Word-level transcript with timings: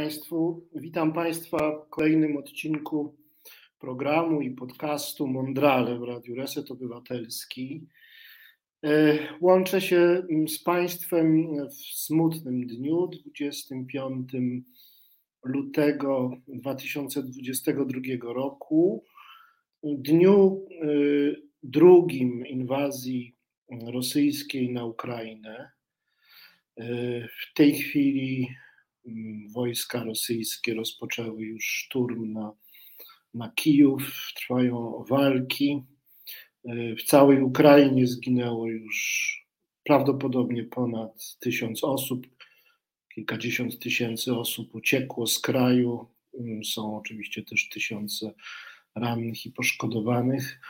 Państwu. 0.00 0.68
Witam 0.74 1.12
Państwa 1.12 1.58
w 1.58 1.88
kolejnym 1.88 2.36
odcinku 2.36 3.16
programu 3.78 4.40
i 4.40 4.50
podcastu 4.50 5.26
Mondrale 5.26 5.98
w 5.98 6.02
Radiu 6.02 6.34
Reset 6.34 6.70
Obywatelski. 6.70 7.86
E, 8.84 9.18
łączę 9.40 9.80
się 9.80 10.22
z 10.48 10.62
Państwem 10.62 11.46
w 11.68 11.74
smutnym 11.74 12.66
dniu, 12.66 13.10
25 13.26 14.32
lutego 15.44 16.30
2022 16.48 18.00
roku, 18.22 19.04
dniu 19.82 20.66
e, 20.70 20.86
drugim 21.62 22.46
inwazji 22.46 23.36
rosyjskiej 23.86 24.72
na 24.72 24.84
Ukrainę. 24.84 25.70
E, 26.76 26.84
w 27.28 27.54
tej 27.54 27.74
chwili 27.74 28.48
wojska 29.54 30.04
rosyjskie 30.04 30.74
rozpoczęły 30.74 31.42
już 31.42 31.64
szturm 31.64 32.32
na, 32.32 32.52
na 33.34 33.52
Kijów, 33.54 34.32
trwają 34.36 35.04
walki. 35.08 35.82
E, 36.64 36.96
w 36.96 37.02
całej 37.02 37.42
Ukrainie 37.42 38.06
zginęło 38.06 38.66
już 38.66 39.30
prawdopodobnie 39.84 40.64
ponad 40.64 41.36
tysiąc 41.40 41.84
osób. 41.84 42.26
Kilkadziesiąt 43.14 43.78
tysięcy 43.78 44.36
osób 44.36 44.74
uciekło 44.74 45.26
z 45.26 45.38
kraju. 45.38 46.06
Mm, 46.40 46.64
są 46.64 46.96
oczywiście 46.96 47.42
też 47.42 47.68
tysiące 47.68 48.32
rannych 48.94 49.46
i 49.46 49.50
poszkodowanych. 49.50 50.60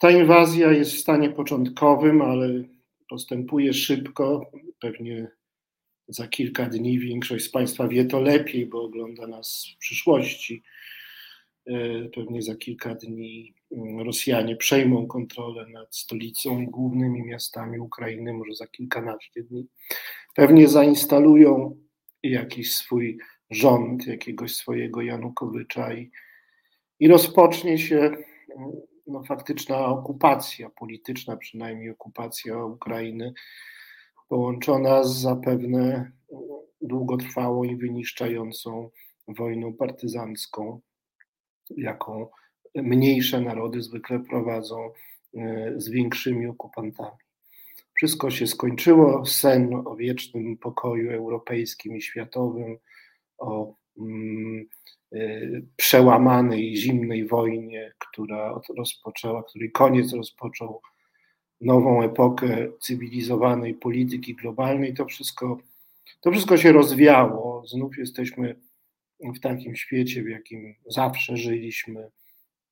Ta 0.00 0.10
inwazja 0.10 0.72
jest 0.72 0.92
w 0.92 1.00
stanie 1.00 1.30
początkowym, 1.30 2.22
ale 2.22 2.64
postępuje 3.08 3.74
szybko. 3.74 4.50
Pewnie 4.80 5.30
za 6.08 6.28
kilka 6.28 6.66
dni 6.66 6.98
większość 6.98 7.44
z 7.44 7.50
Państwa 7.50 7.88
wie 7.88 8.04
to 8.04 8.20
lepiej, 8.20 8.66
bo 8.66 8.82
ogląda 8.82 9.26
nas 9.26 9.66
w 9.74 9.78
przyszłości. 9.78 10.62
E, 11.66 12.04
pewnie 12.08 12.42
za 12.42 12.56
kilka 12.56 12.94
dni 12.94 13.54
mm, 13.72 14.00
Rosjanie 14.00 14.56
przejmą 14.56 15.06
kontrolę 15.06 15.66
nad 15.66 15.96
stolicą 15.96 16.60
i 16.60 16.66
głównymi 16.66 17.22
miastami 17.22 17.78
Ukrainy, 17.78 18.32
może 18.32 18.54
za 18.54 18.66
kilkanaście 18.66 19.42
dni. 19.42 19.66
Pewnie 20.34 20.68
zainstalują 20.68 21.76
jakiś 22.22 22.74
swój 22.74 23.18
rząd, 23.50 24.06
jakiegoś 24.06 24.54
swojego 24.54 25.02
Janukowycza 25.02 25.94
i, 25.94 26.10
i 27.00 27.08
rozpocznie 27.08 27.78
się 27.78 27.96
mm, 27.96 28.72
no, 29.06 29.22
faktyczna 29.22 29.86
okupacja 29.86 30.70
polityczna, 30.70 31.36
przynajmniej 31.36 31.90
okupacja 31.90 32.64
Ukrainy, 32.64 33.34
połączona 34.34 35.04
z 35.04 35.20
zapewne 35.20 36.12
długotrwałą 36.80 37.64
i 37.64 37.76
wyniszczającą 37.76 38.90
wojną 39.28 39.74
partyzancką, 39.74 40.80
jaką 41.76 42.28
mniejsze 42.74 43.40
narody 43.40 43.82
zwykle 43.82 44.20
prowadzą 44.20 44.90
e, 45.36 45.72
z 45.76 45.88
większymi 45.88 46.46
okupantami. 46.46 47.16
Wszystko 47.96 48.30
się 48.30 48.46
skończyło. 48.46 49.26
Sen 49.26 49.74
o 49.84 49.96
wiecznym 49.96 50.56
pokoju 50.58 51.10
europejskim 51.10 51.96
i 51.96 52.02
światowym, 52.02 52.76
o 53.38 53.74
mm, 53.98 54.66
Y, 55.14 55.66
przełamanej 55.76 56.76
zimnej 56.76 57.26
wojnie, 57.26 57.92
która 57.98 58.60
rozpoczęła, 58.76 59.42
której 59.42 59.72
koniec 59.72 60.12
rozpoczął 60.12 60.80
nową 61.64 62.02
epokę 62.02 62.68
cywilizowanej 62.80 63.74
polityki 63.74 64.34
globalnej, 64.34 64.94
to 64.94 65.06
wszystko, 65.06 65.58
to 66.20 66.30
wszystko 66.30 66.56
się 66.56 66.72
rozwiało. 66.72 67.66
Znów 67.66 67.98
jesteśmy 67.98 68.56
w 69.20 69.40
takim 69.40 69.76
świecie, 69.76 70.22
w 70.22 70.28
jakim 70.28 70.74
zawsze 70.86 71.36
żyliśmy, 71.36 72.10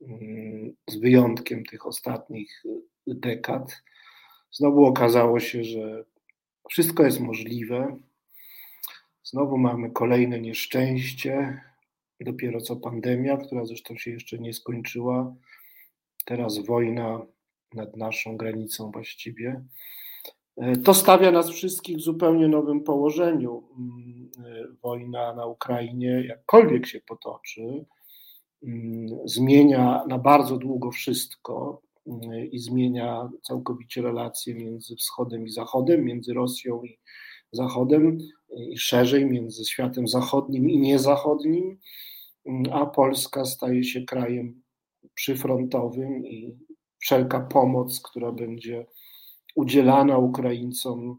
mm, 0.01 0.75
z 0.89 0.97
wyjątkiem 0.97 1.65
tych 1.65 1.87
ostatnich 1.87 2.63
dekad. 3.07 3.83
Znowu 4.51 4.85
okazało 4.85 5.41
się, 5.41 5.65
że 5.65 6.05
wszystko 6.71 7.05
jest 7.05 7.21
możliwe. 7.21 7.99
Znowu 9.25 9.59
mamy 9.59 9.91
kolejne 9.91 10.41
nieszczęście, 10.41 11.61
dopiero 12.21 12.61
co 12.61 12.77
pandemia, 12.77 13.37
która 13.37 13.65
zresztą 13.65 13.97
się 13.97 14.11
jeszcze 14.11 14.39
nie 14.39 14.55
skończyła, 14.55 15.35
teraz 16.25 16.59
wojna 16.59 17.27
nad 17.75 17.97
naszą 17.97 18.37
granicą 18.37 18.91
właściwie. 18.91 19.65
E, 20.57 20.77
to 20.77 20.95
stawia 20.95 21.31
nas 21.31 21.51
wszystkich 21.51 21.97
w 21.97 22.01
zupełnie 22.01 22.49
nowym 22.49 22.81
położeniu. 22.81 23.63
Mm, 23.79 24.31
e, 24.47 24.77
wojna 24.83 25.35
na 25.35 25.47
Ukrainie, 25.47 26.25
jakkolwiek 26.29 26.87
się 26.87 27.01
potoczy, 27.01 27.85
mm, 28.63 29.07
zmienia 29.25 30.05
na 30.09 30.19
bardzo 30.19 30.57
długo 30.57 30.91
wszystko 30.91 31.83
mm, 32.07 32.51
i 32.51 32.59
zmienia 32.59 33.31
całkowicie 33.43 34.03
relacje 34.03 34.55
między 34.55 34.97
Wschodem 34.97 35.47
i 35.47 35.51
Zachodem, 35.51 36.05
między 36.05 36.35
Rosją 36.35 36.83
i 36.83 36.99
Zachodem 37.53 38.19
i 38.71 38.79
szerzej 38.79 39.27
między 39.27 39.65
światem 39.65 40.09
zachodnim 40.09 40.71
i 40.71 40.79
niezachodnim 40.79 41.79
a 42.73 42.87
Polska 42.87 43.45
staje 43.45 43.85
się 43.85 44.03
krajem 44.03 44.63
przyfrontowym 45.15 46.27
i 46.27 46.57
wszelka 47.03 47.41
pomoc, 47.41 48.01
która 48.01 48.33
będzie 48.33 48.87
udzielana 49.55 50.19
Ukraińcom, 50.19 51.19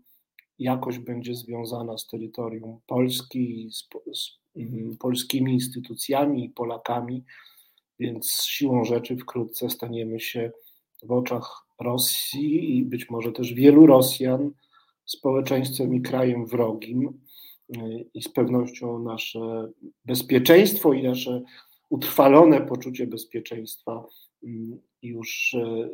jakoś 0.60 1.00
będzie 1.00 1.36
związana 1.36 1.98
z 1.98 2.08
terytorium 2.08 2.80
Polski, 2.88 3.70
z, 3.72 3.88
z 4.20 4.40
mm, 4.56 4.98
polskimi 4.98 5.54
instytucjami 5.54 6.46
i 6.46 6.50
Polakami, 6.50 7.24
więc 8.00 8.44
siłą 8.44 8.84
rzeczy 8.84 9.18
wkrótce 9.18 9.70
staniemy 9.70 10.20
się 10.20 10.52
w 11.04 11.12
oczach 11.12 11.66
Rosji 11.82 12.78
i 12.78 12.86
być 12.86 13.10
może 13.10 13.32
też 13.32 13.54
wielu 13.54 13.86
Rosjan 13.86 14.52
społeczeństwem 15.06 15.96
i 15.96 16.02
krajem 16.02 16.46
wrogim, 16.46 17.24
i 18.14 18.22
z 18.22 18.30
pewnością 18.30 19.00
nasze 19.00 19.72
bezpieczeństwo 20.06 20.94
i 20.94 21.04
nasze 21.04 21.42
utrwalone 21.90 22.62
poczucie 22.62 23.08
bezpieczeństwa 23.08 24.06
już 25.02 25.54
e, 25.54 25.90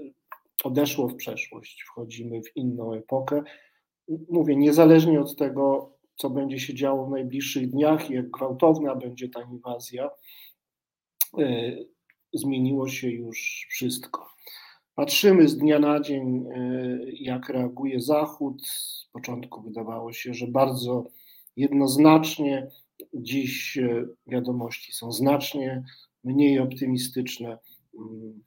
odeszło 0.63 1.07
w 1.07 1.16
przeszłość. 1.16 1.84
Wchodzimy 1.84 2.42
w 2.44 2.57
inną 2.57 2.94
epokę. 2.94 3.44
Mówię, 4.30 4.56
niezależnie 4.56 5.22
od 5.22 5.36
tego, 5.36 5.94
co 6.16 6.30
będzie 6.30 6.60
się 6.60 6.74
działo 6.74 7.06
w 7.06 7.12
najbliższych 7.12 7.69
dniach 7.69 8.10
jak 8.10 8.30
gwałtowna 8.30 8.96
będzie 8.96 9.30
ta 9.30 9.42
inwazja, 9.42 10.10
e, 11.40 11.75
zmieniło 12.34 12.90
się 12.90 13.10
już 13.10 13.68
wszystko. 13.69 14.28
Patrzymy 14.95 15.48
z 15.48 15.57
dnia 15.57 15.80
na 15.80 16.00
dzień, 16.00 16.45
e, 16.56 17.00
jak 17.12 17.50
reaguje 17.50 18.02
Zachód. 18.02 18.68
Z 18.68 19.10
początku 19.12 19.62
wydawało 19.62 20.13
się, 20.13 20.34
że 20.34 20.48
bardzo 20.48 21.06
jednoznacznie. 21.56 22.68
Dziś 23.13 23.78
wiadomości 24.28 24.94
są 24.94 25.12
znacznie 25.12 25.84
mniej 26.24 26.60
optymistyczne. 26.60 27.57
Mm, 28.00 28.44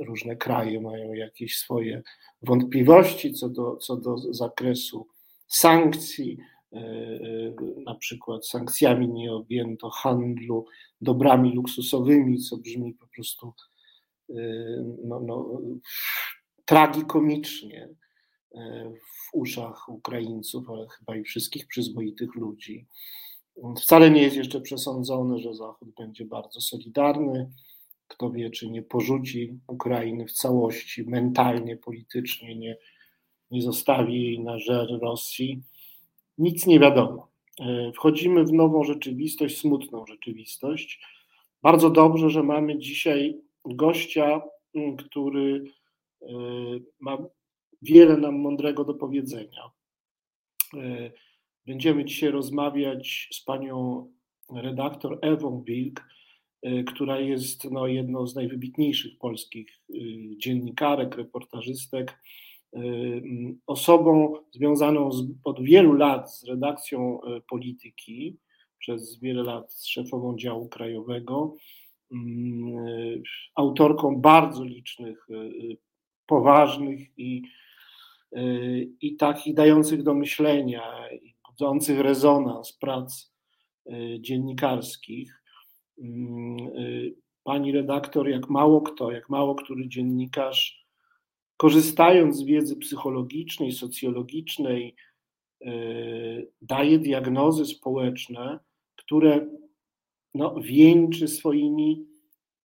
różne 0.00 0.36
kraje 0.36 0.80
mają 0.80 1.12
jakieś 1.12 1.58
swoje 1.58 2.02
wątpliwości 2.42 3.32
co 3.32 3.48
do, 3.48 3.76
co 3.76 3.96
do 3.96 4.16
zakresu 4.18 5.08
sankcji. 5.48 6.38
E, 6.72 6.76
e, 6.76 7.54
na 7.84 7.94
przykład 7.94 8.46
sankcjami 8.46 9.08
nie 9.08 9.32
objęto 9.32 9.90
handlu 9.90 10.66
dobrami 11.00 11.54
luksusowymi, 11.54 12.38
co 12.38 12.56
brzmi 12.56 12.94
po 12.94 13.06
prostu 13.06 13.52
no, 15.04 15.20
no, 15.20 15.60
tragikomicznie 16.64 17.88
w 18.94 19.34
uszach 19.34 19.88
Ukraińców, 19.88 20.70
ale 20.70 20.88
chyba 20.88 21.16
i 21.16 21.22
wszystkich 21.22 21.66
przyzwoitych 21.66 22.34
ludzi. 22.34 22.86
Wcale 23.82 24.10
nie 24.10 24.22
jest 24.22 24.36
jeszcze 24.36 24.60
przesądzone, 24.60 25.38
że 25.38 25.54
Zachód 25.54 25.88
będzie 25.98 26.24
bardzo 26.24 26.60
solidarny. 26.60 27.50
Kto 28.08 28.30
wie, 28.30 28.50
czy 28.50 28.70
nie 28.70 28.82
porzuci 28.82 29.58
Ukrainy 29.66 30.26
w 30.26 30.32
całości, 30.32 31.04
mentalnie, 31.04 31.76
politycznie, 31.76 32.56
nie, 32.56 32.76
nie 33.50 33.62
zostawi 33.62 34.22
jej 34.22 34.40
na 34.40 34.58
żer 34.58 34.88
Rosji. 35.02 35.62
Nic 36.38 36.66
nie 36.66 36.80
wiadomo. 36.80 37.28
E, 37.60 37.92
wchodzimy 37.92 38.44
w 38.44 38.52
nową 38.52 38.84
rzeczywistość, 38.84 39.60
smutną 39.60 40.06
rzeczywistość. 40.06 41.00
Bardzo 41.62 41.90
dobrze, 41.90 42.30
że 42.30 42.42
mamy 42.42 42.78
dzisiaj 42.78 43.40
gościa, 43.64 44.42
który 44.98 45.64
e, 46.22 46.26
ma 47.00 47.18
wiele 47.82 48.16
nam 48.16 48.34
mądrego 48.34 48.84
do 48.84 48.94
powiedzenia. 48.94 49.70
E, 50.74 51.10
będziemy 51.66 52.04
dzisiaj 52.04 52.30
rozmawiać 52.30 53.28
z 53.32 53.44
panią 53.44 54.08
redaktor 54.54 55.18
Ewą 55.22 55.62
Wilk, 55.66 56.04
która 56.86 57.20
jest 57.20 57.70
no, 57.70 57.86
jedną 57.86 58.26
z 58.26 58.34
najwybitniejszych 58.34 59.18
polskich 59.18 59.68
e, 59.90 59.94
dziennikarek, 60.38 61.16
reportażystek, 61.16 62.18
osobą 63.66 64.34
związaną 64.50 65.12
z, 65.12 65.26
od 65.44 65.62
wielu 65.62 65.92
lat 65.92 66.34
z 66.34 66.44
redakcją 66.44 67.20
polityki 67.50 68.38
przez 68.78 69.20
wiele 69.20 69.42
lat 69.42 69.82
szefową 69.82 70.36
działu 70.36 70.68
krajowego, 70.68 71.54
mm, 72.12 73.22
autorką 73.54 74.20
bardzo 74.20 74.64
licznych, 74.64 75.26
poważnych 76.26 77.18
i, 77.18 77.42
i 79.00 79.16
takich 79.16 79.54
dających 79.54 80.02
do 80.02 80.14
myślenia, 80.14 80.82
budzących 81.50 82.00
rezonans 82.00 82.72
prac 82.72 83.34
dziennikarskich. 84.20 85.42
Mm, 86.02 86.56
pani 87.44 87.72
redaktor, 87.72 88.28
jak 88.28 88.50
mało 88.50 88.80
kto, 88.80 89.12
jak 89.12 89.28
mało 89.28 89.54
który 89.54 89.88
dziennikarz, 89.88 90.86
korzystając 91.56 92.36
z 92.36 92.42
wiedzy 92.42 92.76
psychologicznej, 92.76 93.72
socjologicznej, 93.72 94.94
e, 95.64 95.72
daje 96.62 96.98
diagnozy 96.98 97.66
społeczne, 97.66 98.58
które 98.96 99.46
no, 100.34 100.54
wieńczy 100.60 101.28
swoimi 101.28 102.06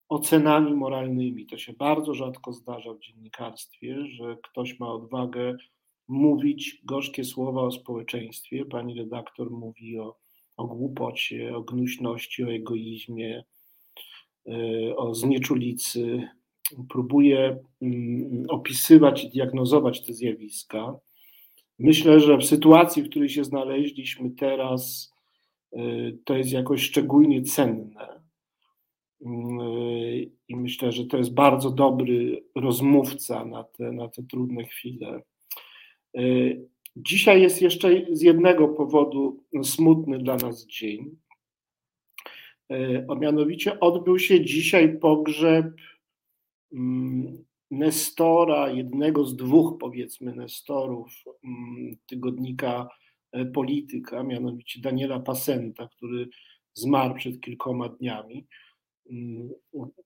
ocenami 0.10 0.74
moralnymi. 0.74 1.46
To 1.46 1.58
się 1.58 1.74
bardzo 1.74 2.14
rzadko 2.14 2.54
zdarza 2.54 2.94
w 2.94 3.00
dziennikarstwie, 3.00 4.06
że 4.06 4.38
ktoś 4.44 4.80
ma 4.80 4.94
odwagę 4.94 5.58
mówić 6.08 6.82
gorzkie 6.86 7.24
słowa 7.24 7.62
o 7.62 7.72
społeczeństwie. 7.72 8.66
Pani 8.66 9.00
redaktor 9.00 9.52
mówi 9.52 10.00
o, 10.00 10.16
o 10.58 10.68
głupocie, 10.68 11.56
o 11.56 11.62
gnuśności, 11.62 12.44
o 12.44 12.54
egoizmie, 12.54 13.44
e, 14.48 14.96
o 14.96 15.16
znieczulicy, 15.16 16.28
próbuje 16.90 17.60
mm, 17.82 18.46
opisywać 18.50 19.24
i 19.24 19.30
diagnozować 19.30 20.06
te 20.06 20.14
zjawiska. 20.14 20.96
Myślę, 21.80 22.20
że 22.20 22.38
w 22.38 22.46
sytuacji, 22.46 23.04
w 23.04 23.10
której 23.10 23.30
się 23.30 23.44
znaleźliśmy 23.44 24.32
teraz, 24.32 25.14
y, 25.74 26.18
to 26.26 26.36
jest 26.36 26.52
jakoś 26.52 26.82
szczególnie 26.82 27.42
cenne. 27.42 28.22
Y, 29.22 29.26
I 30.48 30.56
myślę, 30.56 30.92
że 30.92 31.06
to 31.06 31.18
jest 31.18 31.34
bardzo 31.34 31.70
dobry 31.70 32.44
rozmówca 32.56 33.46
na 33.46 33.64
te, 33.64 33.92
na 33.92 34.08
te 34.08 34.24
trudne 34.24 34.66
chwile. 34.66 35.22
Dzisiaj 36.96 37.42
jest 37.42 37.62
jeszcze 37.62 37.90
z 38.12 38.22
jednego 38.22 38.68
powodu 38.68 39.44
smutny 39.64 40.20
dla 40.20 40.36
nas 40.36 40.66
dzień. 40.66 41.16
A 43.10 43.16
mianowicie 43.16 43.80
odbył 43.80 44.20
się 44.20 44.46
dzisiaj 44.46 45.00
pogrzeb 45.00 45.66
Mm, 46.74 47.46
Nestora, 47.72 48.70
jednego 48.70 49.26
z 49.26 49.36
dwóch 49.36 49.78
powiedzmy 49.80 50.36
Nestorów 50.36 51.24
mm, 51.44 51.96
tygodnika 52.06 52.88
e, 53.32 53.46
Polityka, 53.46 54.24
mianowicie 54.24 54.82
Daniela 54.82 55.20
Pasenta, 55.20 55.88
który 55.88 56.30
zmarł 56.74 57.16
przed 57.16 57.42
kilkoma 57.42 57.90
dniami. 57.90 58.48
Mm, 59.12 59.50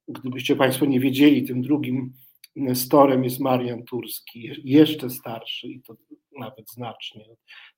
gdybyście 0.07 0.55
Państwo 0.55 0.85
nie 0.85 0.99
wiedzieli, 0.99 1.47
tym 1.47 1.61
drugim 1.61 2.13
Nestorem 2.57 3.23
jest 3.23 3.39
Marian 3.39 3.83
Turski, 3.83 4.49
jeszcze 4.63 5.09
starszy 5.09 5.67
i 5.67 5.81
to 5.81 5.95
nawet 6.39 6.71
znacznie 6.71 7.25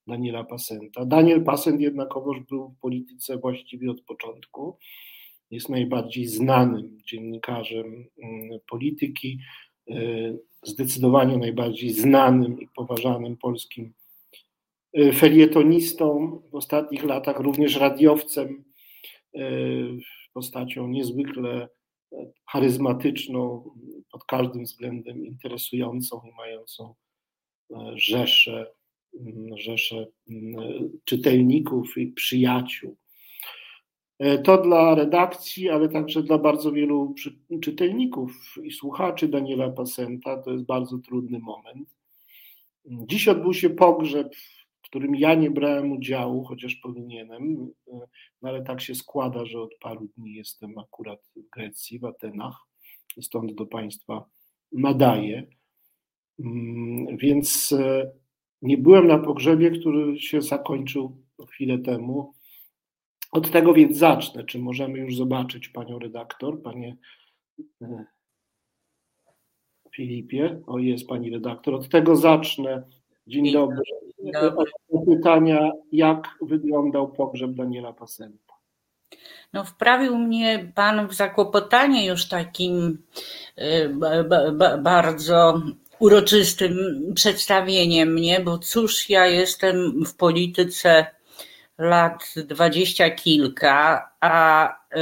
Daniela 0.07 0.43
Pasenta. 0.43 1.05
Daniel 1.05 1.43
Pasent 1.43 1.81
jednakowoż 1.81 2.39
był 2.39 2.69
w 2.69 2.79
polityce 2.79 3.37
właściwie 3.37 3.91
od 3.91 4.01
początku 4.01 4.77
jest 5.51 5.69
najbardziej 5.69 6.25
znanym 6.25 6.97
dziennikarzem 7.05 8.05
mm, 8.23 8.59
polityki, 8.69 9.39
e, 9.89 9.93
zdecydowanie 10.63 11.37
najbardziej 11.37 11.89
znanym 11.89 12.61
i 12.61 12.67
poważanym 12.67 13.37
polskim 13.37 13.93
e, 14.93 15.13
felietonistą 15.13 16.41
w 16.51 16.55
ostatnich 16.55 17.03
latach, 17.03 17.39
również 17.39 17.75
radiowcem, 17.75 18.63
e, 19.35 19.41
postacią 20.33 20.87
niezwykle 20.87 21.69
charyzmatyczną, 22.45 23.71
pod 24.11 24.25
każdym 24.25 24.63
względem 24.63 25.25
interesującą 25.25 26.21
i 26.25 26.35
mającą 26.35 26.95
rzesze, 27.95 28.71
mm, 29.19 29.57
rzesze 29.57 30.07
mm, 30.29 30.89
czytelników 31.05 31.97
i 31.97 32.07
przyjaciół. 32.07 32.97
E, 34.19 34.37
to 34.37 34.61
dla 34.61 34.95
redakcji, 34.95 35.69
ale 35.69 35.89
także 35.89 36.23
dla 36.23 36.37
bardzo 36.37 36.71
wielu 36.71 37.15
czytelników 37.61 38.55
i 38.63 38.71
słuchaczy 38.71 39.27
Daniela 39.27 39.69
Pasenta 39.69 40.37
to 40.37 40.51
jest 40.51 40.65
bardzo 40.65 40.97
trudny 40.97 41.39
moment. 41.39 41.89
Dziś 42.85 43.27
odbył 43.27 43.53
się 43.53 43.69
pogrzeb, 43.69 44.35
którym 44.89 45.15
ja 45.15 45.35
nie 45.35 45.51
brałem 45.51 45.91
udziału, 45.91 46.43
chociaż 46.43 46.75
powinienem, 46.75 47.71
e, 47.87 47.99
no 48.41 48.49
ale 48.49 48.63
tak 48.63 48.81
się 48.81 48.95
składa, 48.95 49.45
że 49.45 49.61
od 49.61 49.75
paru 49.81 50.09
dni 50.17 50.33
jestem 50.33 50.77
akurat 50.77 51.19
w 51.35 51.49
Grecji, 51.49 51.99
w 51.99 52.05
Atenach, 52.05 52.55
stąd 53.21 53.53
do 53.53 53.65
Państwa 53.65 54.25
nadaję. 54.71 55.47
Mm, 56.39 57.17
więc 57.17 57.71
e, 57.71 58.11
nie 58.61 58.77
byłem 58.77 59.07
na 59.07 59.19
pogrzebie, 59.19 59.71
który 59.71 60.19
się 60.19 60.41
zakończył 60.41 61.17
chwilę 61.49 61.77
temu 61.77 62.33
od 63.31 63.51
tego 63.51 63.73
więc 63.73 63.97
zacznę. 63.97 64.43
Czy 64.43 64.59
możemy 64.59 64.99
już 64.99 65.15
zobaczyć 65.15 65.69
panią 65.69 65.99
redaktor, 65.99 66.61
panie 66.61 66.97
e, 67.81 68.05
Filipie? 69.95 70.61
O, 70.67 70.79
jest 70.79 71.07
pani 71.07 71.29
redaktor. 71.29 71.73
Od 71.73 71.89
tego 71.89 72.15
zacznę. 72.15 72.83
Dzień 73.27 73.51
dobry. 73.51 73.81
Od 74.47 75.05
pytania, 75.05 75.71
jak 75.91 76.27
wyglądał 76.41 77.07
pogrzeb 77.07 77.51
Daniela 77.51 77.93
Pasenta? 77.93 78.53
No, 79.53 79.63
wprawił 79.63 80.17
mnie 80.17 80.71
Pan 80.75 81.07
w 81.07 81.13
zakłopotanie 81.13 82.05
już 82.05 82.27
takim 82.27 83.03
e, 83.55 83.89
bardzo 84.77 85.61
uroczystym 85.99 86.77
przedstawieniem 87.15 88.13
mnie, 88.13 88.39
bo 88.39 88.57
cóż 88.57 89.09
ja 89.09 89.25
jestem 89.25 90.05
w 90.05 90.15
polityce 90.15 91.05
lat 91.77 92.33
dwadzieścia 92.35 93.09
kilka, 93.09 94.09
a 94.21 94.69
e, 94.69 94.99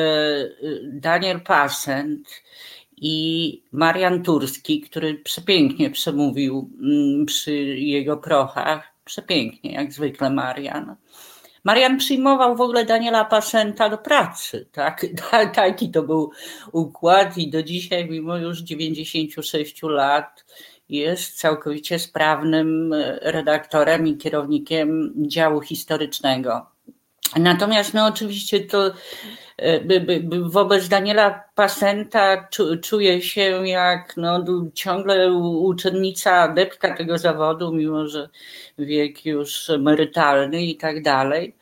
Daniel 0.83 1.41
Passent 1.41 2.43
i 2.97 3.63
Marian 3.71 4.23
Turski, 4.23 4.81
który 4.81 5.15
przepięknie 5.15 5.89
przemówił 5.89 6.69
mm, 6.81 7.25
przy 7.25 7.53
jego 7.77 8.17
prochach, 8.17 8.96
przepięknie, 9.07 9.71
jak 9.71 9.93
zwykle 9.93 10.29
Marian. 10.29 10.95
Marian 11.63 11.97
przyjmował 11.97 12.55
w 12.55 12.61
ogóle 12.61 12.85
Daniela 12.85 13.25
Passenta 13.25 13.89
do 13.89 13.97
pracy, 13.97 14.67
tak? 14.71 15.05
Taki 15.55 15.91
to 15.91 16.03
był 16.03 16.31
układ 16.71 17.37
i 17.37 17.49
do 17.49 17.63
dzisiaj, 17.63 18.09
mimo 18.09 18.37
już 18.37 18.59
96 18.59 19.83
lat, 19.83 20.45
jest 20.89 21.39
całkowicie 21.39 21.99
sprawnym 21.99 22.93
e, 22.93 23.19
redaktorem 23.31 24.07
i 24.07 24.17
kierownikiem 24.17 25.13
działu 25.17 25.61
historycznego. 25.61 26.76
Natomiast 27.35 27.93
no 27.93 28.05
oczywiście 28.05 28.59
to 28.59 28.91
e, 29.57 29.79
wobec 30.41 30.87
Daniela 30.87 31.43
Pasenta 31.55 32.47
czuję 32.81 33.21
się 33.21 33.67
jak 33.67 34.17
no, 34.17 34.45
ciągle 34.73 35.33
uczennica, 35.33 36.33
adeptka 36.33 36.95
tego 36.95 37.17
zawodu, 37.17 37.73
mimo 37.73 38.07
że 38.07 38.29
wiek 38.77 39.25
już 39.25 39.69
emerytalny 39.69 40.65
i 40.65 40.77
tak 40.77 41.03
dalej. 41.03 41.55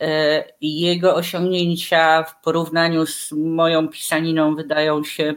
E, 0.00 0.44
jego 0.60 1.14
osiągnięcia 1.14 2.22
w 2.22 2.42
porównaniu 2.42 3.06
z 3.06 3.32
moją 3.32 3.88
pisaniną 3.88 4.54
wydają 4.54 5.04
się 5.04 5.34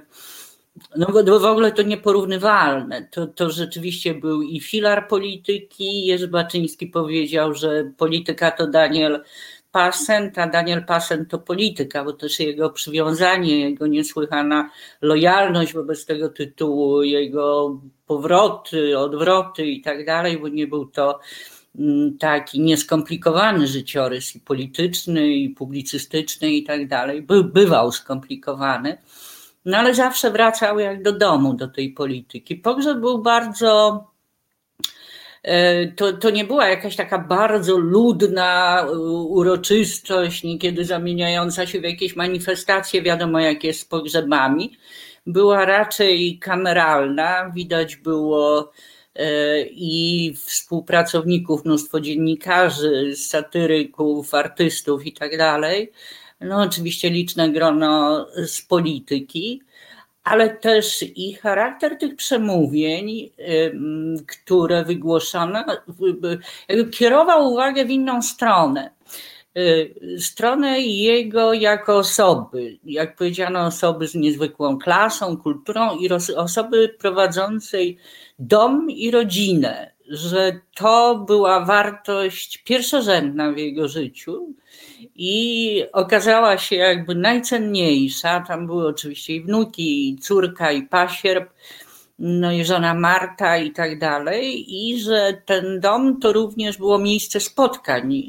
no 0.96 1.08
bo 1.12 1.40
w 1.40 1.46
ogóle 1.46 1.72
to 1.72 1.82
nieporównywalne. 1.82 3.08
To, 3.12 3.28
to 3.28 3.50
rzeczywiście 3.50 4.14
był 4.14 4.42
i 4.42 4.60
filar 4.60 5.08
polityki. 5.08 6.06
Jerzy 6.06 6.28
Baczyński 6.28 6.88
powiedział, 6.88 7.54
że 7.54 7.92
polityka 7.98 8.52
to 8.52 8.68
Daniel 8.68 9.24
Passent, 9.72 10.38
a 10.38 10.48
Daniel 10.48 10.86
Passent 10.86 11.30
to 11.30 11.40
polityka, 11.40 12.04
bo 12.04 12.14
też 12.14 12.40
jego 12.40 12.70
przywiązanie, 12.70 13.60
jego 13.60 13.88
niesłychana 13.88 14.70
lojalność 15.02 15.74
wobec 15.74 16.06
tego 16.06 16.30
tytułu, 16.30 17.04
jego 17.04 17.80
powroty, 18.08 19.00
odwroty 19.00 19.66
i 19.66 19.82
tak 19.82 20.06
dalej, 20.06 20.38
bo 20.40 20.48
nie 20.48 20.68
był 20.68 20.86
to 20.86 21.20
mm, 21.80 22.18
taki 22.18 22.60
nieskomplikowany 22.60 23.68
życiorys 23.68 24.36
i 24.36 24.40
polityczny, 24.40 25.30
i 25.30 25.50
publicystyczny 25.50 26.52
i 26.52 26.64
tak 26.64 26.88
dalej. 26.88 27.22
By, 27.22 27.44
bywał 27.44 27.92
skomplikowany 27.92 28.98
no 29.66 29.78
ale 29.78 29.96
zawsze 29.96 30.32
wracał 30.32 30.80
jak 30.80 31.04
do 31.04 31.12
domu, 31.12 31.54
do 31.54 31.68
tej 31.68 31.94
polityki. 31.94 32.56
Pogrzeb 32.56 33.00
był 33.00 33.22
bardzo. 33.22 34.04
E, 35.44 35.88
to, 35.88 36.14
to 36.14 36.30
nie 36.30 36.46
była 36.46 36.68
jakaś 36.68 36.96
taka 36.96 37.20
bardzo 37.20 37.78
ludna 37.78 38.86
uroczystość, 39.28 40.44
niekiedy 40.44 40.86
zamieniająca 40.86 41.68
się 41.68 41.80
w 41.80 41.84
jakieś 41.84 42.16
manifestacje, 42.16 43.02
wiadomo 43.02 43.40
jak 43.40 43.64
jest 43.64 43.80
z 43.80 43.86
pogrzebami. 43.86 44.78
Była 45.26 45.66
raczej 45.66 46.40
kameralna, 46.40 47.52
widać 47.56 47.96
było 47.96 48.72
i 49.72 50.34
współpracowników, 50.38 51.66
mnóstwo 51.66 52.00
dziennikarzy, 52.00 53.16
satyryków, 53.16 54.34
artystów 54.34 55.06
i 55.06 55.14
tak 55.14 55.38
dalej. 55.38 55.92
No 56.42 56.62
oczywiście 56.62 57.10
liczne 57.10 57.50
grono 57.50 58.28
z 58.46 58.62
polityki 58.62 59.62
ale 60.24 60.50
też 60.50 61.06
i 61.16 61.34
charakter 61.34 61.98
tych 61.98 62.16
przemówień, 62.16 63.30
które 64.28 64.86
wygłoszano, 64.86 65.66
kierował 66.92 67.54
uwagę 67.54 67.86
w 67.86 67.90
inną 67.90 68.22
stronę. 68.22 68.92
Y, 69.58 70.18
stronę 70.20 70.80
jego 70.82 71.54
jako 71.54 71.98
osoby, 71.98 72.78
jak 72.84 73.16
powiedziano, 73.16 73.66
osoby 73.66 74.08
z 74.08 74.16
niezwykłą 74.16 74.80
klasą, 74.80 75.38
kulturą 75.38 75.98
i 75.98 76.10
osoby 76.36 76.96
prowadzącej 77.00 77.98
dom 78.40 78.92
i 78.92 79.12
rodzinę, 79.12 79.92
że 80.08 80.60
to 80.76 81.16
była 81.28 81.66
wartość 81.66 82.58
pierwszorzędna 82.58 83.52
w 83.52 83.58
jego 83.58 83.88
życiu 83.88 84.54
i 85.24 85.84
okazała 85.94 86.58
się 86.58 86.76
jakby 86.76 87.16
najcenniejsza. 87.16 88.44
Tam 88.48 88.68
były 88.68 88.88
oczywiście 88.88 89.36
i 89.36 89.42
wnuki, 89.42 90.10
i 90.10 90.18
córka, 90.18 90.72
i 90.72 90.84
pasierb, 90.84 91.50
no 92.20 92.52
i 92.52 92.66
żona 92.66 92.94
Marta 92.94 93.58
i 93.58 93.72
tak 93.72 94.00
dalej, 94.00 94.66
i 94.68 95.00
że 95.00 95.42
ten 95.46 95.80
dom 95.80 96.20
to 96.20 96.34
również 96.34 96.78
było 96.78 97.00
miejsce 97.00 97.40
spotkań 97.40 98.24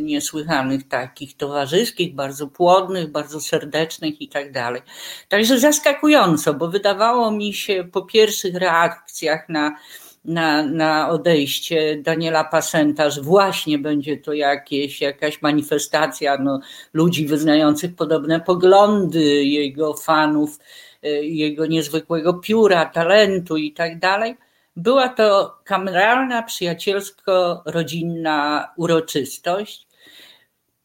niesłychanych 0.00 0.88
takich 0.88 1.36
towarzyskich, 1.36 2.14
bardzo 2.14 2.46
płodnych, 2.46 3.12
bardzo 3.12 3.40
serdecznych 3.40 4.20
i 4.20 4.28
tak 4.28 4.52
dalej. 4.52 4.82
Także 5.28 5.58
zaskakująco, 5.58 6.54
bo 6.54 6.68
wydawało 6.68 7.30
mi 7.30 7.52
się 7.52 7.88
po 7.92 8.02
pierwszych 8.02 8.54
reakcjach 8.54 9.48
na 9.48 9.76
na, 10.24 10.62
na 10.62 11.08
odejście 11.08 12.02
Daniela 12.02 12.44
Pasenta, 12.44 13.10
że 13.10 13.22
właśnie 13.22 13.78
będzie 13.78 14.16
to 14.16 14.32
jakieś, 14.32 15.00
jakaś 15.00 15.42
manifestacja 15.42 16.38
no, 16.38 16.60
ludzi 16.92 17.26
wyznających 17.26 17.94
podobne 17.94 18.40
poglądy, 18.40 19.44
jego 19.44 19.94
fanów, 19.94 20.58
e, 21.02 21.08
jego 21.24 21.66
niezwykłego 21.66 22.34
pióra, 22.34 22.86
talentu 22.86 23.56
i 23.56 23.72
tak 23.72 23.98
dalej. 23.98 24.36
Była 24.76 25.08
to 25.08 25.58
kameralna, 25.64 26.42
przyjacielsko-rodzinna 26.42 28.68
uroczystość 28.76 29.83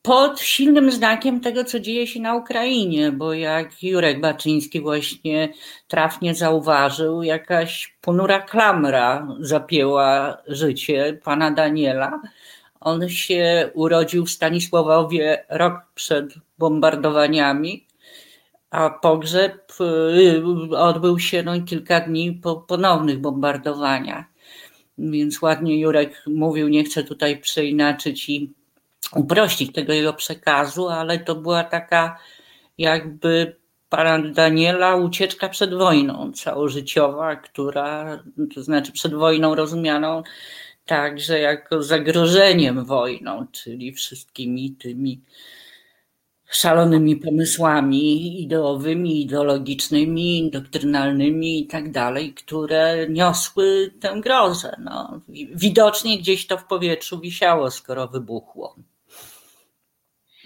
pod 0.01 0.39
silnym 0.39 0.91
znakiem 0.91 1.41
tego, 1.41 1.63
co 1.63 1.79
dzieje 1.79 2.07
się 2.07 2.19
na 2.19 2.35
Ukrainie, 2.35 3.11
bo 3.11 3.33
jak 3.33 3.83
Jurek 3.83 4.21
Baczyński 4.21 4.81
właśnie 4.81 5.53
trafnie 5.87 6.35
zauważył, 6.35 7.23
jakaś 7.23 7.97
ponura 8.01 8.39
klamra 8.39 9.27
zapięła 9.39 10.37
życie 10.47 11.19
pana 11.23 11.51
Daniela. 11.51 12.21
On 12.79 13.09
się 13.09 13.69
urodził 13.73 14.25
w 14.25 14.31
Stanisławowie 14.31 15.45
rok 15.49 15.73
przed 15.95 16.33
bombardowaniami, 16.57 17.87
a 18.71 18.89
pogrzeb 18.89 19.71
y, 19.81 20.77
odbył 20.77 21.19
się 21.19 21.43
no, 21.43 21.61
kilka 21.61 21.99
dni 21.99 22.33
po 22.33 22.55
ponownych 22.55 23.19
bombardowaniach. 23.19 24.25
Więc 24.97 25.41
ładnie 25.41 25.79
Jurek 25.79 26.23
mówił, 26.27 26.67
nie 26.67 26.83
chcę 26.83 27.03
tutaj 27.03 27.37
przeinaczyć 27.37 28.29
i 28.29 28.53
uprościć 29.15 29.73
tego 29.73 29.93
jego 29.93 30.13
przekazu, 30.13 30.87
ale 30.87 31.19
to 31.19 31.35
była 31.35 31.63
taka 31.63 32.19
jakby 32.77 33.55
pana 33.89 34.19
Daniela 34.19 34.95
ucieczka 34.95 35.49
przed 35.49 35.73
wojną 35.73 36.31
całożyciowa, 36.31 37.35
która, 37.35 38.23
to 38.55 38.63
znaczy 38.63 38.91
przed 38.91 39.13
wojną 39.13 39.55
rozumianą 39.55 40.23
także 40.85 41.39
jako 41.39 41.83
zagrożeniem 41.83 42.85
wojną, 42.85 43.45
czyli 43.51 43.93
wszystkimi 43.93 44.71
tymi 44.71 45.21
szalonymi 46.49 47.15
pomysłami 47.15 48.41
ideowymi, 48.41 49.21
ideologicznymi, 49.21 50.49
doktrynalnymi 50.51 51.59
i 51.59 51.67
tak 51.67 51.91
dalej, 51.91 52.33
które 52.33 53.09
niosły 53.09 53.91
tę 53.99 54.21
grozę. 54.23 54.75
No, 54.79 55.21
widocznie 55.55 56.17
gdzieś 56.17 56.47
to 56.47 56.57
w 56.57 56.65
powietrzu 56.65 57.19
wisiało, 57.19 57.71
skoro 57.71 58.07
wybuchło. 58.07 58.75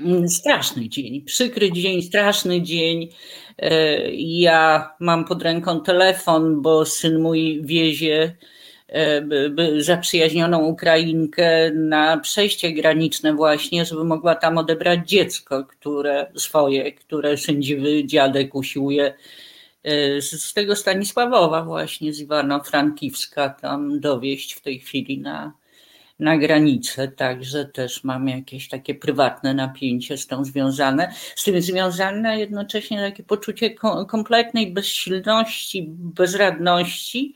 Mm, 0.03 0.29
straszny 0.29 0.89
dzień, 0.89 1.21
przykry 1.21 1.71
dzień, 1.71 2.01
straszny 2.01 2.61
dzień. 2.61 3.09
E, 3.59 3.97
ja 4.15 4.89
mam 4.99 5.25
pod 5.25 5.41
ręką 5.41 5.81
telefon, 5.81 6.61
bo 6.61 6.85
syn 6.85 7.21
mój 7.21 7.61
wiezie 7.65 8.35
e, 8.89 9.21
zaprzyjaźnioną 9.77 10.65
Ukrainkę 10.65 11.71
na 11.71 12.17
przejście 12.17 12.71
graniczne 12.71 13.33
właśnie, 13.33 13.85
żeby 13.85 14.03
mogła 14.03 14.35
tam 14.35 14.57
odebrać 14.57 14.99
dziecko, 15.09 15.65
które 15.65 16.31
swoje, 16.35 16.91
które 16.91 17.37
sędziwy 17.37 18.05
dziadek 18.05 18.55
usiłuje 18.55 19.13
e, 19.83 20.21
z 20.21 20.53
tego 20.53 20.75
Stanisławowa 20.75 21.63
właśnie, 21.63 22.13
z 22.13 22.21
Iwano-Frankiwska 22.21 23.49
tam 23.61 23.99
dowieść 23.99 24.53
w 24.53 24.61
tej 24.61 24.79
chwili 24.79 25.19
na, 25.19 25.53
na 26.23 26.37
granicę, 26.37 27.07
także 27.07 27.65
też 27.65 28.03
mam 28.03 28.27
jakieś 28.27 28.69
takie 28.69 28.95
prywatne 28.95 29.53
napięcie 29.53 30.17
z 30.17 30.27
tą 30.27 30.45
związane. 30.45 31.13
Z 31.35 31.43
tym 31.43 31.61
związane 31.61 32.39
jednocześnie 32.39 33.01
takie 33.01 33.23
poczucie 33.23 33.75
kompletnej 34.07 34.73
bezsilności, 34.73 35.85
bezradności. 35.89 37.35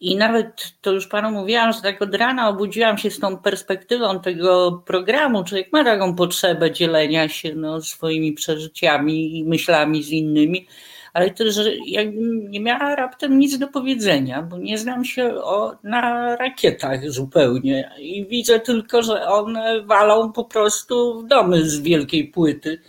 I 0.00 0.16
nawet 0.16 0.72
to 0.80 0.92
już 0.92 1.06
panu 1.06 1.30
mówiłam, 1.30 1.72
że 1.72 1.82
tak 1.82 2.02
od 2.02 2.14
rana 2.14 2.48
obudziłam 2.48 2.98
się 2.98 3.10
z 3.10 3.18
tą 3.18 3.38
perspektywą 3.38 4.20
tego 4.20 4.82
programu. 4.86 5.44
Człowiek 5.44 5.72
ma 5.72 5.84
taką 5.84 6.14
potrzebę 6.14 6.70
dzielenia 6.70 7.28
się 7.28 7.54
no, 7.54 7.80
swoimi 7.80 8.32
przeżyciami 8.32 9.38
i 9.38 9.44
myślami 9.44 10.02
z 10.02 10.10
innymi 10.10 10.66
ale 11.14 11.30
też 11.30 11.60
jakbym 11.86 12.50
nie 12.50 12.60
miała 12.60 12.94
raptem 12.94 13.38
nic 13.38 13.58
do 13.58 13.68
powiedzenia, 13.68 14.42
bo 14.42 14.58
nie 14.58 14.78
znam 14.78 15.04
się 15.04 15.34
o, 15.34 15.76
na 15.82 16.36
rakietach 16.36 17.10
zupełnie 17.10 17.90
i 17.98 18.26
widzę 18.26 18.60
tylko, 18.60 19.02
że 19.02 19.26
one 19.26 19.82
walą 19.82 20.32
po 20.32 20.44
prostu 20.44 21.20
w 21.20 21.26
domy 21.26 21.70
z 21.70 21.80
wielkiej 21.80 22.28
płyty, 22.28 22.80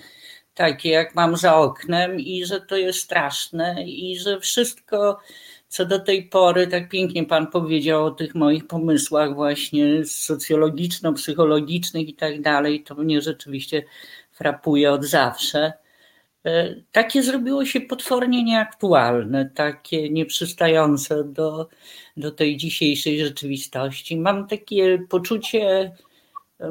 takie 0.53 0.89
jak 0.89 1.15
mam 1.15 1.38
za 1.38 1.55
oknem 1.55 2.20
i 2.20 2.46
że 2.46 2.62
to 2.62 2.77
jest 2.77 3.00
straszne 3.00 3.84
i 3.86 4.17
że 4.17 4.39
wszystko 4.39 5.20
co 5.67 5.86
do 5.86 6.00
tej 6.00 6.24
pory, 6.24 6.67
tak 6.67 6.89
pięknie 6.89 7.25
Pan 7.25 7.48
powiedział 7.48 8.05
o 8.05 8.12
tych 8.12 8.36
moich 8.36 8.67
pomysłach 8.67 9.36
właśnie 9.36 10.05
socjologiczno-psychologicznych 10.05 12.08
i 12.08 12.13
tak 12.13 12.41
dalej, 12.41 12.84
to 12.84 12.96
mnie 12.96 13.22
rzeczywiście 13.22 13.84
frapuje 14.32 14.91
od 14.91 15.05
zawsze. 15.05 15.74
E, 16.46 16.75
takie 16.92 17.24
zrobiło 17.24 17.66
się 17.66 17.82
potwornie 17.82 18.44
nieaktualne, 18.44 19.50
takie 19.56 20.10
nieprzystające 20.10 21.24
do, 21.24 21.70
do 22.18 22.32
tej 22.32 22.58
dzisiejszej 22.58 23.20
rzeczywistości. 23.20 24.18
Mam 24.18 24.48
takie 24.48 25.00
poczucie, 25.10 25.92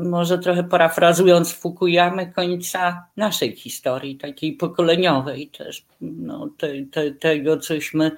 może 0.03 0.39
trochę 0.39 0.65
parafrazując 0.65 1.53
Fukuyamę, 1.53 2.27
końca 2.27 3.07
naszej 3.17 3.57
historii, 3.57 4.17
takiej 4.17 4.53
pokoleniowej 4.53 5.49
też, 5.49 5.87
no, 6.01 6.51
te, 6.59 6.69
te, 6.87 7.11
tego, 7.11 7.57
cośmy 7.57 8.11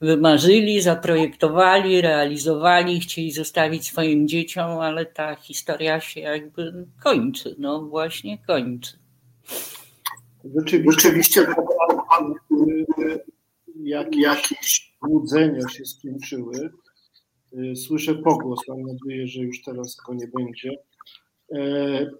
wymarzyli, 0.00 0.82
zaprojektowali, 0.82 2.00
realizowali, 2.00 3.00
chcieli 3.00 3.32
zostawić 3.32 3.86
swoim 3.86 4.28
dzieciom, 4.28 4.70
ale 4.70 5.06
ta 5.06 5.34
historia 5.34 6.00
się 6.00 6.20
jakby 6.20 6.86
kończy, 7.02 7.54
no 7.58 7.82
właśnie 7.82 8.38
kończy. 8.38 8.98
Rzeczywiście, 10.56 11.02
Rzeczywiście 11.02 11.46
jak, 13.84 14.16
jakieś 14.16 14.94
łudzenia 15.08 15.68
się 15.68 15.84
skończyły. 15.84 16.70
Y, 17.52 17.76
słyszę 17.76 18.14
pogłos, 18.14 18.60
mam 18.68 18.82
nadzieję, 18.82 19.26
że 19.26 19.42
już 19.42 19.62
teraz 19.62 19.96
go 20.06 20.14
nie 20.14 20.28
będzie. 20.28 20.70
E, 21.52 22.10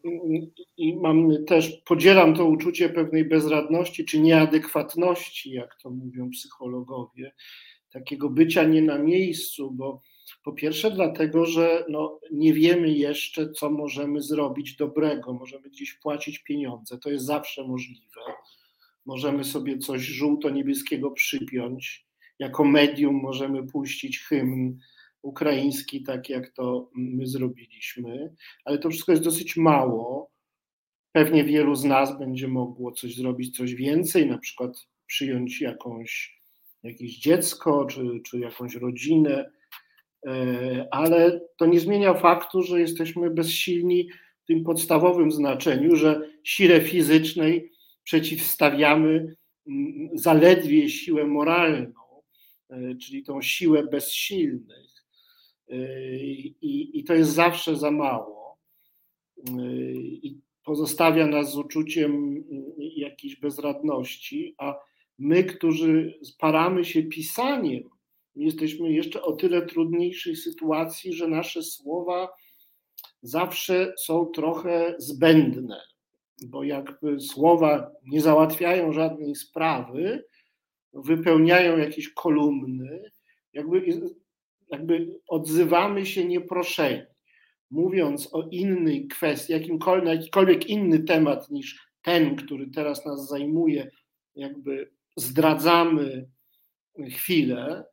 I 0.77 0.97
mam 0.97 1.45
też, 1.45 1.83
podzielam 1.87 2.35
to 2.35 2.45
uczucie 2.45 2.89
pewnej 2.89 3.25
bezradności 3.25 4.05
czy 4.05 4.21
nieadekwatności, 4.21 5.51
jak 5.51 5.77
to 5.83 5.91
mówią 5.91 6.31
psychologowie, 6.31 7.33
takiego 7.93 8.31
bycia 8.31 8.65
nie 8.65 8.83
na 8.83 8.99
miejscu, 8.99 9.71
bo 9.71 10.01
po 10.45 10.53
pierwsze, 10.53 10.91
dlatego, 10.91 11.47
że 11.47 11.85
no, 11.89 12.21
nie 12.33 12.53
wiemy 12.53 12.91
jeszcze, 12.91 13.53
co 13.53 13.71
możemy 13.71 14.23
zrobić 14.23 14.77
dobrego. 14.77 15.33
Możemy 15.33 15.71
gdzieś 15.71 15.95
płacić 15.95 16.39
pieniądze, 16.39 16.99
to 16.99 17.11
jest 17.11 17.25
zawsze 17.25 17.65
możliwe. 17.65 18.21
Możemy 19.07 19.45
sobie 19.45 19.79
coś 19.79 20.03
żółto-niebieskiego 20.03 21.11
przypiąć. 21.11 22.07
Jako 22.39 22.65
medium 22.65 23.15
możemy 23.15 23.67
puścić 23.67 24.19
hymn 24.19 24.79
ukraiński, 25.23 26.03
tak 26.03 26.29
jak 26.29 26.51
to 26.51 26.91
my 26.95 27.27
zrobiliśmy, 27.27 28.35
ale 28.65 28.79
to 28.79 28.91
wszystko 28.91 29.13
jest 29.13 29.25
dosyć 29.25 29.57
mało. 29.57 30.31
Pewnie 31.13 31.45
wielu 31.45 31.75
z 31.75 31.85
nas 31.85 32.19
będzie 32.19 32.49
mogło 32.49 32.93
coś 32.93 33.15
zrobić, 33.17 33.57
coś 33.57 33.75
więcej, 33.75 34.27
na 34.27 34.39
przykład 34.39 34.87
przyjąć 35.07 35.61
jakąś, 35.61 36.41
jakieś 36.83 37.19
dziecko 37.19 37.85
czy, 37.85 38.21
czy 38.25 38.39
jakąś 38.39 38.75
rodzinę 38.75 39.51
ale 40.91 41.41
to 41.57 41.67
nie 41.67 41.81
zmienia 41.81 42.15
faktu, 42.15 42.63
że 42.63 42.81
jesteśmy 42.81 43.31
bezsilni 43.31 44.09
w 44.43 44.47
tym 44.47 44.65
podstawowym 44.65 45.33
znaczeniu, 45.33 45.97
że 45.97 46.31
sile 46.45 46.81
fizycznej 46.81 47.73
przeciwstawiamy 48.05 49.37
mm, 49.67 50.09
zaledwie 50.15 50.89
siłę 50.89 51.25
moralną, 51.25 51.93
czyli 53.03 53.23
tą 53.23 53.43
siłę 53.43 53.87
bezsilnych. 53.87 55.05
I, 56.63 56.91
i 56.95 57.05
to 57.05 57.15
jest 57.15 57.31
zawsze 57.31 57.77
za 57.77 57.91
mało. 57.91 58.59
I 60.23 60.41
pozostawia 60.65 61.27
nas 61.27 61.53
z 61.53 61.57
uczuciem 61.57 62.45
jakiejś 62.79 63.37
bezradności, 63.37 64.55
a 64.59 64.75
my, 65.19 65.45
którzy 65.45 66.19
paramy 66.39 66.85
się 66.85 67.03
pisaniem, 67.03 67.94
jesteśmy 68.37 68.93
jeszcze 68.93 69.23
o 69.23 69.33
tyle 69.33 69.67
trudniejszej 69.67 70.37
sytuacji, 70.37 71.13
że 71.13 71.29
nasze 71.29 71.63
słowa 71.63 72.29
zawsze 73.23 73.95
są 73.99 74.27
trochę 74.27 74.95
zbędne, 74.99 75.81
bo 76.47 76.65
jakby 76.65 77.21
słowa 77.21 77.91
nie 78.07 78.21
załatwiają 78.21 78.93
żadnej 78.93 79.35
sprawy, 79.35 80.25
wypełniają 80.93 81.79
jakieś 81.79 82.09
kolumny, 82.09 83.11
jakby, 83.53 83.83
jakby 84.71 85.21
odzywamy 85.29 86.07
się 86.07 86.25
nieproszeni 86.25 87.15
mówiąc 87.75 88.35
o 88.35 88.49
innej 88.51 89.09
kwestii, 89.09 89.53
jakimkolwiek, 89.53 90.09
jakikolwiek 90.09 90.67
inny 90.67 90.99
temat 90.99 91.51
niż 91.51 91.89
ten, 92.03 92.37
który 92.37 92.71
teraz 92.71 93.07
nas 93.07 93.29
zajmuje, 93.29 93.91
jakby 94.37 94.91
zdradzamy 95.17 96.29
chwilę, 97.11 97.85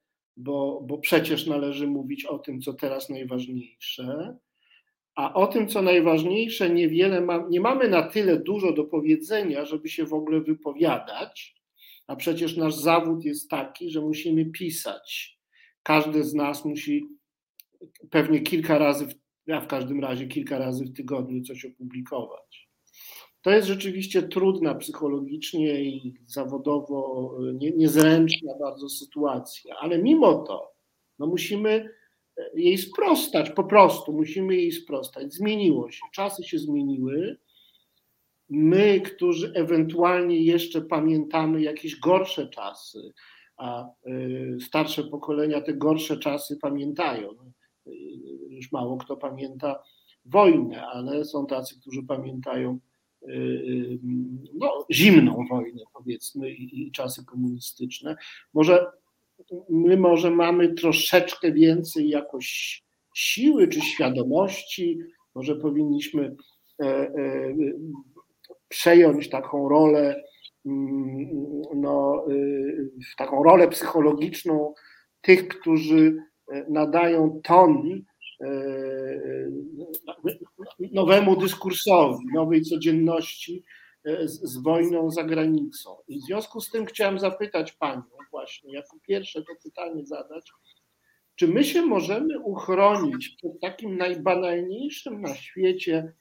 bo, 0.44 0.82
bo 0.88 0.98
przecież 0.98 1.48
należy 1.48 1.88
mówić 1.88 2.26
o 2.26 2.40
tym, 2.40 2.62
co 2.62 2.74
teraz 2.74 3.10
najważniejsze. 3.10 4.38
A 5.16 5.34
o 5.34 5.48
tym, 5.48 5.68
co 5.68 5.82
najważniejsze, 5.82 6.70
niewiele 6.70 7.22
ma, 7.22 7.48
nie 7.50 7.62
mamy 7.62 7.90
na 7.90 8.02
tyle 8.02 8.40
dużo 8.40 8.74
do 8.74 8.84
powiedzenia, 8.84 9.66
żeby 9.66 9.90
się 9.90 10.06
w 10.06 10.14
ogóle 10.14 10.42
wypowiadać, 10.42 11.56
a 12.08 12.16
przecież 12.16 12.58
nasz 12.58 12.76
zawód 12.76 13.26
jest 13.26 13.50
taki, 13.50 13.92
że 13.92 14.02
musimy 14.02 14.46
pisać. 14.46 15.40
Każdy 15.84 16.24
z 16.24 16.34
nas 16.34 16.66
musi 16.66 17.08
pewnie 18.10 18.40
kilka 18.40 18.78
razy 18.78 19.08
ja 19.48 19.62
w 19.62 19.68
każdym 19.68 20.00
razie 20.00 20.28
kilka 20.28 20.58
razy 20.58 20.86
w 20.86 20.94
tygodniu 20.94 21.42
coś 21.44 21.66
opublikować. 21.66 22.71
To 23.42 23.52
jest 23.52 23.68
rzeczywiście 23.68 24.24
trudna 24.24 24.76
psychologicznie 24.76 25.84
i 25.84 26.14
zawodowo 26.28 27.32
nie, 27.54 27.72
niezręczna 27.72 28.54
bardzo 28.60 28.90
sytuacja, 28.90 29.76
ale 29.80 29.98
mimo 29.98 30.34
to 30.34 30.72
no 31.20 31.28
musimy 31.28 31.90
jej 32.54 32.78
sprostać, 32.78 33.50
po 33.50 33.64
prostu 33.64 34.14
musimy 34.14 34.56
jej 34.56 34.72
sprostać. 34.72 35.34
Zmieniło 35.34 35.92
się, 35.92 36.02
czasy 36.14 36.44
się 36.44 36.60
zmieniły. 36.60 37.38
My, 38.50 39.02
którzy 39.02 39.54
ewentualnie 39.56 40.42
jeszcze 40.44 40.82
pamiętamy 40.82 41.62
jakieś 41.62 42.00
gorsze 42.00 42.48
czasy, 42.48 43.14
a 43.58 43.86
y, 44.08 44.58
starsze 44.62 45.04
pokolenia 45.04 45.62
te 45.62 45.74
gorsze 45.74 46.18
czasy 46.18 46.58
pamiętają 46.62 47.52
już 48.50 48.72
mało 48.72 48.98
kto 48.98 49.18
pamięta 49.18 49.84
wojnę, 50.26 50.88
ale 50.88 51.26
są 51.26 51.46
tacy, 51.46 51.80
którzy 51.82 52.04
pamiętają 52.04 52.80
no, 54.54 54.86
zimną 54.92 55.46
wojnę, 55.50 55.82
powiedzmy, 55.94 56.52
i, 56.52 56.88
i 56.88 56.92
czasy 56.92 57.26
komunistyczne. 57.26 58.16
Może 58.54 58.86
my 59.70 59.98
może 59.98 60.32
mamy 60.32 60.74
troszeczkę 60.74 61.52
więcej 61.52 62.10
jakoś 62.10 62.84
siły 63.16 63.68
czy 63.68 63.82
świadomości, 63.82 65.00
może 65.36 65.56
powinniśmy 65.56 66.36
e, 66.80 66.86
e, 66.86 67.56
przejąć 68.68 69.30
taką 69.30 69.70
rolę, 69.70 70.24
mm, 70.66 71.62
no, 71.76 72.26
y, 72.30 72.90
taką 73.18 73.44
rolę 73.44 73.68
psychologiczną 73.68 74.74
tych, 75.22 75.48
którzy 75.48 76.18
nadają 76.70 77.42
ton 77.44 77.92
e, 77.92 78.11
nowemu 80.92 81.36
dyskursowi, 81.36 82.26
nowej 82.34 82.62
codzienności 82.62 83.64
e, 84.06 84.28
z, 84.28 84.42
z, 84.42 84.58
wojną 84.58 85.12
za 85.12 85.24
granicą. 85.24 85.98
I 86.08 86.20
w 86.20 86.24
związku 86.24 86.62
z 86.62 86.70
tym 86.70 86.86
chciałem 86.86 87.20
zapytać 87.20 87.72
Panią 87.72 88.04
właśnie, 88.32 88.74
jako 88.74 88.98
pierwsze 89.08 89.42
to 89.42 89.54
pytanie 89.64 90.06
zadać, 90.06 90.52
czy 91.36 91.48
my 91.48 91.64
się 91.64 91.82
możemy 91.82 92.40
uchronić 92.40 93.30
przed 93.30 93.60
takim 93.62 93.98
najbanalniejszym 93.98 95.22
na 95.22 95.36
świecie 95.36 96.14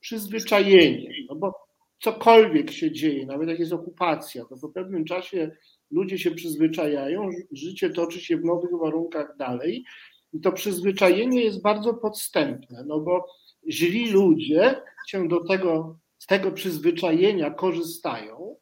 przyzwyczajeniem? 0.00 1.12
No 1.28 1.36
bo 1.36 1.70
cokolwiek 2.00 2.70
się 2.70 2.92
dzieje, 2.92 3.26
nawet 3.26 3.48
jak 3.48 3.58
jest 3.58 3.72
okupacja, 3.72 4.44
to 4.44 4.56
po 4.56 4.68
pewnym 4.68 5.04
czasie 5.04 5.50
ludzie 5.90 6.18
się 6.18 6.30
przyzwyczajają, 6.30 7.30
życie 7.52 7.90
toczy 7.90 8.20
się 8.20 8.36
w 8.36 8.44
nowych 8.44 8.70
warunkach 8.82 9.36
dalej 9.36 9.84
i 10.32 10.40
to 10.40 10.52
przyzwyczajenie 10.52 11.44
jest 11.44 11.62
bardzo 11.62 11.94
podstępne, 11.94 12.84
no 12.86 13.00
bo 13.00 13.26
źli 13.68 14.10
ludzie 14.10 14.82
się 15.06 15.28
do 15.28 15.44
tego, 15.44 15.98
z 16.18 16.26
tego 16.26 16.52
przyzwyczajenia 16.52 17.50
korzystają. 17.50 18.56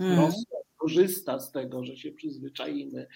Mm. 0.00 0.30
korzysta 0.76 1.40
z 1.40 1.52
tego, 1.52 1.84
że 1.84 1.96
się 1.96 2.12
przyzwyczajimy 2.12 3.00
e, 3.00 3.06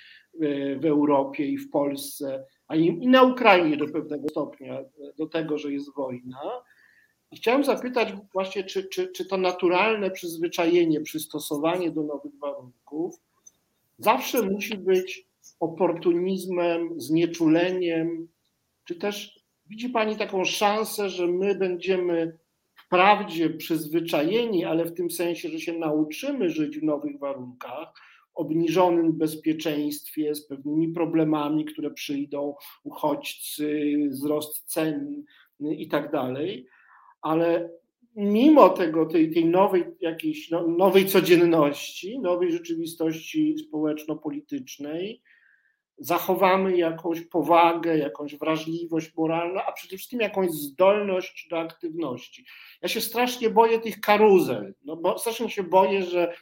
w 0.76 0.84
Europie 0.84 1.46
i 1.46 1.58
w 1.58 1.70
Polsce, 1.70 2.44
a 2.68 2.76
i 2.76 3.06
na 3.06 3.22
Ukrainie 3.22 3.76
do 3.76 3.88
pewnego 3.88 4.28
stopnia 4.28 4.84
do 5.18 5.26
tego, 5.26 5.58
że 5.58 5.72
jest 5.72 5.94
wojna. 5.94 6.40
I 7.30 7.36
chciałem 7.36 7.64
zapytać 7.64 8.14
właśnie, 8.32 8.64
czy, 8.64 8.88
czy, 8.88 9.08
czy 9.08 9.24
to 9.24 9.36
naturalne 9.36 10.10
przyzwyczajenie, 10.10 11.00
przystosowanie 11.00 11.90
do 11.90 12.02
nowych 12.02 12.38
warunków 12.38 13.20
zawsze 13.98 14.42
musi 14.42 14.78
być 14.78 15.26
oportunizmem, 15.62 17.00
znieczuleniem, 17.00 18.28
czy 18.84 18.94
też 18.94 19.40
widzi 19.66 19.88
Pani 19.88 20.16
taką 20.16 20.44
szansę, 20.44 21.08
że 21.08 21.26
my 21.26 21.54
będziemy 21.54 22.38
wprawdzie 22.86 23.50
przyzwyczajeni, 23.50 24.64
ale 24.64 24.84
w 24.84 24.94
tym 24.94 25.10
sensie, 25.10 25.48
że 25.48 25.60
się 25.60 25.72
nauczymy 25.72 26.50
żyć 26.50 26.78
w 26.78 26.82
nowych 26.82 27.18
warunkach, 27.18 27.92
obniżonym 28.34 29.12
bezpieczeństwie, 29.12 30.34
z 30.34 30.46
pewnymi 30.46 30.88
problemami, 30.88 31.64
które 31.64 31.90
przyjdą, 31.90 32.54
uchodźcy, 32.84 33.96
wzrost 34.10 34.64
cen 34.66 35.24
i 35.60 35.88
tak 35.88 36.12
dalej, 36.12 36.66
ale 37.20 37.70
mimo 38.16 38.68
tego, 38.68 39.06
tej, 39.06 39.30
tej 39.30 39.44
nowej 39.44 39.84
jakiejś 40.00 40.50
no, 40.50 40.68
nowej 40.68 41.06
codzienności, 41.06 42.18
nowej 42.18 42.52
rzeczywistości 42.52 43.54
społeczno-politycznej, 43.58 45.22
zachowamy 45.98 46.76
jakąś 46.76 47.20
powagę, 47.20 47.98
jakąś 47.98 48.36
wrażliwość 48.36 49.14
moralną, 49.16 49.60
a 49.62 49.72
przede 49.72 49.96
wszystkim 49.96 50.20
jakąś 50.20 50.50
zdolność 50.50 51.48
do 51.50 51.58
aktywności. 51.58 52.44
Ja 52.82 52.88
się 52.88 53.00
strasznie 53.00 53.50
boję 53.50 53.78
tych 53.78 54.00
karuzel, 54.00 54.74
no 54.84 54.96
bo 54.96 55.18
strasznie 55.18 55.50
się 55.50 55.62
boję, 55.62 56.02
że 56.02 56.34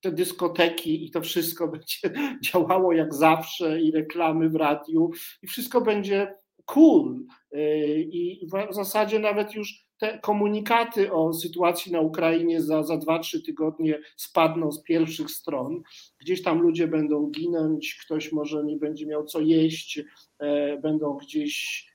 te 0.00 0.12
dyskoteki 0.12 1.06
i 1.06 1.10
to 1.10 1.20
wszystko 1.20 1.68
będzie 1.72 2.10
działało 2.40 2.92
jak 2.92 3.14
zawsze 3.14 3.80
i 3.80 3.90
reklamy 3.92 4.48
w 4.48 4.56
radiu 4.56 5.10
i 5.42 5.46
wszystko 5.46 5.80
będzie 5.80 6.34
cool 6.64 7.26
i 7.98 8.46
w 8.70 8.74
zasadzie 8.74 9.18
nawet 9.18 9.54
już 9.54 9.87
te 9.98 10.18
komunikaty 10.18 11.12
o 11.12 11.32
sytuacji 11.32 11.92
na 11.92 12.00
Ukrainie 12.00 12.62
za, 12.62 12.82
za 12.82 12.94
2-3 12.94 13.44
tygodnie 13.44 13.98
spadną 14.16 14.72
z 14.72 14.82
pierwszych 14.82 15.30
stron. 15.30 15.82
Gdzieś 16.18 16.42
tam 16.42 16.60
ludzie 16.60 16.88
będą 16.88 17.30
ginąć, 17.30 17.98
ktoś 18.04 18.32
może 18.32 18.64
nie 18.64 18.76
będzie 18.76 19.06
miał 19.06 19.24
co 19.24 19.40
jeść, 19.40 20.02
e, 20.38 20.78
będą 20.78 21.16
gdzieś 21.16 21.86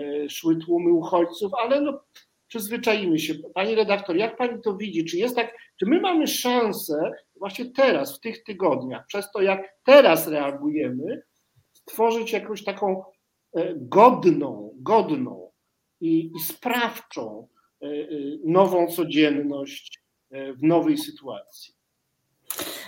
e, 0.00 0.28
szły 0.28 0.56
tłumy 0.56 0.92
uchodźców, 0.92 1.52
ale 1.54 1.80
no, 1.80 2.00
przyzwyczajimy 2.48 3.18
się. 3.18 3.34
Pani 3.54 3.74
redaktor, 3.74 4.16
jak 4.16 4.36
pani 4.36 4.62
to 4.62 4.76
widzi? 4.76 5.04
Czy 5.04 5.16
jest 5.16 5.36
tak, 5.36 5.56
czy 5.80 5.86
my 5.86 6.00
mamy 6.00 6.26
szansę 6.26 7.12
właśnie 7.36 7.64
teraz, 7.64 8.16
w 8.16 8.20
tych 8.20 8.44
tygodniach, 8.44 9.06
przez 9.06 9.30
to 9.30 9.42
jak 9.42 9.76
teraz 9.84 10.28
reagujemy, 10.28 11.22
stworzyć 11.72 12.32
jakąś 12.32 12.64
taką 12.64 13.02
e, 13.56 13.74
godną, 13.76 14.74
godną 14.76 15.41
i, 16.02 16.30
i 16.36 16.40
sprawczą 16.40 17.48
e, 17.82 17.86
e, 17.86 17.88
nową 18.44 18.86
codzienność 18.86 20.02
e, 20.30 20.52
w 20.52 20.62
nowej 20.62 20.98
sytuacji. 20.98 21.74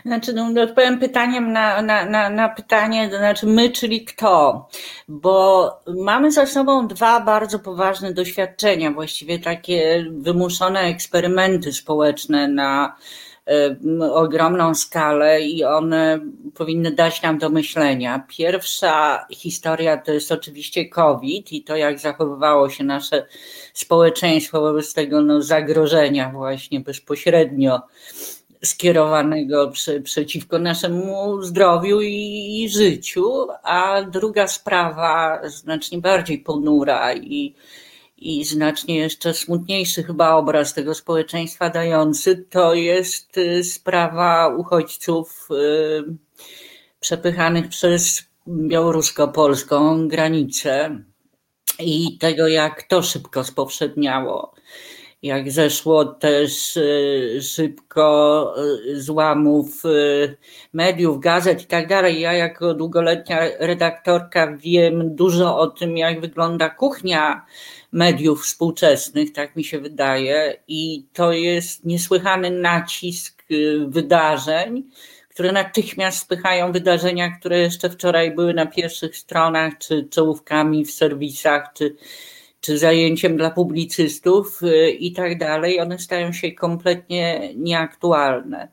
Znaczy, 0.05 0.33
no, 0.33 0.63
odpowiem 0.63 0.99
pytaniem 0.99 1.53
na, 1.53 1.83
na, 1.83 2.05
na, 2.05 2.31
na, 2.31 2.49
pytanie, 2.49 3.09
to 3.09 3.17
znaczy 3.17 3.47
my, 3.47 3.71
czyli 3.71 4.05
kto? 4.05 4.69
Bo 5.09 5.71
mamy 6.05 6.33
za 6.33 6.47
sobą 6.47 6.89
dwa 6.89 7.21
bardzo 7.21 7.59
poważne 7.59 8.13
doświadczenia, 8.13 8.91
właściwie 8.91 9.39
takie 9.39 10.07
wymuszone 10.11 10.81
eksperymenty 10.81 11.73
społeczne 11.73 12.49
na 12.49 12.97
ogromną 14.13 14.75
skalę 14.75 15.41
i 15.41 15.65
one 15.65 16.21
powinny 16.55 16.91
dać 16.91 17.23
nam 17.23 17.39
do 17.39 17.51
myślenia. 17.51 18.27
Pierwsza 18.29 19.27
historia 19.31 19.97
to 19.97 20.13
jest 20.13 20.33
oczywiście 20.33 20.89
COVID 20.89 21.53
i 21.53 21.65
to, 21.65 21.77
jak 21.77 21.99
zachowywało 21.99 22.71
się 22.71 22.85
nasze 22.85 23.27
społeczeństwo 23.75 24.61
wobec 24.61 24.95
tego 24.95 25.23
no, 25.23 25.43
zagrożenia, 25.43 26.31
właśnie 26.31 26.81
bezpośrednio 26.81 27.81
skierowanego 28.65 29.71
przy, 29.71 30.01
przeciwko 30.01 30.59
naszemu 30.59 31.43
zdrowiu 31.43 32.01
i, 32.01 32.63
i 32.63 32.69
życiu. 32.69 33.47
A 33.63 34.03
druga 34.03 34.47
sprawa, 34.47 35.41
znacznie 35.49 35.99
bardziej 35.99 36.39
ponura 36.39 37.15
i 37.15 37.55
i 38.17 38.45
znacznie 38.45 38.97
jeszcze 38.97 39.35
smutniejszy 39.35 40.03
chyba 40.03 40.35
obraz 40.35 40.75
tego 40.75 40.95
społeczeństwa 40.95 41.71
dający, 41.71 42.37
to 42.51 42.75
jest 42.75 43.39
y, 43.39 43.65
sprawa 43.65 44.49
uchodźców 44.49 45.49
y, 45.51 46.05
przepychanych 47.01 47.69
przez 47.69 48.23
białorusko-polską 48.49 50.09
granicę 50.09 50.99
i 51.79 52.19
tego, 52.19 52.49
jak 52.49 52.83
to 52.83 53.03
szybko 53.03 53.45
spowszedniało. 53.45 54.55
Jak 55.23 55.53
zeszło 55.53 56.05
też 56.05 56.77
y, 56.77 57.39
szybko 57.43 58.55
złamów 58.95 59.83
mediów, 60.73 61.21
gazet 61.21 61.63
i 61.63 61.67
tak 61.67 61.89
dalej. 61.89 62.21
Ja, 62.21 62.33
jako 62.33 62.75
długoletnia 62.75 63.39
redaktorka, 63.59 64.57
wiem 64.57 65.17
dużo 65.17 65.59
o 65.59 65.67
tym, 65.67 65.97
jak 65.97 66.21
wygląda 66.21 66.71
kuchnia 66.71 67.47
mediów 67.95 68.43
współczesnych, 68.43 69.33
tak 69.33 69.57
mi 69.57 69.65
się 69.65 69.81
wydaje, 69.81 70.57
i 70.69 71.07
to 71.13 71.33
jest 71.33 71.85
niesłychany 71.85 72.51
nacisk 72.51 73.45
y, 73.51 73.87
wydarzeń, 73.89 74.83
które 75.29 75.53
natychmiast 75.53 76.19
spychają 76.19 76.73
wydarzenia, 76.73 77.31
które 77.31 77.59
jeszcze 77.59 77.91
wczoraj 77.91 78.35
były 78.35 78.55
na 78.55 78.67
pierwszych 78.67 79.17
stronach, 79.17 79.79
czy 79.79 80.09
czołówkami 80.11 80.85
w 80.85 80.91
serwisach, 80.91 81.73
czy, 81.75 81.97
czy 82.65 82.79
zajęciem 82.79 83.37
dla 83.37 83.51
publicystów 83.51 84.63
y, 84.63 84.91
i 84.91 85.13
tak 85.13 85.39
dalej. 85.39 85.81
One 85.81 85.99
stają 85.99 86.33
się 86.33 86.53
kompletnie 86.53 87.55
nieaktualne. 87.57 88.69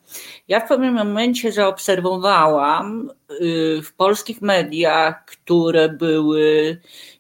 Ja 0.48 0.60
w 0.60 0.68
pewnym 0.68 0.94
momencie 0.94 1.52
zaobserwowałam 1.52 3.12
y, 3.32 3.82
w 3.84 3.94
polskich 3.94 4.42
mediach, 4.42 5.26
które 5.26 5.90
były 5.90 6.78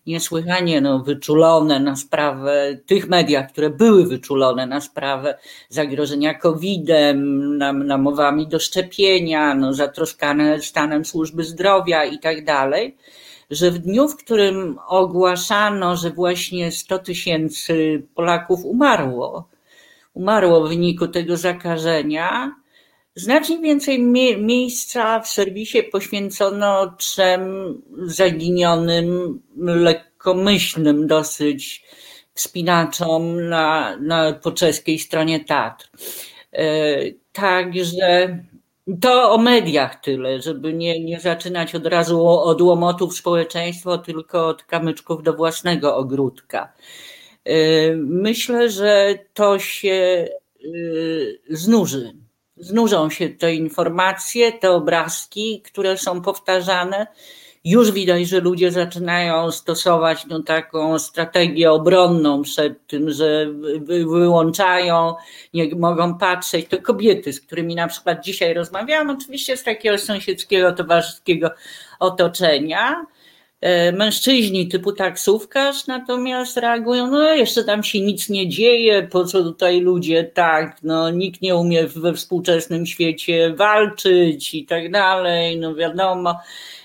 niesłychanie 0.07 0.81
no, 0.81 0.99
wyczulone 0.99 1.79
na 1.79 1.95
sprawę, 1.95 2.77
tych 2.85 3.09
mediach, 3.09 3.51
które 3.51 3.69
były 3.69 4.07
wyczulone 4.07 4.65
na 4.65 4.81
sprawę 4.81 5.37
zagrożenia 5.69 6.33
COVID-em, 6.33 7.57
namowami 7.87 8.47
do 8.47 8.59
szczepienia, 8.59 9.55
no, 9.55 9.73
zatroskane 9.73 10.61
stanem 10.61 11.05
służby 11.05 11.43
zdrowia 11.43 12.05
i 12.05 12.19
tak 12.19 12.45
dalej, 12.45 12.97
że 13.51 13.71
w 13.71 13.79
dniu, 13.79 14.07
w 14.07 14.17
którym 14.17 14.79
ogłaszano, 14.87 15.95
że 15.95 16.09
właśnie 16.09 16.71
100 16.71 16.99
tysięcy 16.99 18.03
Polaków 18.15 18.65
umarło, 18.65 19.49
umarło 20.13 20.65
w 20.65 20.69
wyniku 20.69 21.07
tego 21.07 21.37
zakażenia, 21.37 22.55
Znacznie 23.15 23.59
więcej 23.59 23.99
miejsca 24.37 25.19
w 25.19 25.27
serwisie 25.27 25.83
poświęcono 25.83 26.95
trzem 26.97 27.41
zaginionym, 28.05 29.39
lekkomyślnym 29.57 31.07
dosyć 31.07 31.83
wspinaczom 32.33 33.49
na, 33.49 33.97
na, 33.97 34.33
po 34.33 34.51
czeskiej 34.51 34.99
stronie 34.99 35.45
Tatr. 35.45 35.89
E, 36.51 36.65
także 37.31 38.39
to 39.01 39.31
o 39.31 39.37
mediach 39.37 40.01
tyle, 40.01 40.41
żeby 40.41 40.73
nie, 40.73 41.03
nie 41.03 41.19
zaczynać 41.19 41.75
od 41.75 41.85
razu 41.85 42.27
od 42.27 42.61
łomotów 42.61 43.17
społeczeństwa, 43.17 43.97
tylko 43.97 44.47
od 44.47 44.63
kamyczków 44.63 45.23
do 45.23 45.33
własnego 45.33 45.95
ogródka. 45.95 46.73
E, 47.45 47.53
myślę, 47.95 48.69
że 48.69 49.19
to 49.33 49.59
się 49.59 50.27
e, 50.63 50.67
znuży 51.49 52.13
znużą 52.61 53.09
się 53.09 53.29
te 53.29 53.55
informacje, 53.55 54.51
te 54.51 54.71
obrazki, 54.71 55.61
które 55.61 55.97
są 55.97 56.21
powtarzane. 56.21 57.07
Już 57.63 57.91
widać, 57.91 58.27
że 58.27 58.39
ludzie 58.39 58.71
zaczynają 58.71 59.51
stosować 59.51 60.25
no, 60.25 60.43
taką 60.43 60.99
strategię 60.99 61.71
obronną 61.71 62.41
przed 62.41 62.87
tym, 62.87 63.11
że 63.11 63.47
wyłączają, 64.05 65.15
nie 65.53 65.75
mogą 65.75 66.17
patrzeć. 66.17 66.67
To 66.67 66.81
kobiety, 66.81 67.33
z 67.33 67.41
którymi 67.41 67.75
na 67.75 67.87
przykład 67.87 68.23
dzisiaj 68.23 68.53
rozmawiałam, 68.53 69.09
oczywiście 69.09 69.57
z 69.57 69.63
takiego 69.63 69.97
sąsiedzkiego, 69.97 70.71
towarzyskiego 70.71 71.51
otoczenia, 71.99 73.05
E, 73.61 73.91
mężczyźni 73.91 74.67
typu 74.67 74.91
taksówkarz 74.91 75.87
natomiast 75.87 76.57
reagują, 76.57 77.07
no 77.07 77.33
jeszcze 77.33 77.63
tam 77.63 77.83
się 77.83 78.01
nic 78.01 78.29
nie 78.29 78.49
dzieje, 78.49 79.03
po 79.03 79.25
co 79.25 79.43
tutaj 79.43 79.81
ludzie 79.81 80.23
tak, 80.23 80.77
no 80.83 81.09
nikt 81.09 81.41
nie 81.41 81.55
umie 81.55 81.87
we 81.87 82.13
współczesnym 82.13 82.85
świecie 82.85 83.53
walczyć 83.53 84.53
i 84.53 84.65
tak 84.65 84.91
dalej, 84.91 85.57
no 85.57 85.75
wiadomo. 85.75 86.39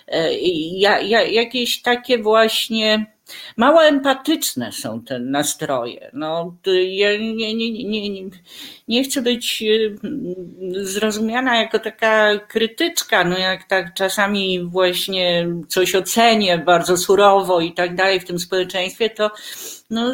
E, 0.08 0.34
ja, 0.78 1.00
ja, 1.00 1.22
jakieś 1.22 1.82
takie 1.82 2.18
właśnie 2.18 3.16
Mało 3.56 3.84
empatyczne 3.84 4.72
są 4.72 5.02
te 5.02 5.18
nastroje. 5.18 6.10
No, 6.12 6.54
ja 6.88 7.16
nie, 7.18 7.54
nie, 7.54 7.70
nie, 7.70 8.10
nie, 8.10 8.30
nie 8.88 9.04
chcę 9.04 9.22
być 9.22 9.62
y, 9.62 9.98
zrozumiana 10.72 11.56
jako 11.62 11.78
taka 11.78 12.38
krytyczka, 12.38 13.24
no 13.24 13.38
jak 13.38 13.64
tak 13.64 13.94
czasami 13.94 14.64
właśnie 14.64 15.48
coś 15.68 15.94
ocenię 15.94 16.58
bardzo 16.58 16.96
surowo 16.96 17.60
i 17.60 17.72
tak 17.72 17.94
dalej 17.94 18.20
w 18.20 18.24
tym 18.24 18.38
społeczeństwie, 18.38 19.10
to 19.10 19.30
no, 19.90 20.12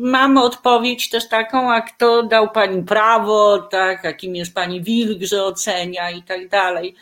mam 0.00 0.38
odpowiedź 0.38 1.10
też 1.10 1.28
taką, 1.28 1.72
a 1.72 1.80
kto 1.80 2.22
dał 2.22 2.50
pani 2.50 2.82
prawo, 2.82 3.58
tak, 3.58 4.04
a 4.04 4.12
kim 4.12 4.36
jest 4.36 4.54
pani 4.54 4.82
wilk, 4.82 5.22
że 5.22 5.44
ocenia 5.44 6.10
i 6.10 6.22
tak 6.22 6.48
dalej. 6.48 6.94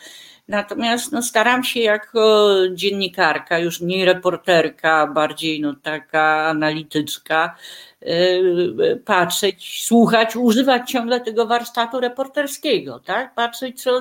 Natomiast 0.50 1.12
no, 1.12 1.22
staram 1.22 1.64
się 1.64 1.80
jako 1.80 2.48
dziennikarka, 2.72 3.58
już 3.58 3.80
mniej 3.80 4.04
reporterka, 4.04 5.06
bardziej 5.06 5.60
no, 5.60 5.74
taka 5.82 6.46
analityczka, 6.46 7.56
yy, 8.00 9.02
patrzeć, 9.04 9.84
słuchać, 9.86 10.36
używać 10.36 10.90
ciągle 10.90 11.20
tego 11.20 11.46
warsztatu 11.46 12.00
reporterskiego, 12.00 13.00
tak? 13.04 13.34
Patrzeć, 13.34 13.82
co, 13.82 14.00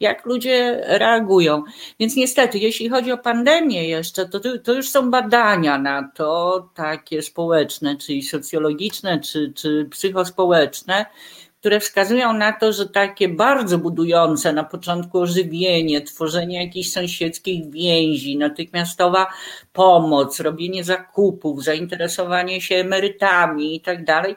jak 0.00 0.26
ludzie 0.26 0.80
reagują. 0.86 1.62
Więc 2.00 2.16
niestety, 2.16 2.58
jeśli 2.58 2.88
chodzi 2.88 3.12
o 3.12 3.18
pandemię 3.18 3.88
jeszcze, 3.88 4.28
to, 4.28 4.40
to 4.64 4.72
już 4.72 4.88
są 4.88 5.10
badania 5.10 5.78
na 5.78 6.10
to, 6.14 6.68
takie 6.74 7.22
społeczne, 7.22 7.96
czyli 7.96 8.22
socjologiczne, 8.22 9.20
czy, 9.20 9.52
czy 9.56 9.88
psychospołeczne, 9.90 11.06
które 11.60 11.80
wskazują 11.80 12.32
na 12.32 12.52
to, 12.52 12.72
że 12.72 12.88
takie 12.88 13.28
bardzo 13.28 13.78
budujące 13.78 14.52
na 14.52 14.64
początku 14.64 15.18
ożywienie, 15.18 16.00
tworzenie 16.00 16.64
jakichś 16.64 16.90
sąsiedzkich 16.90 17.70
więzi, 17.70 18.36
natychmiastowa 18.36 19.26
pomoc, 19.72 20.40
robienie 20.40 20.84
zakupów, 20.84 21.64
zainteresowanie 21.64 22.60
się 22.60 22.74
emerytami 22.74 23.76
i 23.76 23.80
tak 23.80 24.04
dalej, 24.04 24.36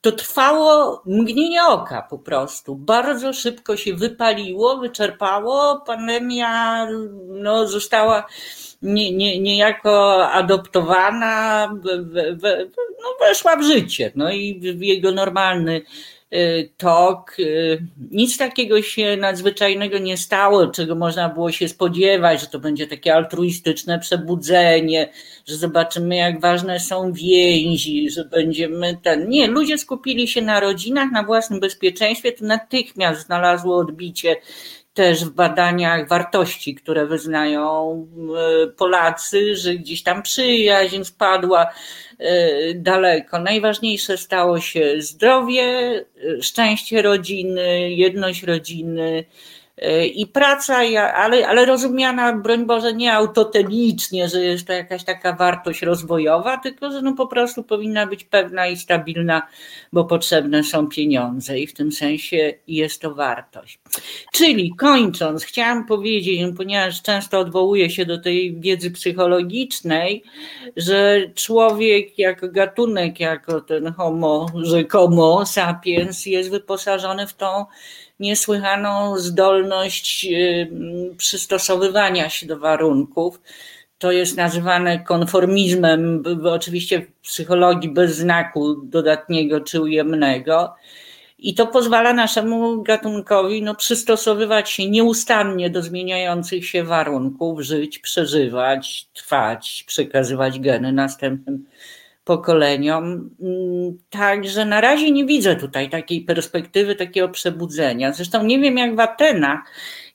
to 0.00 0.12
trwało 0.12 1.02
mgnienie 1.06 1.64
oka 1.64 2.02
po 2.02 2.18
prostu. 2.18 2.76
Bardzo 2.76 3.32
szybko 3.32 3.76
się 3.76 3.94
wypaliło, 3.94 4.78
wyczerpało. 4.78 5.82
Pandemia 5.86 6.86
no, 7.28 7.66
została 7.66 8.26
nie, 8.82 9.12
nie, 9.12 9.40
niejako 9.40 10.26
adoptowana, 10.30 11.66
no, 13.02 13.26
weszła 13.26 13.56
w 13.56 13.62
życie. 13.62 14.12
No 14.14 14.32
i 14.32 14.60
w 14.60 14.82
jego 14.82 15.12
normalny 15.12 15.82
tok. 16.76 17.36
Y, 17.38 17.86
nic 18.10 18.38
takiego 18.38 18.82
się 18.82 19.16
nadzwyczajnego 19.16 19.98
nie 19.98 20.16
stało, 20.16 20.66
czego 20.66 20.94
można 20.94 21.28
było 21.28 21.52
się 21.52 21.68
spodziewać, 21.68 22.40
że 22.40 22.46
to 22.46 22.58
będzie 22.58 22.86
takie 22.86 23.14
altruistyczne 23.14 23.98
przebudzenie, 23.98 25.08
że 25.46 25.56
zobaczymy, 25.56 26.16
jak 26.16 26.40
ważne 26.40 26.80
są 26.80 27.12
więzi, 27.12 28.10
że 28.10 28.24
będziemy 28.24 28.98
ten. 29.02 29.28
Nie, 29.28 29.46
ludzie 29.46 29.78
skupili 29.78 30.28
się 30.28 30.42
na 30.42 30.60
rodzinach, 30.60 31.12
na 31.12 31.22
własnym 31.22 31.60
bezpieczeństwie, 31.60 32.32
to 32.32 32.44
natychmiast 32.44 33.26
znalazło 33.26 33.76
odbicie 33.76 34.36
też 34.94 35.24
w 35.24 35.30
badaniach 35.30 36.08
wartości, 36.08 36.74
które 36.74 37.06
wyznają 37.06 38.06
y, 38.64 38.72
Polacy, 38.72 39.56
że 39.56 39.74
gdzieś 39.74 40.02
tam 40.02 40.22
przyjaźń 40.22 41.04
spadła, 41.04 41.66
Y, 42.13 42.13
daleko. 42.74 43.38
Najważniejsze 43.38 44.16
stało 44.16 44.60
się 44.60 44.94
zdrowie, 44.98 45.64
y, 46.24 46.42
szczęście 46.42 47.02
rodziny, 47.02 47.90
jedność 47.90 48.42
rodziny, 48.42 49.24
I 50.14 50.26
praca, 50.26 50.76
ale, 51.14 51.48
ale 51.48 51.64
rozumiana, 51.64 52.32
broń 52.32 52.66
Boże, 52.66 52.92
nie 52.92 53.14
autotelicznie, 53.14 54.28
że 54.28 54.44
jest 54.44 54.66
to 54.66 54.72
jakaś 54.72 55.04
taka 55.04 55.32
wartość 55.32 55.82
rozwojowa, 55.82 56.58
tylko 56.58 56.90
że 56.90 57.02
no 57.02 57.12
po 57.12 57.26
prostu 57.26 57.62
powinna 57.62 58.06
być 58.06 58.24
pewna 58.24 58.66
i 58.66 58.76
stabilna, 58.76 59.46
bo 59.92 60.04
potrzebne 60.04 60.64
są 60.64 60.88
pieniądze 60.88 61.58
i 61.58 61.66
w 61.66 61.74
tym 61.74 61.92
sensie 61.92 62.54
jest 62.66 63.00
to 63.00 63.14
wartość. 63.14 63.78
Czyli 64.32 64.74
kończąc, 64.76 65.44
chciałam 65.44 65.86
powiedzieć, 65.86 66.40
no 66.42 66.52
ponieważ 66.56 67.02
często 67.02 67.38
odwołuję 67.38 67.90
się 67.90 68.06
do 68.06 68.18
tej 68.18 68.60
wiedzy 68.60 68.90
psychologicznej, 68.90 70.22
że 70.76 71.22
człowiek 71.34 72.18
jako 72.18 72.48
gatunek, 72.48 73.20
jako 73.20 73.60
ten 73.60 73.92
homo 73.92 74.46
rzekomo 74.54 75.46
sapiens 75.46 76.26
jest 76.26 76.50
wyposażony 76.50 77.26
w 77.26 77.34
tą 77.34 77.64
niesłychaną 78.20 79.18
zdolność 79.18 80.26
y, 80.30 81.14
przystosowywania 81.16 82.28
się 82.28 82.46
do 82.46 82.58
warunków. 82.58 83.40
To 83.98 84.12
jest 84.12 84.36
nazywane 84.36 84.98
konformizmem, 84.98 86.22
oczywiście 86.44 87.00
w 87.00 87.26
psychologii 87.26 87.90
bez 87.90 88.16
znaku 88.16 88.74
dodatniego 88.74 89.60
czy 89.60 89.80
ujemnego. 89.80 90.74
I 91.38 91.54
to 91.54 91.66
pozwala 91.66 92.12
naszemu 92.12 92.82
gatunkowi 92.82 93.62
no, 93.62 93.74
przystosowywać 93.74 94.70
się 94.70 94.90
nieustannie 94.90 95.70
do 95.70 95.82
zmieniających 95.82 96.68
się 96.68 96.84
warunków, 96.84 97.60
żyć, 97.60 97.98
przeżywać, 97.98 99.08
trwać, 99.14 99.84
przekazywać 99.86 100.60
geny 100.60 100.92
następnym 100.92 101.64
pokoleniom. 102.24 103.30
Mm, 103.42 103.98
także 104.10 104.64
na 104.64 104.80
razie 104.80 105.10
nie 105.10 105.24
widzę 105.24 105.56
tutaj 105.56 105.90
takiej 105.90 106.20
perspektywy, 106.20 106.94
takiego 106.94 107.28
przebudzenia. 107.28 108.12
Zresztą 108.12 108.44
nie 108.44 108.60
wiem 108.60 108.78
jak 108.78 108.96
w 108.96 109.00
Atenach. 109.00 109.60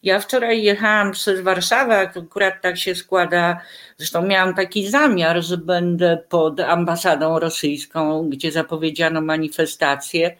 Ja 0.04 0.19
wczoraj 0.19 0.63
jechałam 0.63 1.12
przez 1.12 1.41
Warszawę, 1.41 1.98
akurat 1.98 2.62
tak 2.62 2.78
się 2.78 2.95
składa, 2.95 3.62
zresztą 3.98 4.22
miałam 4.28 4.56
taki 4.56 4.88
zamiar, 4.88 5.41
że 5.43 5.58
będę 5.58 6.24
pod 6.30 6.60
ambasadą 6.60 7.39
rosyjską, 7.39 8.30
gdzie 8.30 8.52
zapowiedziano 8.52 9.22
manifestacje 9.22 10.36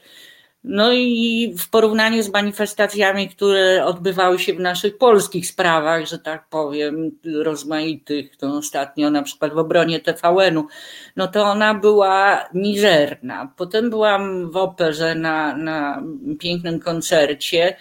no 0.64 0.94
i 0.94 1.54
w 1.60 1.70
porównaniu 1.70 2.24
z 2.24 2.34
manifestacjami, 2.34 3.30
które 3.30 3.86
odbywały 3.86 4.40
się 4.40 4.54
w 4.54 4.60
naszych 4.60 4.98
polskich 4.98 5.48
sprawach, 5.48 6.06
że 6.06 6.20
tak 6.20 6.50
powiem, 6.50 7.12
rozmaitych, 7.36 8.38
to 8.38 8.58
ostatnio 8.58 9.10
na 9.10 9.24
przykład 9.24 9.54
w 9.54 9.58
obronie 9.58 10.00
TVN-u, 10.00 10.68
no 11.16 11.28
to 11.28 11.44
ona 11.44 11.74
była 11.74 12.46
mizerna. 12.54 13.54
Potem 13.58 13.90
byłam 13.90 14.52
w 14.52 14.58
operze 14.58 15.16
na, 15.16 15.58
na 15.58 16.04
pięknym 16.40 16.80
koncercie 16.80 17.76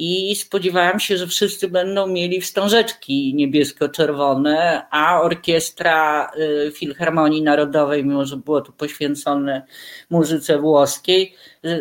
i 0.00 0.36
spodziewałam 0.36 1.00
się, 1.00 1.16
że 1.16 1.26
wszyscy 1.26 1.68
będą 1.68 2.06
mieli 2.06 2.40
wstążeczki 2.40 3.34
niebiesko-czerwone, 3.34 4.82
a 4.90 5.20
orkiestra 5.20 6.30
y, 6.66 6.72
Filharmonii 6.72 7.42
Narodowej, 7.42 8.04
mimo 8.04 8.24
że 8.24 8.36
było 8.36 8.60
to 8.60 8.72
poświęcone 8.72 9.66
muzyce 10.10 10.58
włoskiej, 10.58 11.34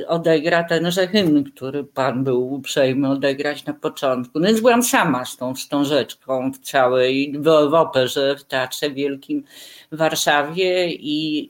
odegra 0.07 0.63
tenże 0.63 1.07
hymn, 1.07 1.43
który 1.43 1.83
pan 1.83 2.23
był 2.23 2.53
uprzejmy 2.53 3.09
odegrać 3.09 3.65
na 3.65 3.73
początku. 3.73 4.39
No 4.39 4.47
więc 4.47 4.59
byłam 4.59 4.83
sama 4.83 5.25
z 5.25 5.37
tą 5.37 5.55
wstążeczką 5.55 6.51
w 6.51 6.59
całej, 6.59 7.33
w, 7.37 7.43
w 7.43 7.73
operze, 7.73 8.35
w 8.39 8.43
Teatrze 8.43 8.89
Wielkim 8.89 9.43
w 9.91 9.97
Warszawie 9.97 10.91
i 10.91 11.49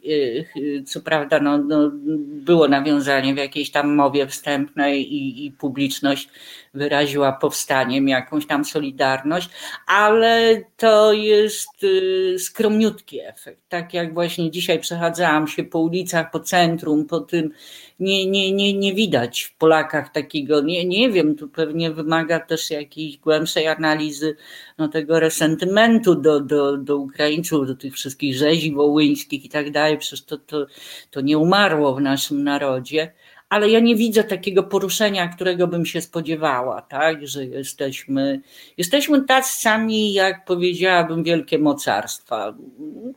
y, 0.57 0.83
co 0.83 1.01
prawda 1.01 1.39
no, 1.39 1.57
no, 1.57 1.91
było 2.19 2.67
nawiązanie 2.67 3.33
w 3.33 3.37
jakiejś 3.37 3.71
tam 3.71 3.95
mowie 3.95 4.27
wstępnej 4.27 5.13
i, 5.13 5.45
i 5.45 5.51
publiczność 5.51 6.29
wyraziła 6.77 7.31
powstaniem 7.31 8.07
jakąś 8.07 8.47
tam 8.47 8.65
solidarność, 8.65 9.49
ale 9.87 10.61
to 10.77 11.13
jest 11.13 11.83
y, 11.83 12.35
skromniutki 12.39 13.19
efekt. 13.19 13.61
Tak 13.69 13.93
jak 13.93 14.13
właśnie 14.13 14.51
dzisiaj 14.51 14.79
przechadzałam 14.79 15.47
się 15.47 15.63
po 15.63 15.79
ulicach, 15.79 16.31
po 16.31 16.39
centrum, 16.39 17.05
po 17.05 17.19
tym, 17.19 17.51
nie, 17.99 18.25
nie, 18.25 18.51
nie, 18.51 18.73
nie 18.73 18.93
widać 18.93 19.41
w 19.41 19.57
Polakach 19.57 20.11
takiego, 20.11 20.61
nie, 20.61 20.85
nie 20.85 21.09
wiem, 21.09 21.35
tu 21.35 21.49
pewnie 21.49 21.91
wymaga 21.91 22.39
też 22.39 22.69
jakiejś 22.69 23.17
głębszej 23.17 23.67
analizy 23.67 24.35
no, 24.77 24.87
tego 24.87 25.19
resentymentu 25.19 26.15
do, 26.15 26.39
do, 26.39 26.77
do 26.77 26.97
Ukraińców, 26.97 27.67
do 27.67 27.75
tych 27.75 27.93
wszystkich 27.93 28.35
rzezi 28.35 28.73
wołyńskich 28.73 29.45
i 29.45 29.49
tak 29.49 29.71
dalej, 29.71 29.97
przecież 29.97 30.25
to, 30.25 30.37
to, 30.37 30.65
to 31.11 31.21
nie 31.21 31.37
umarło 31.37 31.95
w 31.95 32.01
naszym 32.01 32.43
narodzie 32.43 33.11
ale 33.49 33.69
ja 33.69 33.79
nie 33.79 33.95
widzę 33.95 34.23
takiego 34.23 34.63
poruszenia, 34.63 35.27
którego 35.27 35.67
bym 35.67 35.86
się 35.86 36.01
spodziewała, 36.01 36.81
tak, 36.81 37.27
że 37.27 37.45
jesteśmy, 37.45 38.41
jesteśmy 38.77 39.23
tacy 39.23 39.62
sami, 39.62 40.13
jak 40.13 40.45
powiedziałabym, 40.45 41.23
wielkie 41.23 41.60
mocarstwa. 41.60 42.53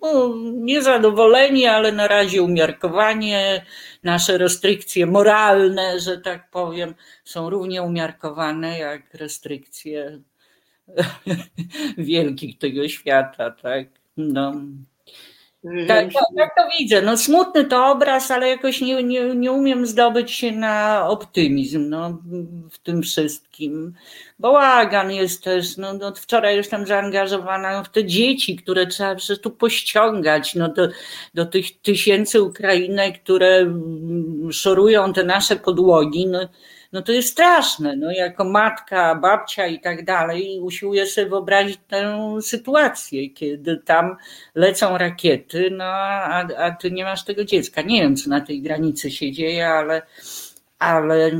No, 0.02 0.34
niezadowoleni, 0.54 1.66
ale 1.66 1.92
na 1.92 2.08
razie 2.08 2.42
umiarkowanie, 2.42 3.64
nasze 4.02 4.38
restrykcje 4.38 5.06
moralne, 5.06 6.00
że 6.00 6.18
tak 6.18 6.50
powiem, 6.50 6.94
są 7.24 7.50
równie 7.50 7.82
umiarkowane 7.82 8.78
jak 8.78 9.14
restrykcje 9.14 10.20
wielkich 11.98 12.58
tego 12.58 12.88
świata, 12.88 13.50
tak. 13.50 13.88
No. 14.16 14.54
Tak, 15.62 16.12
tak, 16.12 16.24
tak, 16.36 16.50
to 16.56 16.62
widzę. 16.78 17.02
No, 17.02 17.16
smutny 17.16 17.64
to 17.64 17.86
obraz, 17.86 18.30
ale 18.30 18.48
jakoś 18.48 18.80
nie, 18.80 19.02
nie, 19.02 19.34
nie 19.34 19.52
umiem 19.52 19.86
zdobyć 19.86 20.30
się 20.30 20.52
na 20.52 21.06
optymizm 21.08 21.88
no, 21.88 22.18
w 22.70 22.78
tym 22.78 23.02
wszystkim. 23.02 23.94
Bałagan 24.38 25.10
jest 25.10 25.44
też, 25.44 25.76
no, 25.76 25.92
no, 25.92 26.12
wczoraj 26.14 26.56
jestem 26.56 26.86
zaangażowana 26.86 27.82
w 27.82 27.88
te 27.88 28.04
dzieci, 28.04 28.56
które 28.56 28.86
trzeba 28.86 29.14
przecież 29.14 29.40
tu 29.40 29.50
pościągać 29.50 30.54
no, 30.54 30.68
do, 30.68 30.88
do 31.34 31.46
tych 31.46 31.80
tysięcy 31.80 32.42
Ukrainek, 32.42 33.22
które 33.22 33.74
szorują 34.52 35.12
te 35.12 35.24
nasze 35.24 35.56
podłogi. 35.56 36.26
No, 36.26 36.48
no 36.92 37.02
to 37.02 37.12
jest 37.12 37.28
straszne. 37.28 37.96
No, 37.96 38.10
jako 38.10 38.44
matka, 38.44 39.14
babcia 39.14 39.66
i 39.66 39.80
tak 39.80 40.04
dalej, 40.04 40.60
usiłuję 40.60 41.06
sobie 41.06 41.28
wyobrazić 41.28 41.80
tę 41.88 42.18
sytuację, 42.42 43.30
kiedy 43.30 43.76
tam 43.76 44.16
lecą 44.54 44.98
rakiety, 44.98 45.70
no 45.70 45.84
a, 45.84 46.46
a 46.56 46.70
ty 46.70 46.90
nie 46.90 47.04
masz 47.04 47.24
tego 47.24 47.44
dziecka. 47.44 47.82
Nie 47.82 48.02
wiem, 48.02 48.16
co 48.16 48.30
na 48.30 48.40
tej 48.40 48.62
granicy 48.62 49.10
się 49.10 49.32
dzieje, 49.32 49.68
ale 49.68 50.02
ale 50.80 51.30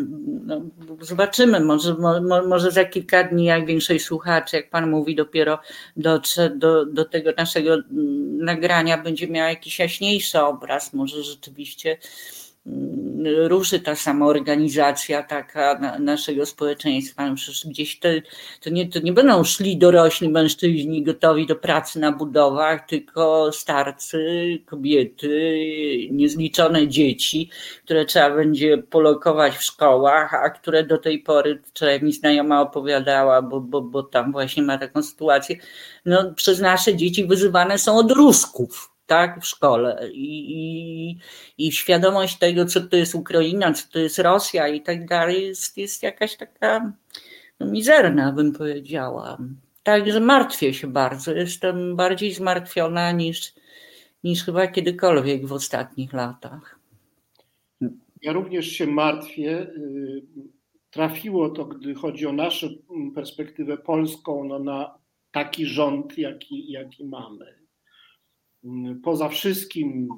no, 0.47 0.61
zobaczymy, 1.01 1.61
może, 1.61 1.95
mo, 1.95 2.21
może 2.47 2.71
za 2.71 2.85
kilka 2.85 3.25
dni, 3.25 3.45
jak 3.45 3.67
większej 3.67 4.01
słuchaczy, 4.01 4.57
jak 4.57 4.71
Pan 4.71 4.91
mówi, 4.91 5.15
dopiero 5.15 5.59
dotrze 5.97 6.51
do, 6.51 6.87
do 6.87 7.05
tego 7.05 7.31
naszego 7.37 7.77
nagrania, 8.39 8.99
będzie 8.99 9.29
miał 9.29 9.49
jakiś 9.49 9.79
jaśniejszy 9.79 10.41
obraz, 10.41 10.93
może 10.95 11.23
rzeczywiście 11.23 11.99
ruszy 13.49 13.81
ta 13.81 13.95
samoorganizacja 13.97 15.23
taka 15.23 15.99
naszego 15.99 16.47
społeczeństwa. 16.47 17.29
No 17.29 17.35
przecież 17.35 17.67
gdzieś 17.67 17.99
to, 17.99 18.09
to, 18.61 18.71
nie, 18.71 18.89
to 18.89 19.01
nie 19.01 19.13
będą 19.13 19.45
szli 19.45 19.77
dorośli 19.79 20.29
mężczyźni 20.29 21.03
gotowi 21.03 21.47
do 21.47 21.57
pracy 21.57 22.01
na 22.01 22.13
budowach, 22.13 22.87
tylko 22.87 23.53
starcy, 23.53 24.19
kobiety, 24.67 25.29
niezliczone 26.11 26.89
dzieci, 26.89 27.51
które 27.85 28.05
trzeba 28.05 28.31
będzie 28.31 28.79
polokować 28.79 29.57
w 29.57 29.63
szkołach, 29.63 30.35
a 30.35 30.51
które 30.51 30.85
do 30.85 30.99
tej 30.99 31.19
pory, 31.19 31.63
wczoraj 31.67 32.03
mi 32.03 32.13
znajoma 32.13 32.61
opowiadała, 32.61 33.43
bo, 33.43 33.61
bo, 33.61 33.83
bo 33.83 34.03
tam 34.03 34.33
właśnie 34.33 34.63
ma 34.63 34.79
taką 34.79 35.03
sytuację, 35.03 35.57
no, 36.07 36.35
przez 36.35 36.61
nasze 36.61 36.97
dzieci 36.97 37.27
wyzywane 37.27 37.79
są 37.79 37.97
od 37.97 38.13
Rusków 38.13 38.90
tak, 39.11 39.41
w 39.41 39.47
szkole 39.47 40.11
i, 40.13 40.53
i, 40.53 41.19
i 41.67 41.73
świadomość 41.73 42.39
tego, 42.39 42.67
co 42.67 42.81
to 42.81 42.97
jest 42.97 43.15
Ukraina, 43.15 43.73
co 43.73 43.89
to 43.93 43.99
jest 43.99 44.19
Rosja 44.19 44.69
i 44.69 44.81
tak 44.81 45.07
dalej, 45.07 45.47
jest, 45.47 45.77
jest 45.77 46.03
jakaś 46.03 46.37
taka 46.37 46.93
no, 47.61 47.67
mizerna, 47.67 48.33
bym 48.33 48.53
powiedziała. 48.53 49.39
Także 49.83 50.21
martwię 50.21 50.75
się 50.75 50.87
bardzo. 50.87 51.35
Jestem 51.35 51.97
bardziej 51.97 52.35
zmartwiona 52.35 53.13
niż, 53.13 53.55
niż 54.25 54.45
chyba 54.45 54.67
kiedykolwiek 54.67 55.47
w 55.47 55.53
ostatnich 55.53 56.13
latach. 56.13 56.79
Ja 58.23 58.33
również 58.33 58.67
się 58.67 58.87
martwię. 58.87 59.67
Trafiło 60.91 61.51
to, 61.51 61.65
gdy 61.65 61.95
chodzi 61.95 62.27
o 62.27 62.33
naszą 62.33 62.69
perspektywę 63.15 63.79
polską, 63.79 64.45
no 64.45 64.59
na 64.59 64.95
taki 65.31 65.67
rząd, 65.67 66.19
jaki, 66.19 66.73
jaki 66.73 67.05
mamy 67.05 67.60
poza 69.03 69.29
wszystkim 69.29 70.09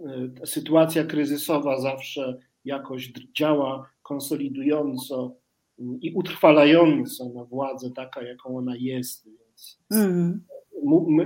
e, 0.00 0.46
sytuacja 0.46 1.04
kryzysowa 1.04 1.80
zawsze 1.80 2.38
jakoś 2.64 3.12
działa 3.36 3.90
konsolidująco 4.02 5.36
i 5.78 6.12
utrwalająco 6.14 7.28
na 7.28 7.44
władzę 7.44 7.90
taka, 7.90 8.22
jaką 8.22 8.58
ona 8.58 8.76
jest. 8.76 9.24
Więc 9.24 9.80
mm. 9.90 10.44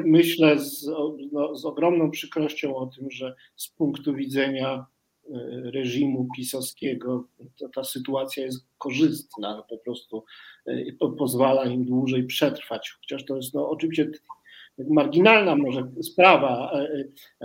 myślę 0.04 0.58
z, 0.58 0.90
no, 1.32 1.56
z 1.56 1.64
ogromną 1.64 2.10
przykrością 2.10 2.76
o 2.76 2.86
tym, 2.86 3.10
że 3.10 3.34
z 3.56 3.68
punktu 3.68 4.14
widzenia 4.14 4.74
e, 4.76 5.30
reżimu 5.70 6.28
pisowskiego 6.36 7.28
ta, 7.60 7.68
ta 7.74 7.84
sytuacja 7.84 8.44
jest 8.44 8.66
korzystna, 8.78 9.62
po 9.68 9.78
prostu 9.78 10.24
pozwala 11.18 11.64
im 11.64 11.84
dłużej 11.84 12.26
przetrwać. 12.26 12.90
Chociaż 13.00 13.24
to 13.24 13.36
jest 13.36 13.54
no, 13.54 13.70
oczywiście 13.70 14.10
marginalna 14.78 15.56
może 15.56 15.88
sprawa, 16.02 16.72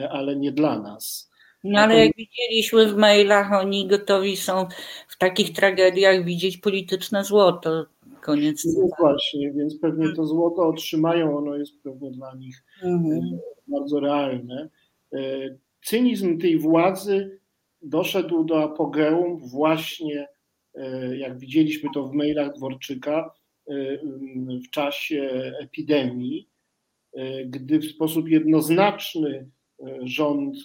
ale 0.09 0.35
nie 0.35 0.51
dla 0.51 0.79
nas. 0.79 1.29
No 1.63 1.79
ale 1.79 2.05
jak 2.05 2.15
widzieliśmy 2.15 2.87
w 2.87 2.95
mailach, 2.95 3.53
oni 3.53 3.87
gotowi 3.87 4.37
są 4.37 4.67
w 5.07 5.17
takich 5.17 5.53
tragediach 5.53 6.25
widzieć 6.25 6.57
polityczne 6.57 7.23
złoto. 7.23 7.85
Koniec. 8.21 8.65
No 8.65 8.87
właśnie, 8.99 9.51
więc 9.51 9.79
pewnie 9.79 10.15
to 10.15 10.25
złoto 10.25 10.67
otrzymają, 10.67 11.37
ono 11.37 11.55
jest 11.55 11.83
pewnie 11.83 12.11
dla 12.11 12.35
nich 12.35 12.63
mhm. 12.83 13.39
bardzo 13.67 13.99
realne. 13.99 14.69
Cynizm 15.83 16.39
tej 16.39 16.59
władzy 16.59 17.39
doszedł 17.81 18.43
do 18.43 18.63
apogeum 18.63 19.39
właśnie, 19.49 20.27
e, 20.75 21.17
jak 21.17 21.39
widzieliśmy 21.39 21.89
to 21.93 22.07
w 22.07 22.13
mailach 22.13 22.53
Dworczyka, 22.53 23.33
e, 23.67 23.73
w 24.67 24.69
czasie 24.71 25.53
epidemii, 25.59 26.49
e, 26.49 26.58
gdy 27.45 27.79
w 27.79 27.85
sposób 27.85 28.29
jednoznaczny 28.29 29.49
rząd 30.03 30.55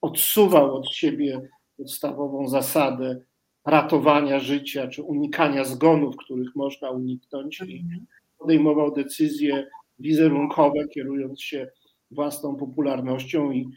odsuwał 0.00 0.76
od 0.76 0.94
siebie 0.94 1.48
podstawową 1.76 2.48
zasadę 2.48 3.20
ratowania 3.66 4.40
życia 4.40 4.88
czy 4.88 5.02
unikania 5.02 5.64
zgonów, 5.64 6.16
których 6.16 6.56
można 6.56 6.90
uniknąć, 6.90 7.60
i 7.60 7.80
mhm. 7.80 8.06
podejmował 8.38 8.94
decyzje 8.94 9.66
wizerunkowe, 9.98 10.88
kierując 10.88 11.42
się 11.42 11.70
własną 12.10 12.56
popularnością 12.56 13.52
i 13.52 13.68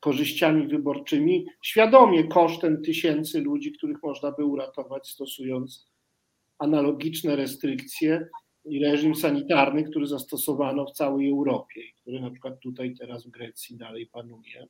korzyściami 0.00 0.66
wyborczymi, 0.66 1.46
świadomie 1.62 2.24
kosztem 2.24 2.82
tysięcy 2.82 3.40
ludzi, 3.40 3.72
których 3.72 4.02
można 4.02 4.32
by 4.32 4.44
uratować, 4.44 5.08
stosując 5.08 5.88
analogiczne 6.58 7.36
restrykcje 7.36 8.28
i 8.64 8.84
reżim 8.84 9.14
sanitarny, 9.14 9.84
który 9.84 10.06
zastosowano 10.06 10.86
w 10.86 10.92
całej 10.92 11.30
Europie, 11.30 11.80
który 12.00 12.20
na 12.20 12.30
przykład 12.30 12.60
tutaj 12.60 12.94
teraz 12.94 13.26
w 13.26 13.30
Grecji 13.30 13.76
dalej 13.76 14.06
panuje. 14.06 14.66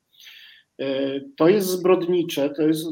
E, 0.78 1.20
to 1.36 1.48
jest 1.48 1.68
zbrodnicze, 1.68 2.50
to 2.50 2.62
jest 2.62 2.86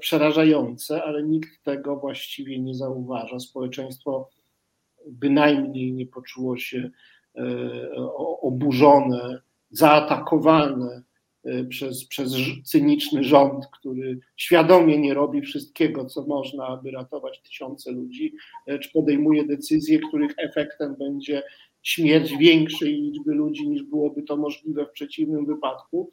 przerażające, 0.00 1.04
ale 1.04 1.22
nikt 1.22 1.62
tego 1.62 1.96
właściwie 1.96 2.60
nie 2.60 2.74
zauważa. 2.74 3.40
Społeczeństwo 3.40 4.30
bynajmniej 5.06 5.92
nie 5.92 6.06
poczuło 6.06 6.56
się 6.56 6.90
e, 7.36 7.90
oburzone, 8.40 9.40
zaatakowane 9.70 11.02
przez, 11.68 12.04
przez 12.04 12.32
cyniczny 12.64 13.24
rząd, 13.24 13.66
który 13.66 14.18
świadomie 14.36 14.98
nie 14.98 15.14
robi 15.14 15.42
wszystkiego, 15.42 16.04
co 16.04 16.22
można, 16.22 16.66
aby 16.66 16.90
ratować 16.90 17.42
tysiące 17.42 17.92
ludzi, 17.92 18.34
lecz 18.66 18.92
podejmuje 18.92 19.44
decyzje, 19.44 19.98
których 20.08 20.32
efektem 20.36 20.96
będzie 20.96 21.42
śmierć 21.82 22.36
większej 22.36 22.94
liczby 22.94 23.34
ludzi, 23.34 23.68
niż 23.68 23.82
byłoby 23.82 24.22
to 24.22 24.36
możliwe 24.36 24.86
w 24.86 24.90
przeciwnym 24.90 25.46
wypadku. 25.46 26.10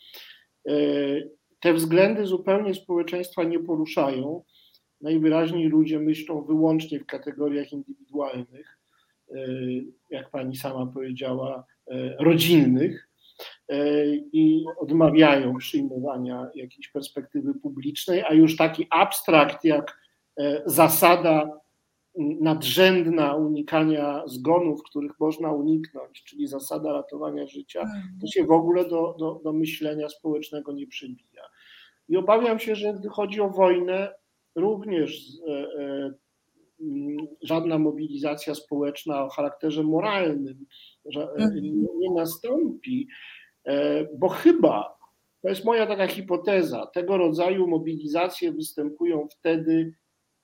Y, 0.69 1.31
te 1.59 1.73
względy 1.73 2.25
zupełnie 2.25 2.73
społeczeństwa 2.73 3.43
nie 3.43 3.59
poruszają. 3.59 4.43
Najwyraźniej 5.01 5.67
ludzie 5.67 5.99
myślą 5.99 6.41
wyłącznie 6.41 6.99
w 6.99 7.05
kategoriach 7.05 7.71
indywidualnych, 7.73 8.79
y, 9.31 9.85
jak 10.09 10.29
pani 10.29 10.55
sama 10.55 10.85
powiedziała, 10.85 11.65
rodzinnych 12.19 13.07
E, 13.07 13.16
i 14.33 14.65
odmawiają 14.79 15.55
przyjmowania 15.55 16.49
jakiejś 16.55 16.87
perspektywy 16.87 17.53
publicznej, 17.53 18.23
a 18.23 18.33
już 18.33 18.57
taki 18.57 18.87
abstrakt 18.89 19.63
jak 19.63 19.99
e, 20.37 20.61
zasada 20.65 21.59
nadrzędna 22.17 23.35
unikania 23.35 24.23
zgonów, 24.25 24.83
których 24.83 25.19
można 25.19 25.51
uniknąć, 25.51 26.23
czyli 26.23 26.47
zasada 26.47 26.93
ratowania 26.93 27.47
życia, 27.47 27.79
to 27.79 27.85
mhm. 27.85 28.27
się 28.27 28.45
w 28.45 28.51
ogóle 28.51 28.89
do, 28.89 29.15
do, 29.19 29.41
do 29.43 29.53
myślenia 29.53 30.09
społecznego 30.09 30.71
nie 30.71 30.87
przybija. 30.87 31.43
I 32.09 32.17
obawiam 32.17 32.59
się, 32.59 32.75
że 32.75 32.93
gdy 32.93 33.09
chodzi 33.09 33.41
o 33.41 33.49
wojnę, 33.49 34.13
również 34.55 35.21
e, 35.47 36.13
żadna 37.41 37.77
mobilizacja 37.77 38.55
społeczna 38.55 39.23
o 39.23 39.29
charakterze 39.29 39.83
moralnym 39.83 40.65
mhm. 41.15 41.61
nie 41.99 42.11
nastąpi, 42.15 43.07
E, 43.67 44.05
bo 44.17 44.29
chyba, 44.29 44.97
to 45.41 45.49
jest 45.49 45.65
moja 45.65 45.87
taka 45.87 46.07
hipoteza, 46.07 46.85
tego 46.85 47.17
rodzaju 47.17 47.67
mobilizacje 47.67 48.51
występują 48.51 49.27
wtedy, 49.39 49.93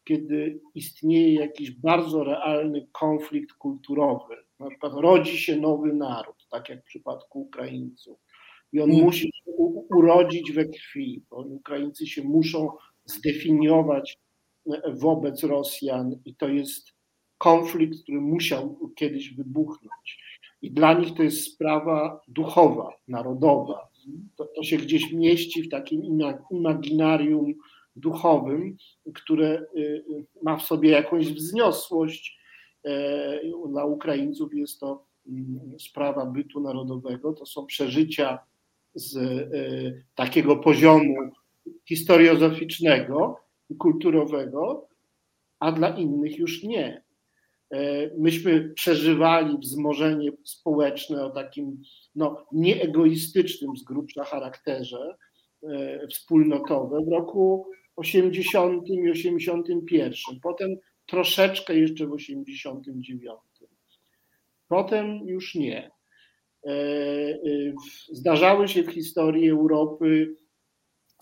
kiedy 0.08 0.60
istnieje 0.76 1.34
jakiś 1.34 1.72
bardzo 1.72 2.24
realny 2.24 2.88
konflikt 2.92 3.54
kulturowy. 3.54 4.36
Na 4.60 4.70
przykład 4.70 4.94
rodzi 4.94 5.38
się 5.38 5.56
nowy 5.56 5.94
naród, 5.94 6.48
tak 6.52 6.70
jak 6.70 6.82
w 6.82 6.86
przypadku 6.86 7.42
Ukraińców. 7.42 8.20
I 8.74 8.82
on 8.82 8.92
mm. 8.92 9.04
musi 9.04 9.28
się 9.28 9.52
urodzić 9.96 10.52
we 10.52 10.66
krwi, 10.66 11.24
bo 11.30 11.38
Ukraińcy 11.38 12.08
się 12.08 12.24
muszą 12.24 12.70
zdefiniować 13.06 14.14
e, 14.14 14.18
wobec 14.94 15.44
Rosjan, 15.44 16.20
i 16.26 16.36
to 16.36 16.48
jest 16.48 16.88
konflikt, 17.38 18.04
który 18.04 18.22
musiał 18.22 18.78
kiedyś 18.96 19.34
wybuchnąć. 19.34 20.20
I 20.62 20.72
dla 20.72 20.94
nich 20.94 21.14
to 21.18 21.24
jest 21.24 21.54
sprawa 21.54 22.22
duchowa, 22.28 22.90
narodowa. 23.08 23.88
To, 24.36 24.46
to 24.46 24.64
się 24.64 24.78
gdzieś 24.78 25.12
mieści 25.12 25.64
w 25.64 25.70
takim 25.70 26.04
imaginarium 26.52 27.54
duchowym, 27.96 28.78
które 29.14 29.62
y, 29.62 29.80
y, 29.80 30.04
ma 30.44 30.58
w 30.58 30.64
sobie 30.64 30.90
jakąś 30.90 31.28
wzniosłość. 31.28 32.40
E, 32.86 33.40
dla 33.70 33.86
Ukraińców 33.86 34.54
jest 34.54 34.80
to 34.80 35.06
mm, 35.28 35.80
sprawa 35.80 36.26
bytu 36.26 36.60
narodowego, 36.62 37.34
to 37.34 37.46
są 37.46 37.66
przeżycia 37.66 38.40
z 38.96 39.16
y, 39.16 40.04
takiego 40.16 40.56
poziomu 40.56 41.16
historiozoficznego 41.86 43.40
kulturowego, 43.80 44.88
a 45.60 45.72
dla 45.72 45.98
innych 45.98 46.38
już 46.38 46.64
nie. 46.64 47.04
E, 47.74 48.10
myśmy 48.18 48.70
przeżywali 48.76 49.58
wzmożenie 49.58 50.32
społeczne 50.44 51.26
o 51.26 51.30
takim 51.30 51.82
no, 52.16 52.46
nieegoistycznym 52.52 53.78
z 53.78 53.84
grubsza 53.84 54.24
charakterze 54.24 55.16
e, 55.64 56.08
wspólnotowe 56.08 57.02
w 57.06 57.12
roku 57.12 57.68
80 57.96 58.90
i 58.90 59.12
81. 59.12 60.40
Potem 60.42 60.70
troszeczkę 61.06 61.76
jeszcze 61.76 62.08
w 62.08 62.12
89. 62.12 63.40
Potem 64.68 65.28
już 65.28 65.56
nie. 65.56 65.92
E, 66.66 66.74
zdarzały 68.12 68.68
się 68.68 68.84
w 68.84 68.92
historii 68.92 69.50
Europy 69.50 70.36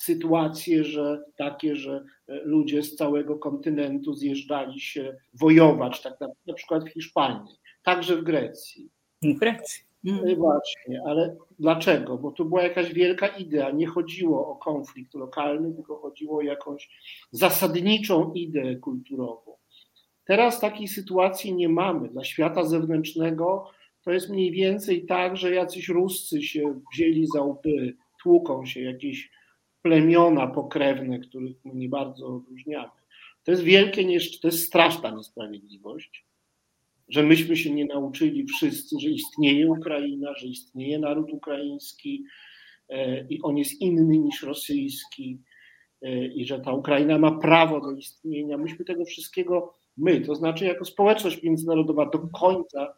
sytuacje, 0.01 0.83
że 0.83 1.23
takie, 1.37 1.75
że 1.75 2.05
e, 2.27 2.35
ludzie 2.43 2.83
z 2.83 2.95
całego 2.95 3.39
kontynentu 3.39 4.13
zjeżdżali 4.13 4.79
się 4.79 5.17
wojować, 5.33 6.01
tak 6.01 6.13
na, 6.47 6.53
przykład 6.53 6.85
w 6.85 6.93
Hiszpanii, 6.93 7.55
także 7.83 8.15
w 8.15 8.23
Grecji. 8.23 8.89
W 9.23 9.39
Grecji. 9.39 9.83
Mm. 10.05 10.35
Właśnie, 10.35 11.01
ale 11.05 11.35
dlaczego? 11.59 12.17
Bo 12.17 12.31
to 12.31 12.45
była 12.45 12.63
jakaś 12.63 12.93
wielka 12.93 13.27
idea. 13.27 13.71
Nie 13.71 13.87
chodziło 13.87 14.47
o 14.47 14.55
konflikt 14.55 15.13
lokalny, 15.13 15.73
tylko 15.73 15.95
chodziło 15.95 16.37
o 16.37 16.41
jakąś 16.41 16.89
zasadniczą 17.31 18.33
ideę 18.33 18.75
kulturową. 18.75 19.51
Teraz 20.25 20.59
takiej 20.59 20.87
sytuacji 20.87 21.55
nie 21.55 21.69
mamy. 21.69 22.09
Dla 22.09 22.23
świata 22.23 22.63
zewnętrznego 22.63 23.71
to 24.03 24.11
jest 24.11 24.29
mniej 24.29 24.51
więcej 24.51 25.05
tak, 25.05 25.37
że 25.37 25.51
jacyś 25.51 25.89
Ruscy 25.89 26.41
się 26.41 26.81
wzięli 26.93 27.27
za 27.27 27.41
łby, 27.41 27.95
tłuką 28.23 28.65
się 28.65 28.81
jakieś 28.81 29.29
plemiona 29.81 30.47
pokrewne, 30.47 31.19
których 31.19 31.65
my 31.65 31.73
nie 31.73 31.89
bardzo 31.89 32.27
odróżniamy. 32.27 32.91
To 33.43 33.51
jest 33.51 33.63
wielkie, 33.63 34.19
to 34.41 34.47
jest 34.47 34.65
straszna 34.65 35.11
niesprawiedliwość, 35.11 36.25
że 37.09 37.23
myśmy 37.23 37.57
się 37.57 37.73
nie 37.73 37.85
nauczyli 37.85 38.45
wszyscy, 38.45 38.95
że 38.99 39.09
istnieje 39.09 39.71
Ukraina, 39.71 40.33
że 40.33 40.47
istnieje 40.47 40.99
naród 40.99 41.33
ukraiński 41.33 42.23
e, 42.89 43.27
i 43.27 43.41
on 43.41 43.57
jest 43.57 43.81
inny 43.81 44.17
niż 44.17 44.43
rosyjski 44.43 45.39
e, 46.01 46.25
i 46.25 46.45
że 46.45 46.59
ta 46.59 46.73
Ukraina 46.73 47.17
ma 47.17 47.31
prawo 47.31 47.81
do 47.81 47.91
istnienia. 47.91 48.57
Myśmy 48.57 48.85
tego 48.85 49.05
wszystkiego, 49.05 49.73
my, 49.97 50.21
to 50.21 50.35
znaczy 50.35 50.65
jako 50.65 50.85
społeczność 50.85 51.43
międzynarodowa 51.43 52.09
do 52.09 52.19
końca 52.19 52.93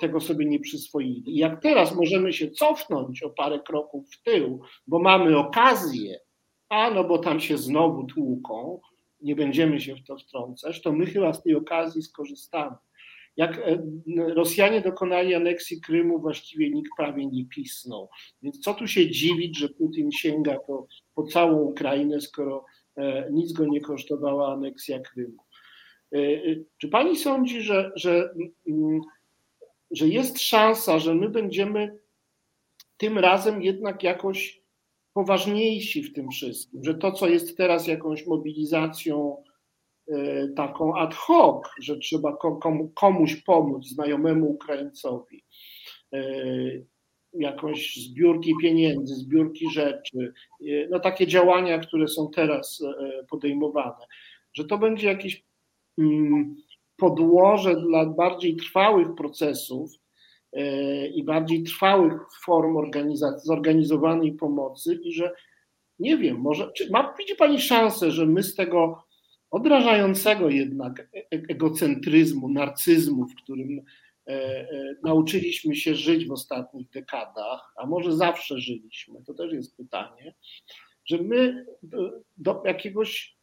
tego 0.00 0.20
sobie 0.20 0.46
nie 0.46 0.60
przyswoili. 0.60 1.36
Jak 1.36 1.62
teraz 1.62 1.94
możemy 1.94 2.32
się 2.32 2.50
cofnąć 2.50 3.22
o 3.22 3.30
parę 3.30 3.60
kroków 3.60 4.10
w 4.10 4.22
tył, 4.22 4.60
bo 4.86 4.98
mamy 4.98 5.38
okazję, 5.38 6.20
a 6.68 6.90
no 6.90 7.04
bo 7.04 7.18
tam 7.18 7.40
się 7.40 7.58
znowu 7.58 8.04
tłuką, 8.04 8.80
nie 9.20 9.36
będziemy 9.36 9.80
się 9.80 9.96
w 9.96 10.04
to 10.04 10.16
wtrącać, 10.18 10.82
to 10.82 10.92
my 10.92 11.06
chyba 11.06 11.32
z 11.32 11.42
tej 11.42 11.54
okazji 11.54 12.02
skorzystamy. 12.02 12.76
Jak 13.36 13.58
e, 13.58 13.82
Rosjanie 14.16 14.80
dokonali 14.80 15.34
aneksji 15.34 15.80
Krymu, 15.80 16.20
właściwie 16.20 16.70
nikt 16.70 16.90
prawie 16.96 17.26
nie 17.26 17.44
pisnął. 17.46 18.08
Więc 18.42 18.60
co 18.60 18.74
tu 18.74 18.86
się 18.86 19.10
dziwić, 19.10 19.58
że 19.58 19.68
Putin 19.68 20.12
sięga 20.12 20.58
po, 20.66 20.86
po 21.14 21.22
całą 21.24 21.62
Ukrainę, 21.62 22.20
skoro 22.20 22.64
e, 22.96 23.28
nic 23.32 23.52
go 23.52 23.66
nie 23.66 23.80
kosztowała 23.80 24.52
aneksja 24.52 25.00
Krymu. 25.00 25.46
Czy 26.78 26.88
pani 26.88 27.16
sądzi, 27.16 27.62
że, 27.62 27.92
że, 27.96 28.30
że 29.90 30.08
jest 30.08 30.40
szansa, 30.40 30.98
że 30.98 31.14
my 31.14 31.28
będziemy 31.28 31.98
tym 32.96 33.18
razem 33.18 33.62
jednak 33.62 34.02
jakoś 34.02 34.62
poważniejsi 35.12 36.02
w 36.02 36.12
tym 36.12 36.30
wszystkim, 36.30 36.84
że 36.84 36.94
to, 36.94 37.12
co 37.12 37.28
jest 37.28 37.56
teraz 37.56 37.86
jakąś 37.86 38.26
mobilizacją 38.26 39.42
e, 40.08 40.48
taką 40.48 40.96
ad 40.96 41.14
hoc, 41.14 41.66
że 41.80 41.98
trzeba 41.98 42.36
komuś 42.94 43.36
pomóc, 43.36 43.88
znajomemu 43.88 44.50
Ukraińcowi, 44.50 45.44
e, 46.12 46.24
jakąś 47.32 47.96
zbiórki 47.96 48.54
pieniędzy, 48.62 49.14
zbiórki 49.14 49.70
rzeczy, 49.70 50.32
e, 50.60 50.88
no 50.90 51.00
takie 51.00 51.26
działania, 51.26 51.78
które 51.78 52.08
są 52.08 52.30
teraz 52.30 52.82
podejmowane, 53.30 54.06
że 54.54 54.64
to 54.64 54.78
będzie 54.78 55.06
jakieś 55.06 55.44
mm, 55.98 56.56
podłoże 56.96 57.76
dla 57.76 58.06
bardziej 58.06 58.56
trwałych 58.56 59.14
procesów, 59.14 59.90
i 61.14 61.24
bardziej 61.24 61.62
trwałych 61.62 62.12
form 62.44 62.76
zorganizowanej 63.44 64.32
pomocy 64.32 64.98
i 65.02 65.12
że 65.12 65.32
nie 65.98 66.16
wiem, 66.16 66.36
może 66.36 66.72
ma, 66.90 67.14
widzi 67.18 67.34
Pani 67.34 67.60
szansę, 67.60 68.10
że 68.10 68.26
my 68.26 68.42
z 68.42 68.54
tego 68.54 69.04
odrażającego 69.50 70.48
jednak 70.48 71.00
e, 71.00 71.18
e, 71.18 71.24
egocentryzmu, 71.30 72.48
narcyzmu, 72.48 73.26
w 73.28 73.34
którym 73.42 73.80
e, 74.26 74.66
nauczyliśmy 75.02 75.76
się 75.76 75.94
żyć 75.94 76.26
w 76.26 76.32
ostatnich 76.32 76.90
dekadach, 76.90 77.72
a 77.76 77.86
może 77.86 78.16
zawsze 78.16 78.58
żyliśmy, 78.58 79.22
to 79.26 79.34
też 79.34 79.52
jest 79.52 79.76
pytanie, 79.76 80.34
że 81.04 81.18
my 81.22 81.66
do 82.36 82.62
jakiegoś 82.64 83.35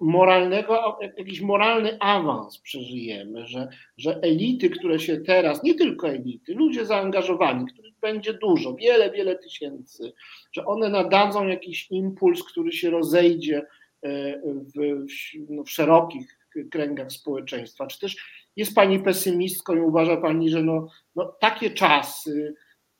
moralnego, 0.00 0.98
jakiś 1.16 1.40
moralny 1.40 1.98
awans 2.00 2.58
przeżyjemy, 2.58 3.46
że, 3.46 3.68
że 3.96 4.20
elity, 4.22 4.70
które 4.70 4.98
się 4.98 5.16
teraz, 5.16 5.62
nie 5.62 5.74
tylko 5.74 6.08
elity, 6.08 6.54
ludzie 6.54 6.86
zaangażowani, 6.86 7.66
których 7.66 7.94
będzie 8.00 8.34
dużo, 8.34 8.74
wiele, 8.74 9.10
wiele 9.10 9.38
tysięcy, 9.38 10.12
że 10.52 10.66
one 10.66 10.88
nadadzą 10.88 11.46
jakiś 11.46 11.90
impuls, 11.90 12.44
który 12.44 12.72
się 12.72 12.90
rozejdzie 12.90 13.66
e, 14.02 14.40
w, 14.42 14.72
w, 15.06 15.50
no, 15.50 15.64
w 15.64 15.70
szerokich 15.70 16.38
kręgach 16.70 17.12
społeczeństwa. 17.12 17.86
Czy 17.86 18.00
też 18.00 18.16
jest 18.56 18.74
Pani 18.74 18.98
pesymistką 18.98 19.76
i 19.76 19.80
uważa 19.80 20.16
Pani, 20.16 20.50
że 20.50 20.62
no, 20.62 20.88
no 21.16 21.36
takie 21.40 21.70
czasy, 21.70 22.54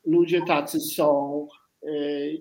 ludzie 0.05 0.41
tacy 0.47 0.79
są, 0.79 1.47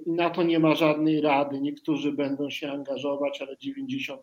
i 0.07 0.11
na 0.11 0.31
to 0.31 0.43
nie 0.43 0.59
ma 0.59 0.75
żadnej 0.75 1.21
rady. 1.21 1.61
Niektórzy 1.61 2.13
będą 2.13 2.51
się 2.51 2.71
angażować, 2.71 3.43
ale 3.43 3.57
90% 3.57 4.17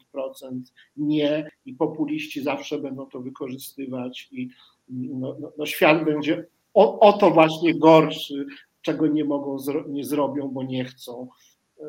nie 0.98 1.50
i 1.66 1.74
populiści 1.74 2.42
zawsze 2.42 2.80
będą 2.80 3.06
to 3.06 3.20
wykorzystywać 3.20 4.28
i 4.32 4.50
no, 4.90 5.36
no, 5.40 5.52
no 5.58 5.66
świat 5.66 6.06
będzie 6.06 6.46
o, 6.74 7.00
o, 7.00 7.14
to 7.14 7.32
właśnie 7.32 7.80
gorszy, 7.80 8.46
czego 8.82 9.08
nie 9.08 9.26
mogą, 9.26 9.58
nie 9.88 10.04
zrobią, 10.04 10.48
bo 10.48 10.64
nie 10.64 10.86
chcą, 10.86 11.28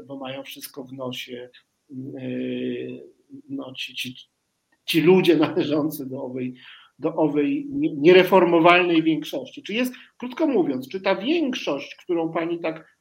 bo 0.06 0.16
mają 0.16 0.42
wszystko 0.42 0.84
w 0.84 0.92
nosie. 0.92 1.50
No, 3.48 3.72
ci, 3.76 3.94
ci, 3.94 4.14
ci 4.84 5.00
ludzie 5.00 5.36
należący 5.36 6.06
do 6.06 6.22
owej, 6.22 6.54
do 6.98 7.14
owej 7.14 7.66
niereformowalnej 7.96 9.02
większości. 9.02 9.62
Czy 9.62 9.74
jest, 9.74 9.94
krótko 10.18 10.46
mówiąc, 10.46 10.88
czy 10.88 11.00
ta 11.00 11.16
większość, 11.16 11.96
którą 11.96 12.32
pani 12.32 12.58
tak 12.58 12.95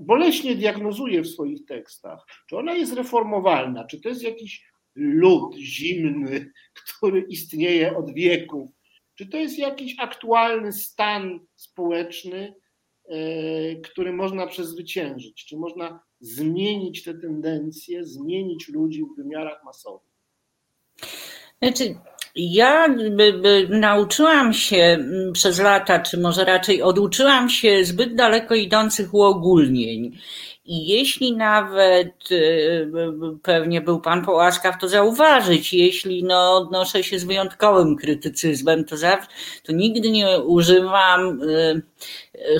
boleśnie 0.00 0.54
diagnozuje 0.56 1.22
w 1.22 1.28
swoich 1.28 1.64
tekstach, 1.64 2.26
czy 2.48 2.56
ona 2.56 2.74
jest 2.74 2.92
reformowalna, 2.92 3.84
czy 3.84 4.00
to 4.00 4.08
jest 4.08 4.22
jakiś 4.22 4.66
lud 4.94 5.54
zimny, 5.56 6.52
który 6.96 7.20
istnieje 7.20 7.96
od 7.96 8.14
wieków, 8.14 8.70
czy 9.14 9.26
to 9.26 9.36
jest 9.36 9.58
jakiś 9.58 9.94
aktualny 9.98 10.72
stan 10.72 11.40
społeczny, 11.56 12.54
e, 13.08 13.76
który 13.76 14.12
można 14.12 14.46
przezwyciężyć, 14.46 15.44
czy 15.44 15.56
można 15.56 16.00
zmienić 16.20 17.02
te 17.02 17.14
tendencje, 17.14 18.04
zmienić 18.04 18.68
ludzi 18.68 19.02
w 19.02 19.16
wymiarach 19.16 19.64
masowych. 19.64 20.12
Znaczy, 21.62 21.96
ja 22.36 22.86
nauczyłam 23.68 24.52
się 24.52 24.76
mm, 24.76 25.32
przez 25.32 25.58
lata, 25.58 25.98
czy 25.98 26.18
może 26.18 26.44
raczej 26.44 26.82
oduczyłam 26.82 27.48
się 27.48 27.84
zbyt 27.84 28.14
daleko 28.14 28.54
idących 28.54 29.14
uogólnień. 29.14 30.18
I 30.68 30.86
jeśli 30.86 31.36
nawet 31.36 32.30
y, 32.30 32.90
pewnie 33.42 33.80
był 33.80 34.00
Pan 34.00 34.24
połaskaw 34.24 34.80
to 34.80 34.88
zauważyć, 34.88 35.74
jeśli 35.74 36.24
no, 36.24 36.56
odnoszę 36.56 37.02
się 37.02 37.18
z 37.18 37.24
wyjątkowym 37.24 37.96
krytycyzmem, 37.96 38.84
to, 38.84 38.96
zawsze, 38.96 39.28
to 39.62 39.72
nigdy 39.72 40.10
nie 40.10 40.40
używam 40.40 41.42
y, 41.42 41.82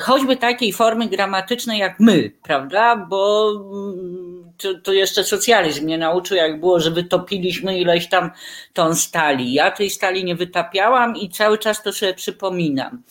choćby 0.00 0.36
takiej 0.36 0.72
formy 0.72 1.08
gramatycznej 1.08 1.78
jak 1.78 2.00
my, 2.00 2.30
prawda? 2.42 2.96
Bo 2.96 3.50
mm, 3.50 4.45
to, 4.58 4.74
to 4.74 4.92
jeszcze 4.92 5.24
socjalizm 5.24 5.84
mnie 5.84 5.98
nauczył, 5.98 6.36
jak 6.36 6.60
było, 6.60 6.80
że 6.80 6.90
wytopiliśmy 6.90 7.78
ileś 7.78 8.08
tam 8.08 8.30
ton 8.72 8.96
stali. 8.96 9.52
Ja 9.52 9.70
tej 9.70 9.90
stali 9.90 10.24
nie 10.24 10.36
wytapiałam 10.36 11.16
i 11.16 11.28
cały 11.28 11.58
czas 11.58 11.82
to 11.82 11.92
sobie 11.92 12.14
przypominam. 12.14 13.02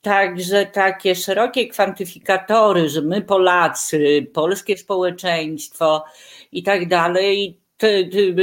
Także 0.00 0.66
takie 0.66 1.14
szerokie 1.14 1.68
kwantyfikatory, 1.68 2.88
że 2.88 3.02
my 3.02 3.22
Polacy, 3.22 4.26
polskie 4.34 4.76
społeczeństwo 4.76 6.04
i 6.52 6.62
tak 6.62 6.88
dalej, 6.88 7.60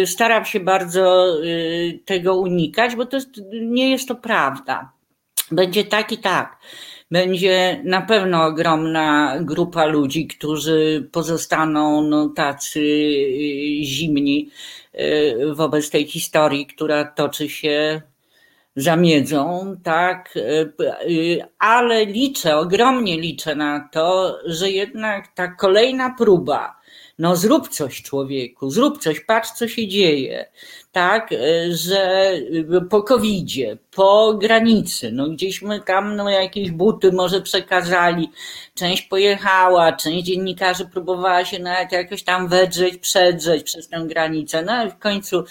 staram 0.05 0.45
się 0.45 0.59
bardzo 0.59 1.35
y, 1.43 1.99
tego 2.05 2.37
unikać, 2.37 2.95
bo 2.95 3.05
to 3.05 3.17
jest, 3.17 3.29
nie 3.51 3.91
jest 3.91 4.07
to 4.07 4.15
prawda. 4.15 4.91
Będzie 5.51 5.83
tak 5.83 6.11
i 6.11 6.17
tak 6.17 6.57
będzie 7.13 7.81
na 7.83 8.01
pewno 8.01 8.45
ogromna 8.45 9.37
grupa 9.41 9.85
ludzi, 9.85 10.27
którzy 10.27 11.09
pozostaną 11.11 12.01
no, 12.01 12.29
tacy 12.29 12.79
y, 12.79 13.83
zimni 13.83 14.49
y, 14.95 15.55
wobec 15.55 15.89
tej 15.89 16.05
historii, 16.05 16.65
która 16.65 17.05
toczy 17.05 17.49
się 17.49 18.01
za 18.75 18.95
miedzą, 18.95 19.75
tak, 19.83 20.35
y, 20.35 21.41
ale 21.59 22.05
liczę, 22.05 22.57
ogromnie 22.57 23.19
liczę 23.19 23.55
na 23.55 23.89
to, 23.91 24.37
że 24.45 24.71
jednak 24.71 25.27
ta 25.35 25.47
kolejna 25.47 26.15
próba, 26.17 26.75
no 27.19 27.35
zrób 27.35 27.69
coś 27.69 28.01
człowieku, 28.01 28.69
zrób 28.69 28.97
coś, 28.97 29.19
patrz 29.19 29.51
co 29.51 29.67
się 29.67 29.87
dzieje, 29.87 30.45
tak, 30.91 31.31
e, 31.31 31.37
że 31.71 32.33
po 32.89 33.03
covidzie, 33.03 33.77
po 33.95 34.33
granicy, 34.33 35.11
no 35.11 35.29
gdzieśmy 35.29 35.81
tam 35.81 36.15
no 36.15 36.29
jakieś 36.29 36.71
buty 36.71 37.11
może 37.11 37.41
przekazali, 37.41 38.31
część 38.75 39.01
pojechała, 39.01 39.93
część 39.93 40.25
dziennikarzy 40.25 40.85
próbowała 40.85 41.45
się 41.45 41.59
nawet 41.59 41.91
jakoś 41.91 42.23
tam 42.23 42.47
wedrzeć, 42.47 42.97
przedrzeć 42.97 43.63
przez 43.63 43.87
tę 43.87 44.03
granicę, 44.07 44.63
no 44.63 44.71
ale 44.71 44.91
w 44.91 44.99
końcu 44.99 45.43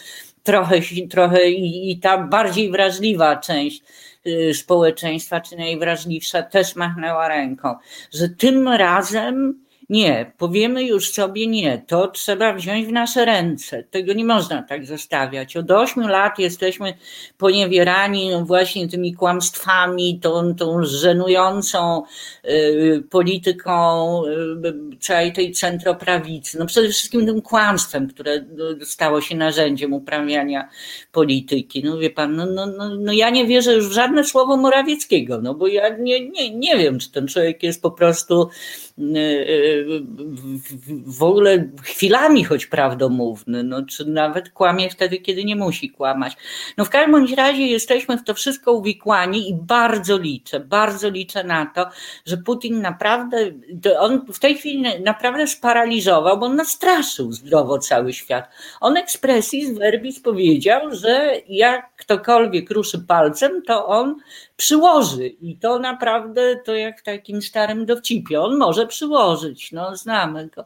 trochę, 0.42 0.80
trochę 1.10 1.50
i, 1.50 1.90
i 1.90 1.98
ta 1.98 2.18
bardziej 2.18 2.70
wrażliwa 2.70 3.36
część 3.36 3.82
y, 4.26 4.54
społeczeństwa, 4.54 5.40
czy 5.40 5.56
najwrażliwsza, 5.56 6.42
też 6.42 6.76
machnęła 6.76 7.28
ręką, 7.28 7.74
że 8.12 8.28
tym 8.28 8.68
razem 8.68 9.62
nie, 9.93 10.32
powiemy 10.38 10.84
już 10.84 11.11
sobie 11.11 11.47
nie, 11.47 11.82
to 11.86 12.09
trzeba 12.09 12.53
wziąć 12.53 12.86
w 12.86 12.93
nasze 12.93 13.24
ręce. 13.24 13.82
Tego 13.82 14.12
nie 14.12 14.24
można 14.24 14.62
tak 14.62 14.86
zostawiać. 14.86 15.57
Od 15.57 15.70
ośmiu 15.70 16.09
lat 16.09 16.38
jesteśmy 16.38 16.95
poniewierani 17.38 18.30
właśnie 18.45 18.88
tymi 18.88 19.14
kłamstwami, 19.14 20.20
tą, 20.20 20.55
tą 20.55 20.84
żenującą 20.84 22.03
y, 22.45 23.03
polityką 23.11 24.22
y, 24.24 24.99
całej 25.01 25.32
tej 25.32 25.53
centroprawicy. 25.53 26.59
No 26.59 26.66
przede 26.66 26.88
wszystkim 26.88 27.26
tym 27.26 27.43
kłamstwem, 27.43 28.09
które 28.09 28.45
stało 28.82 29.20
się 29.20 29.36
narzędziem 29.36 29.93
uprawiania 29.93 30.68
polityki. 31.12 31.84
No 31.84 31.99
wie 31.99 32.11
pan, 32.11 32.36
no, 32.36 32.47
no, 32.47 32.66
no, 32.66 32.97
no 32.97 33.12
ja 33.12 33.30
nie 33.30 33.47
wierzę 33.47 33.74
już 33.74 33.88
w 33.88 33.93
żadne 33.93 34.24
słowo 34.24 34.57
Morawieckiego, 34.57 35.40
no 35.43 35.55
bo 35.55 35.66
ja 35.66 35.97
nie, 35.97 36.28
nie, 36.28 36.51
nie 36.51 36.78
wiem, 36.78 36.99
czy 36.99 37.12
ten 37.12 37.28
człowiek 37.28 37.62
jest 37.62 37.82
po 37.82 37.90
prostu 37.90 38.49
w 41.07 41.22
ogóle 41.22 41.68
chwilami 41.82 42.45
choć 42.45 42.66
prawdomówny, 42.66 43.64
no, 43.64 43.82
czy 43.86 44.05
nawet 44.05 44.51
kłamie 44.51 44.90
wtedy, 44.90 45.18
kiedy 45.18 45.45
nie 45.45 45.57
musi 45.57 45.90
kłamać. 45.90 46.36
No 46.76 46.84
w 46.84 46.90
każdym 46.90 47.34
razie 47.34 47.66
jesteśmy 47.66 48.18
w 48.18 48.24
to 48.24 48.34
wszystko 48.34 48.72
uwikłani 48.72 49.51
i 49.51 49.55
bardzo 49.55 50.18
liczę, 50.18 50.61
bardzo 50.61 51.11
liczę 51.11 51.45
na 51.45 51.66
to, 51.66 51.86
że 52.26 52.36
Putin 52.36 52.80
naprawdę, 52.80 53.36
on 53.99 54.26
w 54.32 54.38
tej 54.38 54.55
chwili 54.55 54.84
naprawdę 55.05 55.47
sparaliżował, 55.47 56.38
bo 56.38 56.47
on 56.47 56.57
nastraszył 56.57 57.32
zdrowo 57.32 57.78
cały 57.78 58.12
świat. 58.12 58.49
On 58.80 58.97
expressis 58.97 59.78
verbis 59.78 60.20
powiedział, 60.20 60.80
że 60.95 61.32
jak 61.49 61.97
ktokolwiek 61.97 62.70
ruszy 62.70 62.99
palcem, 62.99 63.62
to 63.62 63.86
on 63.86 64.16
przyłoży 64.57 65.26
i 65.26 65.57
to 65.57 65.78
naprawdę 65.78 66.57
to 66.57 66.74
jak 66.74 67.00
w 67.00 67.03
takim 67.03 67.42
starym 67.42 67.86
dowcipie. 67.86 68.40
On 68.40 68.59
może 68.59 68.86
przyłożyć, 68.86 69.72
no 69.72 69.96
znamy 69.96 70.48
go. 70.57 70.64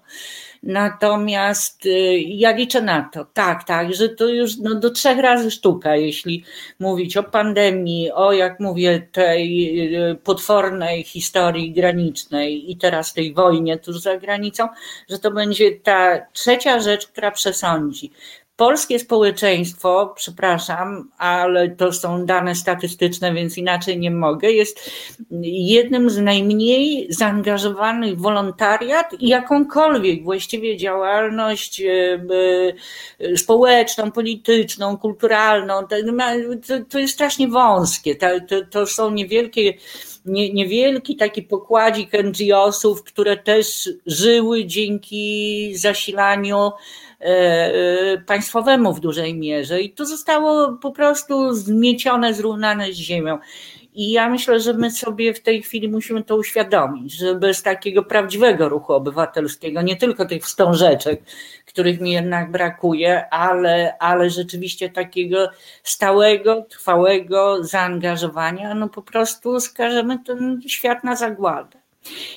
Natomiast 0.62 1.86
y, 1.86 2.20
ja 2.20 2.50
liczę 2.50 2.82
na 2.82 3.10
to, 3.12 3.24
tak, 3.24 3.64
tak, 3.64 3.94
że 3.94 4.08
to 4.08 4.28
już 4.28 4.56
no, 4.56 4.74
do 4.74 4.90
trzech 4.90 5.18
razy 5.18 5.50
sztuka, 5.50 5.96
jeśli 5.96 6.44
mówić 6.80 7.16
o 7.16 7.22
pandemii, 7.22 8.12
o 8.12 8.32
jak 8.32 8.60
mówię, 8.60 9.08
tej 9.12 9.80
y, 10.10 10.14
potwornej 10.14 11.04
historii 11.04 11.72
granicznej 11.72 12.70
i 12.70 12.76
teraz 12.76 13.14
tej 13.14 13.34
wojnie 13.34 13.78
tuż 13.78 14.00
za 14.00 14.16
granicą, 14.16 14.68
że 15.08 15.18
to 15.18 15.30
będzie 15.30 15.72
ta 15.72 16.26
trzecia 16.32 16.80
rzecz, 16.80 17.06
która 17.06 17.30
przesądzi 17.30 18.10
polskie 18.56 18.98
społeczeństwo, 18.98 20.12
przepraszam, 20.16 21.10
ale 21.18 21.70
to 21.70 21.92
są 21.92 22.26
dane 22.26 22.54
statystyczne, 22.54 23.34
więc 23.34 23.58
inaczej 23.58 23.98
nie 23.98 24.10
mogę, 24.10 24.52
jest 24.52 24.90
jednym 25.50 26.10
z 26.10 26.18
najmniej 26.18 27.06
zaangażowanych 27.10 28.16
w 28.16 28.20
wolontariat 28.20 29.20
i 29.20 29.28
jakąkolwiek 29.28 30.24
właściwie 30.24 30.76
działalność 30.76 31.80
e, 31.80 32.20
e, 33.20 33.36
społeczną, 33.36 34.10
polityczną, 34.10 34.96
kulturalną. 34.98 35.74
To 36.88 36.98
jest 36.98 37.14
strasznie 37.14 37.48
wąskie. 37.48 38.14
To, 38.14 38.26
to, 38.48 38.56
to 38.70 38.86
są 38.86 39.10
niewielkie 39.10 39.74
nie, 40.26 40.52
niewielki 40.52 41.16
taki 41.16 41.42
pokładzik 41.42 42.10
NGO-sów, 42.12 43.02
które 43.02 43.36
też 43.36 43.90
żyły 44.06 44.64
dzięki 44.64 45.72
zasilaniu 45.76 46.72
E, 47.20 47.28
e, 48.12 48.18
państwowemu 48.18 48.92
w 48.94 49.00
dużej 49.00 49.34
mierze 49.34 49.82
i 49.82 49.90
to 49.90 50.06
zostało 50.06 50.72
po 50.72 50.92
prostu 50.92 51.54
zmiecione, 51.54 52.34
zrównane 52.34 52.92
z 52.92 52.96
ziemią. 52.96 53.38
I 53.96 54.10
ja 54.10 54.28
myślę, 54.28 54.60
że 54.60 54.72
my 54.72 54.90
sobie 54.90 55.34
w 55.34 55.40
tej 55.40 55.62
chwili 55.62 55.88
musimy 55.88 56.24
to 56.24 56.36
uświadomić, 56.36 57.12
że 57.12 57.34
bez 57.34 57.62
takiego 57.62 58.02
prawdziwego 58.02 58.68
ruchu 58.68 58.92
obywatelskiego, 58.92 59.82
nie 59.82 59.96
tylko 59.96 60.26
tych 60.26 60.44
wstążeczek, 60.44 61.22
których 61.66 62.00
mi 62.00 62.12
jednak 62.12 62.50
brakuje, 62.50 63.28
ale, 63.30 63.98
ale 63.98 64.30
rzeczywiście 64.30 64.90
takiego 64.90 65.48
stałego, 65.82 66.62
trwałego 66.62 67.64
zaangażowania, 67.64 68.74
no 68.74 68.88
po 68.88 69.02
prostu 69.02 69.60
skażemy 69.60 70.18
ten 70.18 70.60
świat 70.66 71.04
na 71.04 71.16
zagładę. 71.16 71.78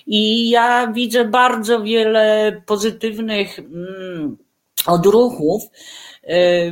I 0.08 0.50
ja 0.50 0.88
widzę 0.88 1.26
bardzo 1.26 1.82
wiele 1.82 2.62
pozytywnych. 2.66 3.60
Mm, 3.60 4.38
odruchów 4.86 5.64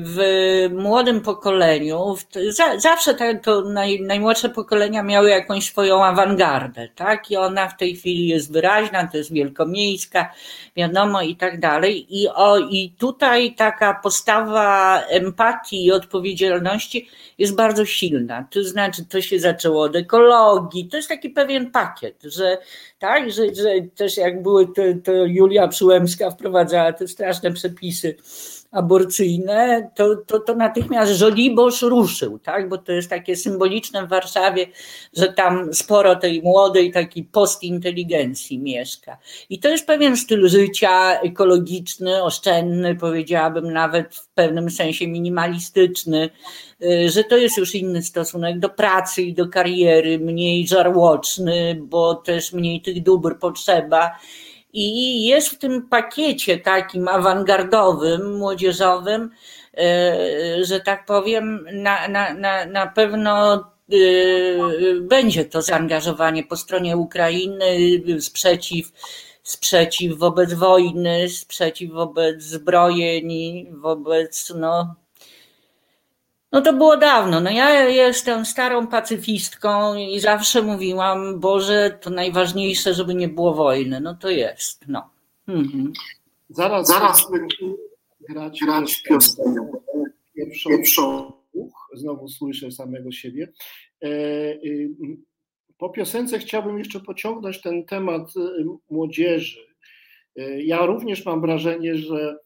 w 0.03 0.19
młodym 0.73 1.21
pokoleniu, 1.21 2.15
zawsze 2.77 3.13
to 3.43 3.61
naj, 3.61 4.01
najmłodsze 4.01 4.49
pokolenia 4.49 5.03
miały 5.03 5.29
jakąś 5.29 5.65
swoją 5.65 6.05
awangardę, 6.05 6.87
tak? 6.95 7.31
I 7.31 7.37
ona 7.37 7.67
w 7.67 7.77
tej 7.77 7.95
chwili 7.95 8.27
jest 8.27 8.53
wyraźna, 8.53 9.07
to 9.07 9.17
jest 9.17 9.33
wielkomiejska, 9.33 10.33
wiadomo 10.75 11.21
i 11.21 11.35
tak 11.35 11.59
dalej. 11.59 12.21
I, 12.21 12.27
o, 12.29 12.59
I 12.59 12.93
tutaj 12.97 13.55
taka 13.55 13.99
postawa 14.03 15.01
empatii 15.01 15.85
i 15.85 15.91
odpowiedzialności 15.91 17.09
jest 17.37 17.55
bardzo 17.55 17.85
silna. 17.85 18.47
To 18.51 18.63
znaczy, 18.63 19.05
to 19.05 19.21
się 19.21 19.39
zaczęło 19.39 19.83
od 19.83 19.95
ekologii, 19.95 20.87
to 20.87 20.97
jest 20.97 21.09
taki 21.09 21.29
pewien 21.29 21.71
pakiet, 21.71 22.23
że 22.23 22.57
tak, 22.99 23.31
że, 23.31 23.55
że 23.55 23.69
też 23.95 24.17
jak 24.17 24.41
były, 24.41 24.67
to, 24.67 24.81
to 25.03 25.11
Julia 25.11 25.67
Przyłębska 25.67 26.31
wprowadzała 26.31 26.93
te 26.93 27.07
straszne 27.07 27.51
przepisy 27.51 28.15
aborcyjne, 28.71 29.91
to, 29.95 30.15
to, 30.15 30.39
to 30.39 30.55
natychmiast 30.55 31.11
Żoliborz 31.11 31.81
ruszył, 31.81 32.39
tak? 32.39 32.69
bo 32.69 32.77
to 32.77 32.91
jest 32.91 33.09
takie 33.09 33.35
symboliczne 33.35 34.05
w 34.05 34.09
Warszawie, 34.09 34.67
że 35.17 35.33
tam 35.33 35.73
sporo 35.73 36.15
tej 36.15 36.41
młodej 36.41 36.91
takiej 36.91 37.23
postinteligencji 37.23 38.59
mieszka. 38.59 39.17
I 39.49 39.59
to 39.59 39.69
jest 39.69 39.87
pewien 39.87 40.17
styl 40.17 40.49
życia 40.49 41.19
ekologiczny, 41.19 42.23
oszczędny, 42.23 42.95
powiedziałabym 42.95 43.73
nawet 43.73 44.15
w 44.15 44.27
pewnym 44.27 44.69
sensie 44.69 45.07
minimalistyczny, 45.07 46.29
y, 46.83 47.09
że 47.09 47.23
to 47.23 47.37
jest 47.37 47.57
już 47.57 47.75
inny 47.75 48.03
stosunek 48.03 48.59
do 48.59 48.69
pracy 48.69 49.21
i 49.21 49.33
do 49.33 49.47
kariery, 49.47 50.19
mniej 50.19 50.67
żarłoczny, 50.67 51.79
bo 51.81 52.15
też 52.15 52.53
mniej 52.53 52.81
tych 52.81 53.03
dóbr 53.03 53.39
potrzeba. 53.39 54.11
I 54.73 55.25
jest 55.25 55.49
w 55.49 55.57
tym 55.57 55.87
pakiecie 55.89 56.57
takim 56.57 57.07
awangardowym, 57.07 58.37
młodzieżowym, 58.37 59.31
e, 59.77 60.65
że 60.65 60.79
tak 60.79 61.05
powiem, 61.05 61.67
na, 61.73 62.07
na, 62.07 62.33
na, 62.33 62.65
na 62.65 62.87
pewno 62.87 63.53
e, 63.53 63.95
będzie 65.01 65.45
to 65.45 65.61
zaangażowanie 65.61 66.43
po 66.43 66.57
stronie 66.57 66.97
Ukrainy, 66.97 67.77
sprzeciw, 68.19 68.91
sprzeciw 69.43 70.17
wobec 70.17 70.53
wojny, 70.53 71.29
sprzeciw 71.29 71.91
wobec 71.91 72.43
zbrojeń, 72.43 73.67
wobec 73.71 74.53
no, 74.55 74.95
no 76.51 76.61
to 76.61 76.73
było 76.73 76.97
dawno. 76.97 77.41
No 77.41 77.51
ja 77.51 77.83
jestem 77.89 78.45
starą 78.45 78.87
pacyfistką 78.87 79.95
i 79.95 80.19
zawsze 80.19 80.61
mówiłam, 80.61 81.39
Boże, 81.39 81.97
to 82.01 82.09
najważniejsze, 82.09 82.93
żeby 82.93 83.15
nie 83.15 83.27
było 83.27 83.53
wojny. 83.53 83.99
No 83.99 84.15
to 84.15 84.29
jest. 84.29 84.87
No. 84.87 85.09
Mhm. 85.47 85.93
Zaraz, 86.49 86.87
zaraz 86.87 87.27
grać, 88.29 88.59
grać 88.59 89.01
piosenkę. 89.01 89.67
Pierwszą, 90.35 90.69
pierwszą. 90.69 91.33
Znowu 91.93 92.29
słyszę 92.29 92.71
samego 92.71 93.11
siebie. 93.11 93.53
E, 94.03 94.07
y, 94.65 94.89
po 95.77 95.89
piosence 95.89 96.39
chciałbym 96.39 96.79
jeszcze 96.79 96.99
pociągnąć 96.99 97.61
ten 97.61 97.85
temat 97.85 98.35
y, 98.35 98.65
młodzieży. 98.89 99.67
E, 100.35 100.61
ja 100.63 100.85
również 100.85 101.25
mam 101.25 101.41
wrażenie, 101.41 101.95
że 101.95 102.37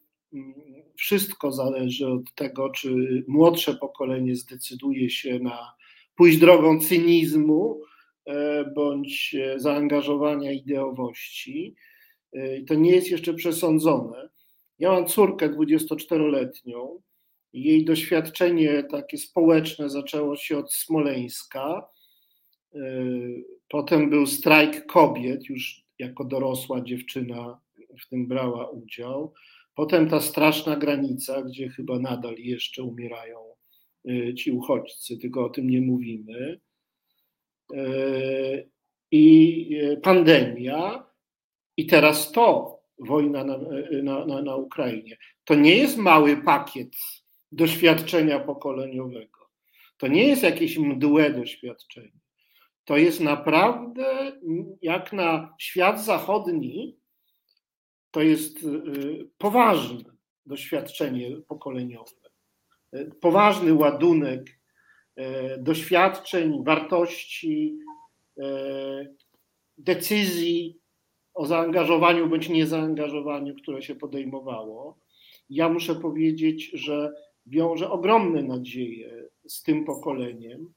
wszystko 1.01 1.51
zależy 1.51 2.07
od 2.07 2.33
tego, 2.35 2.69
czy 2.69 3.23
młodsze 3.27 3.75
pokolenie 3.75 4.35
zdecyduje 4.35 5.09
się 5.09 5.39
na 5.39 5.73
pójść 6.15 6.37
drogą 6.37 6.79
cynizmu 6.79 7.81
e, 8.25 8.65
bądź 8.75 9.35
zaangażowania 9.57 10.51
ideowości. 10.51 11.75
E, 12.33 12.61
to 12.61 12.75
nie 12.75 12.91
jest 12.91 13.11
jeszcze 13.11 13.33
przesądzone. 13.33 14.29
Ja 14.79 14.91
mam 14.91 15.07
córkę 15.07 15.49
24-letnią. 15.49 17.01
Jej 17.53 17.85
doświadczenie 17.85 18.83
takie 18.83 19.17
społeczne 19.17 19.89
zaczęło 19.89 20.35
się 20.35 20.57
od 20.57 20.73
Smoleńska. 20.73 21.87
E, 22.75 22.79
potem 23.69 24.09
był 24.09 24.27
strajk 24.27 24.85
kobiet, 24.85 25.49
już 25.49 25.83
jako 25.99 26.25
dorosła 26.25 26.81
dziewczyna 26.81 27.59
w 28.03 28.09
tym 28.09 28.27
brała 28.27 28.69
udział. 28.69 29.33
Potem 29.81 30.09
ta 30.09 30.21
straszna 30.21 30.75
granica, 30.75 31.41
gdzie 31.41 31.69
chyba 31.69 31.99
nadal 31.99 32.35
jeszcze 32.37 32.83
umierają 32.83 33.37
y, 34.09 34.33
ci 34.33 34.51
uchodźcy, 34.51 35.17
tylko 35.17 35.45
o 35.45 35.49
tym 35.49 35.69
nie 35.69 35.81
mówimy. 35.81 36.59
Y, 37.73 38.69
I 39.11 39.67
y, 39.83 39.97
pandemia, 39.97 41.05
i 41.77 41.85
teraz 41.85 42.31
to, 42.31 42.79
wojna 42.99 43.43
na, 43.43 43.57
na, 44.03 44.25
na, 44.25 44.41
na 44.41 44.55
Ukrainie. 44.55 45.17
To 45.43 45.55
nie 45.55 45.75
jest 45.75 45.97
mały 45.97 46.37
pakiet 46.37 46.93
doświadczenia 47.51 48.39
pokoleniowego. 48.39 49.49
To 49.97 50.07
nie 50.07 50.27
jest 50.27 50.43
jakieś 50.43 50.77
mdłe 50.77 51.33
doświadczenie. 51.33 52.19
To 52.85 52.97
jest 52.97 53.19
naprawdę, 53.19 54.31
jak 54.81 55.13
na 55.13 55.55
świat 55.59 56.05
zachodni, 56.05 57.00
to 58.11 58.21
jest 58.21 58.63
y, 58.63 59.27
poważne 59.37 60.03
doświadczenie 60.45 61.37
pokoleniowe, 61.47 62.11
y, 62.95 63.11
poważny 63.21 63.73
ładunek 63.73 64.59
y, 65.19 65.23
doświadczeń, 65.57 66.63
wartości, 66.63 67.77
decyzji 69.77 70.79
o 71.33 71.45
zaangażowaniu 71.45 72.29
bądź 72.29 72.49
niezaangażowaniu, 72.49 73.55
które 73.55 73.81
się 73.81 73.95
podejmowało. 73.95 74.97
Ja 75.49 75.69
muszę 75.69 75.95
powiedzieć, 75.95 76.71
że 76.73 77.13
wiążę 77.45 77.89
ogromne 77.89 78.43
nadzieje 78.43 79.29
z 79.47 79.63
tym 79.63 79.85
pokoleniem, 79.85 80.73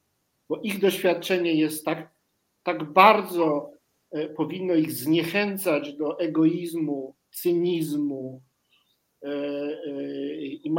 bo 0.48 0.60
ich 0.60 0.80
doświadczenie 0.80 1.54
jest 1.54 1.84
tak, 1.84 2.10
tak 2.62 2.92
bardzo 2.92 3.70
powinno 4.36 4.74
ich 4.74 4.92
zniechęcać 4.92 5.92
do 5.92 6.18
egoizmu 6.18 7.14
cynizmu 7.34 8.42
e, 9.24 9.28
e, 9.28 10.36
i 10.40 10.72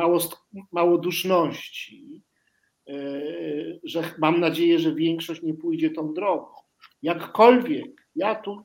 małoduszności, 0.71 2.23
e, 2.87 2.93
że 3.83 4.03
mam 4.19 4.39
nadzieję, 4.39 4.79
że 4.79 4.95
większość 4.95 5.41
nie 5.41 5.53
pójdzie 5.53 5.89
tą 5.89 6.13
drogą. 6.13 6.47
Jakkolwiek, 7.01 8.07
ja 8.15 8.35
tu 8.35 8.63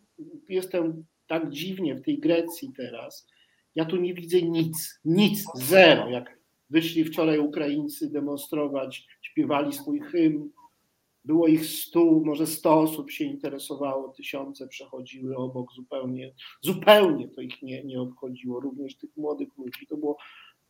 jestem 0.49 1.05
tak 1.26 1.51
dziwnie 1.51 1.95
w 1.95 2.03
tej 2.03 2.18
Grecji 2.18 2.72
teraz, 2.76 3.28
ja 3.74 3.84
tu 3.84 3.97
nie 3.97 4.14
widzę 4.14 4.43
nic, 4.43 5.01
nic, 5.05 5.45
zero. 5.55 6.11
Jak 6.11 6.38
wyszli 6.70 7.05
wczoraj 7.05 7.38
Ukraińcy 7.38 8.11
demonstrować, 8.11 9.07
śpiewali 9.22 9.72
swój 9.72 10.01
hymn, 10.01 10.51
było 11.31 11.47
ich 11.47 11.66
stu, 11.66 12.22
może 12.24 12.47
sto 12.47 12.81
osób 12.81 13.11
się 13.11 13.24
interesowało, 13.24 14.09
tysiące 14.09 14.68
przechodziły 14.68 15.37
obok 15.37 15.72
zupełnie, 15.72 16.33
zupełnie 16.61 17.28
to 17.28 17.41
ich 17.41 17.62
nie, 17.62 17.85
nie 17.85 18.01
obchodziło, 18.01 18.61
również 18.61 18.97
tych 18.97 19.16
młodych 19.16 19.49
ludzi. 19.59 19.87
To 19.87 19.97
było 19.97 20.16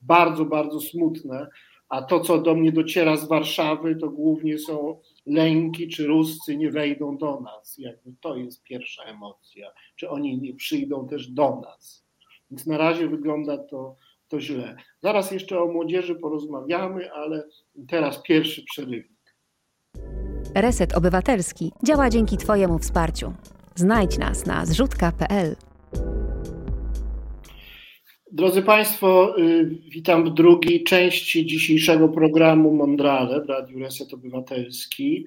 bardzo, 0.01 0.45
bardzo 0.45 0.81
smutne. 0.81 1.47
A 1.89 2.03
to, 2.03 2.21
co 2.21 2.39
do 2.39 2.55
mnie 2.55 2.73
dociera 2.73 3.17
z 3.17 3.29
Warszawy, 3.29 3.97
to 3.97 4.09
głównie 4.11 4.59
są 4.59 5.01
lęki, 5.27 5.89
czy 5.89 6.07
Ruscy 6.07 6.57
nie 6.57 6.71
wejdą 6.71 7.17
do 7.17 7.41
nas. 7.41 7.79
Jakby 7.79 8.13
to 8.21 8.37
jest 8.37 8.63
pierwsza 8.63 9.03
emocja. 9.03 9.71
Czy 9.97 10.11
oni 10.11 10.39
nie 10.39 10.55
przyjdą 10.55 11.09
też 11.09 11.29
do 11.29 11.61
nas. 11.61 12.05
Więc 12.51 12.67
na 12.67 12.79
razie 12.79 13.09
wygląda 13.09 13.59
to, 13.59 13.97
to 14.29 14.41
źle. 14.41 14.77
Zaraz 15.03 15.31
jeszcze 15.31 15.63
o 15.63 15.67
młodzieży 15.67 16.15
porozmawiamy, 16.15 17.13
ale 17.13 17.49
teraz 17.89 18.23
pierwszy 18.23 18.65
przerywnik. 18.65 19.20
Reset 20.55 20.97
Obywatelski 20.97 21.73
działa 21.85 22.11
dzięki 22.11 22.37
Twojemu 22.37 22.79
wsparciu. 22.79 23.33
Znajdź 23.75 24.19
nas 24.19 24.47
na 24.47 24.67
zrzutka.pl. 24.67 25.57
Drodzy 28.33 28.63
Państwo, 28.63 29.39
y, 29.39 29.71
witam 29.89 30.25
w 30.25 30.35
drugiej 30.35 30.85
części 30.85 31.47
dzisiejszego 31.47 32.09
programu 32.09 32.75
Mondrale 32.75 33.41
w 33.41 33.49
Radiu 33.49 33.79
Reset 33.79 34.15
Obywatelski. 34.15 35.27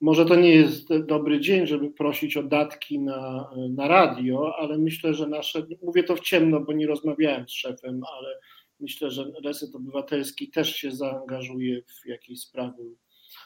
Może 0.00 0.24
to 0.24 0.36
nie 0.36 0.54
jest 0.54 0.88
dobry 0.96 1.40
dzień, 1.40 1.66
żeby 1.66 1.90
prosić 1.90 2.36
o 2.36 2.42
datki 2.42 2.98
na, 2.98 3.50
na 3.70 3.88
radio, 3.88 4.52
ale 4.58 4.78
myślę, 4.78 5.14
że 5.14 5.26
nasze, 5.26 5.66
mówię 5.82 6.02
to 6.02 6.16
w 6.16 6.20
ciemno, 6.20 6.60
bo 6.60 6.72
nie 6.72 6.86
rozmawiałem 6.86 7.48
z 7.48 7.52
szefem, 7.52 8.00
ale 8.18 8.38
myślę, 8.80 9.10
że 9.10 9.32
Reset 9.44 9.74
Obywatelski 9.74 10.50
też 10.50 10.76
się 10.76 10.92
zaangażuje 10.92 11.82
w 11.82 12.06
jakieś 12.06 12.40
sprawy, 12.40 12.82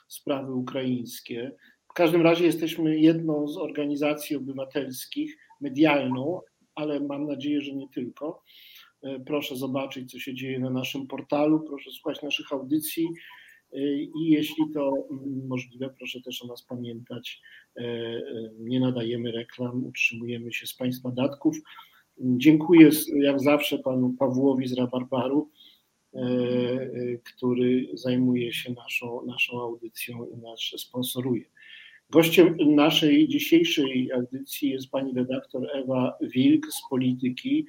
sprawy 0.09 0.53
ukraińskie. 0.53 1.53
W 1.91 1.93
każdym 1.93 2.23
razie 2.23 2.45
jesteśmy 2.47 2.99
jedną 2.99 3.49
z 3.49 3.57
organizacji 3.57 4.37
obywatelskich, 4.37 5.39
medialną, 5.61 6.41
ale 6.75 7.01
mam 7.01 7.27
nadzieję, 7.27 7.61
że 7.61 7.75
nie 7.75 7.89
tylko. 7.89 8.43
E, 9.03 9.21
proszę 9.21 9.57
zobaczyć, 9.57 10.11
co 10.11 10.19
się 10.19 10.35
dzieje 10.35 10.59
na 10.59 10.71
naszym 10.71 11.07
portalu, 11.07 11.61
proszę 11.61 11.91
słuchać 11.91 12.23
naszych 12.23 12.53
audycji 12.53 13.09
e, 13.73 13.79
i 13.95 14.31
jeśli 14.31 14.65
to 14.75 14.93
mm, 15.11 15.47
możliwe, 15.47 15.95
proszę 15.99 16.21
też 16.21 16.43
o 16.43 16.47
nas 16.47 16.63
pamiętać. 16.63 17.41
E, 17.77 17.83
nie 18.59 18.81
nadajemy 18.81 19.33
reklam, 19.33 19.87
utrzymujemy 19.87 20.53
się 20.53 20.67
z 20.67 20.75
Państwa 20.75 21.11
datków. 21.11 21.57
Dziękuję 22.21 22.91
jak 23.17 23.41
zawsze 23.41 23.79
panu 23.79 24.15
Pawłowi 24.19 24.69
z 24.69 24.73
Rabarbaru, 24.73 25.51
który 27.25 27.89
zajmuje 27.95 28.53
się 28.53 28.73
naszą, 28.73 29.27
naszą 29.27 29.61
audycją 29.61 30.27
i 30.27 30.37
nas 30.37 30.61
sponsoruje. 30.77 31.45
Gościem 32.11 32.57
naszej 32.75 33.29
dzisiejszej 33.29 34.13
audycji 34.13 34.71
jest 34.71 34.91
pani 34.91 35.15
redaktor 35.15 35.69
Ewa 35.75 36.19
Wilk 36.21 36.67
z 36.67 36.89
Polityki. 36.91 37.67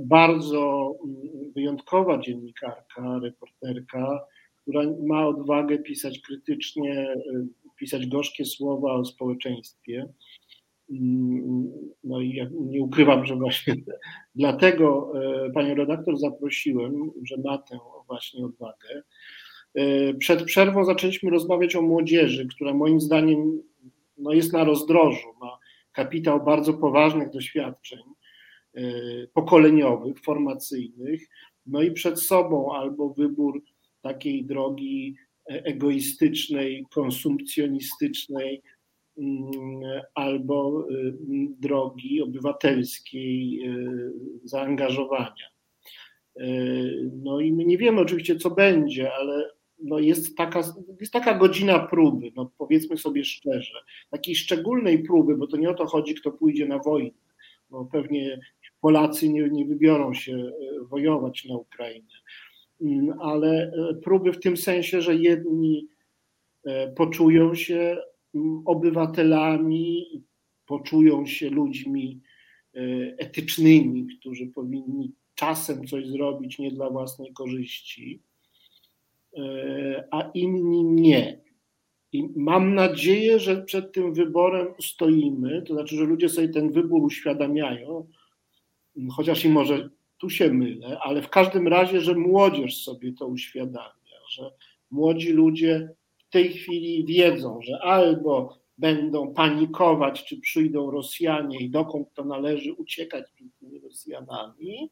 Bardzo 0.00 0.94
mm, 1.04 1.52
wyjątkowa 1.52 2.18
dziennikarka, 2.18 3.20
reporterka, 3.22 4.20
która 4.62 4.82
ma 5.06 5.26
odwagę 5.26 5.78
pisać 5.78 6.18
krytycznie, 6.18 7.12
y, 7.12 7.46
pisać 7.76 8.06
gorzkie 8.06 8.44
słowa 8.44 8.92
o 8.92 9.04
społeczeństwie. 9.04 10.08
Mm, 10.90 11.70
no 12.04 12.20
i 12.20 12.34
ja 12.34 12.46
nie 12.52 12.82
ukrywam, 12.82 13.26
że 13.26 13.36
właśnie 13.36 13.74
dlatego 14.34 15.12
e, 15.46 15.50
panią 15.50 15.74
redaktor 15.74 16.18
zaprosiłem, 16.18 17.10
że 17.22 17.36
ma 17.44 17.58
tę 17.58 17.78
właśnie 18.06 18.44
odwagę. 18.44 19.02
E, 19.74 20.14
przed 20.14 20.44
przerwą 20.44 20.84
zaczęliśmy 20.84 21.30
rozmawiać 21.30 21.76
o 21.76 21.82
młodzieży, 21.82 22.46
która 22.54 22.74
moim 22.74 23.00
zdaniem 23.00 23.62
no 24.18 24.32
jest 24.32 24.52
na 24.52 24.64
rozdrożu, 24.64 25.28
ma 25.40 25.58
kapitał 25.92 26.44
bardzo 26.44 26.74
poważnych 26.74 27.30
doświadczeń 27.30 28.02
e, 28.74 28.82
pokoleniowych, 29.34 30.20
formacyjnych, 30.20 31.28
no 31.66 31.82
i 31.82 31.92
przed 31.92 32.20
sobą 32.20 32.74
albo 32.74 33.14
wybór 33.14 33.62
takiej 34.02 34.44
drogi 34.44 35.16
egoistycznej, 35.46 36.86
konsumpcjonistycznej, 36.90 38.62
albo 40.14 40.86
drogi 41.60 42.22
obywatelskiej 42.22 43.60
zaangażowania. 44.44 45.50
No 47.22 47.40
i 47.40 47.52
my 47.52 47.64
nie 47.64 47.78
wiemy 47.78 48.00
oczywiście, 48.00 48.36
co 48.36 48.50
będzie, 48.50 49.12
ale 49.12 49.50
no 49.82 49.98
jest, 49.98 50.36
taka, 50.36 50.62
jest 51.00 51.12
taka 51.12 51.34
godzina 51.34 51.78
próby, 51.78 52.32
no 52.36 52.50
powiedzmy 52.58 52.96
sobie 52.96 53.24
szczerze, 53.24 53.74
takiej 54.10 54.34
szczególnej 54.34 55.02
próby, 55.02 55.36
bo 55.36 55.46
to 55.46 55.56
nie 55.56 55.70
o 55.70 55.74
to 55.74 55.86
chodzi, 55.86 56.14
kto 56.14 56.32
pójdzie 56.32 56.66
na 56.66 56.78
wojnę, 56.78 57.18
bo 57.70 57.84
pewnie 57.84 58.40
Polacy 58.80 59.28
nie, 59.28 59.48
nie 59.48 59.64
wybiorą 59.64 60.14
się 60.14 60.52
wojować 60.82 61.44
na 61.44 61.56
Ukrainę, 61.56 62.08
mm, 62.80 63.20
ale 63.20 63.72
próby 64.04 64.32
w 64.32 64.40
tym 64.40 64.56
sensie, 64.56 65.02
że 65.02 65.14
jedni 65.14 65.88
poczują 66.96 67.54
się 67.54 67.76
mm, 67.76 67.98
obywatelami, 68.64 70.06
poczują 70.66 71.26
się 71.26 71.50
ludźmi 71.50 72.20
etycznymi, 73.18 74.06
którzy 74.06 74.46
powinni 74.46 75.12
czasem 75.34 75.86
coś 75.86 76.06
zrobić 76.06 76.58
nie 76.58 76.70
dla 76.70 76.90
własnej 76.90 77.32
korzyści, 77.32 78.22
E, 79.36 80.04
a 80.10 80.30
inni 80.34 80.84
nie. 80.84 81.40
I 82.12 82.28
mam 82.36 82.74
nadzieję, 82.74 83.38
że 83.38 83.62
przed 83.62 83.92
tym 83.92 84.14
wyborem 84.14 84.66
stoimy, 84.80 85.62
to 85.62 85.74
znaczy, 85.74 85.96
że 85.96 86.04
ludzie 86.04 86.28
sobie 86.28 86.48
ten 86.48 86.70
wybór 86.70 87.02
uświadamiają, 87.02 88.08
chociaż 89.10 89.44
i 89.44 89.48
może 89.48 89.90
tu 90.18 90.30
się 90.30 90.52
mylę, 90.52 90.98
ale 91.02 91.22
w 91.22 91.28
każdym 91.28 91.68
razie, 91.68 92.00
że 92.00 92.14
młodzież 92.14 92.84
sobie 92.84 93.12
to 93.12 93.26
uświadamia, 93.26 94.16
że 94.30 94.50
młodzi 94.90 95.32
ludzie 95.32 95.88
w 96.30 96.32
tej 96.32 96.52
chwili 96.52 97.04
wiedzą, 97.04 97.60
że 97.62 97.78
albo 97.82 98.58
będą 98.78 99.34
panikować, 99.34 100.24
czy 100.24 100.40
przyjdą 100.40 100.90
Rosjanie 100.90 101.58
i 101.60 101.70
dokąd 101.70 102.14
to 102.14 102.24
należy 102.24 102.72
uciekać 102.72 103.24
przed 103.34 103.46
tymi 103.60 103.80
Rosjanami, 103.80 104.90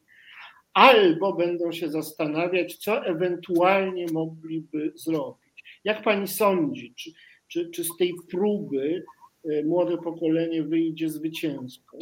albo 0.73 1.33
będą 1.33 1.71
się 1.71 1.89
zastanawiać, 1.89 2.75
co 2.75 3.05
ewentualnie 3.05 4.05
mogliby 4.13 4.93
zrobić. 4.95 5.63
Jak 5.83 6.03
pani 6.03 6.27
sądzi, 6.27 6.93
czy, 6.97 7.11
czy, 7.47 7.69
czy 7.69 7.83
z 7.83 7.97
tej 7.99 8.13
próby 8.31 9.05
e, 9.45 9.63
młode 9.63 9.97
pokolenie 9.97 10.63
wyjdzie 10.63 11.09
zwycięsko? 11.09 11.97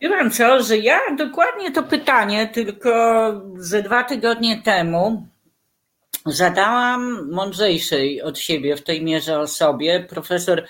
Wie 0.00 0.08
pan 0.08 0.30
co, 0.30 0.62
że 0.62 0.78
ja 0.78 1.00
dokładnie 1.18 1.72
to 1.72 1.82
pytanie 1.82 2.50
tylko 2.54 3.32
ze 3.56 3.82
dwa 3.82 4.04
tygodnie 4.04 4.62
temu 4.62 5.26
zadałam 6.26 7.30
mądrzejszej 7.30 8.22
od 8.22 8.38
siebie 8.38 8.76
w 8.76 8.82
tej 8.82 9.02
mierze 9.02 9.40
osobie, 9.40 10.06
profesor 10.08 10.64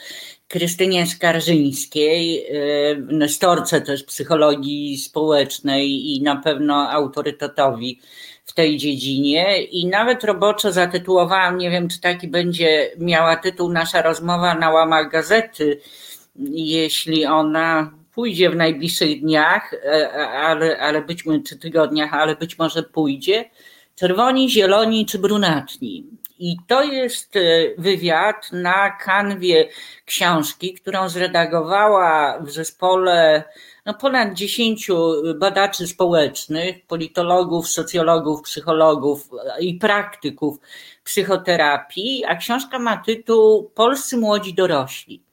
Krystynie 0.49 1.07
Skarżyńskiej, 1.07 2.47
y, 2.93 3.07
nestorce 3.11 3.81
też 3.81 4.05
psychologii 4.05 4.99
społecznej 4.99 6.17
i 6.17 6.23
na 6.23 6.37
pewno 6.37 6.91
autorytetowi 6.91 8.01
w 8.45 8.53
tej 8.53 8.77
dziedzinie 8.77 9.63
i 9.63 9.87
nawet 9.87 10.25
roboczo 10.25 10.73
zatytułowałam, 10.73 11.59
nie 11.59 11.71
wiem 11.71 11.89
czy 11.89 12.01
taki 12.01 12.29
będzie 12.29 12.91
miała 12.99 13.37
tytuł 13.37 13.73
nasza 13.73 14.03
rozmowa 14.03 14.55
na 14.55 14.71
łamach 14.71 15.11
gazety, 15.11 15.81
jeśli 16.51 17.27
ona 17.27 17.91
pójdzie 18.15 18.51
w 18.51 18.57
najbliższych 18.57 19.21
dniach, 19.21 19.75
e, 19.75 20.13
ale, 20.33 20.79
ale 20.79 21.03
być 21.03 21.25
czy 21.47 21.59
tygodniach, 21.59 22.15
ale 22.15 22.37
być 22.37 22.59
może 22.59 22.83
pójdzie. 22.83 23.45
Czerwoni, 23.97 24.51
zieloni 24.51 25.07
czy 25.07 25.19
brunatni. 25.19 26.07
I 26.39 26.57
to 26.67 26.83
jest 26.83 27.37
e, 27.37 27.41
wywiad 27.79 28.53
na 28.53 28.91
kanwie 28.91 29.69
książki, 30.05 30.75
którą 30.75 31.09
zredagowała 31.09 32.41
w 32.41 32.51
zespole 32.51 33.45
no, 33.87 33.95
ponad 33.95 34.35
dziesięciu 34.35 35.13
badaczy 35.39 35.87
społecznych, 35.87 36.87
politologów, 36.87 37.69
socjologów, 37.69 38.43
psychologów 38.43 39.31
i 39.61 39.75
praktyków 39.75 40.57
psychoterapii, 41.05 42.25
a 42.25 42.37
książka 42.37 42.79
ma 42.79 42.97
tytuł 42.97 43.71
Polscy 43.75 44.17
młodzi 44.17 44.55
dorośli. 44.55 45.26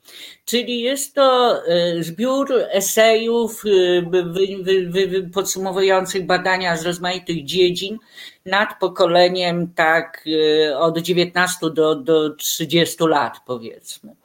Czyli 0.46 0.82
jest 0.82 1.16
to 1.16 1.58
e, 1.68 2.04
zbiór 2.04 2.54
esejów 2.72 3.64
e, 3.66 5.30
podsumowujących 5.34 6.26
badania 6.26 6.78
z 6.78 6.86
rozmaitych 6.86 7.46
dziedzin 7.46 7.98
nad 8.46 8.80
pokoleniem 8.80 9.74
tak 9.76 10.26
e, 10.70 10.78
od 10.78 10.98
19 10.98 11.70
do, 11.70 11.96
do 11.96 12.30
30 12.30 12.96
lat 13.00 13.34
powiedzmy. 13.46 14.16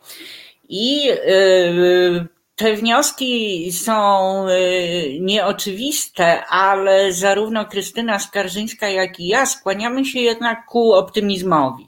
I 0.69 1.09
te 2.57 2.77
wnioski 2.77 3.73
są 3.73 4.47
nieoczywiste, 5.21 6.47
ale 6.47 7.13
zarówno 7.13 7.65
Krystyna 7.65 8.19
Skarżyńska, 8.19 8.89
jak 8.89 9.21
i 9.21 9.29
ja 9.29 9.47
skłaniamy 9.47 10.05
się 10.05 10.21
jednak 10.21 10.67
ku 10.67 10.93
optymizmowi. 10.93 11.88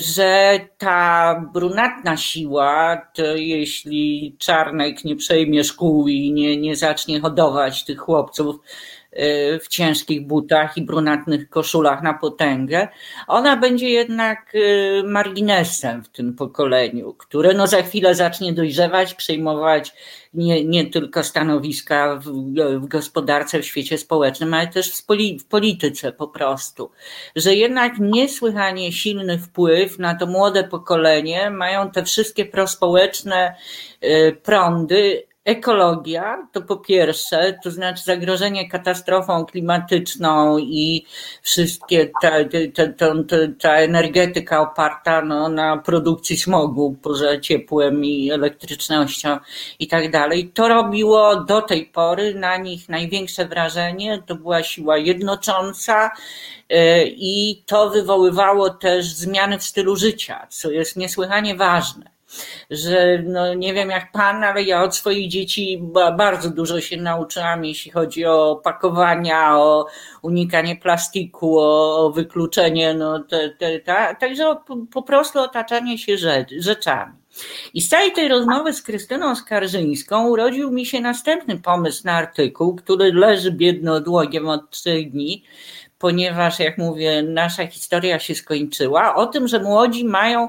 Że 0.00 0.60
ta 0.78 1.34
brunatna 1.54 2.16
siła, 2.16 2.96
to 3.14 3.36
jeśli 3.36 4.36
Czarnek 4.38 5.04
nie 5.04 5.16
przejmie 5.16 5.64
szkół 5.64 6.08
i 6.08 6.32
nie, 6.32 6.56
nie 6.56 6.76
zacznie 6.76 7.20
hodować 7.20 7.84
tych 7.84 7.98
chłopców, 7.98 8.56
w 9.62 9.68
ciężkich 9.68 10.26
butach 10.26 10.76
i 10.76 10.82
brunatnych 10.82 11.50
koszulach 11.50 12.02
na 12.02 12.14
potęgę, 12.14 12.88
ona 13.26 13.56
będzie 13.56 13.88
jednak 13.88 14.54
y, 14.54 15.02
marginesem 15.06 16.04
w 16.04 16.08
tym 16.08 16.34
pokoleniu, 16.34 17.14
które 17.14 17.54
no 17.54 17.66
za 17.66 17.82
chwilę 17.82 18.14
zacznie 18.14 18.52
dojrzewać, 18.52 19.14
przejmować 19.14 19.94
nie, 20.34 20.64
nie 20.64 20.86
tylko 20.86 21.22
stanowiska 21.22 22.16
w, 22.16 22.24
w 22.80 22.86
gospodarce, 22.86 23.62
w 23.62 23.66
świecie 23.66 23.98
społecznym, 23.98 24.54
ale 24.54 24.66
też 24.66 24.92
w, 24.92 25.06
poli, 25.06 25.38
w 25.38 25.44
polityce 25.44 26.12
po 26.12 26.28
prostu. 26.28 26.90
Że 27.36 27.54
jednak 27.54 27.92
niesłychanie 27.98 28.92
silny 28.92 29.38
wpływ 29.38 29.98
na 29.98 30.14
to 30.14 30.26
młode 30.26 30.64
pokolenie 30.64 31.50
mają 31.50 31.90
te 31.90 32.04
wszystkie 32.04 32.44
prospołeczne 32.44 33.54
y, 34.04 34.36
prądy, 34.42 35.26
Ekologia 35.44 36.48
to 36.52 36.62
po 36.62 36.76
pierwsze, 36.76 37.58
to 37.64 37.70
znaczy 37.70 38.04
zagrożenie 38.04 38.68
katastrofą 38.68 39.46
klimatyczną 39.46 40.58
i 40.58 41.06
wszystkie 41.42 42.10
ta, 42.22 42.30
ta, 42.74 42.86
ta, 42.92 43.14
ta 43.60 43.74
energetyka 43.74 44.60
oparta 44.60 45.22
no, 45.22 45.48
na 45.48 45.76
produkcji 45.76 46.36
smogu 46.36 46.96
poza 47.02 47.40
ciepłem 47.40 48.04
i 48.04 48.30
elektrycznością 48.30 49.38
i 49.78 49.88
tak 49.88 50.10
dalej. 50.10 50.50
To 50.54 50.68
robiło 50.68 51.36
do 51.44 51.62
tej 51.62 51.86
pory 51.86 52.34
na 52.34 52.56
nich 52.56 52.88
największe 52.88 53.46
wrażenie. 53.46 54.22
To 54.26 54.34
była 54.34 54.62
siła 54.62 54.98
jednocząca 54.98 56.10
e, 56.68 57.04
i 57.06 57.62
to 57.66 57.90
wywoływało 57.90 58.70
też 58.70 59.06
zmiany 59.06 59.58
w 59.58 59.64
stylu 59.64 59.96
życia, 59.96 60.46
co 60.50 60.70
jest 60.70 60.96
niesłychanie 60.96 61.54
ważne 61.54 62.12
że 62.70 63.22
no 63.26 63.54
nie 63.54 63.74
wiem 63.74 63.90
jak 63.90 64.12
pan, 64.12 64.44
ale 64.44 64.62
ja 64.62 64.82
od 64.82 64.96
swoich 64.96 65.28
dzieci 65.28 65.82
bardzo 66.16 66.50
dużo 66.50 66.80
się 66.80 66.96
nauczyłam, 66.96 67.64
jeśli 67.64 67.90
chodzi 67.90 68.24
o 68.24 68.60
pakowania, 68.64 69.58
o 69.58 69.86
unikanie 70.22 70.76
plastiku, 70.76 71.58
o, 71.58 72.12
wykluczenie, 72.14 72.94
no 72.94 73.18
te, 73.20 73.50
te, 73.50 73.80
te, 73.80 74.16
także 74.20 74.56
po 74.92 75.02
prostu 75.02 75.40
otaczanie 75.40 75.98
się 75.98 76.16
rzeczami. 76.58 77.12
I 77.74 77.80
z 77.80 77.88
całej 77.88 78.12
tej 78.12 78.28
rozmowy 78.28 78.72
z 78.72 78.82
Krystyną 78.82 79.36
Skarżyńską 79.36 80.28
urodził 80.28 80.70
mi 80.70 80.86
się 80.86 81.00
następny 81.00 81.58
pomysł 81.58 82.02
na 82.04 82.12
artykuł, 82.12 82.76
który 82.76 83.12
leży 83.12 83.52
biedno 83.52 83.94
odłogiem 83.94 84.48
od 84.48 84.70
trzech 84.70 85.10
dni, 85.10 85.44
ponieważ, 85.98 86.58
jak 86.58 86.78
mówię, 86.78 87.22
nasza 87.22 87.66
historia 87.66 88.18
się 88.18 88.34
skończyła, 88.34 89.14
o 89.14 89.26
tym, 89.26 89.48
że 89.48 89.62
młodzi 89.62 90.04
mają 90.04 90.48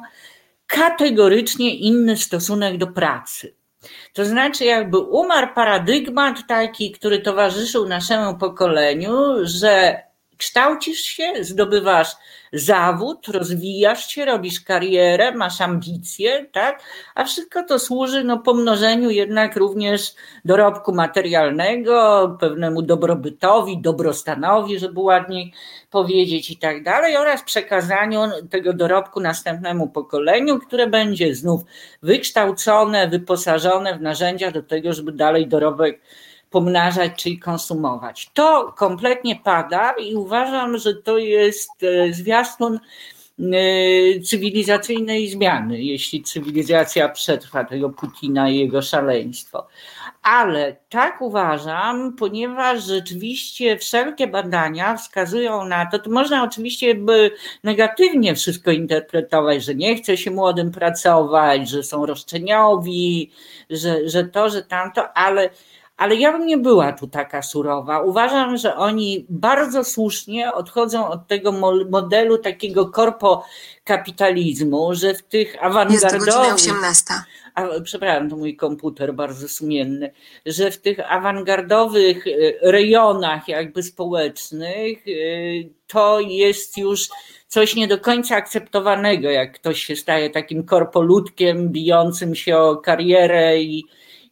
kategorycznie 0.74 1.76
inny 1.76 2.18
stosunek 2.18 2.78
do 2.78 2.88
pracy. 2.88 3.56
To 4.14 4.26
znaczy, 4.26 4.66
jakby 4.66 4.98
umarł 4.98 5.48
paradygmat 5.56 6.38
taki, 6.48 6.92
który 6.92 7.20
towarzyszył 7.20 7.88
naszemu 7.88 8.38
pokoleniu, 8.38 9.14
że 9.44 10.04
kształcisz 10.38 11.00
się, 11.00 11.34
zdobywasz 11.42 12.08
zawód, 12.54 13.28
rozwijasz 13.28 14.08
się, 14.08 14.26
robisz 14.26 14.62
karierę, 14.62 15.36
masz 15.36 15.62
ambicje, 15.62 16.46
tak? 16.52 16.82
A 17.16 17.24
wszystko 17.24 17.64
to 17.64 17.80
służy 17.80 18.24
no, 18.24 18.40
pomnożeniu 18.40 19.10
jednak 19.10 19.56
również 19.56 20.16
dorobku 20.46 20.94
materialnego, 20.94 22.38
pewnemu 22.40 22.82
dobrobytowi, 22.82 23.82
dobrostanowi, 23.82 24.80
żeby 24.80 25.00
ładniej 25.00 25.54
powiedzieć 25.90 26.52
i 26.52 26.58
tak 26.58 26.84
dalej, 26.84 27.18
oraz 27.18 27.44
przekazaniu 27.44 28.22
tego 28.50 28.74
dorobku 28.74 29.20
następnemu 29.20 29.90
pokoleniu, 29.90 30.60
które 30.60 30.88
będzie 30.88 31.36
znów 31.36 31.62
wykształcone, 32.02 33.08
wyposażone 33.08 33.98
w 33.98 34.02
narzędzia 34.02 34.52
do 34.52 34.64
tego, 34.64 34.94
żeby 34.94 35.12
dalej 35.12 35.48
dorobek 35.48 36.00
pomnażać, 36.54 37.12
czyli 37.16 37.40
konsumować. 37.40 38.30
To 38.34 38.74
kompletnie 38.78 39.36
pada 39.36 39.92
i 39.92 40.16
uważam, 40.16 40.78
że 40.78 40.96
to 40.96 41.18
jest 41.18 41.72
e, 41.84 42.14
zwiastun 42.14 42.80
e, 43.40 44.20
cywilizacyjnej 44.20 45.30
zmiany, 45.30 45.84
jeśli 45.84 46.24
cywilizacja 46.24 47.10
przetrwa 47.10 47.64
tego 47.64 47.90
Putina 47.90 48.50
i 48.50 48.58
jego 48.60 48.82
szaleństwo. 48.82 49.68
Ale 50.24 50.76
tak 50.90 51.22
uważam, 51.22 52.16
ponieważ 52.16 52.84
rzeczywiście 52.84 53.78
wszelkie 53.78 54.28
badania 54.28 54.98
wskazują 54.98 55.66
na 55.66 55.86
to, 55.86 56.00
to 56.00 56.10
można 56.10 56.44
oczywiście 56.44 56.96
by 56.96 57.32
negatywnie 57.64 58.36
wszystko 58.36 58.72
interpretować, 58.72 59.64
że 59.64 59.76
nie 59.76 59.96
chce 59.96 60.18
się 60.18 60.32
młodym 60.32 60.72
pracować, 60.72 61.70
że 61.70 61.84
są 61.84 62.06
roszczeniowi, 62.06 63.32
że, 63.70 64.10
że 64.10 64.24
to, 64.24 64.50
że 64.50 64.62
tamto, 64.62 65.18
ale 65.18 65.50
ale 65.98 66.16
ja 66.16 66.32
bym 66.32 66.46
nie 66.46 66.58
była 66.58 66.94
tu 66.94 67.08
taka 67.08 67.42
surowa. 67.42 68.02
Uważam, 68.02 68.58
że 68.58 68.76
oni 68.76 69.26
bardzo 69.30 69.84
słusznie 69.84 70.54
odchodzą 70.54 71.08
od 71.08 71.28
tego 71.28 71.52
modelu 71.92 72.38
takiego 72.38 72.86
korpokapitalizmu, 72.86 74.96
że 74.96 75.14
w 75.14 75.24
tych 75.24 75.64
awangardowych... 75.64 76.28
Jest 76.28 76.70
18. 76.70 77.14
A, 77.56 77.68
przepraszam, 77.84 78.30
to 78.30 78.36
mój 78.36 78.56
komputer 78.56 79.14
bardzo 79.14 79.48
sumienny, 79.48 80.12
że 80.46 80.72
w 80.72 80.78
tych 80.78 81.12
awangardowych 81.12 82.28
e, 82.28 82.32
rejonach 82.72 83.48
jakby 83.48 83.84
społecznych 83.84 85.08
e, 85.08 85.12
to 85.88 86.20
jest 86.20 86.78
już 86.78 87.10
coś 87.48 87.76
nie 87.76 87.88
do 87.88 88.00
końca 88.00 88.36
akceptowanego, 88.36 89.30
jak 89.30 89.54
ktoś 89.54 89.84
się 89.84 89.96
staje 89.96 90.30
takim 90.30 90.64
korpoludkiem 90.64 91.70
bijącym 91.70 92.36
się 92.36 92.58
o 92.58 92.78
karierę 92.78 93.60
i, 93.60 93.84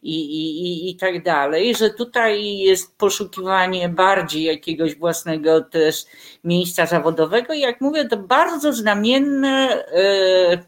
i, 0.02 0.14
i, 0.14 0.90
i 0.90 0.96
tak 0.96 1.22
dalej, 1.22 1.74
że 1.74 1.90
tutaj 1.90 2.58
jest 2.58 2.96
poszukiwanie 2.96 3.88
bardziej 3.88 4.44
jakiegoś 4.44 4.94
własnego 4.94 5.60
też 5.60 6.04
miejsca 6.44 6.86
zawodowego 6.86 7.54
i 7.54 7.60
jak 7.60 7.80
mówię, 7.80 8.04
to 8.04 8.16
bardzo 8.16 8.72
znamienne 8.72 9.84
e, 9.86 10.64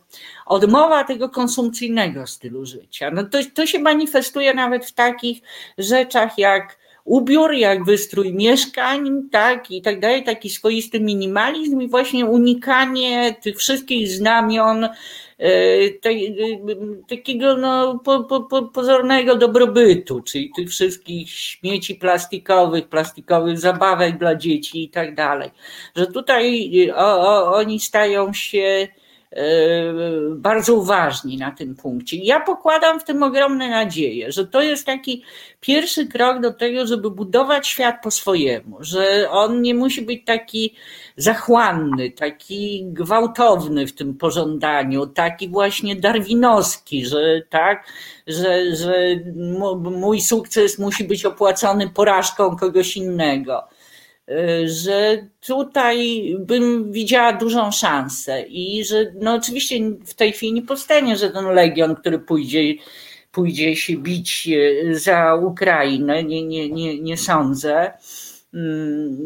odmowa 0.46 1.04
tego 1.04 1.28
konsumpcyjnego 1.28 2.26
stylu 2.26 2.66
życia. 2.66 3.10
No 3.10 3.24
to, 3.24 3.38
to 3.54 3.66
się 3.66 3.78
manifestuje 3.78 4.54
nawet 4.54 4.86
w 4.86 4.92
takich 4.92 5.42
rzeczach 5.78 6.38
jak 6.38 6.83
ubiór, 7.04 7.52
jak 7.52 7.84
wystrój 7.84 8.32
mieszkań, 8.32 9.28
tak, 9.32 9.70
i 9.70 9.82
tak 9.82 10.00
dalej, 10.00 10.24
taki 10.24 10.50
swoisty 10.50 11.00
minimalizm 11.00 11.80
i 11.80 11.88
właśnie 11.88 12.26
unikanie 12.26 13.34
tych 13.42 13.58
wszystkich 13.58 14.08
znamion 14.08 14.88
E, 15.38 15.90
takiego 17.08 17.56
no, 17.56 17.98
po, 18.04 18.24
po, 18.24 18.62
pozornego 18.62 19.36
dobrobytu, 19.36 20.20
czyli 20.20 20.50
tych 20.56 20.70
wszystkich 20.70 21.30
śmieci 21.30 21.94
plastikowych, 21.94 22.88
plastikowych 22.88 23.58
zabawek 23.58 24.18
dla 24.18 24.34
dzieci 24.34 24.84
i 24.84 24.88
tak 24.88 25.14
dalej. 25.14 25.50
Że 25.96 26.06
tutaj 26.06 26.70
o, 26.94 27.28
o, 27.28 27.56
oni 27.56 27.80
stają 27.80 28.32
się 28.32 28.58
E, 28.58 29.03
bardzo 30.36 30.74
uważni 30.74 31.36
na 31.36 31.50
tym 31.50 31.76
punkcie. 31.76 32.16
Ja 32.16 32.40
pokładam 32.40 33.00
w 33.00 33.04
tym 33.04 33.22
ogromne 33.22 33.70
nadzieje, 33.70 34.32
że 34.32 34.46
to 34.46 34.62
jest 34.62 34.86
taki 34.86 35.22
pierwszy 35.60 36.06
krok 36.06 36.40
do 36.40 36.52
tego, 36.52 36.86
żeby 36.86 37.10
budować 37.10 37.68
świat 37.68 37.96
po 38.02 38.10
swojemu, 38.10 38.76
że 38.80 39.30
on 39.30 39.62
nie 39.62 39.74
musi 39.74 40.02
być 40.02 40.24
taki 40.24 40.74
zachłanny, 41.16 42.10
taki 42.10 42.84
gwałtowny 42.84 43.86
w 43.86 43.94
tym 43.94 44.14
pożądaniu, 44.14 45.06
taki 45.06 45.48
właśnie 45.48 45.96
darwinowski, 45.96 47.06
że 47.06 47.42
tak, 47.50 47.86
że, 48.26 48.76
że 48.76 48.94
mój 49.82 50.20
sukces 50.20 50.78
musi 50.78 51.04
być 51.04 51.24
opłacony 51.24 51.88
porażką 51.88 52.56
kogoś 52.56 52.96
innego 52.96 53.68
że 54.64 55.28
tutaj 55.46 56.28
bym 56.38 56.92
widziała 56.92 57.32
dużą 57.32 57.72
szansę 57.72 58.42
i 58.42 58.84
że 58.84 59.12
no 59.20 59.34
oczywiście 59.34 59.76
w 60.06 60.14
tej 60.14 60.32
chwili 60.32 60.52
nie 60.52 60.62
powstanie 60.62 61.16
ten 61.16 61.44
legion, 61.44 61.96
który 61.96 62.18
pójdzie, 62.18 62.74
pójdzie 63.32 63.76
się 63.76 63.96
bić 63.96 64.48
y, 64.48 64.98
za 64.98 65.34
Ukrainę, 65.34 66.24
nie, 66.24 66.44
nie, 66.44 66.70
nie, 66.70 67.00
nie 67.00 67.16
sądzę. 67.16 67.92
Mm, 68.54 69.18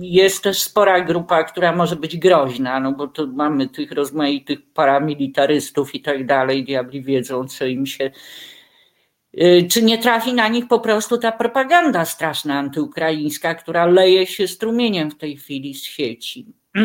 jest 0.00 0.42
też 0.42 0.62
spora 0.62 1.00
grupa, 1.00 1.44
która 1.44 1.76
może 1.76 1.96
być 1.96 2.16
groźna, 2.16 2.80
no 2.80 2.92
bo 2.92 3.08
tu 3.08 3.32
mamy 3.32 3.68
tych 3.68 3.92
rozmaitych 3.92 4.58
paramilitarystów 4.74 5.94
i 5.94 6.00
tak 6.00 6.26
dalej, 6.26 6.64
diabli 6.64 7.02
wiedzą, 7.02 7.48
co 7.48 7.66
im 7.66 7.86
się 7.86 8.04
Y, 8.06 8.51
czy 9.70 9.82
nie 9.82 9.98
trafi 9.98 10.34
na 10.34 10.48
nich 10.48 10.68
po 10.68 10.80
prostu 10.80 11.18
ta 11.18 11.32
propaganda 11.32 12.04
straszna 12.04 12.58
antyukraińska, 12.58 13.54
która 13.54 13.86
leje 13.86 14.26
się 14.26 14.48
strumieniem 14.48 15.10
w 15.10 15.18
tej 15.18 15.36
chwili 15.36 15.74
z 15.74 15.82
sieci? 15.82 16.46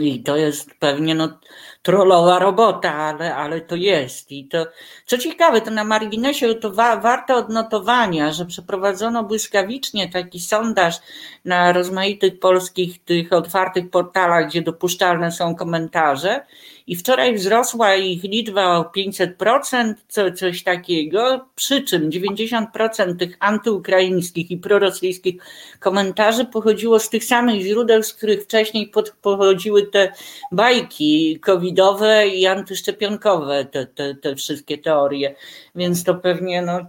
I 0.00 0.22
to 0.22 0.36
jest 0.36 0.70
pewnie 0.78 1.14
no, 1.14 1.40
trollowa 1.82 2.38
robota, 2.38 2.94
ale, 2.94 3.34
ale 3.34 3.60
to 3.60 3.76
jest. 3.76 4.32
I 4.32 4.48
to, 4.48 4.66
co 5.06 5.18
ciekawe, 5.18 5.60
to 5.60 5.70
na 5.70 5.84
marginesie 5.84 6.54
to 6.54 6.70
wa, 6.70 6.96
warte 6.96 7.34
odnotowania, 7.34 8.32
że 8.32 8.46
przeprowadzono 8.46 9.24
błyskawicznie 9.24 10.08
taki 10.08 10.40
sondaż 10.40 10.96
na 11.44 11.72
rozmaitych 11.72 12.38
polskich 12.38 13.04
tych 13.04 13.32
otwartych 13.32 13.90
portalach, 13.90 14.48
gdzie 14.48 14.62
dopuszczalne 14.62 15.32
są 15.32 15.54
komentarze 15.54 16.46
i 16.92 16.96
wczoraj 16.96 17.34
wzrosła 17.34 17.94
ich 17.94 18.22
liczba 18.22 18.78
o 18.78 18.82
500%, 18.96 19.94
co, 20.08 20.32
coś 20.32 20.62
takiego, 20.62 21.48
przy 21.54 21.82
czym 21.82 22.10
90% 22.10 23.16
tych 23.18 23.36
antyukraińskich 23.40 24.50
i 24.50 24.56
prorosyjskich 24.56 25.34
komentarzy 25.80 26.44
pochodziło 26.44 26.98
z 26.98 27.10
tych 27.10 27.24
samych 27.24 27.62
źródeł, 27.62 28.02
z 28.02 28.14
których 28.14 28.42
wcześniej 28.42 28.88
pod, 28.88 29.10
pochodziły 29.10 29.86
te 29.86 30.12
bajki 30.52 31.40
covidowe 31.40 32.28
i 32.28 32.46
antyszczepionkowe, 32.46 33.64
te, 33.64 33.86
te, 33.86 34.14
te 34.14 34.36
wszystkie 34.36 34.78
teorie, 34.78 35.34
więc 35.74 36.04
to 36.04 36.14
pewnie 36.14 36.62
no, 36.62 36.80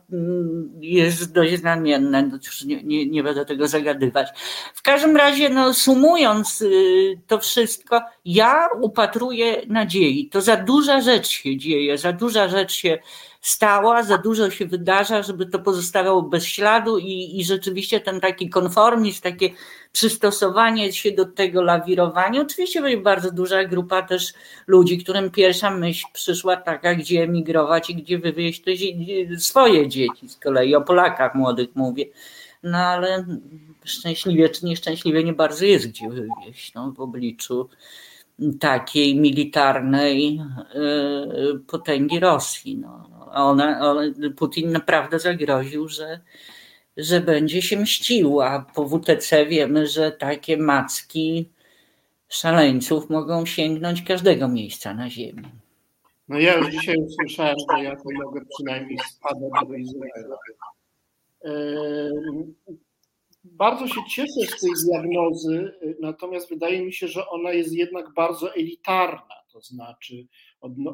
jest 0.80 1.34
dość 1.34 1.60
znamienne, 1.60 2.24
no, 2.24 2.38
nie, 2.66 2.84
nie, 2.84 3.06
nie 3.06 3.24
będę 3.24 3.46
tego 3.46 3.68
zagadywać. 3.68 4.30
W 4.74 4.82
każdym 4.82 5.18
razie, 5.18 5.50
no, 5.50 5.74
sumując 5.74 6.62
y, 6.62 7.22
to 7.28 7.40
wszystko, 7.40 8.02
ja 8.26 8.68
upatruję 8.82 9.62
nadziei. 9.68 10.30
To 10.30 10.42
za 10.42 10.58
duża 10.58 11.02
rzecz 11.02 11.28
się 11.28 11.58
dzieje, 11.58 11.98
za 11.98 12.14
duża 12.14 12.50
rzecz 12.50 12.72
się 12.72 13.00
stała, 13.44 14.04
za 14.04 14.18
dużo 14.18 14.50
się 14.50 14.66
wydarza, 14.66 15.24
żeby 15.24 15.46
to 15.46 15.60
pozostawało 15.60 16.22
bez 16.22 16.46
śladu 16.46 16.98
i, 16.98 17.40
i 17.40 17.46
rzeczywiście 17.46 18.00
ten 18.00 18.20
taki 18.20 18.50
konformizm, 18.50 19.22
takie 19.22 19.50
przystosowanie 19.92 20.94
się 20.94 21.12
do 21.12 21.26
tego 21.26 21.62
lawirowania. 21.62 22.42
Oczywiście 22.42 22.82
będzie 22.82 22.98
bardzo 22.98 23.32
duża 23.32 23.64
grupa 23.64 24.02
też 24.02 24.34
ludzi, 24.68 24.98
którym 24.98 25.32
pierwsza 25.32 25.70
myśl 25.70 26.06
przyszła 26.14 26.58
taka, 26.58 26.96
gdzie 26.96 27.24
emigrować 27.24 27.90
i 27.90 27.96
gdzie 27.96 28.20
wywieźć 28.20 28.64
te, 28.64 28.72
swoje 29.40 29.88
dzieci 29.88 30.30
z 30.30 30.38
kolei, 30.38 30.76
o 30.76 30.82
Polakach 30.82 31.36
młodych 31.36 31.70
mówię. 31.76 32.06
No 32.64 32.78
ale 32.78 33.26
szczęśliwie 33.86 34.50
czy 34.50 34.66
nieszczęśliwie 34.66 35.24
nie 35.24 35.34
bardzo 35.34 35.66
jest 35.66 35.88
gdzie 35.88 36.10
wywieźć 36.10 36.74
no, 36.74 36.92
w 36.92 37.00
obliczu 37.00 37.70
takiej 38.60 39.16
militarnej 39.16 40.40
e, 40.40 41.60
potęgi 41.68 42.20
Rosji. 42.20 42.78
No. 42.78 43.10
Ona, 43.32 43.92
ona, 43.92 44.02
Putin 44.36 44.72
naprawdę 44.72 45.20
zagroził, 45.20 45.88
że, 45.88 46.20
że 46.98 47.22
będzie 47.22 47.62
się 47.62 47.78
mścił, 47.78 48.42
a 48.42 48.66
po 48.76 48.86
WTC 48.86 49.46
wiemy, 49.46 49.88
że 49.88 50.12
takie 50.12 50.58
macki 50.58 51.50
szaleńców 52.30 53.10
mogą 53.10 53.46
sięgnąć 53.46 54.02
każdego 54.02 54.48
miejsca 54.48 54.94
na 54.94 55.10
ziemi. 55.10 55.44
No 56.28 56.40
ja 56.40 56.58
już 56.58 56.70
dzisiaj 56.70 56.96
usłyszałem, 56.98 57.56
że 57.78 57.84
ja 57.84 57.96
to 57.96 58.04
mogę 58.24 58.42
przynajmniej 58.56 58.98
spadać 59.00 59.68
do 59.68 59.74
Izraela. 59.74 60.38
Bardzo 63.58 63.88
się 63.88 64.02
cieszę 64.10 64.58
z 64.58 64.62
tej 64.62 64.72
diagnozy, 64.86 65.74
natomiast 66.00 66.50
wydaje 66.50 66.86
mi 66.86 66.94
się, 66.94 67.08
że 67.08 67.30
ona 67.30 67.52
jest 67.52 67.74
jednak 67.74 68.14
bardzo 68.14 68.56
elitarna, 68.56 69.36
to 69.52 69.62
znaczy 69.62 70.28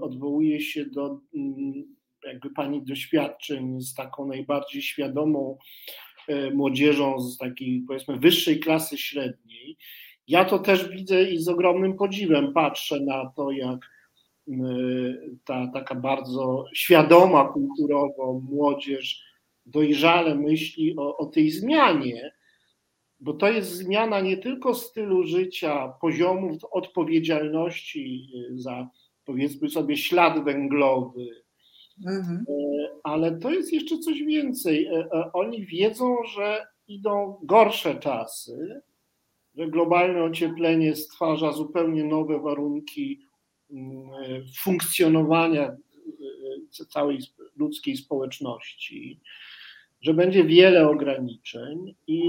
odwołuje 0.01 0.61
się 0.61 0.85
do 0.85 1.19
mm, 1.35 1.95
jakby 2.25 2.49
pani 2.49 2.81
doświadczeń 2.81 3.81
z 3.81 3.93
taką 3.93 4.27
najbardziej 4.27 4.81
świadomą 4.81 5.57
e, 6.27 6.51
młodzieżą 6.51 7.19
z 7.19 7.37
takiej 7.37 7.83
powiedzmy 7.87 8.19
wyższej 8.19 8.59
klasy 8.59 8.97
średniej. 8.97 9.77
Ja 10.27 10.45
to 10.45 10.59
też 10.59 10.89
widzę 10.89 11.23
i 11.23 11.37
z 11.37 11.47
ogromnym 11.47 11.97
podziwem 11.97 12.53
patrzę 12.53 12.99
na 12.99 13.31
to, 13.35 13.51
jak 13.51 13.79
ta 15.45 15.67
taka 15.73 15.95
bardzo 15.95 16.65
świadoma 16.73 17.45
kulturowo 17.45 18.41
młodzież 18.51 19.23
dojrzale 19.65 20.35
myśli 20.35 20.95
o, 20.97 21.17
o 21.17 21.25
tej 21.25 21.51
zmianie, 21.51 22.31
bo 23.19 23.33
to 23.33 23.51
jest 23.51 23.71
zmiana 23.71 24.21
nie 24.21 24.37
tylko 24.37 24.75
stylu 24.75 25.23
życia, 25.23 25.93
poziomów 26.01 26.57
odpowiedzialności 26.71 28.29
za 28.55 28.89
powiedzmy 29.25 29.69
sobie 29.69 29.97
ślad 29.97 30.43
węglowy, 30.43 31.43
mhm. 32.05 32.45
E, 32.49 32.89
ale 33.03 33.39
to 33.39 33.51
jest 33.51 33.73
jeszcze 33.73 33.97
coś 33.97 34.23
więcej. 34.23 34.85
E, 34.85 35.09
oni 35.33 35.65
wiedzą, 35.65 36.15
że 36.35 36.67
idą 36.87 37.39
gorsze 37.43 37.95
czasy, 37.95 38.81
że 39.55 39.67
globalne 39.67 40.23
ocieplenie 40.23 40.95
stwarza 40.95 41.51
zupełnie 41.51 42.03
nowe 42.03 42.39
warunki 42.39 43.19
mm, 43.71 44.09
funkcjonowania 44.57 45.77
całej 46.89 47.19
ludzkiej 47.55 47.97
społeczności, 47.97 49.19
że 50.01 50.13
będzie 50.13 50.43
wiele 50.43 50.89
ograniczeń 50.89 51.95
i 52.07 52.21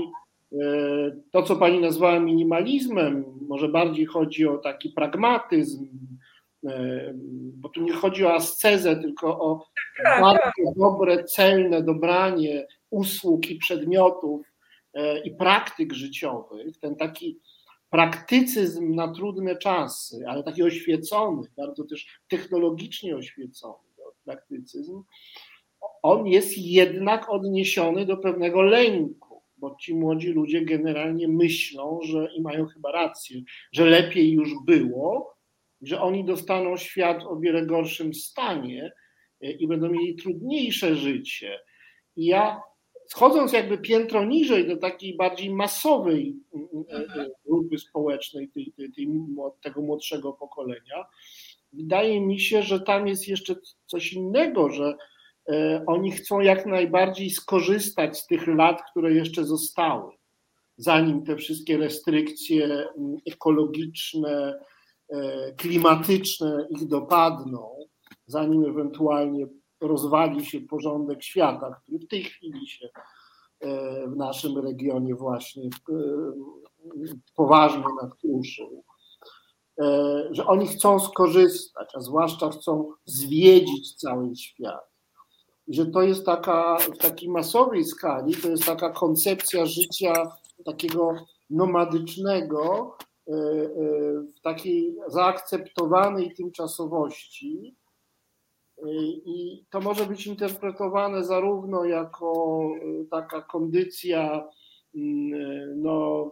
to, 1.32 1.42
co 1.42 1.56
pani 1.56 1.80
nazwała 1.80 2.20
minimalizmem, 2.20 3.24
może 3.48 3.68
bardziej 3.68 4.06
chodzi 4.06 4.46
o 4.46 4.58
taki 4.58 4.88
pragmatyzm, 4.88 5.88
e, 6.66 7.14
bo 7.54 7.68
tu 7.68 7.82
nie 7.82 7.92
chodzi 7.92 8.24
o 8.24 8.34
ascezę, 8.34 8.96
tylko 8.96 9.40
o 9.40 9.66
tak, 10.04 10.20
bardzo 10.20 10.40
tak. 10.40 10.74
dobre, 10.76 11.24
celne 11.24 11.82
dobranie 11.82 12.66
usług 12.90 13.50
i 13.50 13.56
przedmiotów 13.56 14.46
e, 14.94 15.20
i 15.20 15.30
praktyk 15.30 15.92
życiowych, 15.92 16.78
ten 16.78 16.96
taki 16.96 17.40
praktycyzm 17.90 18.94
na 18.94 19.12
trudne 19.12 19.56
czasy, 19.56 20.24
ale 20.28 20.42
taki 20.42 20.62
oświecony, 20.62 21.42
bardzo 21.56 21.84
też 21.84 22.20
technologicznie 22.28 23.16
oświecony 23.16 23.90
praktycyzm, 24.24 25.02
on 26.02 26.26
jest 26.26 26.58
jednak 26.58 27.30
odniesiony 27.30 28.06
do 28.06 28.16
pewnego 28.16 28.62
lęku 28.62 29.29
bo 29.60 29.76
ci 29.80 29.94
młodzi 29.94 30.28
ludzie 30.28 30.64
generalnie 30.64 31.28
myślą, 31.28 32.00
że 32.02 32.28
i 32.36 32.42
mają 32.42 32.66
chyba 32.66 32.92
rację, 32.92 33.40
że 33.72 33.84
lepiej 33.84 34.32
już 34.32 34.50
było, 34.66 35.34
że 35.82 36.00
oni 36.00 36.24
dostaną 36.24 36.76
świat 36.76 37.22
o 37.24 37.36
wiele 37.36 37.66
gorszym 37.66 38.14
stanie 38.14 38.92
e, 39.40 39.50
i 39.50 39.68
będą 39.68 39.88
mieli 39.88 40.16
trudniejsze 40.16 40.96
życie. 40.96 41.58
I 42.16 42.24
ja 42.24 42.60
schodząc 43.06 43.52
jakby 43.52 43.78
piętro 43.78 44.24
niżej 44.24 44.68
do 44.68 44.76
takiej 44.76 45.16
bardziej 45.16 45.54
masowej 45.54 46.36
e, 46.92 46.96
e, 46.96 47.30
grupy 47.46 47.78
społecznej 47.78 48.48
tej, 48.48 48.72
tej, 48.76 48.92
tej, 48.92 49.08
tego 49.62 49.82
młodszego 49.82 50.32
pokolenia, 50.32 51.06
wydaje 51.72 52.20
mi 52.20 52.40
się, 52.40 52.62
że 52.62 52.80
tam 52.80 53.08
jest 53.08 53.28
jeszcze 53.28 53.54
coś 53.86 54.12
innego, 54.12 54.70
że 54.70 54.96
oni 55.86 56.12
chcą 56.12 56.40
jak 56.40 56.66
najbardziej 56.66 57.30
skorzystać 57.30 58.18
z 58.18 58.26
tych 58.26 58.46
lat, 58.46 58.82
które 58.90 59.12
jeszcze 59.12 59.44
zostały, 59.44 60.12
zanim 60.76 61.24
te 61.24 61.36
wszystkie 61.36 61.76
restrykcje 61.76 62.88
ekologiczne, 63.26 64.60
e, 65.08 65.52
klimatyczne 65.52 66.66
ich 66.70 66.86
dopadną, 66.86 67.76
zanim 68.26 68.64
ewentualnie 68.64 69.46
rozwali 69.80 70.46
się 70.46 70.60
porządek 70.60 71.22
świata, 71.22 71.80
który 71.82 71.98
w 71.98 72.08
tej 72.08 72.24
chwili 72.24 72.68
się 72.68 72.88
e, 73.60 74.08
w 74.08 74.16
naszym 74.16 74.58
regionie 74.58 75.14
właśnie 75.14 75.70
poważnie 77.36 77.84
nadkruszył, 78.02 78.84
że 80.30 80.46
oni 80.46 80.66
chcą 80.66 81.00
skorzystać, 81.00 81.90
a 81.94 82.00
zwłaszcza 82.00 82.50
chcą 82.50 82.92
zwiedzić 83.04 83.94
cały 83.94 84.36
świat 84.36 84.89
że 85.70 85.86
to 85.86 86.02
jest 86.02 86.26
taka 86.26 86.76
w 86.78 86.98
takiej 86.98 87.28
masowej 87.28 87.84
skali, 87.84 88.34
to 88.34 88.48
jest 88.48 88.64
taka 88.64 88.90
koncepcja 88.90 89.66
życia 89.66 90.12
takiego 90.64 91.14
nomadycznego, 91.50 92.96
e, 93.28 93.32
e, 93.32 93.36
w 94.36 94.40
takiej 94.42 94.96
zaakceptowanej 95.08 96.34
tymczasowości. 96.34 97.76
E, 98.78 98.90
I 99.24 99.64
to 99.70 99.80
może 99.80 100.06
być 100.06 100.26
interpretowane 100.26 101.24
zarówno 101.24 101.84
jako 101.84 102.60
taka 103.10 103.42
kondycja, 103.42 104.48
mm, 104.94 105.82
no, 105.82 106.30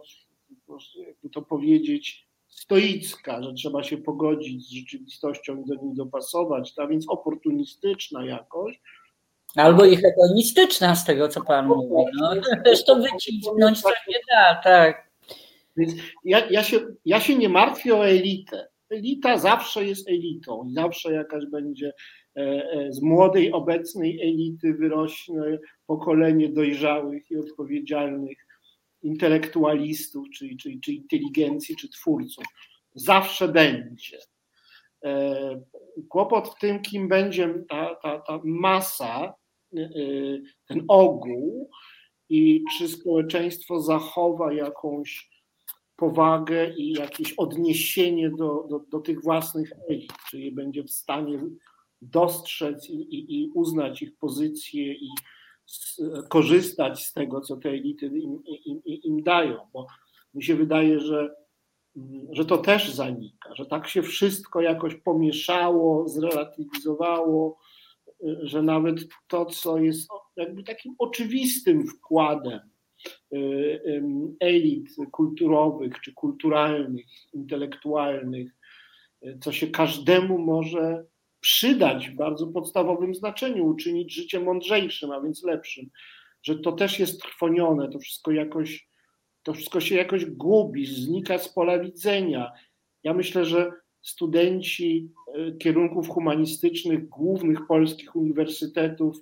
jakby 1.07 1.29
to 1.29 1.41
powiedzieć, 1.41 2.29
stoicka, 2.47 3.43
że 3.43 3.53
trzeba 3.53 3.83
się 3.83 3.97
pogodzić 3.97 4.67
z 4.67 4.71
rzeczywistością 4.71 5.61
i 5.61 5.65
do 5.65 5.75
niej 5.75 5.95
dopasować, 5.95 6.73
a 6.77 6.87
więc 6.87 7.09
oportunistyczna 7.09 8.25
jakoś, 8.25 8.81
Albo 9.55 9.85
i 9.85 9.95
hedonistyczna 9.95 10.95
z 10.95 11.05
tego, 11.05 11.27
co 11.27 11.41
Pan 11.41 11.67
mówi. 11.67 12.05
No, 12.19 12.31
też 12.65 12.85
to 12.85 12.95
wycisnąć 12.95 13.81
to 13.81 13.89
nie 14.07 14.19
da, 14.31 14.61
tak. 14.63 15.09
Więc 15.77 15.93
ja, 16.23 16.49
ja, 16.49 16.63
się, 16.63 16.79
ja 17.05 17.19
się 17.19 17.35
nie 17.35 17.49
martwię 17.49 17.95
o 17.95 18.07
elitę. 18.07 18.67
Elita 18.89 19.37
zawsze 19.37 19.85
jest 19.85 20.09
elitą 20.09 20.71
zawsze 20.75 21.13
jakaś 21.13 21.45
będzie 21.45 21.93
e, 22.37 22.41
e, 22.41 22.93
z 22.93 23.01
młodej, 23.01 23.51
obecnej 23.51 24.21
elity 24.21 24.73
wyrośnie 24.73 25.59
pokolenie 25.87 26.49
dojrzałych 26.49 27.31
i 27.31 27.37
odpowiedzialnych 27.37 28.37
intelektualistów, 29.01 30.27
czy, 30.33 30.49
czy, 30.61 30.79
czy 30.83 30.91
inteligencji, 30.93 31.75
czy 31.75 31.89
twórców. 31.89 32.43
zawsze 32.95 33.47
będzie. 33.47 34.17
Kłopot 36.09 36.49
w 36.49 36.59
tym, 36.59 36.81
kim 36.81 37.07
będzie 37.07 37.53
ta, 37.69 37.95
ta, 37.95 38.19
ta 38.19 38.39
masa, 38.43 39.33
ten 40.67 40.83
ogół 40.87 41.69
i 42.29 42.63
czy 42.77 42.87
społeczeństwo 42.87 43.81
zachowa 43.81 44.53
jakąś 44.53 45.29
powagę 45.95 46.73
i 46.77 46.91
jakieś 46.91 47.33
odniesienie 47.33 48.29
do, 48.29 48.67
do, 48.69 48.79
do 48.79 48.99
tych 48.99 49.23
własnych 49.23 49.71
elit, 49.89 50.13
czy 50.29 50.39
je 50.39 50.51
będzie 50.51 50.83
w 50.83 50.91
stanie 50.91 51.39
dostrzec 52.01 52.89
i, 52.89 52.93
i, 52.93 53.41
i 53.41 53.51
uznać 53.53 54.01
ich 54.01 54.17
pozycję 54.17 54.93
i 54.93 55.09
korzystać 56.29 57.05
z 57.05 57.13
tego, 57.13 57.41
co 57.41 57.57
te 57.57 57.69
elity 57.69 58.05
im, 58.05 58.43
im, 58.65 58.81
im 58.85 59.23
dają, 59.23 59.57
bo 59.73 59.87
mi 60.33 60.43
się 60.43 60.55
wydaje, 60.55 60.99
że, 60.99 61.35
że 62.31 62.45
to 62.45 62.57
też 62.57 62.93
zanika, 62.93 63.55
że 63.55 63.65
tak 63.65 63.87
się 63.87 64.01
wszystko 64.01 64.61
jakoś 64.61 64.95
pomieszało, 64.95 66.09
zrelatywizowało, 66.09 67.57
że 68.41 68.61
nawet 68.61 68.99
to, 69.27 69.45
co 69.45 69.77
jest 69.77 70.09
jakby 70.35 70.63
takim 70.63 70.95
oczywistym 70.99 71.87
wkładem 71.87 72.59
y, 73.33 74.03
elit 74.39 74.87
kulturowych 75.11 75.99
czy 76.01 76.13
kulturalnych, 76.13 77.05
intelektualnych, 77.33 78.51
co 79.41 79.51
się 79.51 79.67
każdemu 79.67 80.37
może 80.37 81.05
przydać 81.39 82.09
w 82.09 82.15
bardzo 82.15 82.47
podstawowym 82.47 83.15
znaczeniu, 83.15 83.65
uczynić 83.65 84.13
życie 84.13 84.39
mądrzejszym, 84.39 85.11
a 85.11 85.21
więc 85.21 85.43
lepszym, 85.43 85.89
że 86.43 86.59
to 86.59 86.71
też 86.71 86.99
jest 86.99 87.21
trwonione, 87.21 87.89
to 87.89 87.99
wszystko 87.99 88.31
jakoś, 88.31 88.89
to 89.43 89.53
wszystko 89.53 89.79
się 89.79 89.95
jakoś 89.95 90.25
gubi, 90.25 90.85
znika 90.85 91.37
z 91.37 91.53
pola 91.53 91.79
widzenia. 91.79 92.51
Ja 93.03 93.13
myślę, 93.13 93.45
że 93.45 93.71
studenci 94.01 95.11
e, 95.35 95.51
kierunków 95.51 96.09
humanistycznych 96.09 97.09
głównych 97.09 97.67
polskich 97.67 98.15
uniwersytetów 98.15 99.17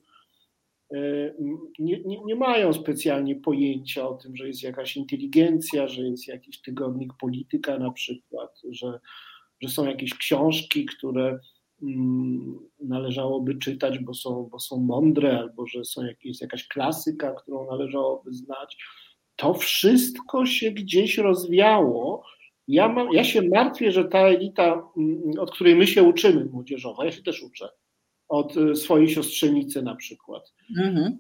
e, 0.94 0.98
nie, 1.80 2.04
nie, 2.04 2.24
nie, 2.26 2.36
mają 2.36 2.74
specjalnie 2.74 3.36
pojęcia 3.36 4.10
o 4.10 4.14
tym, 4.14 4.36
że 4.36 4.48
jest 4.48 4.64
jakaś 4.64 4.98
inteligencja, 4.98 5.88
że 5.88 6.02
jest 6.02 6.28
jakiś 6.28 6.62
tygodnik 6.62 7.14
polityka 7.20 7.80
na 7.80 7.92
przykład, 7.92 8.62
że, 8.72 9.00
że 9.62 9.70
są 9.70 9.86
jakieś 9.86 10.14
książki, 10.14 10.86
które 10.86 11.40
mm, 11.84 12.60
należałoby 12.80 13.56
czytać, 13.56 14.00
bo 14.00 14.14
są, 14.14 14.50
bo 14.52 14.60
są 14.60 14.78
mądre, 14.78 15.40
albo 15.40 15.68
że 15.68 15.86
są 15.86 16.06
jakieś, 16.06 16.42
jakaś 16.42 16.68
klasyka, 16.68 17.34
którą 17.34 17.66
należałoby 17.66 18.34
znać. 18.34 18.78
To 19.36 19.54
wszystko 19.54 20.46
się 20.46 20.72
gdzieś 20.72 21.18
rozwiało 21.18 22.24
ja, 22.68 22.88
mam, 22.88 23.14
ja 23.14 23.24
się 23.24 23.42
martwię, 23.42 23.92
że 23.92 24.06
ta 24.06 24.20
elita, 24.20 24.90
mm, 24.98 25.22
od 25.40 25.52
której 25.52 25.76
my 25.76 25.88
się 25.88 26.04
uczymy, 26.04 26.46
młodzieżowa, 26.46 27.06
ja 27.06 27.12
się 27.12 27.24
też 27.24 27.44
uczę, 27.44 27.70
od 28.28 28.58
y, 28.58 28.76
swojej 28.76 29.10
siostrzenicy 29.10 29.82
na 29.82 29.96
przykład, 29.96 30.54
mhm. 30.78 31.18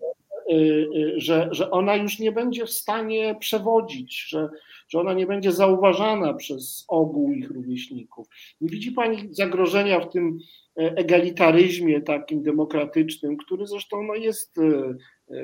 Y, 0.51 0.53
y, 0.95 1.13
że, 1.17 1.49
że 1.51 1.71
ona 1.71 1.95
już 1.95 2.19
nie 2.19 2.31
będzie 2.31 2.65
w 2.65 2.71
stanie 2.71 3.35
przewodzić, 3.39 4.27
że, 4.27 4.49
że 4.89 4.99
ona 4.99 5.13
nie 5.13 5.25
będzie 5.25 5.51
zauważana 5.51 6.33
przez 6.33 6.85
ogół 6.87 7.31
ich 7.31 7.51
rówieśników. 7.51 8.27
Nie 8.61 8.69
widzi 8.69 8.91
Pani 8.91 9.27
zagrożenia 9.31 9.99
w 9.99 10.09
tym 10.09 10.39
e, 10.77 10.95
egalitaryzmie 10.95 12.01
takim 12.01 12.43
demokratycznym, 12.43 13.37
który 13.37 13.67
zresztą 13.67 14.03
no, 14.03 14.15
jest 14.15 14.55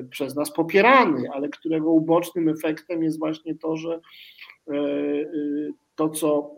przez 0.09 0.35
nas 0.35 0.53
popierany, 0.53 1.29
ale 1.33 1.49
którego 1.49 1.91
ubocznym 1.91 2.49
efektem 2.49 3.03
jest 3.03 3.19
właśnie 3.19 3.55
to, 3.55 3.77
że 3.77 3.99
e, 4.67 4.73
to, 5.95 6.09
co 6.09 6.55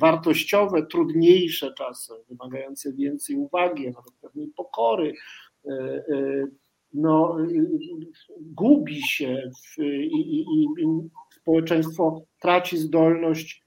wartościowe, 0.00 0.86
trudniejsze 0.86 1.74
czasem, 1.74 2.16
wymagające 2.28 2.92
więcej 2.92 3.36
uwagi, 3.36 3.84
nawet 3.84 4.12
pewnej 4.20 4.48
pokory, 4.48 5.14
e, 5.66 5.72
e, 5.72 6.46
no, 6.92 7.36
gubi 8.40 9.02
się 9.02 9.50
w, 9.56 9.82
i, 9.82 10.40
i, 10.40 10.62
i 10.62 10.86
społeczeństwo 11.30 12.22
traci 12.40 12.78
zdolność 12.78 13.64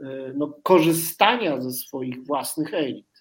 e, 0.00 0.32
no, 0.34 0.58
korzystania 0.62 1.60
ze 1.60 1.70
swoich 1.70 2.26
własnych 2.26 2.74
elit. 2.74 3.11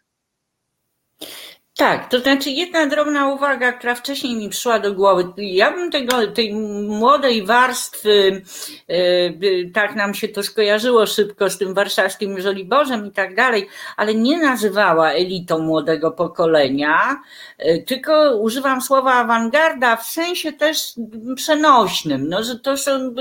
Tak, 1.82 2.10
to 2.10 2.20
znaczy 2.20 2.50
jedna 2.50 2.88
drobna 2.88 3.28
uwaga, 3.34 3.72
która 3.72 3.96
wcześniej 3.96 4.36
mi 4.36 4.50
przyszła 4.50 4.80
do 4.80 4.94
głowy. 4.94 5.34
Ja 5.38 5.72
bym 5.72 5.92
tego, 5.92 6.28
tej 6.28 6.54
młodej 6.54 7.46
warstwy, 7.46 8.42
yy, 8.88 9.72
tak 9.74 9.96
nam 9.96 10.14
się 10.14 10.28
to 10.28 10.44
skojarzyło 10.44 11.06
szybko 11.06 11.50
z 11.50 11.58
tym 11.58 11.74
warszawskim 11.74 12.42
Żoliborzem 12.42 13.06
i 13.06 13.12
tak 13.12 13.36
dalej, 13.36 13.68
ale 13.98 14.16
nie 14.16 14.38
nazywała 14.38 15.12
elitą 15.12 15.60
młodego 15.60 16.12
pokolenia, 16.12 17.22
yy, 17.60 17.84
tylko 17.84 18.36
używam 18.36 18.82
słowa 18.82 19.14
awangarda 19.14 19.96
w 19.96 20.08
sensie 20.08 20.54
też 20.54 20.94
przenośnym, 21.36 22.30
no, 22.30 22.44
że 22.44 22.60
to 22.60 22.78
są, 22.78 23.14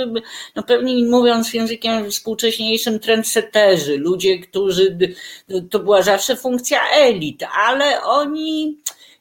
no 0.57 0.63
pewnie 0.63 1.11
mówiąc 1.11 1.55
językiem 1.55 2.11
współcześniejszym, 2.11 2.99
trendseterzy, 2.99 3.99
ludzie, 3.99 4.39
którzy, 4.39 4.99
to 5.71 5.79
była 5.79 6.03
zawsze 6.03 6.37
funkcja 6.37 6.81
elit, 6.91 7.43
ale 7.69 8.03
oni 8.03 8.50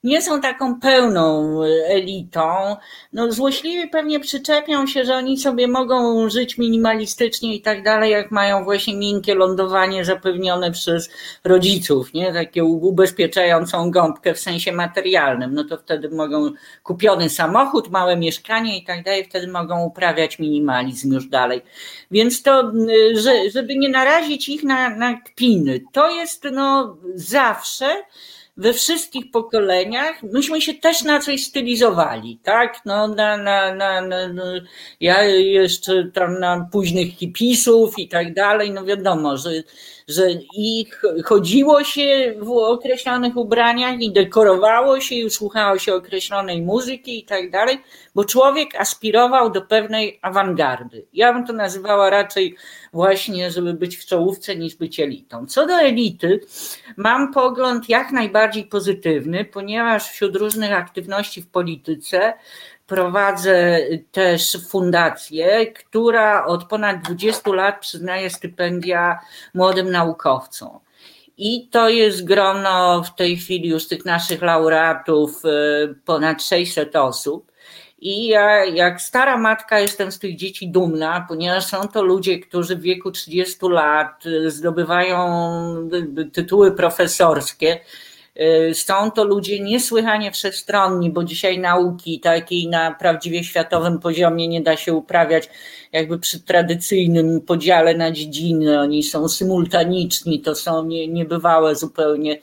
nie 0.03 0.21
są 0.21 0.41
taką 0.41 0.79
pełną 0.79 1.59
elitą. 1.87 2.75
No, 3.13 3.31
złośliwi 3.31 3.87
pewnie 3.87 4.19
przyczepią 4.19 4.87
się, 4.87 5.05
że 5.05 5.15
oni 5.15 5.37
sobie 5.37 5.67
mogą 5.67 6.29
żyć 6.29 6.57
minimalistycznie 6.57 7.55
i 7.55 7.61
tak 7.61 7.83
dalej, 7.83 8.11
jak 8.11 8.31
mają 8.31 8.63
właśnie 8.63 8.97
miękkie 8.97 9.35
lądowanie 9.35 10.05
zapewnione 10.05 10.71
przez 10.71 11.09
rodziców, 11.43 12.13
nie? 12.13 12.33
Takie 12.33 12.63
ubezpieczającą 12.63 13.91
gąbkę 13.91 14.33
w 14.33 14.39
sensie 14.39 14.71
materialnym. 14.71 15.53
No 15.53 15.63
to 15.63 15.77
wtedy 15.77 16.09
mogą 16.09 16.51
kupiony 16.83 17.29
samochód, 17.29 17.89
małe 17.89 18.17
mieszkanie 18.17 18.77
i 18.77 18.83
tak 18.83 19.03
dalej, 19.03 19.25
wtedy 19.25 19.47
mogą 19.47 19.85
uprawiać 19.85 20.39
minimalizm 20.39 21.13
już 21.13 21.27
dalej. 21.27 21.61
Więc 22.11 22.43
to, 22.43 22.71
że, 23.13 23.49
żeby 23.49 23.77
nie 23.77 23.89
narazić 23.89 24.49
ich 24.49 24.63
na, 24.63 24.89
na 24.89 25.21
kpiny, 25.21 25.79
to 25.91 26.09
jest 26.09 26.43
no 26.51 26.97
zawsze 27.15 28.03
we 28.59 28.73
wszystkich 28.73 29.31
pokoleniach 29.31 30.23
myśmy 30.23 30.61
się 30.61 30.73
też 30.73 31.03
na 31.03 31.19
coś 31.19 31.43
stylizowali, 31.43 32.39
tak? 32.43 32.81
No, 32.85 33.07
na, 33.07 33.37
na, 33.37 33.75
na, 33.75 34.01
na, 34.01 34.27
no, 34.27 34.43
ja 34.99 35.23
jeszcze 35.23 36.11
tam 36.13 36.39
na 36.39 36.67
późnych 36.71 37.17
hipisów 37.17 37.99
i 37.99 38.07
tak 38.07 38.33
dalej, 38.33 38.71
no 38.71 38.85
wiadomo, 38.85 39.37
że 39.37 39.49
że 40.09 40.31
i 40.57 40.85
chodziło 41.25 41.83
się 41.83 42.33
w 42.37 42.51
określonych 42.51 43.37
ubraniach 43.37 44.01
i 44.01 44.11
dekorowało 44.11 44.99
się 44.99 45.15
i 45.15 45.29
słuchało 45.29 45.79
się 45.79 45.93
określonej 45.93 46.61
muzyki 46.61 47.19
i 47.19 47.25
tak 47.25 47.51
dalej, 47.51 47.77
bo 48.15 48.25
człowiek 48.25 48.75
aspirował 48.75 49.49
do 49.49 49.61
pewnej 49.61 50.19
awangardy. 50.21 51.05
Ja 51.13 51.33
bym 51.33 51.47
to 51.47 51.53
nazywała 51.53 52.09
raczej 52.09 52.55
właśnie, 52.93 53.51
żeby 53.51 53.73
być 53.73 53.97
w 53.97 54.05
czołówce 54.05 54.55
niż 54.55 54.75
być 54.75 54.99
elitą. 54.99 55.45
Co 55.45 55.67
do 55.67 55.73
elity, 55.73 56.39
mam 56.97 57.33
pogląd 57.33 57.89
jak 57.89 58.11
najbardziej 58.11 58.63
pozytywny, 58.63 59.45
ponieważ 59.45 60.09
wśród 60.09 60.35
różnych 60.35 60.71
aktywności 60.71 61.41
w 61.41 61.47
polityce 61.47 62.33
Prowadzę 62.89 63.79
też 64.11 64.57
fundację, 64.69 65.67
która 65.67 66.45
od 66.45 66.63
ponad 66.63 67.01
20 67.01 67.51
lat 67.51 67.79
przyznaje 67.79 68.29
stypendia 68.29 69.19
młodym 69.53 69.91
naukowcom. 69.91 70.79
I 71.37 71.67
to 71.67 71.89
jest 71.89 72.25
grono 72.25 73.03
w 73.03 73.15
tej 73.15 73.37
chwili 73.37 73.69
już 73.69 73.87
tych 73.87 74.05
naszych 74.05 74.41
laureatów 74.41 75.45
y, 75.45 75.95
ponad 76.05 76.43
600 76.43 76.95
osób. 76.95 77.51
I 78.01 78.27
ja, 78.27 78.65
jak 78.65 79.01
stara 79.01 79.37
matka, 79.37 79.79
jestem 79.79 80.11
z 80.11 80.19
tych 80.19 80.35
dzieci 80.35 80.71
dumna, 80.71 81.25
ponieważ 81.27 81.65
są 81.65 81.87
to 81.87 82.03
ludzie, 82.03 82.39
którzy 82.39 82.75
w 82.75 82.81
wieku 82.81 83.11
30 83.11 83.57
lat 83.61 84.25
y, 84.25 84.51
zdobywają 84.51 85.19
y, 86.17 86.25
tytuły 86.25 86.71
profesorskie 86.71 87.79
są 88.73 89.11
to 89.11 89.23
ludzie 89.23 89.59
niesłychanie 89.59 90.31
wszechstronni, 90.31 91.09
bo 91.09 91.23
dzisiaj 91.23 91.59
nauki 91.59 92.19
takiej 92.19 92.67
na 92.67 92.91
prawdziwie 92.91 93.43
światowym 93.43 93.99
poziomie 93.99 94.47
nie 94.47 94.61
da 94.61 94.77
się 94.77 94.93
uprawiać 94.93 95.49
jakby 95.91 96.19
przy 96.19 96.39
tradycyjnym 96.39 97.41
podziale 97.41 97.95
na 97.95 98.11
dziedziny. 98.11 98.79
Oni 98.79 99.03
są 99.03 99.27
symultaniczni, 99.27 100.41
to 100.41 100.55
są 100.55 100.85
nie, 100.85 101.07
niebywałe 101.07 101.75
zupełnie 101.75 102.39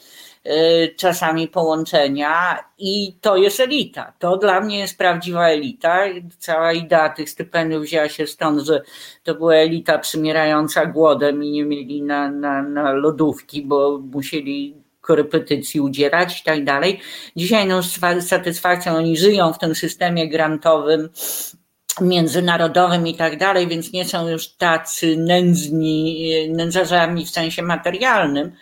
y, 0.47 0.95
czasami 0.97 1.49
połączenia 1.49 2.65
i 2.79 3.17
to 3.21 3.37
jest 3.37 3.61
elita. 3.61 4.13
To 4.19 4.37
dla 4.37 4.61
mnie 4.61 4.79
jest 4.79 4.99
prawdziwa 4.99 5.49
elita. 5.49 6.05
Cała 6.39 6.73
idea 6.73 7.09
tych 7.09 7.31
stypendiów 7.31 7.83
wzięła 7.83 8.09
się 8.09 8.27
stąd, 8.27 8.61
że 8.61 8.83
to 9.25 9.35
była 9.35 9.55
elita 9.55 9.99
przymierająca 9.99 10.87
głodem 10.87 11.45
i 11.45 11.51
nie 11.51 11.65
mieli 11.65 12.03
na, 12.03 12.31
na, 12.31 12.63
na 12.63 12.93
lodówki, 12.93 13.63
bo 13.63 13.99
musieli 13.99 14.86
korepetycji 15.07 15.81
udzielać 15.81 16.41
i 16.41 16.45
tak 16.45 16.65
dalej. 16.65 17.01
Dzisiaj 17.37 17.67
no, 17.67 17.83
z 17.83 18.01
satysfakcją 18.29 18.97
oni 18.97 19.17
żyją 19.17 19.53
w 19.53 19.59
tym 19.59 19.75
systemie 19.75 20.29
grantowym 20.29 21.09
międzynarodowym 22.01 23.07
i 23.07 23.15
tak 23.15 23.39
dalej, 23.39 23.67
więc 23.67 23.93
nie 23.93 24.05
są 24.05 24.29
już 24.29 24.49
tacy 24.49 25.17
nędzni, 25.17 26.29
nędzarzami 26.49 27.27
w 27.27 27.31
sensie 27.31 27.63
materialnym. 27.63 28.53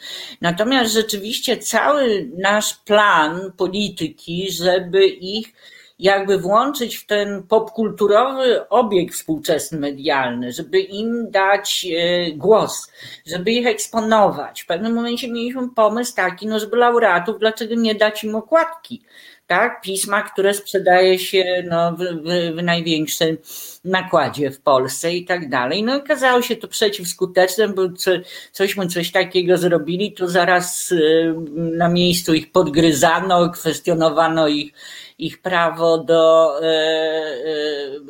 Natomiast 0.40 0.92
rzeczywiście 0.92 1.56
cały 1.56 2.30
nasz 2.38 2.74
plan 2.74 3.52
polityki, 3.56 4.50
żeby 4.50 5.06
ich 5.06 5.52
jakby 5.98 6.38
włączyć 6.38 6.96
w 6.96 7.06
ten 7.06 7.42
popkulturowy 7.42 8.68
obieg 8.68 9.12
współczesny 9.12 9.78
medialny, 9.78 10.52
żeby 10.52 10.80
im 10.80 11.30
dać 11.30 11.86
e, 11.96 12.32
głos, 12.32 12.92
żeby 13.26 13.50
ich 13.50 13.66
eksponować. 13.66 14.62
W 14.62 14.66
pewnym 14.66 14.92
momencie 14.92 15.28
mieliśmy 15.28 15.68
pomysł 15.70 16.14
taki, 16.14 16.46
no 16.46 16.58
żeby 16.58 16.76
laureatów, 16.76 17.38
dlaczego 17.38 17.74
nie 17.74 17.94
dać 17.94 18.24
im 18.24 18.34
okładki? 18.34 19.02
Tak? 19.46 19.80
Pisma, 19.80 20.22
które 20.22 20.54
sprzedaje 20.54 21.18
się 21.18 21.64
no, 21.68 21.92
w, 21.92 21.98
w, 21.98 22.56
w 22.56 22.62
największym 22.62 23.38
nakładzie 23.84 24.50
w 24.50 24.60
Polsce 24.60 25.14
i 25.14 25.24
tak 25.24 25.48
dalej. 25.48 25.82
No 25.82 25.96
okazało 25.96 26.42
się 26.42 26.56
to 26.56 26.68
przeciwskuteczne, 26.68 27.68
bo 27.68 27.92
co, 27.92 28.10
cośmy 28.52 28.86
coś 28.86 29.12
takiego 29.12 29.56
zrobili, 29.58 30.12
to 30.12 30.28
zaraz 30.28 30.92
y, 30.92 31.34
na 31.54 31.88
miejscu 31.88 32.34
ich 32.34 32.52
podgryzano, 32.52 33.50
kwestionowano 33.50 34.48
ich, 34.48 34.72
ich 35.18 35.42
prawo 35.42 35.98
do, 35.98 36.54
y, 36.62 36.66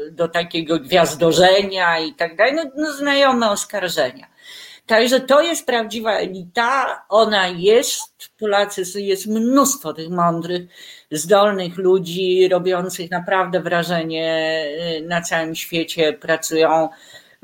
y, 0.06 0.10
do 0.10 0.28
takiego 0.28 0.78
gwiazdorzenia 0.78 1.98
i 1.98 2.14
tak 2.14 2.36
dalej. 2.36 2.54
No, 2.54 2.62
no 2.76 2.92
znajome 2.92 3.50
oskarżenia. 3.50 4.33
Także 4.86 5.20
to 5.20 5.42
jest 5.42 5.66
prawdziwa 5.66 6.12
elita, 6.12 7.02
ona 7.08 7.48
jest, 7.48 8.30
Polacy, 8.38 9.00
jest 9.02 9.26
mnóstwo 9.26 9.94
tych 9.94 10.10
mądrych, 10.10 10.62
zdolnych 11.10 11.76
ludzi, 11.76 12.48
robiących 12.48 13.10
naprawdę 13.10 13.60
wrażenie 13.60 14.64
y, 14.98 15.06
na 15.08 15.20
całym 15.20 15.54
świecie, 15.54 16.12
pracują 16.12 16.88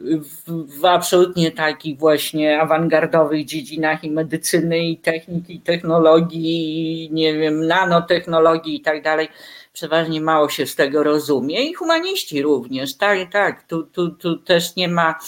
w, 0.01 0.81
w 0.81 0.85
absolutnie 0.85 1.51
takich 1.51 1.99
właśnie 1.99 2.61
awangardowych 2.61 3.45
dziedzinach 3.45 4.05
i 4.05 4.11
medycyny, 4.11 4.79
i 4.79 4.97
techniki, 4.99 5.55
i 5.55 5.61
technologii, 5.61 7.05
i 7.05 7.13
nie 7.13 7.35
wiem, 7.35 7.67
nanotechnologii 7.67 8.77
i 8.77 8.81
tak 8.81 9.03
dalej. 9.03 9.29
Przeważnie 9.73 10.21
mało 10.21 10.49
się 10.49 10.67
z 10.67 10.77
tego 10.77 11.03
rozumie. 11.03 11.71
I 11.71 11.75
humaniści 11.75 12.43
również, 12.43 12.97
tak, 12.97 13.33
tak, 13.33 13.63
tu, 13.63 13.83
tu, 13.83 14.11
tu 14.11 14.37
też 14.37 14.77
nie 14.77 14.89
ma 14.89 15.19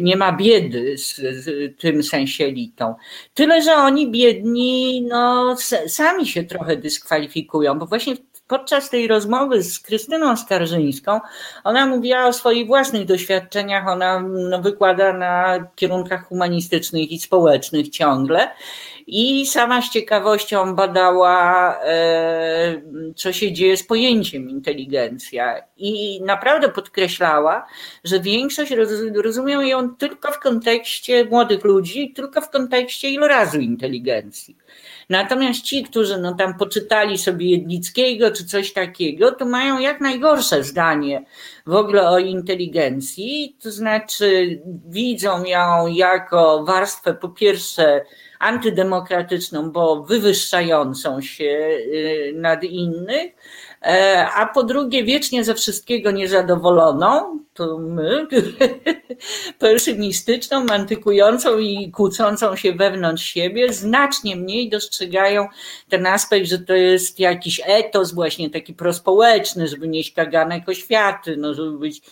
nie 0.00 0.16
ma 0.16 0.32
biedy 0.32 0.98
z, 0.98 1.16
z 1.16 1.76
tym 1.80 2.02
sensie 2.02 2.44
elitą. 2.44 2.94
Tyle, 3.34 3.62
że 3.62 3.74
oni 3.74 4.10
biedni, 4.10 5.02
no, 5.08 5.56
sami 5.86 6.26
się 6.26 6.44
trochę 6.44 6.76
dyskwalifikują, 6.76 7.78
bo 7.78 7.86
właśnie 7.86 8.16
podczas 8.46 8.90
tej 8.90 9.08
rozmowy 9.08 9.62
z 9.62 9.80
Krystyną 9.80 10.36
Skarżyńską, 10.36 11.20
ona 11.64 11.86
mówiła 11.86 12.26
o 12.26 12.32
swoich 12.32 12.66
własnych 12.66 13.04
doświadczeniach, 13.04 13.88
ona 13.88 14.20
no, 14.20 14.62
wykłada 14.62 15.12
na 15.12 15.66
kierunkach 15.76 16.28
humanistycznych 16.28 17.10
i 17.12 17.18
społecznych 17.18 17.88
ciągle 17.88 18.50
i 19.14 19.46
sama 19.46 19.82
z 19.82 19.90
ciekawością 19.90 20.74
badała, 20.74 21.76
e, 21.84 22.82
co 23.16 23.32
się 23.32 23.52
dzieje 23.52 23.76
z 23.76 23.86
pojęciem 23.86 24.50
inteligencja. 24.50 25.62
I 25.76 26.20
naprawdę 26.22 26.68
podkreślała, 26.68 27.66
że 28.04 28.20
większość 28.20 28.72
rozumie 29.14 29.68
ją 29.68 29.96
tylko 29.96 30.32
w 30.32 30.38
kontekście 30.38 31.24
młodych 31.24 31.64
ludzi, 31.64 32.12
tylko 32.12 32.40
w 32.40 32.50
kontekście 32.50 33.10
ilorazu 33.10 33.60
inteligencji. 33.60 34.56
Natomiast 35.08 35.62
ci, 35.62 35.82
którzy 35.82 36.18
no 36.18 36.34
tam 36.34 36.58
poczytali 36.58 37.18
sobie 37.18 37.50
Jedlickiego 37.50 38.30
czy 38.30 38.44
coś 38.44 38.72
takiego, 38.72 39.32
to 39.32 39.44
mają 39.44 39.78
jak 39.78 40.00
najgorsze 40.00 40.64
zdanie 40.64 41.24
w 41.66 41.74
ogóle 41.74 42.08
o 42.08 42.18
inteligencji, 42.18 43.56
to 43.62 43.70
znaczy 43.70 44.60
widzą 44.88 45.44
ją 45.44 45.86
jako 45.86 46.64
warstwę 46.64 47.14
po 47.14 47.28
pierwsze 47.28 48.04
antydemokratyczną, 48.42 49.70
bo 49.70 50.02
wywyższającą 50.02 51.20
się 51.20 51.44
y, 51.44 52.32
nad 52.36 52.64
innych, 52.64 53.32
e, 53.82 54.26
a 54.34 54.46
po 54.46 54.62
drugie 54.62 55.04
wiecznie 55.04 55.44
ze 55.44 55.54
wszystkiego 55.54 56.10
niezadowoloną, 56.10 57.38
to 57.54 57.78
my, 57.78 58.26
pesymistyczną, 59.58 60.64
mantykującą 60.64 61.58
i 61.58 61.90
kłócącą 61.90 62.56
się 62.56 62.72
wewnątrz 62.72 63.24
siebie, 63.24 63.72
znacznie 63.72 64.36
mniej 64.36 64.70
dostrzegają 64.70 65.48
ten 65.88 66.06
aspekt, 66.06 66.46
że 66.46 66.58
to 66.58 66.74
jest 66.74 67.20
jakiś 67.20 67.60
etos 67.64 68.14
właśnie 68.14 68.50
taki 68.50 68.74
prospołeczny, 68.74 69.68
żeby 69.68 69.88
nieść 69.88 70.12
kaganek 70.12 70.68
oświaty, 70.68 71.36
no 71.36 71.54
żeby 71.54 71.78
być 71.78 72.02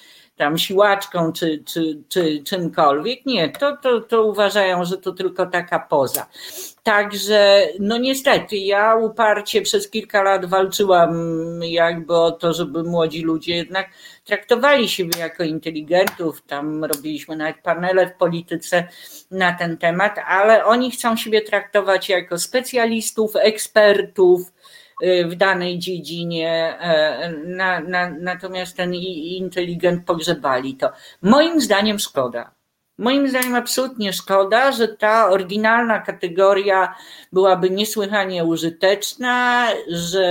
tam 0.40 0.58
siłaczką 0.58 1.32
czy, 1.32 1.62
czy, 1.64 2.02
czy 2.08 2.42
czymkolwiek. 2.44 3.26
Nie, 3.26 3.48
to, 3.48 3.76
to, 3.76 4.00
to 4.00 4.24
uważają, 4.24 4.84
że 4.84 4.98
to 4.98 5.12
tylko 5.12 5.46
taka 5.46 5.78
poza. 5.78 6.26
Także, 6.82 7.66
no 7.80 7.98
niestety, 7.98 8.56
ja 8.56 8.94
uparcie 8.96 9.62
przez 9.62 9.90
kilka 9.90 10.22
lat 10.22 10.46
walczyłam 10.46 11.10
jakby 11.62 12.16
o 12.16 12.30
to, 12.30 12.52
żeby 12.52 12.82
młodzi 12.82 13.22
ludzie 13.22 13.56
jednak 13.56 13.86
traktowali 14.24 14.88
siebie 14.88 15.18
jako 15.18 15.44
inteligentów. 15.44 16.42
Tam 16.42 16.84
robiliśmy 16.84 17.36
nawet 17.36 17.56
panele 17.62 18.06
w 18.06 18.16
polityce 18.16 18.88
na 19.30 19.52
ten 19.52 19.78
temat, 19.78 20.18
ale 20.26 20.64
oni 20.64 20.90
chcą 20.90 21.16
siebie 21.16 21.40
traktować 21.40 22.08
jako 22.08 22.38
specjalistów, 22.38 23.36
ekspertów, 23.36 24.40
w 25.28 25.34
danej 25.34 25.78
dziedzinie, 25.78 26.78
e, 26.80 27.32
na, 27.46 27.80
na, 27.80 28.10
natomiast 28.10 28.76
ten 28.76 28.94
inteligent 28.94 30.04
pogrzebali 30.06 30.74
to. 30.74 30.90
Moim 31.22 31.60
zdaniem 31.60 31.98
szkoda. 31.98 32.50
Moim 33.00 33.28
zdaniem 33.28 33.54
absolutnie 33.54 34.12
szkoda, 34.12 34.72
że 34.72 34.88
ta 34.88 35.28
oryginalna 35.28 35.98
kategoria 36.00 36.94
byłaby 37.32 37.70
niesłychanie 37.70 38.44
użyteczna, 38.44 39.66
że 39.88 40.26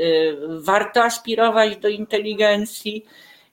y, 0.00 0.36
warto 0.60 1.04
aspirować 1.04 1.76
do 1.76 1.88
inteligencji 1.88 3.04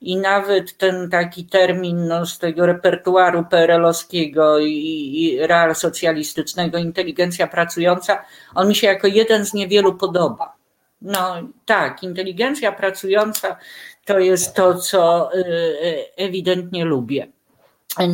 i 0.04 0.16
nawet 0.16 0.76
ten 0.76 1.10
taki 1.10 1.44
termin 1.44 2.08
no, 2.08 2.26
z 2.26 2.38
tego 2.38 2.66
repertuaru 2.66 3.44
PRL-owskiego 3.50 4.58
i, 4.58 4.72
i 5.14 5.46
realsocjalistycznego, 5.46 6.78
inteligencja 6.78 7.46
pracująca, 7.46 8.24
on 8.54 8.68
mi 8.68 8.74
się 8.74 8.86
jako 8.86 9.06
jeden 9.06 9.44
z 9.44 9.54
niewielu 9.54 9.94
podoba. 9.94 10.56
No 11.02 11.34
tak, 11.66 12.02
inteligencja 12.02 12.72
pracująca 12.72 13.56
to 14.04 14.18
jest 14.18 14.54
to, 14.54 14.74
co 14.74 15.30
y, 15.34 15.38
y, 15.38 16.04
ewidentnie 16.16 16.84
lubię. 16.84 17.33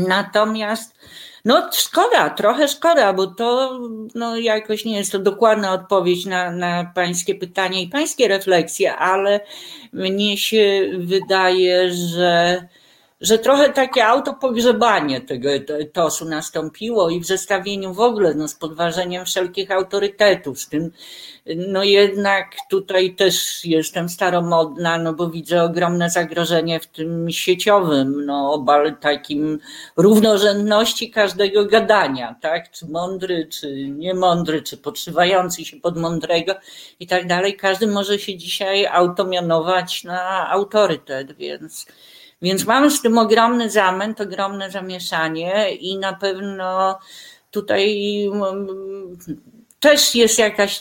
Natomiast 0.08 0.94
no 1.44 1.68
szkoda, 1.72 2.30
trochę 2.30 2.68
szkoda, 2.68 3.12
bo 3.12 3.26
to 3.26 3.78
no, 4.14 4.36
jakoś 4.36 4.84
nie 4.84 4.96
jest 4.96 5.12
to 5.12 5.18
dokładna 5.18 5.72
odpowiedź 5.72 6.26
na, 6.26 6.50
na 6.50 6.92
pańskie 6.94 7.34
pytanie 7.34 7.82
i 7.82 7.88
pańskie 7.88 8.28
refleksje, 8.28 8.96
ale 8.96 9.40
mnie 9.92 10.38
się 10.38 10.90
wydaje, 10.98 11.92
że 11.92 12.62
że 13.20 13.38
trochę 13.38 13.70
takie 13.70 14.06
autopogrzebanie 14.06 15.20
tego 15.20 15.50
etosu 15.80 16.24
nastąpiło 16.24 17.10
i 17.10 17.20
w 17.20 17.26
zestawieniu 17.26 17.94
w 17.94 18.00
ogóle 18.00 18.34
no, 18.34 18.48
z 18.48 18.54
podważeniem 18.54 19.24
wszelkich 19.24 19.70
autorytetów, 19.70 20.60
z 20.60 20.68
tym 20.68 20.90
no 21.56 21.84
jednak 21.84 22.46
tutaj 22.70 23.14
też 23.14 23.64
jestem 23.64 24.08
staromodna, 24.08 24.98
no 24.98 25.12
bo 25.14 25.30
widzę 25.30 25.62
ogromne 25.62 26.10
zagrożenie 26.10 26.80
w 26.80 26.86
tym 26.86 27.30
sieciowym, 27.30 28.26
no 28.26 28.52
obal 28.52 28.96
takim 28.96 29.58
równorzędności 29.96 31.10
każdego 31.10 31.64
gadania, 31.64 32.36
tak, 32.40 32.70
czy 32.70 32.86
mądry, 32.86 33.46
czy 33.50 33.88
niemądry, 33.88 34.62
czy 34.62 34.76
podszywający 34.76 35.64
się 35.64 35.76
pod 35.76 35.98
mądrego 35.98 36.54
i 37.00 37.06
tak 37.06 37.26
dalej, 37.26 37.56
każdy 37.56 37.86
może 37.86 38.18
się 38.18 38.36
dzisiaj 38.36 38.86
automianować 38.86 40.04
na 40.04 40.50
autorytet, 40.50 41.32
więc 41.32 41.86
więc 42.42 42.66
mamy 42.66 42.90
z 42.90 43.02
tym 43.02 43.18
ogromny 43.18 43.70
zamęt, 43.70 44.20
ogromne 44.20 44.70
zamieszanie 44.70 45.74
i 45.74 45.98
na 45.98 46.12
pewno 46.12 46.98
tutaj 47.50 48.24
mm, 48.24 48.66
też 49.80 50.14
jest 50.14 50.38
jakaś, 50.38 50.80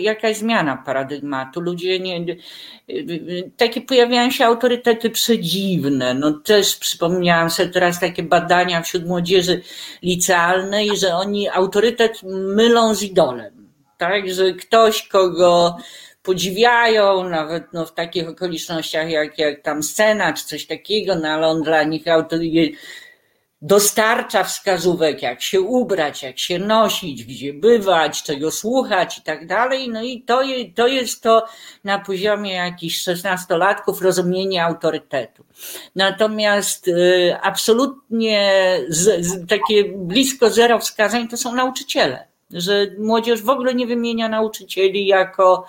jakaś 0.00 0.36
zmiana 0.36 0.82
paradygmatu. 0.86 1.60
Ludzie 1.60 2.00
nie, 2.00 2.36
takie 3.56 3.80
pojawiają 3.80 4.30
się 4.30 4.44
autorytety 4.44 5.10
przedziwne. 5.10 6.14
No 6.14 6.32
też 6.32 6.76
przypomniałam 6.76 7.50
sobie 7.50 7.68
teraz 7.68 8.00
takie 8.00 8.22
badania 8.22 8.82
wśród 8.82 9.06
młodzieży 9.06 9.62
licealnej, 10.02 10.96
że 10.96 11.14
oni 11.14 11.48
autorytet 11.48 12.22
mylą 12.54 12.94
z 12.94 13.02
idolem. 13.02 13.68
Tak, 13.98 14.34
że 14.34 14.52
ktoś, 14.52 15.08
kogo 15.08 15.76
podziwiają, 16.22 17.28
nawet 17.28 17.64
no, 17.72 17.86
w 17.86 17.94
takich 17.94 18.28
okolicznościach 18.28 19.10
jak, 19.10 19.38
jak 19.38 19.62
tam 19.62 19.82
scena 19.82 20.32
czy 20.32 20.44
coś 20.44 20.66
takiego, 20.66 21.14
no 21.14 21.28
ale 21.28 21.46
on 21.46 21.62
dla 21.62 21.82
nich 21.82 22.04
dostarcza 23.62 24.44
wskazówek, 24.44 25.22
jak 25.22 25.42
się 25.42 25.60
ubrać, 25.60 26.22
jak 26.22 26.38
się 26.38 26.58
nosić, 26.58 27.24
gdzie 27.24 27.54
bywać, 27.54 28.22
czego 28.22 28.50
słuchać 28.50 29.18
i 29.18 29.22
tak 29.22 29.46
dalej. 29.46 29.88
No 29.88 30.02
i 30.02 30.22
to, 30.22 30.42
to 30.74 30.86
jest 30.86 31.22
to 31.22 31.46
na 31.84 31.98
poziomie 31.98 32.52
jakichś 32.52 32.98
szesnastolatków 32.98 34.02
rozumienie 34.02 34.64
autorytetu. 34.64 35.44
Natomiast 35.96 36.88
y, 36.88 37.36
absolutnie 37.42 38.52
z, 38.88 39.26
z, 39.26 39.48
takie 39.48 39.84
blisko 39.84 40.50
zero 40.50 40.78
wskazań 40.78 41.28
to 41.28 41.36
są 41.36 41.54
nauczyciele, 41.54 42.26
że 42.50 42.86
młodzież 42.98 43.42
w 43.42 43.50
ogóle 43.50 43.74
nie 43.74 43.86
wymienia 43.86 44.28
nauczycieli 44.28 45.06
jako, 45.06 45.66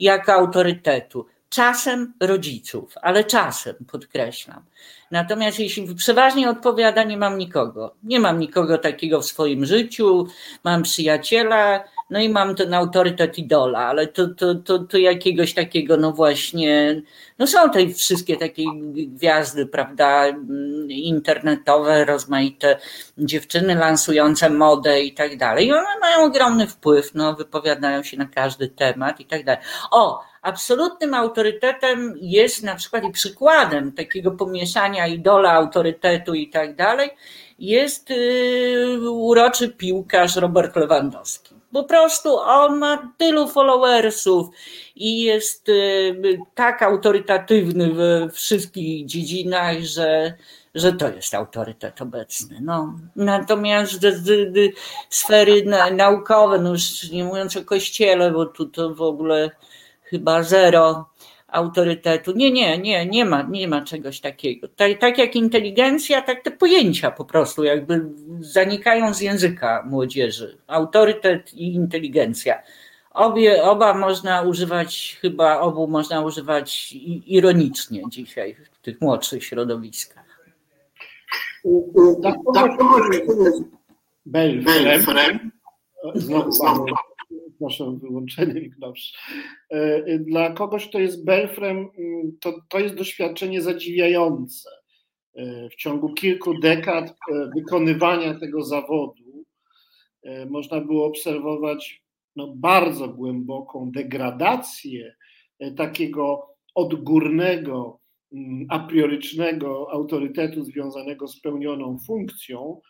jako 0.00 0.32
autorytetu. 0.32 1.26
Czasem 1.48 2.14
rodziców, 2.20 2.94
ale 3.02 3.24
czasem 3.24 3.74
podkreślam. 3.92 4.62
Natomiast 5.10 5.58
jeśli 5.58 5.94
przeważnie 5.94 6.50
odpowiada, 6.50 7.02
nie 7.02 7.16
mam 7.16 7.38
nikogo. 7.38 7.94
Nie 8.02 8.20
mam 8.20 8.38
nikogo 8.38 8.78
takiego 8.78 9.20
w 9.20 9.26
swoim 9.26 9.66
życiu, 9.66 10.26
mam 10.64 10.82
przyjaciela, 10.82 11.84
no 12.10 12.20
i 12.20 12.28
mam 12.28 12.54
ten 12.54 12.74
autorytet 12.74 13.38
idola, 13.38 13.78
ale 13.78 14.06
to, 14.06 14.28
to, 14.28 14.54
to, 14.54 14.78
to 14.78 14.98
jakiegoś 14.98 15.54
takiego, 15.54 15.96
no 15.96 16.12
właśnie, 16.12 17.02
no 17.38 17.46
są 17.46 17.70
te 17.70 17.88
wszystkie 17.88 18.36
takie 18.36 18.64
gwiazdy, 18.94 19.66
prawda, 19.66 20.24
internetowe, 20.88 22.04
rozmaite 22.04 22.78
dziewczyny 23.18 23.74
lansujące 23.74 24.50
modę 24.50 25.02
i 25.02 25.14
tak 25.14 25.36
dalej. 25.36 25.66
I 25.66 25.72
one 25.72 25.98
mają 26.00 26.24
ogromny 26.24 26.66
wpływ, 26.66 27.14
no 27.14 27.34
wypowiadają 27.34 28.02
się 28.02 28.16
na 28.16 28.26
każdy 28.26 28.68
temat 28.68 29.20
i 29.20 29.24
tak 29.24 29.44
dalej. 29.44 29.60
O, 29.90 30.20
absolutnym 30.42 31.14
autorytetem 31.14 32.14
jest 32.20 32.62
na 32.62 32.74
przykład 32.74 33.04
i 33.04 33.12
przykładem 33.12 33.92
takiego 33.92 34.30
pomieszania 34.30 35.06
idola, 35.06 35.52
autorytetu 35.52 36.34
i 36.34 36.50
tak 36.50 36.76
dalej, 36.76 37.10
jest 37.58 38.10
yy, 38.10 39.10
uroczy 39.10 39.68
piłkarz 39.68 40.36
Robert 40.36 40.76
Lewandowski. 40.76 41.54
Po 41.72 41.84
prostu 41.84 42.36
on 42.36 42.78
ma 42.78 43.12
tylu 43.16 43.48
followersów 43.48 44.48
i 44.96 45.22
jest 45.22 45.68
yy, 45.68 46.38
tak 46.54 46.82
autorytatywny 46.82 47.92
we 47.92 48.30
wszystkich 48.30 49.06
dziedzinach, 49.06 49.80
że, 49.80 50.34
że 50.74 50.92
to 50.92 51.08
jest 51.08 51.34
autorytet 51.34 52.02
obecny. 52.02 52.58
No. 52.60 52.98
Natomiast 53.16 53.92
z, 53.92 54.16
z, 54.16 54.24
z 54.26 54.74
sfery 55.10 55.64
naukowe, 55.92 56.58
no 56.58 56.70
już 56.70 57.10
nie 57.10 57.24
mówiąc 57.24 57.56
o 57.56 57.64
kościele, 57.64 58.30
bo 58.30 58.46
tu 58.46 58.66
to 58.66 58.94
w 58.94 59.02
ogóle 59.02 59.50
chyba 60.02 60.42
zero 60.42 61.08
autorytetu. 61.48 62.32
Nie, 62.32 62.52
nie, 62.52 62.78
nie, 62.78 63.06
nie 63.06 63.24
ma, 63.24 63.42
nie 63.42 63.68
ma 63.68 63.82
czegoś 63.82 64.20
takiego. 64.20 64.68
Tak, 64.68 64.98
tak 64.98 65.18
jak 65.18 65.36
inteligencja, 65.36 66.22
tak 66.22 66.42
te 66.42 66.50
pojęcia 66.50 67.10
po 67.10 67.24
prostu 67.24 67.64
jakby 67.64 68.06
zanikają 68.40 69.14
z 69.14 69.20
języka 69.20 69.84
młodzieży. 69.86 70.58
Autorytet 70.66 71.54
i 71.54 71.74
inteligencja. 71.74 72.62
Obie, 73.10 73.62
oba 73.62 73.94
można 73.94 74.42
używać, 74.42 75.18
chyba 75.20 75.60
obu 75.60 75.88
można 75.88 76.20
używać 76.20 76.92
ironicznie 77.26 78.02
dzisiaj 78.08 78.56
w 78.72 78.78
tych 78.78 79.00
młodszych 79.00 79.44
środowiskach. 79.44 80.26
Belfrem. 84.26 85.50
Znowu 86.14 86.86
proszę 87.58 87.84
o 87.84 87.92
wyłączenie 87.92 88.60
ich 88.60 88.74
e, 89.70 90.18
Dla 90.18 90.50
kogoś, 90.50 90.88
kto 90.88 90.98
jest 90.98 91.24
belfrem, 91.24 91.76
mm, 91.76 92.38
to, 92.40 92.54
to 92.68 92.78
jest 92.78 92.94
doświadczenie 92.94 93.62
zadziwiające. 93.62 94.70
E, 95.34 95.68
w 95.70 95.74
ciągu 95.74 96.14
kilku 96.14 96.58
dekad 96.58 97.08
e, 97.08 97.50
wykonywania 97.56 98.34
tego 98.34 98.64
zawodu 98.64 99.16
można 100.50 100.80
było 100.80 101.06
obserwować 101.06 102.02
no, 102.36 102.54
bardzo 102.56 103.08
głęboką 103.08 103.90
degradację 103.90 105.14
takiego 105.76 106.46
odgórnego, 106.74 108.00
mm, 108.32 108.66
a 108.68 108.78
priorycznego 108.78 109.92
autorytetu 109.92 110.64
związanego 110.64 111.28
z 111.28 111.40
pełnioną 111.40 111.98
funkcją, 112.06 112.80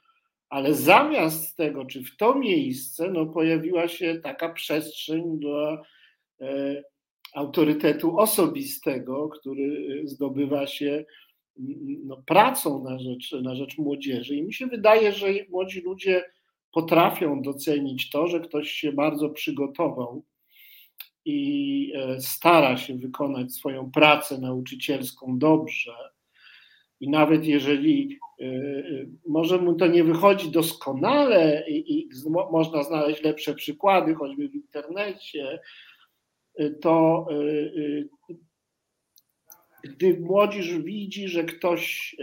ale 0.49 0.75
zamiast 0.75 1.57
tego, 1.57 1.85
czy 1.85 2.05
w 2.05 2.17
to 2.17 2.35
miejsce, 2.35 3.11
no, 3.11 3.27
pojawiła 3.27 3.89
się 3.89 4.21
taka 4.23 4.53
przestrzeń 4.53 5.39
dla 5.39 5.83
e, 6.41 6.83
autorytetu 7.35 8.19
osobistego, 8.19 9.29
który 9.29 10.03
zdobywa 10.05 10.67
się 10.67 11.05
no, 12.05 12.23
pracą 12.27 12.85
na 12.85 12.99
rzecz, 12.99 13.33
na 13.33 13.55
rzecz 13.55 13.79
młodzieży. 13.79 14.37
I 14.37 14.43
mi 14.43 14.53
się 14.53 14.67
wydaje, 14.67 15.13
że 15.13 15.27
młodzi 15.51 15.81
ludzie 15.81 16.25
potrafią 16.73 17.43
docenić 17.43 18.11
to, 18.11 18.27
że 18.27 18.41
ktoś 18.41 18.71
się 18.71 18.93
bardzo 18.93 19.31
przygotował 19.31 20.25
i 21.25 21.93
e, 21.97 22.21
stara 22.21 22.77
się 22.77 22.95
wykonać 22.95 23.53
swoją 23.53 23.91
pracę 23.91 24.39
nauczycielską 24.39 25.39
dobrze. 25.39 25.93
I 27.01 27.11
nawet 27.11 27.45
jeżeli 27.45 28.19
Y, 28.41 28.45
y, 28.45 29.09
może 29.27 29.59
mu 29.59 29.75
to 29.75 29.87
nie 29.87 30.05
wychodzi 30.05 30.51
doskonale 30.51 31.65
i, 31.69 31.99
i 31.99 32.09
można 32.53 32.83
znaleźć 32.83 33.23
lepsze 33.23 33.55
przykłady, 33.55 34.15
choćby 34.15 34.49
w 34.49 34.55
internecie, 34.55 35.59
y, 36.61 36.79
to 36.81 37.27
gdy 39.85 40.21
młodzież 40.21 40.79
widzi, 40.79 41.29
że 41.29 41.45
ktoś 41.45 42.17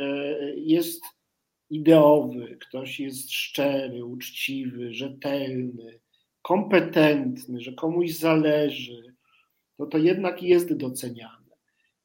jest 0.56 1.04
ideowy, 1.70 2.58
ktoś 2.62 3.00
jest 3.00 3.32
szczery, 3.32 4.06
uczciwy, 4.06 4.94
rzetelny, 4.94 6.00
kompetentny, 6.42 7.62
że 7.62 7.74
komuś 7.74 8.12
zależy, 8.12 9.16
to 9.78 9.86
to 9.86 9.98
jednak 9.98 10.44
jest 10.44 10.74
doceniane. 10.74 11.43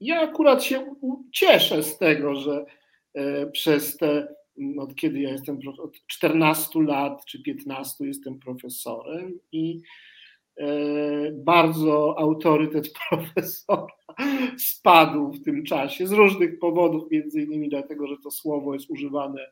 Ja 0.00 0.20
akurat 0.20 0.64
się 0.64 0.94
cieszę 1.32 1.82
z 1.82 1.98
tego, 1.98 2.34
że 2.34 2.64
E, 3.18 3.46
przez 3.46 3.96
te, 3.96 4.28
mm, 4.58 4.78
od 4.78 4.94
kiedy 4.94 5.20
ja 5.20 5.30
jestem, 5.30 5.58
od 5.78 6.06
14 6.06 6.82
lat 6.82 7.24
czy 7.24 7.42
15 7.42 8.06
jestem 8.06 8.38
profesorem 8.38 9.38
i 9.52 9.80
e, 10.56 10.66
bardzo 11.32 12.18
autorytet 12.18 12.92
profesora 13.08 13.86
spadł 14.58 15.32
w 15.32 15.44
tym 15.44 15.64
czasie 15.64 16.06
z 16.06 16.12
różnych 16.12 16.58
powodów, 16.58 17.10
między 17.10 17.42
innymi 17.42 17.68
dlatego, 17.68 18.06
że 18.06 18.16
to 18.22 18.30
słowo 18.30 18.74
jest 18.74 18.90
używane 18.90 19.50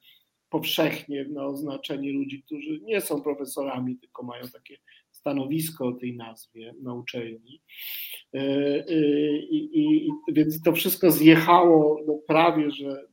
powszechnie 0.50 1.24
na 1.24 1.46
oznaczenie 1.46 2.12
ludzi, 2.12 2.42
którzy 2.42 2.80
nie 2.80 3.00
są 3.00 3.22
profesorami, 3.22 3.96
tylko 3.96 4.22
mają 4.22 4.48
takie 4.48 4.76
stanowisko 5.26 5.86
o 5.86 5.92
tej 5.92 6.16
nazwie 6.16 6.74
na 6.82 6.94
uczelni. 6.94 7.62
E, 8.34 8.40
I, 9.50 9.56
i, 9.56 10.06
i 10.06 10.10
więc 10.28 10.62
to 10.62 10.72
wszystko 10.72 11.10
zjechało 11.10 12.00
no 12.06 12.18
prawie, 12.26 12.70
że 12.70 13.06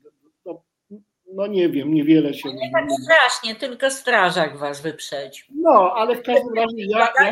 no 1.34 1.48
nie 1.48 1.70
wiem, 1.70 1.94
niewiele 1.94 2.34
się... 2.34 2.50
Nie 2.50 2.72
tak 2.72 2.86
strasznie, 3.04 3.56
tylko 3.56 3.90
strażak 3.90 4.58
was 4.58 4.82
wyprzedził. 4.82 5.46
No, 5.56 5.94
ale 5.96 6.16
w 6.16 6.22
każdym 6.22 6.54
razie 6.54 6.78
ja... 6.78 7.00
ja 7.00 7.32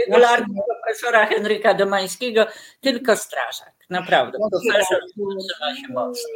regularnie 0.00 0.56
ja 0.56 0.74
profesora 0.74 1.26
Henryka 1.26 1.74
Domańskiego, 1.74 2.46
tylko 2.80 3.16
strażak, 3.16 3.74
naprawdę. 3.90 4.38
Profesor 4.50 4.98
trzyma 5.10 5.76
się 5.76 5.92
mocno. 5.92 6.30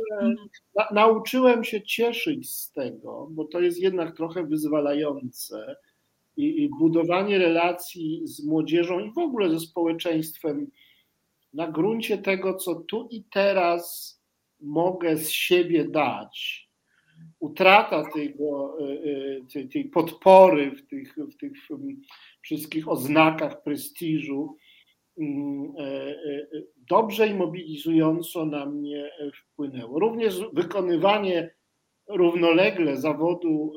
Na, 0.74 0.89
nauczyłem 0.93 1.64
się 1.64 1.82
cieszyć 1.82 2.51
z 2.51 2.73
tego, 2.73 3.28
bo 3.31 3.44
to 3.44 3.60
jest 3.60 3.78
jednak 3.78 4.16
trochę 4.16 4.47
wyzwalające 4.47 5.77
i, 6.37 6.69
budowanie 6.79 7.39
relacji 7.39 8.21
z 8.25 8.47
młodzieżą 8.47 9.01
i 9.01 9.13
w 9.13 9.19
ogóle 9.19 9.51
ze 9.51 9.61
społeczeństwem 9.61 10.71
na 11.53 11.71
gruncie 11.71 12.19
tego, 12.19 12.55
co 12.55 12.75
tu 12.75 13.09
i 13.11 13.25
teraz 13.31 14.17
mogę 14.61 15.17
z 15.17 15.31
siebie 15.31 15.85
dać, 15.85 16.67
utrata 17.41 18.05
tego, 18.15 18.77
e, 18.81 18.85
e, 18.85 19.41
tej, 19.53 19.69
tej 19.69 19.85
podpory 19.85 20.71
w 20.71 20.87
tych, 20.87 21.17
w 21.17 21.37
tych 21.37 21.53
wszystkich 22.43 22.89
oznakach 22.89 23.63
prestiżu 23.63 24.57
mm, 25.19 25.73
e, 25.79 26.15
dobrze 26.91 27.29
i 27.29 27.35
mobilizująco 27.35 28.47
na 28.47 28.67
mnie 28.67 29.11
wpłynęło. 29.35 29.99
Również 29.99 30.41
wykonywanie 30.53 31.55
równolegle 32.09 32.97
zawodu 32.97 33.73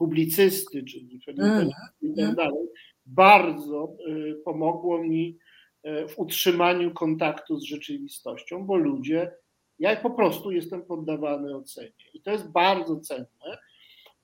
publicysty, 0.00 0.84
czyli 0.84 1.20
mm. 1.38 1.68
i 2.02 2.14
tak 2.14 2.34
dalej, 2.34 2.66
bardzo 3.06 3.96
pomogło 4.44 5.02
mi 5.02 5.38
w 5.84 6.18
utrzymaniu 6.18 6.94
kontaktu 6.94 7.56
z 7.56 7.62
rzeczywistością, 7.62 8.66
bo 8.66 8.76
ludzie 8.76 9.32
ja 9.78 9.96
po 9.96 10.10
prostu 10.10 10.50
jestem 10.50 10.82
poddawany 10.82 11.56
ocenie. 11.56 12.06
I 12.14 12.22
to 12.22 12.30
jest 12.30 12.50
bardzo 12.50 13.00
cenne. 13.00 13.58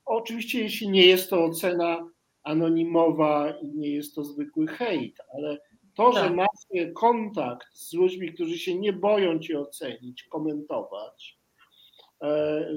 Oczywiście, 0.05 0.61
jeśli 0.61 0.89
nie 0.89 1.05
jest 1.05 1.29
to 1.29 1.45
ocena 1.45 2.09
anonimowa 2.43 3.51
i 3.61 3.67
nie 3.67 3.89
jest 3.89 4.15
to 4.15 4.23
zwykły 4.23 4.67
hejt, 4.67 5.17
ale 5.33 5.57
to, 5.95 6.11
tak. 6.11 6.23
że 6.23 6.35
masz 6.35 6.87
kontakt 6.95 7.67
z 7.73 7.93
ludźmi, 7.93 8.33
którzy 8.33 8.57
się 8.57 8.75
nie 8.75 8.93
boją 8.93 9.39
cię 9.39 9.59
ocenić, 9.59 10.23
komentować, 10.23 11.37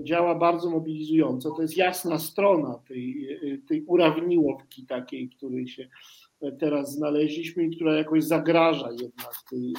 działa 0.02 0.34
bardzo 0.34 0.70
mobilizująco. 0.70 1.50
To 1.50 1.62
jest 1.62 1.76
jasna 1.76 2.18
strona 2.18 2.78
tej, 2.88 3.38
tej 3.68 3.84
urawniłowki 3.84 4.86
takiej, 4.86 5.28
której 5.28 5.68
się 5.68 5.88
teraz 6.58 6.92
znaleźliśmy 6.92 7.64
i 7.64 7.76
która 7.76 7.94
jakoś 7.94 8.24
zagraża 8.24 8.90
jednak 8.90 9.34
tej 9.50 9.72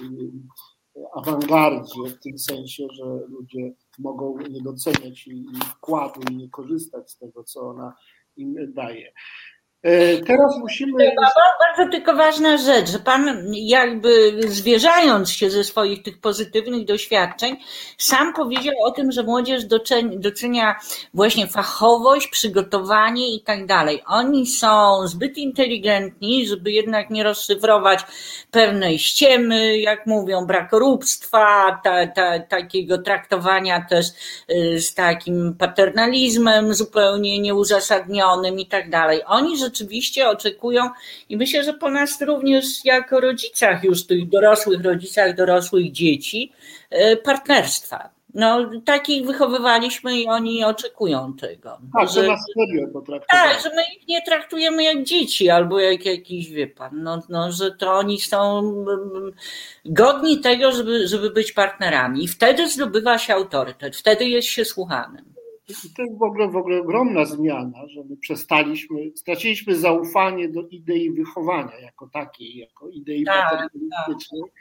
awangardzie 1.15 2.01
w 2.09 2.19
tym 2.19 2.39
sensie, 2.39 2.87
że 2.93 3.05
ludzie 3.27 3.71
mogą 3.99 4.37
nie 4.49 4.61
doceniać 4.61 5.27
jej 5.27 5.45
wkładu 5.69 6.21
i 6.31 6.35
nie 6.35 6.49
korzystać 6.49 7.11
z 7.11 7.17
tego, 7.17 7.43
co 7.43 7.61
ona 7.61 7.93
im 8.37 8.73
daje. 8.73 9.11
E, 9.83 10.17
teraz 10.17 10.57
musimy. 10.59 11.11
Bardzo 11.59 11.91
tylko 11.91 12.13
ważna 12.15 12.57
rzecz, 12.57 12.89
że 12.89 12.99
pan 12.99 13.43
jakby 13.53 14.31
zwierzając 14.47 15.29
się 15.29 15.49
ze 15.49 15.63
swoich 15.63 16.03
tych 16.03 16.19
pozytywnych 16.19 16.85
doświadczeń, 16.85 17.57
sam 17.97 18.33
powiedział 18.33 18.73
o 18.83 18.91
tym, 18.91 19.11
że 19.11 19.23
młodzież 19.23 19.63
docenia 20.15 20.75
właśnie 21.13 21.47
fachowość, 21.47 22.27
przygotowanie 22.27 23.35
i 23.35 23.41
tak 23.41 23.65
dalej. 23.65 24.03
Oni 24.07 24.47
są 24.47 25.07
zbyt 25.07 25.37
inteligentni, 25.37 26.47
żeby 26.47 26.71
jednak 26.71 27.09
nie 27.09 27.23
rozszyfrować 27.23 27.99
pewnej 28.51 28.99
ściemy, 28.99 29.77
jak 29.77 30.05
mówią, 30.05 30.45
brakoróbstwa, 30.45 31.79
ta, 31.83 32.07
ta, 32.07 32.39
takiego 32.39 32.97
traktowania 32.97 33.85
też 33.89 34.05
y, 34.51 34.81
z 34.81 34.93
takim 34.93 35.55
paternalizmem 35.59 36.73
zupełnie 36.73 37.39
nieuzasadnionym 37.39 38.59
i 38.59 38.65
tak 38.65 38.89
dalej. 38.89 39.21
Oni, 39.25 39.57
że 39.57 39.70
rzeczywiście 39.71 40.27
oczekują 40.29 40.89
i 41.29 41.37
myślę, 41.37 41.63
że 41.63 41.73
po 41.73 41.89
nas 41.89 42.21
również 42.21 42.85
jako 42.85 43.19
rodzicach 43.19 43.83
już 43.83 44.07
tych 44.07 44.29
dorosłych 44.29 44.85
rodzicach, 44.85 45.35
dorosłych 45.35 45.91
dzieci, 45.91 46.51
e, 46.89 47.17
partnerstwa. 47.17 48.09
No, 48.33 48.69
takich 48.85 49.25
wychowywaliśmy 49.25 50.19
i 50.19 50.27
oni 50.27 50.63
oczekują 50.63 51.33
tego. 51.33 51.77
Tak, 51.99 52.09
że, 52.09 52.27
na 52.27 52.35
serio 52.37 52.87
Tak, 53.29 53.63
że 53.63 53.69
my 53.69 53.81
ich 53.97 54.07
nie 54.07 54.21
traktujemy 54.21 54.83
jak 54.83 55.03
dzieci 55.03 55.49
albo 55.49 55.79
jak 55.79 56.05
jakiś, 56.05 56.49
wie 56.49 56.67
pan, 56.67 57.03
no, 57.03 57.21
no, 57.29 57.51
że 57.51 57.71
to 57.71 57.93
oni 57.93 58.19
są 58.19 58.59
mm, 58.59 59.31
godni 59.85 60.39
tego, 60.39 60.71
żeby, 60.71 61.07
żeby 61.07 61.29
być 61.29 61.51
partnerami. 61.51 62.23
I 62.23 62.27
wtedy 62.27 62.69
zdobywa 62.69 63.17
się 63.17 63.33
autorytet, 63.33 63.95
wtedy 63.95 64.25
jest 64.25 64.47
się 64.47 64.65
słuchanym. 64.65 65.30
I 65.85 65.93
to 65.93 66.01
jest 66.01 66.17
w 66.17 66.23
ogóle, 66.23 66.47
w 66.47 66.55
ogóle 66.55 66.79
ogromna 66.79 67.25
zmiana, 67.25 67.87
że 67.87 68.03
my 68.09 68.17
przestaliśmy, 68.17 69.11
straciliśmy 69.15 69.75
zaufanie 69.75 70.49
do 70.49 70.67
idei 70.67 71.11
wychowania 71.11 71.79
jako 71.79 72.09
takiej, 72.13 72.57
jako 72.57 72.89
idei 72.89 73.23
tak, 73.23 73.43
paternalistycznej. 73.43 74.41
Tak. 74.41 74.51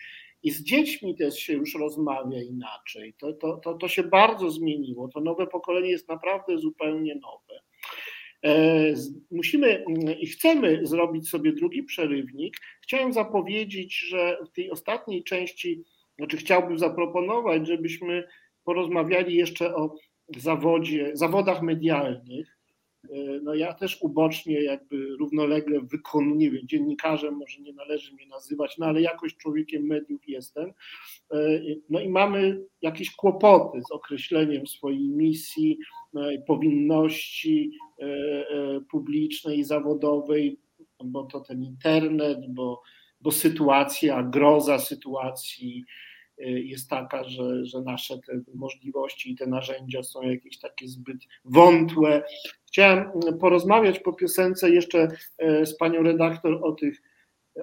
I 0.43 0.51
z 0.51 0.63
dziećmi 0.63 1.17
też 1.17 1.39
się 1.39 1.53
już 1.53 1.75
rozmawia 1.75 2.43
inaczej. 2.43 3.15
To, 3.19 3.33
to, 3.33 3.57
to, 3.57 3.75
to 3.75 3.89
się 3.89 4.03
bardzo 4.03 4.51
zmieniło. 4.51 5.09
To 5.09 5.21
nowe 5.21 5.47
pokolenie 5.47 5.91
jest 5.91 6.09
naprawdę 6.09 6.59
zupełnie 6.59 7.15
nowe. 7.15 7.61
E, 8.45 8.95
musimy 9.31 9.85
i 10.21 10.27
chcemy 10.27 10.87
zrobić 10.87 11.29
sobie 11.29 11.53
drugi 11.53 11.83
przerywnik. 11.83 12.57
Chciałem 12.83 13.13
zapowiedzieć, 13.13 13.99
że 13.99 14.39
w 14.47 14.51
tej 14.53 14.71
ostatniej 14.71 15.25
części, 15.25 15.85
znaczy 16.19 16.37
chciałbym 16.37 16.79
zaproponować, 16.79 17.67
żebyśmy 17.67 18.29
porozmawiali 18.65 19.37
jeszcze 19.37 19.75
o 19.75 19.95
zawodzie, 20.39 21.11
zawodach 21.15 21.63
medialnych. 21.63 22.57
E, 23.05 23.41
no 23.43 23.55
ja 23.55 23.75
też 23.75 24.03
ubocznie, 24.03 24.63
jakby 24.63 25.17
równolegle 25.17 25.81
wykonuję, 25.81 26.67
dziennikarzem 26.67 27.35
może 27.35 27.61
nie 27.61 27.73
należy 27.73 28.15
mnie 28.15 28.27
nazywać, 28.27 28.79
no 28.79 28.87
ale 28.87 29.01
jakoś 29.01 29.37
człowiekiem 29.37 29.87
mediów 29.87 30.29
jestem. 30.29 30.73
E, 31.33 31.61
no 31.91 32.01
i 32.01 32.09
mamy 32.09 32.61
jakieś 32.83 33.17
kłopoty 33.17 33.81
z 33.89 33.93
określeniem 33.93 34.67
swojej 34.67 35.09
misji, 35.09 35.79
e, 36.17 36.43
powinności 36.47 37.73
publicznej 38.91 39.59
i 39.59 39.65
zawodowej, 39.65 40.59
bo 41.05 41.25
to 41.25 41.41
ten 41.41 41.63
internet, 41.63 42.39
bo, 42.49 42.83
bo 43.21 43.31
sytuacja, 43.31 44.23
groza 44.23 44.79
sytuacji, 44.79 45.85
jest 46.49 46.91
taka, 46.91 47.25
że, 47.25 47.65
że 47.65 47.83
nasze 47.83 48.19
te 48.19 48.41
możliwości 48.55 49.33
i 49.33 49.37
te 49.37 49.47
narzędzia 49.47 50.03
są 50.03 50.23
jakieś 50.23 50.59
takie 50.59 50.89
zbyt 50.89 51.19
wątłe. 51.45 52.23
Chciałem 52.67 53.11
porozmawiać 53.41 53.99
po 53.99 54.13
piosence 54.13 54.71
jeszcze 54.71 55.09
y, 55.43 55.67
z 55.67 55.77
panią 55.77 56.03
redaktor 56.03 56.61
o 56.63 56.73
tych 56.73 57.03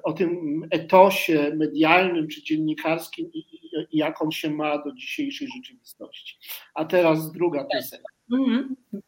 o 0.03 0.13
tym 0.13 0.61
etosie 0.71 1.51
medialnym 1.55 2.27
czy 2.27 2.43
dziennikarskim 2.43 3.29
i, 3.33 3.39
i, 3.39 3.69
i 3.91 3.97
jak 3.97 4.21
on 4.21 4.31
się 4.31 4.49
ma 4.49 4.83
do 4.83 4.91
dzisiejszej 4.91 5.47
rzeczywistości. 5.55 6.37
A 6.73 6.85
teraz 6.85 7.31
druga 7.31 7.65
piosenka. 7.73 8.13
Mm 8.31 8.75
-hmm. 8.93 8.99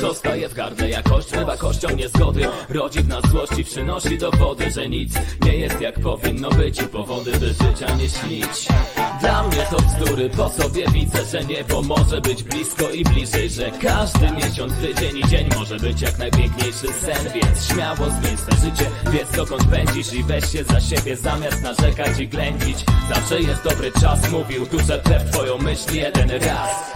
Zostaje 0.00 0.48
w 0.48 0.54
gardle 0.54 0.90
jakość, 0.90 1.30
bywa 1.30 1.56
kością 1.56 1.88
niezgody. 1.96 2.48
Rodzi 2.68 3.00
w 3.00 3.08
nas 3.08 3.30
złość 3.30 3.58
i 3.58 3.64
przynosi 3.64 4.18
dowody 4.18 4.70
Że 4.70 4.88
nic 4.88 5.14
nie 5.44 5.56
jest 5.56 5.80
jak 5.80 6.00
powinno 6.00 6.50
być 6.50 6.82
I 6.82 6.86
powody 6.86 7.32
by 7.32 7.46
życia 7.46 7.96
nie 7.96 8.08
śnić. 8.08 8.68
Dla 9.20 9.42
mnie 9.42 9.66
to 9.70 9.76
bzdury, 9.76 10.30
po 10.30 10.48
sobie 10.48 10.86
widzę, 10.92 11.24
że 11.24 11.44
nie 11.44 11.64
pomoże 11.64 12.20
być 12.20 12.42
blisko 12.42 12.90
i 12.90 13.04
bliżej 13.04 13.50
Że 13.50 13.70
każdy 13.70 14.30
miesiąc, 14.30 14.72
tydzień 14.74 15.18
i 15.18 15.28
dzień 15.28 15.48
może 15.56 15.76
być 15.76 16.00
jak 16.00 16.18
najpiękniejszy 16.18 16.92
sen. 16.92 17.32
Więc 17.34 17.66
śmiało 17.66 18.10
zmień 18.10 18.36
swe 18.36 18.52
życie, 18.52 18.90
wiedz 19.12 19.36
dokąd 19.36 19.64
pędzisz 19.64 20.12
I 20.12 20.24
weź 20.24 20.52
się 20.52 20.64
za 20.64 20.80
siebie 20.80 21.16
zamiast 21.16 21.62
narzekać 21.62 22.18
i 22.18 22.28
ględzić. 22.28 22.84
Zawsze 23.08 23.40
jest 23.40 23.64
dobry 23.64 23.92
czas, 24.00 24.30
mówił 24.30 24.66
tu, 24.66 24.78
że 24.78 25.02
w 25.02 25.30
twoją 25.30 25.58
myśl 25.58 25.94
jeden 25.94 26.30
raz 26.30 26.93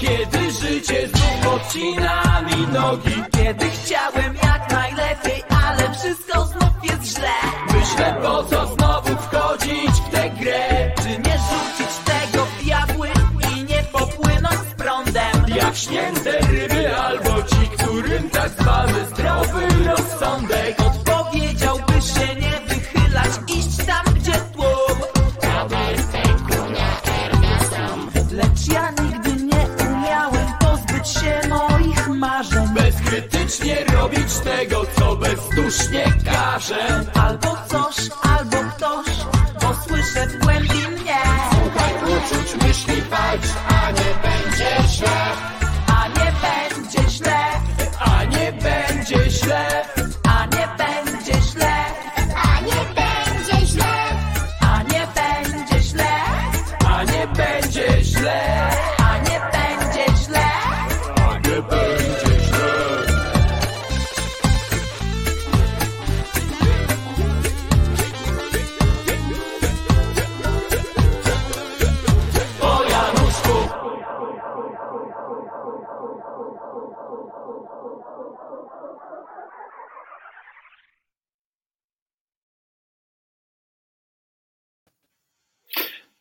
Kiedy 0.00 0.52
życie 0.52 1.08
znów 1.08 1.54
odcina 1.54 2.42
mi 2.42 2.72
nogi 2.72 3.22
Kiedy 3.32 3.70
chciałem 3.70 4.09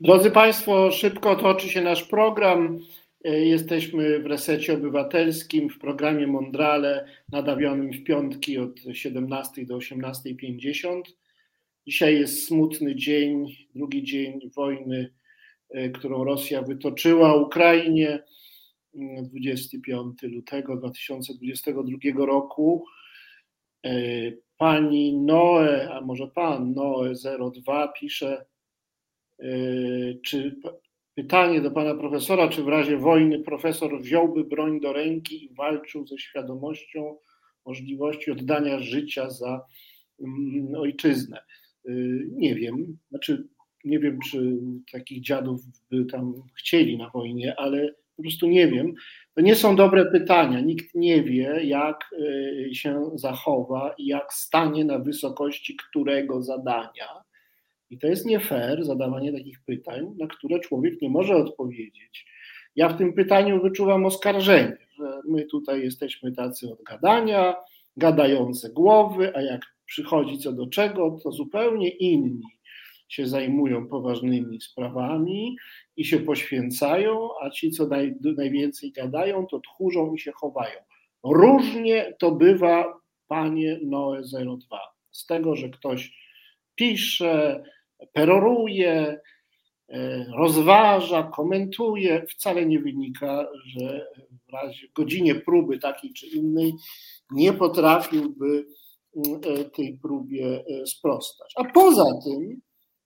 Drodzy 0.01 0.31
Państwo, 0.31 0.91
szybko 0.91 1.35
toczy 1.35 1.69
się 1.69 1.81
nasz 1.81 2.03
program. 2.03 2.79
E, 3.23 3.45
Jesteśmy 3.45 4.19
w 4.19 4.25
resecie 4.25 4.73
obywatelskim 4.73 5.69
w 5.69 5.79
programie 5.79 6.27
Mondrale 6.27 7.05
nadawionym 7.31 7.91
w 7.91 8.03
piątki 8.03 8.57
od 8.57 8.79
17 8.93 9.65
do 9.65 9.77
18.50. 9.77 11.01
Dzisiaj 11.87 12.19
jest 12.19 12.47
smutny 12.47 12.95
dzień, 12.95 13.45
drugi 13.75 14.03
dzień 14.03 14.39
wojny, 14.55 15.13
e, 15.69 15.89
którą 15.89 16.23
Rosja 16.23 16.61
wytoczyła 16.61 17.35
Ukrainie. 17.35 18.23
mm, 18.95 19.25
25 19.29 20.23
lutego 20.23 20.75
2022 20.77 22.25
roku. 22.25 22.85
E, 23.85 23.91
Pani 24.57 25.17
Noe, 25.17 25.89
a 25.93 26.01
może 26.01 26.27
pan 26.27 26.73
Noe02 26.73 27.87
pisze, 27.99 28.45
Czy 30.25 30.55
pytanie 31.15 31.61
do 31.61 31.71
pana 31.71 31.95
profesora, 31.95 32.47
czy 32.47 32.63
w 32.63 32.67
razie 32.67 32.97
wojny 32.97 33.39
profesor 33.39 34.01
wziąłby 34.01 34.43
broń 34.43 34.79
do 34.79 34.93
ręki 34.93 35.45
i 35.45 35.53
walczył 35.53 36.07
ze 36.07 36.17
świadomością 36.17 37.17
możliwości 37.65 38.31
oddania 38.31 38.79
życia 38.79 39.29
za 39.29 39.65
mm, 40.19 40.75
ojczyznę? 40.75 41.41
Yy, 41.85 42.27
Nie 42.31 42.55
wiem, 42.55 42.97
znaczy 43.09 43.47
nie 43.85 43.99
wiem, 43.99 44.19
czy 44.31 44.57
takich 44.91 45.23
dziadów 45.23 45.61
by 45.91 46.05
tam 46.05 46.33
chcieli 46.57 46.97
na 46.97 47.09
wojnie, 47.09 47.55
ale 47.59 47.93
po 48.15 48.23
prostu 48.23 48.47
nie 48.47 48.67
wiem. 48.67 48.93
To 49.35 49.41
nie 49.41 49.55
są 49.55 49.75
dobre 49.75 50.05
pytania. 50.05 50.59
Nikt 50.61 50.95
nie 50.95 51.23
wie, 51.23 51.59
jak 51.63 51.99
yy, 52.19 52.75
się 52.75 53.11
zachowa 53.15 53.95
i 53.97 54.05
jak 54.05 54.33
stanie 54.33 54.85
na 54.85 54.99
wysokości 54.99 55.75
którego 55.75 56.41
zadania. 56.41 57.28
I 57.89 57.97
to 57.97 58.07
jest 58.07 58.25
nie 58.25 58.39
fair 58.39 58.83
zadawanie 58.83 59.33
takich 59.33 59.59
pytań, 59.65 60.15
na 60.19 60.27
które 60.27 60.59
człowiek 60.59 61.01
nie 61.01 61.09
może 61.09 61.35
odpowiedzieć. 61.35 62.25
Ja 62.75 62.89
w 62.89 62.97
tym 62.97 63.13
pytaniu 63.13 63.61
wyczuwam 63.61 64.05
oskarżenie, 64.05 64.77
że 64.97 65.21
my 65.27 65.45
tutaj 65.45 65.81
jesteśmy 65.81 66.31
tacy 66.31 66.71
od 66.71 66.83
gadania, 66.83 67.55
gadające 67.97 68.69
głowy, 68.69 69.35
a 69.35 69.41
jak 69.41 69.61
przychodzi 69.85 70.37
co 70.37 70.53
do 70.53 70.67
czego, 70.67 71.19
to 71.23 71.31
zupełnie 71.31 71.89
inni 71.89 72.59
się 73.07 73.27
zajmują 73.27 73.87
poważnymi 73.87 74.61
sprawami 74.61 75.55
i 75.97 76.05
się 76.05 76.19
poświęcają, 76.19 77.29
a 77.41 77.49
ci, 77.49 77.71
co 77.71 77.87
naj, 77.87 78.15
najwięcej 78.37 78.91
gadają, 78.91 79.45
to 79.45 79.59
tchórzą 79.59 80.13
i 80.13 80.19
się 80.19 80.31
chowają. 80.31 80.79
Różnie 81.23 82.15
to 82.19 82.31
bywa, 82.31 82.99
panie 83.27 83.79
Noe 83.83 84.21
02. 84.23 84.79
Z 85.11 85.25
tego, 85.25 85.55
że 85.55 85.69
ktoś 85.69 86.13
pisze, 86.75 87.63
peroruje, 88.13 89.21
e, 89.89 90.25
rozważa, 90.37 91.23
komentuje, 91.23 92.25
wcale 92.29 92.65
nie 92.65 92.79
wynika, 92.79 93.47
że 93.65 94.07
w 94.47 94.53
razie 94.53 94.87
godzinie 94.95 95.35
próby 95.35 95.79
takiej 95.79 96.13
czy 96.13 96.27
innej 96.27 96.73
nie 97.31 97.53
potrafiłby 97.53 98.65
mm, 99.15 99.41
e, 99.43 99.65
tej 99.65 99.97
próbie 100.01 100.63
e, 100.67 100.85
sprostać. 100.85 101.53
A 101.55 101.63
poza 101.63 102.05
tym 102.23 102.61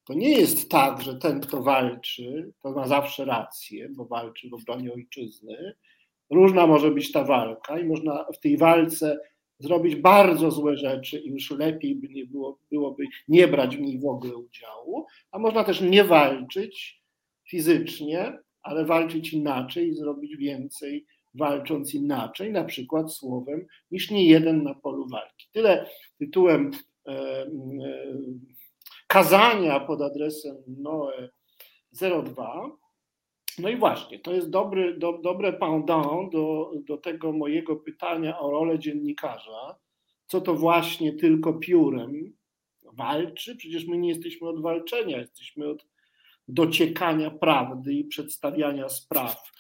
to 0.06 0.14
nie 0.14 0.32
jest 0.32 0.70
tak, 0.70 1.02
że 1.02 1.16
ten, 1.16 1.40
kto 1.40 1.64
walczy, 1.64 2.54
to 2.62 2.72
ma 2.72 2.88
zawsze 2.88 3.26
rację, 3.26 3.90
bo 3.90 4.06
walczy 4.06 4.50
w 4.50 4.54
obronie 4.54 4.94
ojczyzny. 4.94 5.74
Różna 6.30 6.68
może 6.68 6.92
być 6.92 7.12
ta 7.12 7.24
walka 7.24 7.80
i 7.80 7.86
można 7.86 8.26
w 8.34 8.40
tej 8.40 8.58
walce 8.58 9.20
zrobić 9.64 9.96
bardzo 9.96 10.52
złe 10.52 10.78
rzeczy 10.78 11.20
i 11.20 11.30
już 11.30 11.52
lepiej 11.52 11.96
by 11.96 12.08
nie 12.08 12.26
było, 12.26 12.60
byłoby 12.72 13.04
nie 13.28 13.48
brać 13.48 13.78
w 13.78 13.82
niej 13.82 14.00
w 14.00 14.06
ogóle 14.06 14.36
udziału, 14.36 15.06
a 15.32 15.40
można 15.40 15.64
też 15.64 15.82
nie 15.82 16.04
walczyć 16.04 17.02
fizycznie, 17.50 18.40
ale 18.62 18.86
walczyć 18.86 19.34
inaczej 19.34 19.88
i 19.90 19.96
zrobić 19.96 20.38
więcej 20.38 21.06
walcząc 21.34 21.94
inaczej, 21.94 22.52
na 22.52 22.64
przykład 22.64 23.14
słowem, 23.14 23.68
niż 23.92 24.12
nie 24.12 24.26
jeden 24.30 24.64
na 24.64 24.74
polu 24.74 25.08
walki. 25.08 25.48
Tyle 25.52 25.90
tytułem 26.20 26.72
e, 27.08 27.12
e, 27.12 27.48
kazania 29.08 29.80
pod 29.80 30.02
adresem 30.02 30.56
Noe 30.68 31.30
02. 32.24 32.83
No 33.60 33.70
i 33.70 33.76
właśnie, 33.76 34.20
to 34.20 34.34
jest 34.34 34.50
dobry, 34.50 34.98
do, 34.98 35.18
dobre 35.18 35.54
pendant 35.54 36.32
do, 36.32 36.72
do 36.88 36.98
tego 36.98 37.32
mojego 37.32 37.76
pytania 37.76 38.40
o 38.40 38.52
rolę 38.52 38.80
dziennikarza. 38.80 39.76
Co 40.28 40.42
to 40.42 40.54
właśnie 40.54 41.14
tylko 41.14 41.54
piórem 41.54 42.34
walczy? 42.84 43.56
Przecież 43.56 43.86
my 43.86 43.98
nie 43.98 44.10
jesteśmy 44.10 44.48
od 44.48 44.62
walczenia, 44.62 45.18
jesteśmy 45.18 45.68
od 45.68 45.86
dociekania 46.48 47.32
prawdy 47.32 47.94
i 47.94 48.04
przedstawiania 48.04 48.90
spraw 48.90 49.52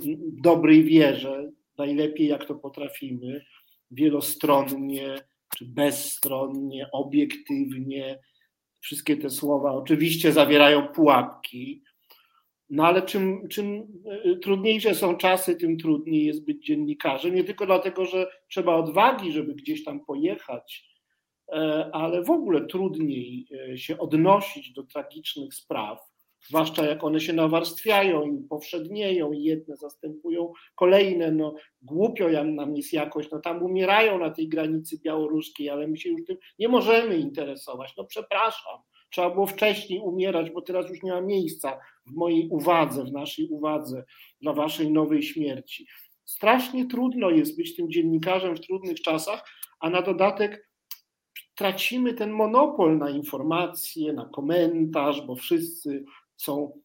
w 0.00 0.40
dobrej 0.42 0.84
wierze, 0.84 1.50
najlepiej 1.78 2.28
jak 2.28 2.44
to 2.44 2.54
potrafimy, 2.54 3.44
wielostronnie 3.90 5.14
czy 5.56 5.64
bezstronnie, 5.64 6.88
obiektywnie. 6.92 8.18
Wszystkie 8.80 9.16
te 9.16 9.30
słowa 9.30 9.72
oczywiście 9.72 10.32
zawierają 10.32 10.88
pułapki, 10.88 11.82
no 12.70 12.86
ale 12.86 13.02
czym, 13.02 13.48
czym 13.48 13.86
trudniejsze 14.42 14.94
są 14.94 15.16
czasy, 15.16 15.56
tym 15.56 15.78
trudniej 15.78 16.24
jest 16.24 16.44
być 16.44 16.66
dziennikarzem. 16.66 17.34
Nie 17.34 17.44
tylko 17.44 17.66
dlatego, 17.66 18.06
że 18.06 18.26
trzeba 18.48 18.74
odwagi, 18.74 19.32
żeby 19.32 19.54
gdzieś 19.54 19.84
tam 19.84 20.04
pojechać 20.04 20.84
e, 21.52 21.90
ale 21.92 22.22
w 22.22 22.30
ogóle 22.30 22.66
trudniej 22.66 23.46
e, 23.72 23.78
się 23.78 23.98
odnosić 23.98 24.72
do 24.72 24.82
tragicznych 24.82 25.54
spraw, 25.54 25.98
zwłaszcza 26.48 26.86
jak 26.86 27.04
one 27.04 27.20
się 27.20 27.32
nawarstwiają 27.32 28.26
i 28.26 28.48
powszednieją 28.48 29.32
i 29.32 29.42
jedne 29.42 29.76
zastępują 29.76 30.52
kolejne, 30.74 31.32
no 31.32 31.54
głupio 31.82 32.44
nam 32.44 32.76
jest 32.76 32.92
jakoś, 32.92 33.30
no 33.30 33.40
tam 33.40 33.62
umierają 33.62 34.18
na 34.18 34.30
tej 34.30 34.48
granicy 34.48 35.00
białoruskiej, 35.04 35.70
ale 35.70 35.88
my 35.88 35.96
się 35.96 36.10
już 36.10 36.24
tym 36.26 36.36
nie 36.58 36.68
możemy 36.68 37.18
interesować, 37.18 37.94
no 37.96 38.04
przepraszam, 38.04 38.80
trzeba 39.16 39.30
było 39.30 39.46
wcześniej 39.46 40.00
umierać, 40.00 40.50
bo 40.50 40.62
teraz 40.62 40.90
już 40.90 41.02
nie 41.02 41.12
ma 41.12 41.20
miejsca 41.20 41.78
w 42.06 42.12
mojej 42.12 42.48
uwadze, 42.48 43.04
w 43.04 43.12
naszej 43.12 43.48
uwadze 43.48 44.04
dla 44.40 44.52
waszej 44.52 44.92
nowej 44.92 45.22
śmierci. 45.22 45.86
Strasznie 46.24 46.86
trudno 46.86 47.30
jest 47.30 47.56
być 47.56 47.76
tym 47.76 47.90
dziennikarzem 47.90 48.56
w 48.56 48.60
trudnych 48.60 49.00
czasach, 49.00 49.44
a 49.80 49.90
na 49.90 50.02
dodatek 50.02 50.70
tracimy 51.54 52.14
ten 52.14 52.30
monopol 52.30 52.98
na 52.98 53.10
informacje, 53.10 54.12
na 54.12 54.24
komentarz, 54.24 55.20
bo 55.26 55.36
wszyscy 55.36 56.04
są 56.36 56.80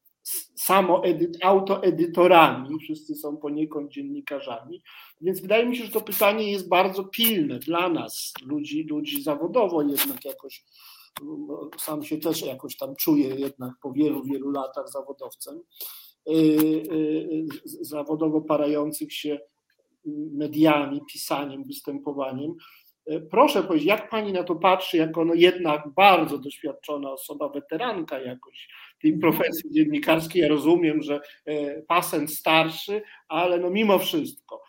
samo 0.55 1.01
autoedytorami, 1.41 2.79
wszyscy 2.79 3.15
są 3.15 3.37
poniekąd 3.37 3.91
dziennikarzami, 3.91 4.83
więc 5.21 5.41
wydaje 5.41 5.65
mi 5.65 5.77
się, 5.77 5.85
że 5.85 5.91
to 5.91 6.01
pytanie 6.01 6.51
jest 6.51 6.69
bardzo 6.69 7.03
pilne 7.03 7.59
dla 7.59 7.89
nas, 7.89 8.33
ludzi, 8.45 8.83
ludzi 8.83 9.23
zawodowo 9.23 9.81
jednak 9.81 10.25
jakoś, 10.25 10.65
sam 11.77 12.03
się 12.03 12.17
też 12.17 12.41
jakoś 12.41 12.77
tam 12.77 12.95
czuję 12.95 13.35
jednak 13.35 13.71
po 13.81 13.91
wielu, 13.91 14.23
wielu 14.23 14.51
latach 14.51 14.89
zawodowcem, 14.89 15.61
y, 16.29 16.33
y, 16.33 17.45
zawodowo 17.81 18.41
parających 18.41 19.13
się 19.13 19.39
mediami, 20.33 21.01
pisaniem, 21.13 21.63
występowaniem, 21.63 22.55
E, 23.05 23.19
proszę 23.19 23.63
powiedzieć, 23.63 23.87
jak 23.87 24.09
pani 24.09 24.33
na 24.33 24.43
to 24.43 24.55
patrzy, 24.55 24.97
jako 24.97 25.25
no 25.25 25.33
jednak 25.33 25.89
bardzo 25.95 26.37
doświadczona 26.37 27.11
osoba, 27.11 27.49
weteranka 27.49 28.19
jakoś 28.19 28.67
tej 29.01 29.17
profesji 29.17 29.71
dziennikarskiej. 29.71 30.41
Ja 30.41 30.47
rozumiem, 30.47 31.01
że 31.01 31.19
pasent 31.87 32.31
starszy, 32.33 33.01
ale 33.27 33.59
no 33.59 33.69
mimo 33.69 33.99
wszystko, 33.99 34.61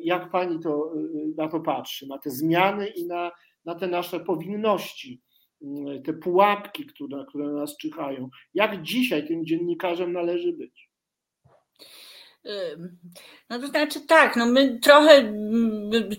jak 0.00 0.30
pani 0.30 0.62
to, 0.62 0.92
na 1.36 1.48
to 1.48 1.60
patrzy, 1.60 2.06
na 2.06 2.18
te 2.18 2.30
zmiany 2.30 2.88
i 2.88 3.06
na, 3.06 3.32
na 3.64 3.74
te 3.74 3.86
nasze 3.86 4.20
powinności, 4.20 5.20
te 6.04 6.12
pułapki, 6.12 6.86
które, 6.86 7.24
które 7.28 7.46
na 7.46 7.60
nas 7.60 7.76
czyhają. 7.76 8.30
Jak 8.54 8.82
dzisiaj 8.82 9.26
tym 9.26 9.46
dziennikarzem 9.46 10.12
należy 10.12 10.52
być? 10.52 10.90
No 13.50 13.58
to 13.58 13.66
znaczy 13.66 14.00
tak, 14.00 14.36
no 14.36 14.46
my 14.46 14.78
trochę, 14.82 15.32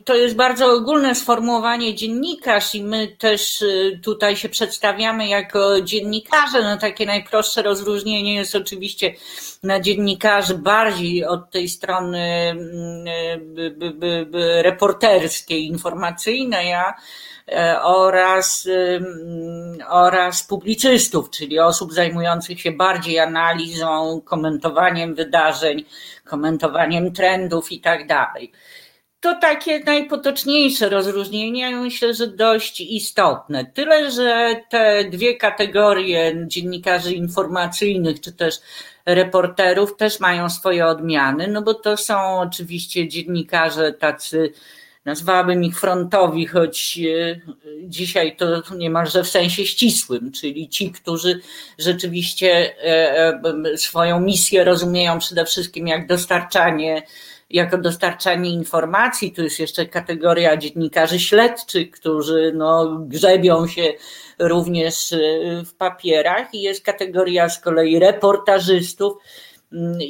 to 0.06 0.16
jest 0.16 0.36
bardzo 0.36 0.74
ogólne 0.74 1.16
sformułowanie 1.16 1.96
dziennikarz 1.96 2.76
i 2.76 2.84
my 2.84 3.08
też 3.08 3.62
y, 3.62 4.00
tutaj 4.04 4.36
się 4.36 4.50
przedstawiamy 4.50 5.28
jako 5.28 5.82
dziennikarze, 5.82 6.64
no 6.64 6.78
takie 6.78 7.06
najprostsze 7.06 7.62
rozróżnienie 7.62 8.36
jest 8.36 8.56
oczywiście 8.56 9.14
na 9.64 9.80
dziennikarzy 9.80 10.56
bardziej 10.58 11.26
od 11.26 11.52
tej 11.52 11.70
strony 11.70 12.56
reporterskiej, 14.64 15.66
informacyjnej, 15.66 16.74
a 16.74 16.94
E, 16.94 17.37
oraz, 17.84 18.68
oraz 19.90 20.44
publicystów, 20.44 21.30
czyli 21.30 21.60
osób 21.60 21.94
zajmujących 21.94 22.62
się 22.62 22.72
bardziej 22.72 23.20
analizą, 23.20 24.22
komentowaniem 24.26 25.16
wydarzeń, 25.16 25.86
komentowaniem 26.26 27.14
trendów 27.14 27.72
i 27.72 27.82
tak 27.82 28.08
dalej. 28.08 28.52
To 29.20 29.36
takie 29.42 29.80
najpotoczniejsze 29.80 30.90
rozróżnienia, 30.90 31.72
myślę, 31.72 32.14
że 32.14 32.28
dość 32.28 32.82
istotne. 32.82 33.66
Tyle, 33.66 34.12
że 34.12 34.56
te 34.70 35.04
dwie 35.04 35.38
kategorie 35.38 36.36
dziennikarzy 36.48 37.14
informacyjnych, 37.14 38.22
czy 38.22 38.34
też 38.34 38.56
reporterów 39.06 39.98
też 39.98 40.20
mają 40.20 40.50
swoje 40.50 40.86
odmiany, 40.86 41.48
no 41.48 41.62
bo 41.62 41.74
to 41.74 41.98
są 41.98 42.40
oczywiście 42.40 43.08
dziennikarze 43.08 43.94
tacy 43.94 44.54
nazwałabym 45.08 45.64
ich 45.64 45.80
frontowi, 45.80 46.48
choć 46.48 47.00
e, 47.00 47.40
dzisiaj 47.84 48.36
to 48.36 48.76
niemalże 48.76 49.24
w 49.24 49.28
sensie 49.28 49.66
ścisłym, 49.66 50.32
czyli 50.32 50.70
ci, 50.70 50.92
którzy 50.92 51.40
rzeczywiście 51.78 52.76
e, 52.84 53.42
e, 53.74 53.78
swoją 53.78 54.20
misję 54.20 54.64
rozumieją 54.64 55.20
przede 55.20 55.46
wszystkim 55.46 55.88
jak 55.88 56.08
dostarczanie 56.08 57.04
jako 57.50 57.78
dostarczanie 57.78 58.50
informacji. 58.50 59.32
Tu 59.32 59.44
jest 59.44 59.60
jeszcze 59.60 59.86
kategoria 59.86 60.58
dziennikarzy 60.58 61.20
śledczych, 61.20 61.92
którzy 61.92 62.52
no, 62.56 62.98
grzebią 63.00 63.68
się 63.68 63.94
również 64.40 65.16
w 65.66 65.74
papierach 65.74 66.54
i 66.54 66.62
jest 66.62 66.86
kategoria 66.86 67.50
z 67.50 67.60
kolei 67.60 68.00
reportażystów, 68.00 69.14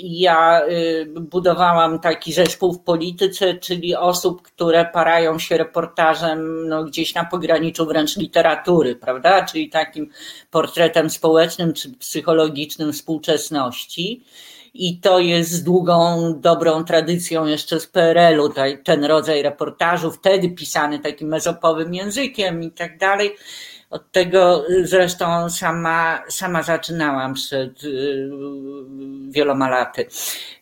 ja 0.02 0.62
y, 0.68 1.06
budowałam 1.22 2.00
taki 2.00 2.34
zespół 2.34 2.74
w 2.74 2.84
polityce, 2.84 3.54
czyli 3.54 3.96
osób, 3.96 4.42
które 4.42 4.86
parają 4.86 5.40
się 5.40 5.58
reportażem 5.58 6.68
no, 6.68 6.84
gdzieś 6.84 7.16
na 7.16 7.26
pograniczu 7.26 7.86
wręcz 7.86 8.18
literatury, 8.18 8.96
prawda? 8.96 9.46
Czyli 9.46 9.70
takim 9.70 10.10
portretem 10.52 11.10
społecznym 11.10 11.74
czy 11.74 11.92
psychologicznym 11.92 12.94
współczesności. 12.94 14.24
I 14.74 15.00
to 15.00 15.20
jest 15.20 15.52
z 15.52 15.64
długą, 15.64 16.34
dobrą 16.40 16.84
tradycją 16.84 17.46
jeszcze 17.46 17.80
z 17.80 17.88
PRL-u, 17.88 18.54
ten 18.84 19.06
rodzaj 19.06 19.42
reportażu, 19.42 20.12
wtedy 20.12 20.50
pisany 20.50 21.00
takim 21.00 21.28
mezopowym 21.28 21.94
językiem 21.94 22.64
i 22.64 22.72
tak 22.72 22.98
dalej. 22.98 23.36
Od 23.90 24.12
tego 24.12 24.66
zresztą 24.84 25.50
sama, 25.50 26.24
sama 26.30 26.64
zaczynałam 26.64 27.34
przed 27.34 27.84
y, 27.84 28.30
wieloma 29.30 29.70
laty. 29.70 30.08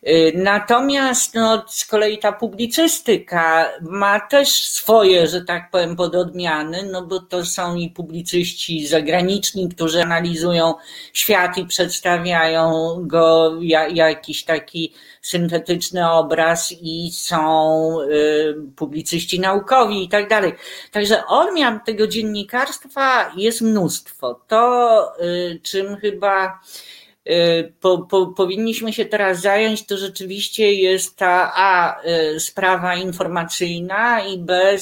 Y, 0.08 0.32
natomiast 0.34 1.34
no, 1.34 1.64
z 1.68 1.84
kolei 1.84 2.18
ta 2.18 2.32
publicystyka 2.32 3.72
ma 3.80 4.20
też 4.20 4.48
swoje, 4.48 5.26
że 5.26 5.40
tak 5.40 5.70
powiem, 5.70 5.96
pododmiany, 5.96 6.82
no 6.92 7.06
bo 7.06 7.20
to 7.20 7.44
są 7.44 7.76
i 7.76 7.90
publicyści 7.90 8.86
zagraniczni, 8.86 9.68
którzy 9.68 10.02
analizują 10.02 10.74
świat 11.12 11.58
i 11.58 11.66
przedstawiają 11.66 12.94
go 13.00 13.52
jakiś 13.92 14.44
taki 14.44 14.94
syntetyczny 15.26 16.10
obraz 16.10 16.74
i 16.80 17.10
są 17.12 18.00
y, 18.00 18.54
publicyści 18.76 19.40
naukowi 19.40 20.04
i 20.04 20.08
tak 20.08 20.28
dalej. 20.28 20.52
Także 20.92 21.26
odmian 21.26 21.80
tego 21.80 22.06
dziennikarstwa 22.06 23.32
jest 23.36 23.60
mnóstwo. 23.60 24.40
To, 24.48 25.12
y, 25.20 25.60
czym 25.62 25.96
chyba 25.96 26.60
po, 27.80 27.98
po, 27.98 28.26
powinniśmy 28.26 28.92
się 28.92 29.04
teraz 29.04 29.40
zająć, 29.40 29.86
to 29.86 29.96
rzeczywiście 29.98 30.72
jest 30.72 31.16
ta 31.16 31.52
A 31.54 32.00
y, 32.34 32.40
sprawa 32.40 32.94
informacyjna 32.94 34.20
i 34.20 34.38
B 34.38 34.76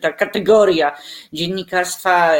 ta 0.00 0.12
kategoria 0.12 0.96
dziennikarstwa 1.32 2.32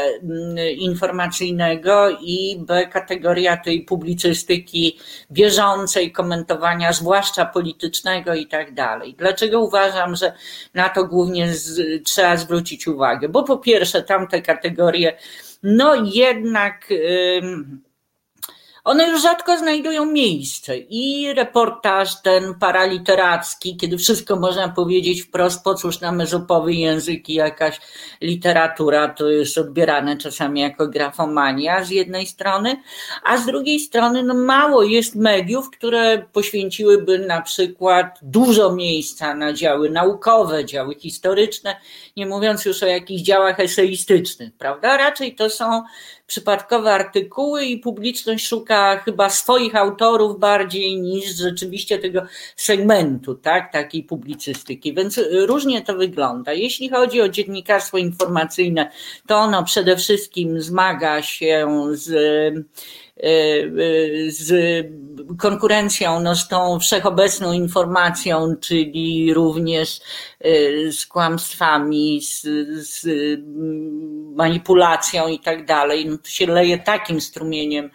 informacyjnego 0.76 2.10
i 2.20 2.56
B 2.58 2.86
kategoria 2.86 3.56
tej 3.56 3.84
publicystyki 3.84 4.98
bieżącej, 5.30 6.12
komentowania, 6.12 6.92
zwłaszcza 6.92 7.46
politycznego 7.46 8.34
i 8.34 8.46
tak 8.46 8.74
dalej. 8.74 9.14
Dlaczego 9.18 9.60
uważam, 9.60 10.16
że 10.16 10.32
na 10.74 10.88
to 10.88 11.04
głównie 11.04 11.54
z, 11.54 12.02
trzeba 12.02 12.36
zwrócić 12.36 12.86
uwagę? 12.86 13.28
Bo 13.28 13.42
po 13.42 13.58
pierwsze 13.58 14.02
tamte 14.02 14.42
kategorie, 14.42 15.16
no 15.62 15.94
jednak. 15.94 16.90
Yy, 16.90 17.84
one 18.84 19.08
już 19.08 19.22
rzadko 19.22 19.58
znajdują 19.58 20.06
miejsce 20.06 20.76
i 20.78 21.34
reportaż 21.34 22.22
ten 22.22 22.54
paraliteracki, 22.54 23.76
kiedy 23.76 23.98
wszystko 23.98 24.36
można 24.36 24.68
powiedzieć 24.68 25.22
wprost, 25.22 25.64
po 25.64 25.74
cóż 25.74 26.00
na 26.00 26.12
mezopowy 26.12 26.74
język 26.74 27.28
i 27.28 27.34
jakaś 27.34 27.80
literatura, 28.20 29.08
to 29.08 29.30
jest 29.30 29.58
odbierane 29.58 30.16
czasami 30.16 30.60
jako 30.60 30.88
grafomania 30.88 31.84
z 31.84 31.90
jednej 31.90 32.26
strony, 32.26 32.76
a 33.24 33.36
z 33.36 33.46
drugiej 33.46 33.80
strony 33.80 34.22
no 34.22 34.34
mało 34.34 34.82
jest 34.82 35.14
mediów, 35.14 35.70
które 35.70 36.26
poświęciłyby 36.32 37.18
na 37.18 37.42
przykład 37.42 38.18
dużo 38.22 38.72
miejsca 38.72 39.34
na 39.34 39.52
działy 39.52 39.90
naukowe, 39.90 40.64
działy 40.64 40.94
historyczne, 40.94 41.76
nie 42.16 42.26
mówiąc 42.26 42.64
już 42.64 42.82
o 42.82 42.86
jakichś 42.86 43.22
działach 43.22 43.60
eseistycznych, 43.60 44.52
prawda? 44.58 44.96
Raczej 44.96 45.34
to 45.34 45.50
są 45.50 45.82
przypadkowe 46.26 46.92
artykuły 46.92 47.64
i 47.64 47.78
publiczność 47.78 48.46
szuka 48.46 48.98
chyba 48.98 49.30
swoich 49.30 49.76
autorów 49.76 50.38
bardziej 50.38 51.00
niż 51.00 51.36
rzeczywiście 51.36 51.98
tego 51.98 52.22
segmentu, 52.56 53.34
tak, 53.34 53.72
takiej 53.72 54.02
publicystyki. 54.02 54.94
Więc 54.94 55.20
różnie 55.46 55.82
to 55.82 55.94
wygląda. 55.94 56.52
Jeśli 56.52 56.88
chodzi 56.88 57.20
o 57.20 57.28
dziennikarstwo 57.28 57.98
informacyjne, 57.98 58.90
to 59.26 59.36
ono 59.36 59.64
przede 59.64 59.96
wszystkim 59.96 60.60
zmaga 60.60 61.22
się 61.22 61.86
z 61.92 62.14
z 64.28 64.50
konkurencją, 65.38 66.20
no 66.20 66.36
z 66.36 66.48
tą 66.48 66.78
wszechobecną 66.78 67.52
informacją, 67.52 68.54
czyli 68.60 69.34
również 69.34 70.00
z 70.90 71.06
kłamstwami, 71.06 72.20
z, 72.22 72.42
z 72.88 73.06
manipulacją 74.36 75.28
i 75.28 75.38
tak 75.38 75.66
dalej, 75.66 76.06
no 76.06 76.18
to 76.18 76.28
się 76.28 76.46
leje 76.46 76.78
takim 76.78 77.20
strumieniem 77.20 77.90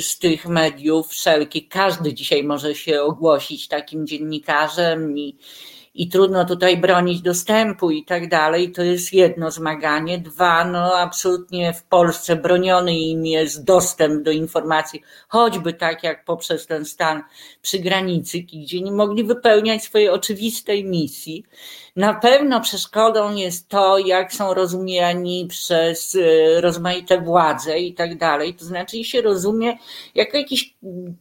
z 0.00 0.18
tych 0.18 0.46
mediów 0.46 1.08
wszelkich. 1.08 1.68
Każdy 1.68 2.14
dzisiaj 2.14 2.44
może 2.44 2.74
się 2.74 3.02
ogłosić 3.02 3.68
takim 3.68 4.06
dziennikarzem 4.06 5.18
i, 5.18 5.36
i 5.98 6.08
trudno 6.08 6.44
tutaj 6.44 6.76
bronić 6.76 7.22
dostępu 7.22 7.90
i 7.90 8.04
tak 8.04 8.28
dalej. 8.28 8.72
To 8.72 8.82
jest 8.82 9.12
jedno 9.12 9.50
zmaganie. 9.50 10.18
Dwa, 10.18 10.64
no 10.64 10.98
absolutnie 10.98 11.72
w 11.72 11.82
Polsce 11.82 12.36
broniony 12.36 12.98
im 12.98 13.26
jest 13.26 13.64
dostęp 13.64 14.22
do 14.22 14.30
informacji, 14.30 15.02
choćby 15.28 15.72
tak 15.72 16.04
jak 16.04 16.24
poprzez 16.24 16.66
ten 16.66 16.84
stan 16.84 17.22
przy 17.68 17.78
granicy, 17.78 18.38
gdzie 18.38 18.80
nie 18.80 18.92
mogli 18.92 19.24
wypełniać 19.24 19.82
swojej 19.82 20.08
oczywistej 20.08 20.84
misji. 20.84 21.44
Na 21.96 22.14
pewno 22.14 22.60
przeszkodą 22.60 23.34
jest 23.36 23.68
to, 23.68 23.98
jak 23.98 24.32
są 24.32 24.54
rozumiani 24.54 25.46
przez 25.50 26.16
e, 26.16 26.60
rozmaite 26.60 27.20
władze 27.20 27.78
i 27.78 27.94
tak 27.94 28.18
dalej. 28.18 28.54
To 28.54 28.64
znaczy 28.64 29.04
się 29.04 29.20
rozumie 29.20 29.78
jako 30.14 30.36
jakiś 30.36 30.74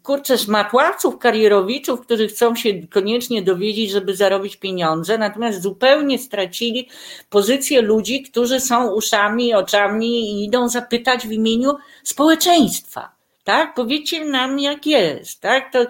kurczę 0.04 0.38
szmatławców, 0.38 1.18
karierowiczów, 1.18 2.02
którzy 2.02 2.28
chcą 2.28 2.56
się 2.56 2.88
koniecznie 2.88 3.42
dowiedzieć, 3.42 3.92
żeby 3.92 4.16
zarobić 4.16 4.56
pieniądze, 4.56 5.18
natomiast 5.18 5.62
zupełnie 5.62 6.20
stracili 6.20 6.90
pozycję 7.30 7.82
ludzi, 7.82 8.24
którzy 8.24 8.60
są 8.60 8.92
uszami, 8.92 9.54
oczami 9.54 10.32
i 10.32 10.46
idą 10.46 10.70
zapytać 10.70 11.28
w 11.28 11.32
imieniu 11.32 11.76
społeczeństwa 12.04 13.17
tak? 13.48 13.74
Powiedzcie 13.74 14.26
nam, 14.26 14.60
jak 14.60 14.86
jest, 14.86 15.42
tak? 15.42 15.74
To, 15.74 15.86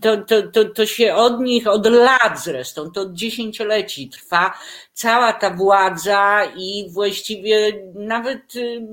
to, 0.00 0.16
to, 0.16 0.42
to, 0.42 0.64
to 0.64 0.86
się 0.86 1.14
od 1.14 1.40
nich, 1.40 1.66
od 1.66 1.86
lat 1.86 2.40
zresztą, 2.44 2.90
to 2.90 3.00
od 3.00 3.12
dziesięcioleci 3.12 4.08
trwa 4.08 4.52
cała 4.92 5.32
ta 5.32 5.50
władza 5.50 6.44
i 6.56 6.86
właściwie 6.90 7.72
nawet, 7.94 8.56
y, 8.56 8.86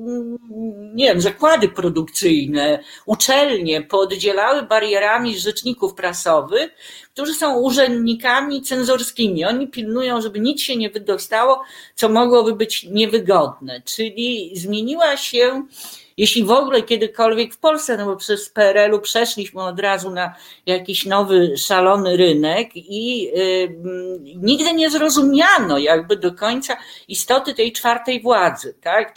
nie 0.93 1.05
wiem, 1.05 1.21
zakłady 1.21 1.69
produkcyjne, 1.69 2.83
uczelnie 3.05 3.81
pooddzielały 3.81 4.63
barierami 4.63 5.39
rzeczników 5.39 5.93
prasowych, 5.93 6.71
którzy 7.13 7.33
są 7.33 7.59
urzędnikami 7.59 8.61
cenzorskimi. 8.61 9.45
Oni 9.45 9.67
pilnują, 9.67 10.21
żeby 10.21 10.39
nic 10.39 10.61
się 10.61 10.75
nie 10.75 10.89
wydostało, 10.89 11.63
co 11.95 12.09
mogłoby 12.09 12.55
być 12.55 12.83
niewygodne. 12.83 13.81
Czyli 13.85 14.51
zmieniła 14.55 15.17
się 15.17 15.65
jeśli 16.17 16.43
w 16.43 16.51
ogóle 16.51 16.81
kiedykolwiek 16.81 17.53
w 17.53 17.57
Polsce, 17.57 17.97
no 17.97 18.05
bo 18.05 18.15
przez 18.15 18.49
PRL-u 18.49 18.99
przeszliśmy 18.99 19.63
od 19.63 19.79
razu 19.79 20.09
na 20.09 20.35
jakiś 20.65 21.05
nowy, 21.05 21.57
szalony 21.57 22.17
rynek 22.17 22.69
i 22.75 23.31
y, 23.37 23.75
nigdy 24.35 24.73
nie 24.73 24.89
zrozumiano 24.89 25.77
jakby 25.77 26.15
do 26.15 26.33
końca 26.33 26.77
istoty 27.07 27.53
tej 27.53 27.71
czwartej 27.71 28.21
władzy, 28.21 28.75
tak? 28.81 29.13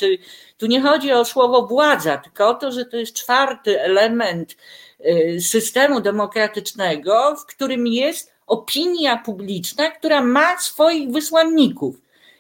Tu 0.58 0.66
nie 0.66 0.80
chodzi 0.80 1.12
o 1.12 1.24
słowo 1.24 1.66
władza, 1.66 2.16
tylko 2.16 2.48
o 2.48 2.54
to, 2.54 2.72
że 2.72 2.84
to 2.84 2.96
jest 2.96 3.14
czwarty 3.14 3.80
element 3.80 4.56
y, 5.00 5.40
systemu 5.40 6.00
demokratycznego, 6.00 7.36
w 7.36 7.46
którym 7.46 7.86
jest 7.86 8.32
opinia 8.46 9.16
publiczna, 9.16 9.90
która 9.90 10.22
ma 10.22 10.58
swoich 10.58 11.10
wysłanników 11.10 11.96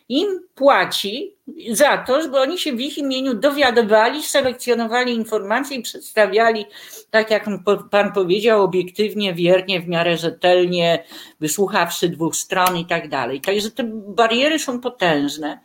im 0.08 0.40
płaci 0.54 1.35
za 1.70 1.98
to, 1.98 2.22
żeby 2.22 2.40
oni 2.40 2.58
się 2.58 2.72
w 2.72 2.80
ich 2.80 2.98
imieniu 2.98 3.34
dowiadywali, 3.34 4.22
selekcjonowali 4.22 5.14
informacje 5.14 5.76
i 5.76 5.82
przedstawiali, 5.82 6.66
tak 7.10 7.30
jak 7.30 7.46
pan 7.90 8.12
powiedział, 8.12 8.62
obiektywnie, 8.62 9.34
wiernie, 9.34 9.80
w 9.80 9.88
miarę 9.88 10.16
rzetelnie, 10.16 11.04
wysłuchawszy 11.40 12.08
dwóch 12.08 12.36
stron 12.36 12.76
i 12.76 12.86
tak 12.86 13.08
dalej. 13.08 13.40
Także 13.40 13.70
te 13.70 13.84
bariery 13.92 14.58
są 14.58 14.80
potężne. 14.80 15.60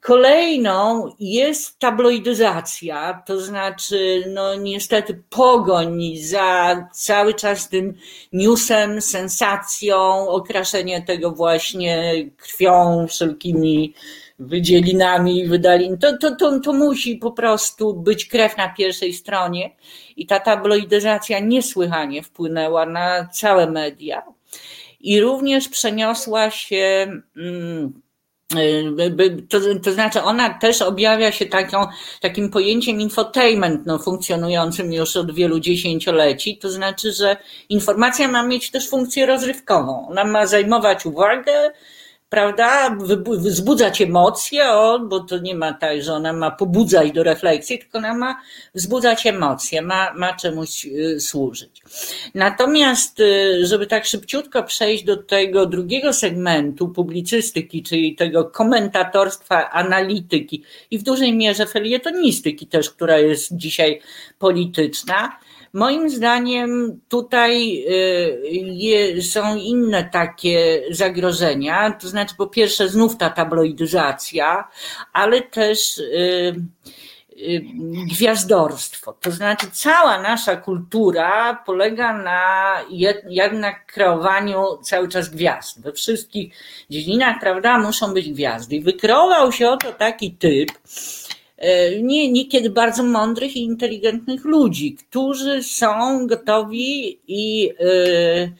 Kolejną 0.00 1.12
jest 1.18 1.78
tabloidyzacja, 1.78 3.22
to 3.26 3.40
znaczy, 3.40 4.24
no 4.34 4.54
niestety 4.54 5.22
pogoń 5.30 6.16
za 6.16 6.88
cały 6.92 7.34
czas 7.34 7.68
tym 7.68 7.94
newsem, 8.32 9.00
sensacją, 9.00 10.28
okraszenie 10.28 11.02
tego 11.02 11.30
właśnie 11.30 12.14
krwią, 12.36 13.06
wszelkimi 13.08 13.94
wydzielinami, 14.38 15.46
wydalin. 15.46 15.98
To, 15.98 16.18
to, 16.18 16.36
to, 16.36 16.60
to 16.60 16.72
musi 16.72 17.16
po 17.16 17.32
prostu 17.32 17.94
być 17.94 18.26
krew 18.26 18.56
na 18.56 18.68
pierwszej 18.68 19.12
stronie 19.12 19.76
i 20.16 20.26
ta 20.26 20.40
tabloidyzacja 20.40 21.38
niesłychanie 21.38 22.22
wpłynęła 22.22 22.86
na 22.86 23.28
całe 23.32 23.70
media 23.70 24.22
i 25.00 25.20
również 25.20 25.68
przeniosła 25.68 26.50
się. 26.50 27.06
Hmm, 27.34 28.00
to, 29.48 29.58
to 29.84 29.92
znaczy, 29.92 30.22
ona 30.22 30.58
też 30.58 30.82
objawia 30.82 31.32
się 31.32 31.46
taką, 31.46 31.86
takim 32.20 32.50
pojęciem 32.50 33.00
infotainment, 33.00 33.86
no, 33.86 33.98
funkcjonującym 33.98 34.92
już 34.92 35.16
od 35.16 35.34
wielu 35.34 35.60
dziesięcioleci. 35.60 36.58
To 36.58 36.70
znaczy, 36.70 37.12
że 37.12 37.36
informacja 37.68 38.28
ma 38.28 38.42
mieć 38.42 38.70
też 38.70 38.88
funkcję 38.88 39.26
rozrywkową. 39.26 40.08
Ona 40.08 40.24
ma 40.24 40.46
zajmować 40.46 41.06
uwagę, 41.06 41.72
prawda, 42.28 42.96
wzbudzać 43.26 44.00
emocje, 44.00 44.70
o, 44.70 44.98
bo 44.98 45.20
to 45.20 45.38
nie 45.38 45.54
ma 45.54 45.72
tak, 45.72 46.02
że 46.02 46.14
ona 46.14 46.32
ma 46.32 46.50
pobudzać 46.50 47.12
do 47.12 47.22
refleksji, 47.22 47.78
tylko 47.78 47.98
ona 47.98 48.14
ma 48.14 48.40
wzbudzać 48.74 49.26
emocje, 49.26 49.82
ma, 49.82 50.14
ma 50.14 50.36
czemuś 50.36 50.86
y, 50.86 51.20
służyć. 51.20 51.82
Natomiast, 52.34 53.20
y, 53.20 53.66
żeby 53.66 53.86
tak 53.86 54.04
szybciutko 54.04 54.62
przejść 54.62 55.04
do 55.04 55.16
tego 55.16 55.66
drugiego 55.66 56.12
segmentu 56.12 56.88
publicystyki, 56.88 57.82
czyli 57.82 58.14
tego 58.14 58.44
komentatorstwa, 58.44 59.70
analityki 59.70 60.64
i 60.90 60.98
w 60.98 61.02
dużej 61.02 61.32
mierze 61.32 61.66
felietonistyki 61.66 62.66
też, 62.66 62.90
która 62.90 63.18
jest 63.18 63.56
dzisiaj 63.56 64.00
polityczna, 64.38 65.38
Moim 65.72 66.10
zdaniem 66.10 67.00
tutaj 67.08 67.84
y, 69.16 69.22
są 69.22 69.56
inne 69.56 70.04
takie 70.04 70.82
zagrożenia, 70.90 71.90
to 71.90 72.08
znaczy 72.08 72.34
po 72.38 72.46
pierwsze 72.46 72.88
znów 72.88 73.16
ta 73.16 73.30
tabloidyzacja, 73.30 74.68
ale 75.12 75.42
też 75.42 75.98
y, 75.98 76.54
y, 77.32 77.62
gwiazdorstwo. 78.10 79.12
To 79.12 79.30
znaczy 79.30 79.66
cała 79.72 80.22
nasza 80.22 80.56
kultura 80.56 81.62
polega 81.66 82.12
na 82.22 82.74
jednak 83.28 83.86
kreowaniu 83.86 84.64
cały 84.82 85.08
czas 85.08 85.28
gwiazd. 85.28 85.80
We 85.82 85.92
wszystkich 85.92 86.54
dziedzinach, 86.90 87.36
prawda, 87.40 87.78
muszą 87.78 88.14
być 88.14 88.32
gwiazdy. 88.32 88.76
I 88.76 88.80
wykreował 88.80 89.52
się 89.52 89.68
oto 89.68 89.92
taki 89.92 90.32
typ, 90.32 90.68
nie, 92.02 92.32
niekiedy 92.32 92.70
bardzo 92.70 93.02
mądrych 93.02 93.56
i 93.56 93.64
inteligentnych 93.64 94.44
ludzi, 94.44 94.94
którzy 94.94 95.62
są 95.62 96.26
gotowi 96.26 97.20
i 97.28 97.70
e, 97.80 98.50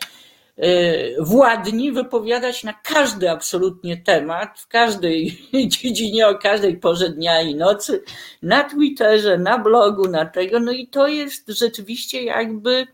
e, 0.56 1.22
władni 1.22 1.92
wypowiadać 1.92 2.64
na 2.64 2.72
każdy 2.72 3.30
absolutnie 3.30 3.96
temat, 3.96 4.60
w 4.60 4.68
każdej 4.68 5.38
dziedzinie, 5.68 6.28
o 6.28 6.38
każdej 6.38 6.76
porze 6.76 7.08
dnia 7.08 7.40
i 7.40 7.54
nocy, 7.54 8.02
na 8.42 8.64
Twitterze, 8.64 9.38
na 9.38 9.58
blogu, 9.58 10.08
na 10.08 10.26
tego. 10.26 10.60
No 10.60 10.72
i 10.72 10.86
to 10.86 11.08
jest 11.08 11.48
rzeczywiście 11.48 12.22
jakby 12.22 12.86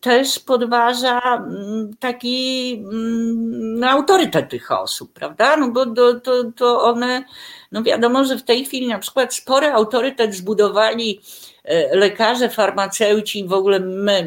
też 0.00 0.38
podważa 0.38 1.20
mm, 1.36 1.96
taki 2.00 2.78
no, 3.60 3.90
autorytet 3.90 4.48
tych 4.48 4.70
osób, 4.70 5.12
prawda? 5.12 5.56
No 5.56 5.70
bo 5.70 5.86
to, 5.86 6.20
to, 6.20 6.44
to 6.56 6.82
one 6.82 7.24
no 7.72 7.82
wiadomo, 7.82 8.24
że 8.24 8.36
w 8.36 8.42
tej 8.42 8.64
chwili 8.64 8.88
na 8.88 8.98
przykład 8.98 9.34
spory 9.34 9.66
autorytet 9.66 10.34
zbudowali 10.34 11.20
e, 11.64 11.96
lekarze, 11.96 12.48
farmaceuci, 12.48 13.44
w 13.44 13.52
ogóle 13.52 13.80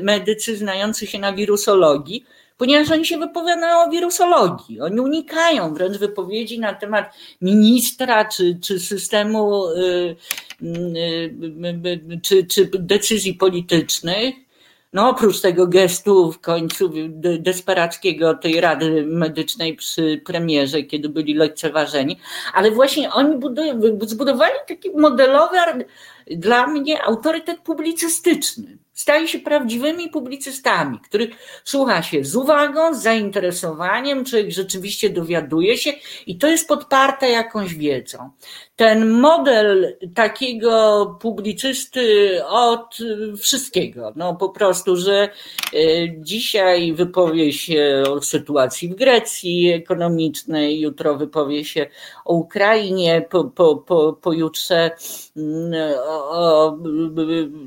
medycy 0.04 0.58
znający 0.58 1.08
się 1.08 1.20
na 1.20 1.34
wirusologii, 1.34 2.26
ponieważ 2.58 2.92
oni 2.92 3.06
się 3.06 3.18
wypowiadają 3.18 3.88
o 3.88 3.90
wirusologii. 3.90 4.82
Oni 4.82 5.00
unikają 5.00 5.74
wręcz 5.74 5.98
wypowiedzi 5.98 6.60
na 6.60 6.74
temat 6.74 7.14
ministra 7.42 8.26
czy, 8.26 8.60
czy 8.62 8.80
systemu, 8.80 9.68
e, 9.68 10.16
e, 12.14 12.20
czy, 12.22 12.46
czy 12.46 12.70
decyzji 12.74 13.34
politycznych 13.34 14.43
no 14.94 15.10
oprócz 15.10 15.42
tego 15.42 15.68
gestu 15.68 16.32
w 16.32 16.40
końcu 16.40 16.92
desperackiego 17.40 18.34
tej 18.34 18.62
Rady 18.62 19.06
Medycznej 19.08 19.76
przy 19.76 20.22
premierze, 20.26 20.84
kiedy 20.84 21.10
byli 21.10 21.34
lekceważeni, 21.34 22.20
ale 22.54 22.72
właśnie 22.72 23.12
oni 23.12 23.40
zbudowali 24.02 24.54
taki 24.68 24.92
modelowy 24.92 25.58
dla 26.32 26.68
mnie 26.68 27.04
autorytet 27.04 27.60
publicystyczny. 27.60 28.78
Staje 28.94 29.28
się 29.28 29.40
prawdziwymi 29.40 30.10
publicystami, 30.10 31.00
których 31.00 31.30
słucha 31.64 32.04
się 32.04 32.24
z 32.24 32.36
uwagą, 32.36 32.94
z 32.94 33.02
zainteresowaniem, 33.02 34.26
człowiek 34.26 34.52
rzeczywiście 34.52 35.10
dowiaduje 35.10 35.78
się 35.78 35.94
i 36.28 36.38
to 36.38 36.48
jest 36.48 36.68
podparte 36.68 37.30
jakąś 37.30 37.76
wiedzą. 37.76 38.30
Ten 38.76 39.10
model 39.10 39.98
takiego 40.16 41.06
publicysty 41.22 42.40
od 42.46 42.98
wszystkiego, 43.38 44.14
no 44.16 44.36
po 44.36 44.50
prostu, 44.50 44.96
że 44.96 45.24
e, 45.24 45.30
dzisiaj 46.18 46.94
wypowie 46.94 47.54
się 47.54 48.04
o 48.10 48.22
sytuacji 48.22 48.90
w 48.90 48.96
Grecji 48.96 49.70
ekonomicznej, 49.70 50.80
jutro 50.80 51.18
wypowie 51.18 51.66
się 51.66 51.88
o 52.26 52.34
Ukrainie, 52.34 53.26
po, 53.30 53.44
po, 53.44 53.76
po, 53.76 54.14
pojutrze 54.14 54.92
mm, 55.38 55.74
o 56.30 56.78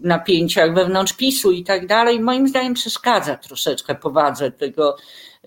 napięciach 0.03 0.75
wewnątrz 0.75 1.16
PiSu 1.17 1.53
i 1.53 1.65
tak 1.65 1.87
dalej, 1.87 2.21
moim 2.21 2.49
zdaniem 2.49 2.75
przeszkadza 2.75 3.37
troszeczkę 3.37 3.95
powadze 3.95 4.51
tego 4.51 4.97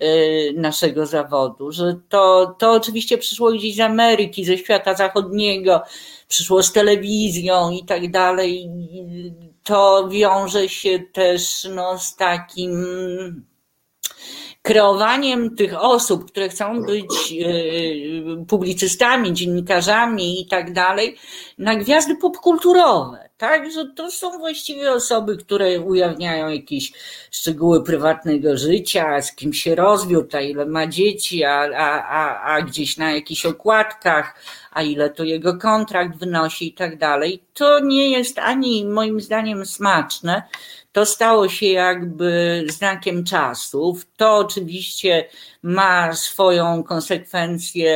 y, 0.02 0.54
naszego 0.56 1.06
zawodu, 1.06 1.72
że 1.72 2.00
to, 2.08 2.54
to 2.58 2.72
oczywiście 2.72 3.18
przyszło 3.18 3.52
gdzieś 3.52 3.76
z 3.76 3.80
Ameryki, 3.80 4.44
ze 4.44 4.58
świata 4.58 4.94
zachodniego, 4.94 5.82
przyszło 6.28 6.62
z 6.62 6.72
telewizją 6.72 7.70
i 7.70 7.84
tak 7.84 8.10
dalej. 8.10 8.70
To 9.64 10.08
wiąże 10.08 10.68
się 10.68 10.98
też 11.12 11.68
no, 11.74 11.98
z 11.98 12.16
takim 12.16 12.84
kreowaniem 14.62 15.56
tych 15.56 15.82
osób, 15.82 16.30
które 16.30 16.48
chcą 16.48 16.82
być 16.82 17.32
y, 17.32 18.44
publicystami, 18.48 19.32
dziennikarzami 19.32 20.40
i 20.40 20.46
tak 20.46 20.72
dalej, 20.72 21.16
na 21.58 21.76
gwiazdy 21.76 22.16
popkulturowe. 22.16 23.29
Tak, 23.40 23.72
że 23.72 23.86
to 23.86 24.10
są 24.10 24.38
właściwie 24.38 24.92
osoby, 24.92 25.36
które 25.36 25.80
ujawniają 25.80 26.48
jakieś 26.48 26.92
szczegóły 27.30 27.84
prywatnego 27.84 28.56
życia, 28.56 29.22
z 29.22 29.34
kim 29.34 29.52
się 29.52 29.74
rozwiódł, 29.74 30.36
a 30.36 30.40
ile 30.40 30.66
ma 30.66 30.86
dzieci, 30.86 31.44
a, 31.44 31.68
a, 31.76 32.04
a, 32.08 32.54
a 32.54 32.62
gdzieś 32.62 32.96
na 32.96 33.12
jakichś 33.12 33.46
okładkach, 33.46 34.34
a 34.72 34.82
ile 34.82 35.10
to 35.10 35.24
jego 35.24 35.58
kontrakt 35.58 36.18
wynosi 36.18 36.68
i 36.68 36.72
tak 36.72 36.98
dalej. 36.98 37.42
To 37.54 37.80
nie 37.80 38.10
jest 38.10 38.38
ani 38.38 38.84
moim 38.84 39.20
zdaniem 39.20 39.66
smaczne 39.66 40.42
to 40.92 41.06
stało 41.06 41.48
się 41.48 41.66
jakby 41.66 42.64
znakiem 42.68 43.24
czasów. 43.24 44.06
To 44.16 44.36
oczywiście 44.36 45.28
ma 45.62 46.12
swoją 46.12 46.82
konsekwencję 46.82 47.94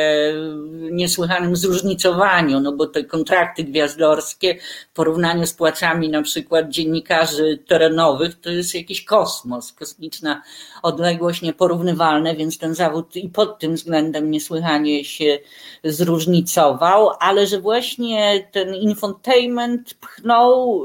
w 0.57 0.91
niesłychanym 0.91 1.57
zróżnicowaniu, 1.57 2.61
no 2.61 2.73
bo 2.73 2.87
te 2.87 3.05
kontrakty 3.05 3.65
gwiazdorskie 3.65 4.59
w 4.91 4.95
porównaniu 4.95 5.47
z 5.47 5.53
płacami 5.53 6.09
na 6.09 6.23
przykład 6.23 6.69
dziennikarzy 6.69 7.59
terenowych 7.67 8.41
to 8.41 8.51
jest 8.51 8.75
jakiś 8.75 9.05
kosmos, 9.05 9.73
kosmiczna 9.73 10.43
odległość 10.83 11.43
nieporównywalne, 11.43 12.37
więc 12.37 12.59
ten 12.59 12.75
zawód 12.75 13.17
i 13.17 13.29
pod 13.29 13.59
tym 13.59 13.75
względem 13.75 14.31
niesłychanie 14.31 15.05
się 15.05 15.39
zróżnicował, 15.85 17.11
ale 17.21 17.47
że 17.47 17.61
właśnie 17.61 18.49
ten 18.53 18.75
infotainment 18.75 19.95
pchnął 19.95 20.81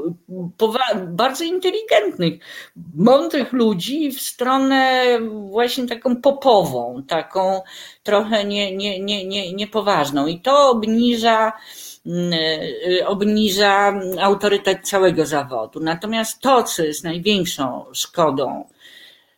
bardzo 1.08 1.44
inteligentnych, 1.44 2.34
mądrych 2.94 3.52
ludzi 3.52 4.12
w 4.12 4.20
stronę 4.20 5.04
właśnie 5.50 5.86
taką 5.86 6.16
popową, 6.16 6.69
taką 7.08 7.62
trochę 8.02 8.44
nie, 8.44 8.76
nie, 8.76 9.00
nie, 9.00 9.26
nie, 9.26 9.52
niepoważną 9.52 10.26
i 10.26 10.40
to 10.40 10.70
obniża 10.70 11.52
mm, 12.06 12.32
y, 12.32 13.06
obniża 13.06 14.00
autorytet 14.20 14.88
całego 14.88 15.26
zawodu. 15.26 15.80
Natomiast 15.80 16.40
to, 16.40 16.62
co 16.62 16.82
jest 16.82 17.04
największą 17.04 17.84
szkodą 17.92 18.64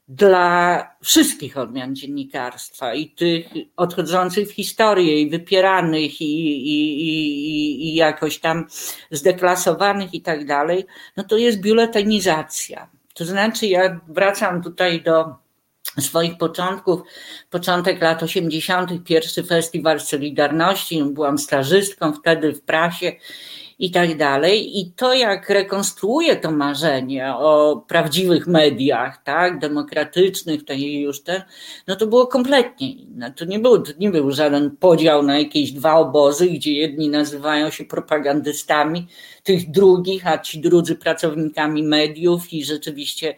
dla 0.09 0.89
wszystkich 1.03 1.59
odmian 1.59 1.97
dziennikarstwa 1.97 2.95
i 2.95 3.11
tych 3.11 3.47
odchodzących 3.77 4.49
w 4.49 4.53
historię 4.53 5.21
i 5.21 5.31
wypieranych 5.31 6.21
i, 6.21 6.25
i, 6.25 7.03
i, 7.03 7.89
i 7.89 7.95
jakoś 7.95 8.39
tam 8.39 8.67
zdeklasowanych 9.11 10.15
i 10.15 10.23
tak 10.23 10.47
dalej, 10.47 10.87
no 11.17 11.25
to 11.25 11.37
jest 11.37 11.61
biuletynizacja. 11.61 12.91
To 13.15 13.25
znaczy, 13.25 13.67
ja 13.67 14.01
wracam 14.09 14.63
tutaj 14.63 15.03
do 15.03 15.42
swoich 16.01 16.39
początków, 16.39 17.01
początek 17.51 18.03
lat 18.03 18.23
80., 18.23 19.05
pierwszy 19.05 19.43
festiwal 19.43 20.01
Solidarności, 20.01 21.05
byłam 21.05 21.39
stażystką 21.39 22.13
wtedy 22.13 22.53
w 22.53 22.63
prasie 22.63 23.13
i 23.83 23.91
tak 23.91 24.17
dalej. 24.17 24.81
I 24.81 24.93
to, 24.97 25.15
jak 25.15 25.51
rekonstruuje 25.51 26.37
to 26.37 26.51
marzenie 26.51 27.35
o 27.35 27.85
prawdziwych 27.89 28.47
mediach, 28.47 29.23
tak, 29.25 29.59
demokratycznych, 29.59 30.65
to 30.65 30.73
już 30.73 31.23
ten, 31.23 31.43
no 31.87 31.97
to 31.97 32.07
było 32.07 32.27
kompletnie 32.27 32.93
inne. 32.93 33.33
To 33.33 33.45
nie 33.45 33.59
był, 33.59 33.83
to 33.83 33.93
nie 33.99 34.11
był 34.11 34.31
żaden 34.31 34.77
podział 34.77 35.23
na 35.23 35.39
jakieś 35.39 35.73
dwa 35.73 35.95
obozy, 35.95 36.47
gdzie 36.47 36.73
jedni 36.73 37.09
nazywają 37.09 37.71
się 37.71 37.85
propagandystami 37.85 39.07
tych 39.43 39.71
drugich, 39.71 40.27
a 40.27 40.39
ci 40.39 40.61
drudzy 40.61 40.97
pracownikami 40.97 41.83
mediów 41.83 42.53
i 42.53 42.65
rzeczywiście 42.65 43.35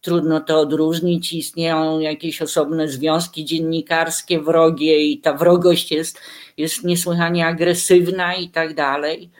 trudno 0.00 0.40
to 0.40 0.60
odróżnić. 0.60 1.32
Istnieją 1.32 2.00
jakieś 2.00 2.42
osobne 2.42 2.88
związki 2.88 3.44
dziennikarskie, 3.44 4.40
wrogie 4.40 4.98
i 5.02 5.20
ta 5.20 5.32
wrogość 5.34 5.92
jest, 5.92 6.20
jest 6.56 6.84
niesłychanie 6.84 7.46
agresywna 7.46 8.34
i 8.34 8.48
tak 8.48 8.74
dalej. 8.74 9.30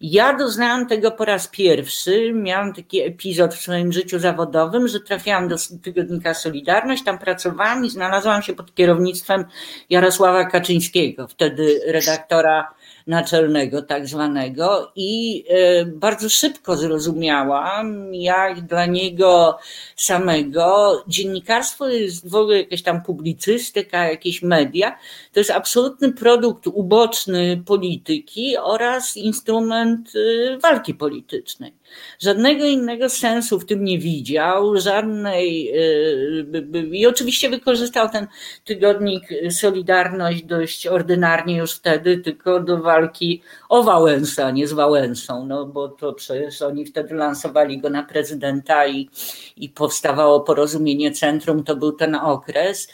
Ja 0.00 0.36
doznałam 0.36 0.86
tego 0.86 1.10
po 1.10 1.24
raz 1.24 1.48
pierwszy. 1.48 2.32
Miałam 2.34 2.74
taki 2.74 3.00
epizod 3.00 3.54
w 3.54 3.60
swoim 3.60 3.92
życiu 3.92 4.18
zawodowym, 4.18 4.88
że 4.88 5.00
trafiłam 5.00 5.48
do 5.48 5.56
tygodnika 5.82 6.34
Solidarność, 6.34 7.04
tam 7.04 7.18
pracowałam 7.18 7.84
i 7.84 7.90
znalazłam 7.90 8.42
się 8.42 8.54
pod 8.54 8.74
kierownictwem 8.74 9.44
Jarosława 9.90 10.44
Kaczyńskiego, 10.44 11.28
wtedy 11.28 11.80
redaktora 11.86 12.74
naczelnego, 13.08 13.82
tak 13.82 14.08
zwanego, 14.08 14.92
i 14.96 15.44
e, 15.48 15.84
bardzo 15.84 16.28
szybko 16.28 16.76
zrozumiałam, 16.76 18.14
jak 18.14 18.60
dla 18.60 18.86
niego 18.86 19.58
samego 19.96 21.02
dziennikarstwo 21.08 21.88
jest 21.88 22.30
w 22.30 22.34
ogóle 22.34 22.58
jakaś 22.58 22.82
tam 22.82 23.02
publicystyka, 23.02 24.04
jakieś 24.08 24.42
media, 24.42 24.98
to 25.32 25.40
jest 25.40 25.50
absolutny 25.50 26.12
produkt 26.12 26.66
uboczny 26.66 27.62
polityki 27.66 28.56
oraz 28.56 29.16
instrument 29.16 30.12
e, 30.14 30.58
walki 30.58 30.94
politycznej. 30.94 31.77
Żadnego 32.18 32.64
innego 32.64 33.08
sensu 33.08 33.58
w 33.58 33.66
tym 33.66 33.84
nie 33.84 33.98
widział, 33.98 34.76
żadnej. 34.76 35.70
E, 35.70 36.96
I 36.96 37.06
oczywiście 37.06 37.50
wykorzystał 37.50 38.08
ten 38.08 38.26
tygodnik 38.64 39.22
Solidarność 39.50 40.42
dość 40.42 40.86
ordynarnie 40.86 41.56
już 41.56 41.72
wtedy, 41.72 42.18
tylko 42.18 42.60
do 42.60 42.78
walki 42.78 43.42
o 43.68 43.82
Wałęsa, 43.82 44.50
nie 44.50 44.68
z 44.68 44.72
Wałęsą, 44.72 45.46
no 45.46 45.66
bo 45.66 45.88
to 45.88 46.12
przecież 46.12 46.62
oni 46.62 46.86
wtedy 46.86 47.14
lansowali 47.14 47.78
go 47.78 47.90
na 47.90 48.02
prezydenta 48.02 48.86
i, 48.86 49.10
i 49.56 49.68
powstawało 49.68 50.40
porozumienie 50.40 51.12
centrum, 51.12 51.64
to 51.64 51.76
był 51.76 51.92
ten 51.92 52.14
okres. 52.14 52.88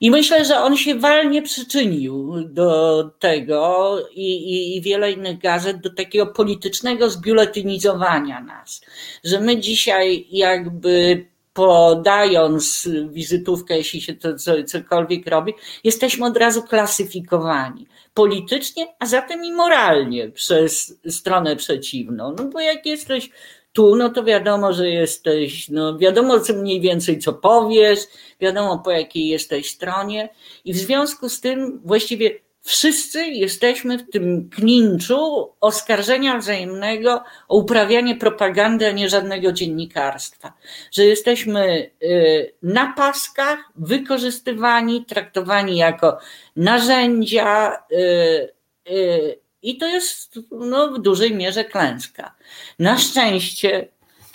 I 0.00 0.10
myślę, 0.10 0.44
że 0.44 0.58
on 0.58 0.76
się 0.76 0.94
walnie 0.94 1.42
przyczynił 1.42 2.44
do 2.44 3.04
tego 3.18 3.98
i, 4.14 4.32
i, 4.32 4.76
i, 4.76 4.82
wiele 4.82 5.12
innych 5.12 5.38
gazet, 5.38 5.80
do 5.80 5.94
takiego 5.94 6.26
politycznego 6.26 7.10
zbiuletynizowania 7.10 8.40
nas. 8.40 8.80
Że 9.24 9.40
my 9.40 9.60
dzisiaj 9.60 10.26
jakby 10.30 11.26
podając 11.52 12.88
wizytówkę, 13.10 13.76
jeśli 13.76 14.00
się 14.00 14.14
to 14.14 14.28
cokolwiek 14.66 15.26
robi, 15.26 15.52
jesteśmy 15.84 16.26
od 16.26 16.36
razu 16.36 16.62
klasyfikowani 16.62 17.86
politycznie, 18.14 18.86
a 18.98 19.06
zatem 19.06 19.44
i 19.44 19.52
moralnie 19.52 20.30
przez 20.30 20.98
stronę 21.08 21.56
przeciwną. 21.56 22.34
No 22.38 22.44
bo 22.44 22.60
jak 22.60 22.86
jesteś 22.86 23.30
tu, 23.78 23.96
no 23.96 24.08
to 24.08 24.24
wiadomo, 24.24 24.72
że 24.72 24.88
jesteś, 24.88 25.68
no 25.68 25.98
wiadomo 25.98 26.40
co 26.40 26.52
mniej 26.52 26.80
więcej 26.80 27.18
co 27.18 27.32
powiesz, 27.32 27.98
wiadomo 28.40 28.78
po 28.78 28.90
jakiej 28.90 29.28
jesteś 29.28 29.70
stronie 29.70 30.28
i 30.64 30.72
w 30.72 30.76
związku 30.76 31.28
z 31.28 31.40
tym 31.40 31.80
właściwie 31.84 32.30
wszyscy 32.62 33.26
jesteśmy 33.26 33.98
w 33.98 34.10
tym 34.10 34.50
klinczu 34.50 35.52
oskarżenia 35.60 36.38
wzajemnego 36.38 37.22
o 37.48 37.56
uprawianie 37.56 38.16
propagandy, 38.16 38.86
a 38.86 38.90
nie 38.90 39.08
żadnego 39.08 39.52
dziennikarstwa. 39.52 40.52
Że 40.92 41.04
jesteśmy 41.04 41.90
y, 42.02 42.54
na 42.62 42.92
paskach, 42.96 43.58
wykorzystywani, 43.76 45.04
traktowani 45.04 45.76
jako 45.76 46.18
narzędzia, 46.56 47.76
y, 47.92 48.52
y, 48.90 49.47
i 49.62 49.78
to 49.78 49.86
jest 49.86 50.38
no, 50.50 50.88
w 50.88 50.98
dużej 50.98 51.34
mierze 51.34 51.64
klęska. 51.64 52.34
Na 52.78 52.98
szczęście 52.98 53.88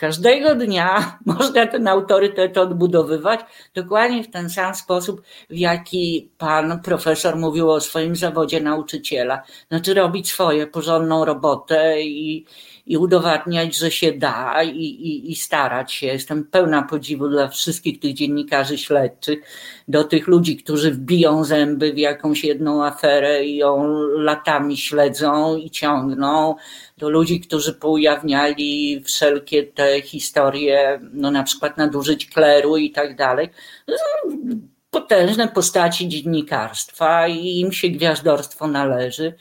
Każdego 0.03 0.55
dnia 0.55 1.17
można 1.25 1.67
ten 1.67 1.87
autorytet 1.87 2.57
odbudowywać 2.57 3.39
dokładnie 3.73 4.23
w 4.23 4.31
ten 4.31 4.49
sam 4.49 4.75
sposób, 4.75 5.21
w 5.49 5.57
jaki 5.57 6.29
pan 6.37 6.81
profesor 6.81 7.35
mówił 7.35 7.71
o 7.71 7.81
swoim 7.81 8.15
zawodzie 8.15 8.61
nauczyciela. 8.61 9.43
Znaczy 9.69 9.93
robić 9.93 10.29
swoje, 10.29 10.67
porządną 10.67 11.25
robotę 11.25 12.01
i, 12.01 12.45
i 12.85 12.97
udowadniać, 12.97 13.75
że 13.75 13.91
się 13.91 14.11
da 14.11 14.63
i, 14.63 14.79
i, 14.79 15.31
i 15.31 15.35
starać 15.35 15.93
się. 15.93 16.07
Jestem 16.07 16.43
pełna 16.43 16.81
podziwu 16.81 17.29
dla 17.29 17.47
wszystkich 17.47 17.99
tych 17.99 18.13
dziennikarzy 18.13 18.77
śledczych, 18.77 19.39
do 19.87 20.03
tych 20.03 20.27
ludzi, 20.27 20.57
którzy 20.57 20.91
wbiją 20.91 21.43
zęby 21.43 21.93
w 21.93 21.97
jakąś 21.97 22.43
jedną 22.43 22.85
aferę 22.85 23.45
i 23.45 23.55
ją 23.55 23.93
latami 24.17 24.77
śledzą 24.77 25.57
i 25.57 25.69
ciągną, 25.69 26.55
do 26.97 27.09
ludzi, 27.09 27.39
którzy 27.39 27.73
poujawniali 27.73 29.03
wszelkie 29.05 29.63
te 29.63 30.01
historie, 30.01 30.99
no 31.13 31.31
na 31.31 31.43
przykład 31.43 31.77
nadużyć 31.77 32.25
kleru 32.25 32.77
i 32.77 32.91
tak 32.91 33.15
dalej. 33.15 33.49
Potężne 34.91 35.47
postaci 35.47 36.09
dziennikarstwa 36.09 37.27
i 37.27 37.59
im 37.59 37.71
się 37.71 37.89
gwiazdorstwo 37.89 38.67
należy 38.67 39.33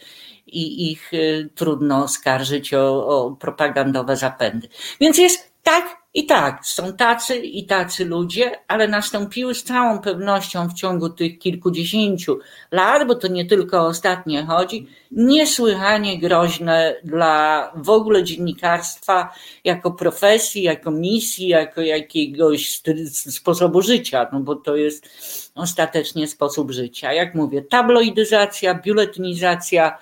i 0.52 0.92
ich 0.92 1.14
y, 1.14 1.50
trudno 1.54 2.04
oskarżyć 2.04 2.74
o, 2.74 3.06
o 3.06 3.30
propagandowe 3.30 4.16
zapędy. 4.16 4.68
Więc 5.00 5.18
jest 5.18 5.52
tak 5.62 6.02
i 6.14 6.26
tak, 6.26 6.66
są 6.66 6.92
tacy 6.92 7.36
i 7.36 7.66
tacy 7.66 8.04
ludzie, 8.04 8.50
ale 8.68 8.88
nastąpiły 8.88 9.54
z 9.54 9.64
całą 9.64 9.98
pewnością 9.98 10.68
w 10.68 10.74
ciągu 10.74 11.08
tych 11.08 11.38
kilkudziesięciu 11.38 12.38
lat, 12.70 13.08
bo 13.08 13.14
to 13.14 13.28
nie 13.28 13.46
tylko 13.46 13.80
o 13.80 13.86
ostatnie 13.86 14.46
chodzi, 14.46 14.86
niesłychanie 15.10 16.18
groźne 16.18 16.96
dla 17.04 17.72
w 17.76 17.90
ogóle 17.90 18.24
dziennikarstwa 18.24 19.34
jako 19.64 19.90
profesji, 19.90 20.62
jako 20.62 20.90
misji, 20.90 21.48
jako 21.48 21.80
jakiegoś 21.80 22.82
sposobu 23.30 23.82
życia, 23.82 24.28
no 24.32 24.40
bo 24.40 24.54
to 24.54 24.76
jest 24.76 25.08
ostatecznie 25.54 26.28
sposób 26.28 26.70
życia. 26.70 27.12
Jak 27.12 27.34
mówię, 27.34 27.62
tabloidyzacja, 27.62 28.74
biuletynizacja, 28.74 29.98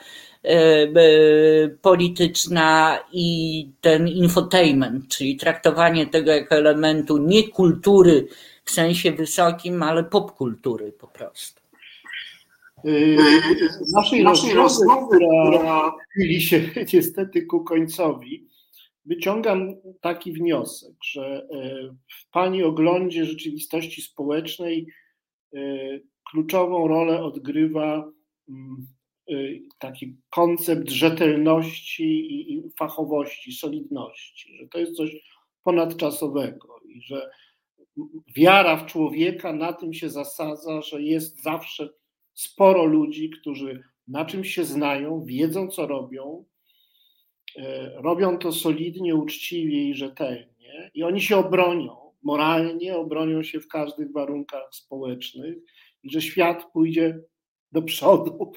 polityczna 1.83 2.99
i 3.13 3.69
ten 3.81 4.09
infotainment, 4.09 5.09
czyli 5.09 5.37
traktowanie 5.37 6.07
tego 6.07 6.31
jako 6.31 6.55
elementu 6.55 7.19
nie 7.19 7.49
kultury 7.49 8.29
w 8.65 8.71
sensie 8.71 9.13
wysokim, 9.13 9.83
ale 9.83 10.05
popkultury 10.05 10.93
po 10.93 11.07
prostu. 11.07 11.61
Z 13.81 13.93
naszej 13.93 14.55
rozmowy, 14.55 15.17
która 15.49 15.93
chwili 16.11 16.43
się 16.43 16.61
niestety 16.93 17.47
ku 17.47 17.65
końcowi, 17.65 18.49
wyciągam 19.05 19.75
taki 20.01 20.33
wniosek, 20.33 20.95
że 21.05 21.49
e, 21.53 21.95
w 22.09 22.31
Pani 22.31 22.63
oglądzie 22.63 23.25
rzeczywistości 23.25 24.03
społecznej 24.03 24.87
kluczową 26.31 26.89
rolę 26.89 27.23
odgrywa 27.23 28.11
mm, 28.49 28.87
Y, 28.87 29.00
taki 29.79 30.17
koncept 30.31 30.91
rzetelności 30.91 32.05
i, 32.53 32.63
fachowości, 32.79 33.53
solidności, 33.53 34.57
że 34.57 34.69
to 34.69 34.79
jest 34.79 34.97
coś 34.97 35.11
ponadczasowego 35.63 36.81
i 36.89 37.03
że 37.03 37.31
wiara 38.37 38.77
w 38.77 38.87
człowieka 38.87 39.53
na 39.53 39.73
tym 39.73 39.95
się 39.95 40.11
zasadza, 40.11 40.83
że 40.83 41.03
jest 41.03 41.43
zawsze 41.43 41.89
sporo 42.35 42.85
ludzi, 42.85 43.31
którzy 43.31 43.83
na 44.09 44.25
czymś 44.25 44.55
się 44.55 44.65
znają, 44.65 45.25
wiedzą 45.25 45.69
co 45.69 45.87
robią, 45.87 46.45
y, 47.57 47.63
robią 47.95 48.39
to 48.39 48.53
solidnie, 48.53 49.15
uczciwie 49.15 49.89
i 49.89 49.95
rzetelnie 49.95 50.91
i 50.95 51.03
oni 51.03 51.21
się 51.21 51.37
obronią, 51.37 51.97
moralnie 52.23 52.97
obronią 52.97 53.43
się 53.43 53.61
w 53.61 53.69
każdych 53.69 54.13
warunkach 54.13 54.75
społecznych 54.75 55.57
i 56.03 56.11
że 56.11 56.23
świat 56.23 56.73
pójdzie 56.73 57.21
do 57.73 57.83
przodu, 57.83 58.53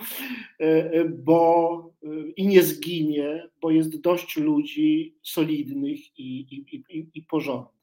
e, 0.59 0.65
e, 0.65 1.05
bo 1.05 1.93
e, 2.03 2.07
i 2.37 2.47
nie 2.47 2.63
zginie, 2.63 3.49
bo 3.61 3.71
jest 3.71 4.01
dość 4.01 4.37
ludzi 4.37 5.17
solidnych 5.23 6.19
i, 6.19 6.39
i, 6.39 6.75
i, 6.75 7.09
i 7.13 7.21
porządnych. 7.21 7.73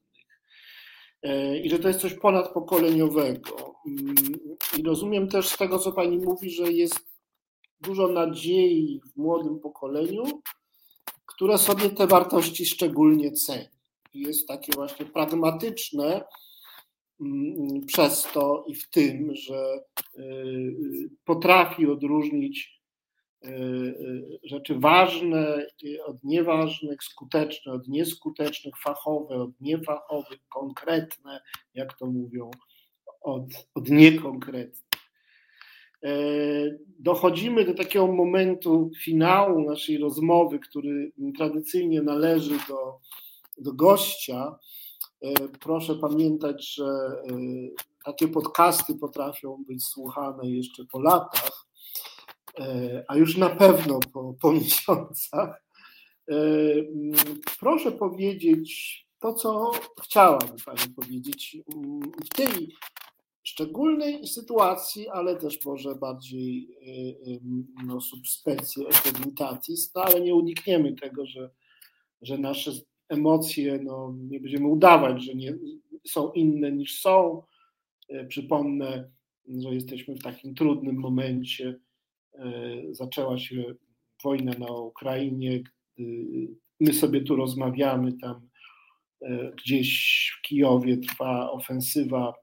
I 1.64 1.70
że 1.70 1.78
to 1.78 1.88
jest 1.88 2.00
coś 2.00 2.14
ponadpokoleniowego. 2.14 3.74
Mm, 3.86 4.14
I 4.78 4.82
rozumiem 4.82 5.28
też 5.28 5.48
z 5.48 5.56
tego, 5.56 5.78
co 5.78 5.92
pani 5.92 6.18
mówi, 6.18 6.50
że 6.50 6.72
jest 6.72 7.06
dużo 7.80 8.08
nadziei 8.08 9.00
w 9.12 9.16
młodym 9.16 9.58
pokoleniu, 9.58 10.24
które 11.26 11.58
sobie 11.58 11.90
te 11.90 12.06
wartości 12.06 12.66
szczególnie 12.66 13.32
ceni. 13.32 13.68
Jest 14.14 14.48
takie 14.48 14.72
właśnie 14.72 15.06
pragmatyczne, 15.06 16.24
przez 17.86 18.28
to 18.34 18.64
i 18.68 18.74
w 18.74 18.90
tym, 18.90 19.34
że 19.34 19.80
y, 20.18 20.22
y, 20.22 21.10
potrafi 21.24 21.86
odróżnić 21.86 22.80
y, 23.44 24.40
rzeczy 24.44 24.74
ważne 24.74 25.66
od 26.06 26.24
nieważnych, 26.24 27.04
skuteczne 27.04 27.72
od 27.72 27.88
nieskutecznych, 27.88 28.74
fachowe 28.78 29.34
od 29.34 29.60
niefachowych, 29.60 30.40
konkretne, 30.48 31.40
jak 31.74 31.98
to 31.98 32.06
mówią, 32.06 32.50
od, 33.20 33.44
od 33.74 33.88
niekonkretnych. 33.88 34.90
E, 36.04 36.12
dochodzimy 36.98 37.64
do 37.64 37.74
takiego 37.74 38.06
momentu 38.06 38.90
finału 39.02 39.70
naszej 39.70 39.98
rozmowy, 39.98 40.58
który 40.58 41.12
tradycyjnie 41.36 42.02
należy 42.02 42.54
do, 42.68 42.98
do 43.58 43.72
gościa, 43.72 44.58
proszę 45.60 45.94
pamiętać, 45.94 46.74
że 46.74 46.84
e, 46.84 47.22
takie 48.04 48.28
podcasty 48.28 48.94
potrafią 48.94 49.64
być 49.68 49.84
słuchane 49.84 50.50
jeszcze 50.50 50.84
po 50.84 51.00
latach, 51.00 51.66
e, 52.58 53.04
a 53.08 53.16
już 53.16 53.36
na 53.36 53.48
pewno 53.48 54.00
po, 54.12 54.34
po 54.40 54.52
miesiącach. 54.60 55.64
Proszę 57.60 57.92
powiedzieć 57.92 59.00
to, 59.20 59.34
co 59.34 59.70
chciałabym 60.02 60.56
Pani 60.64 60.94
powiedzieć 60.96 61.56
w 62.24 62.28
tej 62.28 62.74
szczególnej 63.42 64.26
sytuacji, 64.26 65.08
ale 65.08 65.36
też 65.36 65.64
może 65.64 65.94
bardziej 65.94 66.68
no, 67.86 68.00
subspecie 68.00 68.80
epidemitatis, 68.80 69.94
no, 69.94 70.02
ale 70.02 70.20
nie 70.20 70.34
unikniemy 70.34 70.92
tego, 70.92 71.26
że, 71.26 71.50
że 72.22 72.38
nasze 72.38 72.72
emocje, 73.10 73.78
no, 73.82 74.14
nie 74.18 74.40
będziemy 74.40 74.66
udawać, 74.66 75.24
że 75.24 75.34
nie, 75.34 75.54
są 76.06 76.32
inne 76.32 76.72
niż 76.72 77.00
są. 77.00 77.42
E, 78.08 78.24
przypomnę, 78.26 79.10
że 79.48 79.74
jesteśmy 79.74 80.14
w 80.14 80.22
takim 80.22 80.54
trudnym 80.54 80.96
momencie. 80.96 81.80
E, 82.34 82.72
zaczęła 82.90 83.38
się 83.38 83.74
wojna 84.24 84.52
na 84.58 84.72
Ukrainie. 84.72 85.62
My 86.80 86.92
sobie 86.92 87.20
tu 87.20 87.36
rozmawiamy, 87.36 88.12
tam 88.12 88.48
e, 89.22 89.52
gdzieś 89.64 90.32
w 90.38 90.42
Kijowie 90.42 90.96
trwa 90.96 91.50
ofensywa 91.50 92.34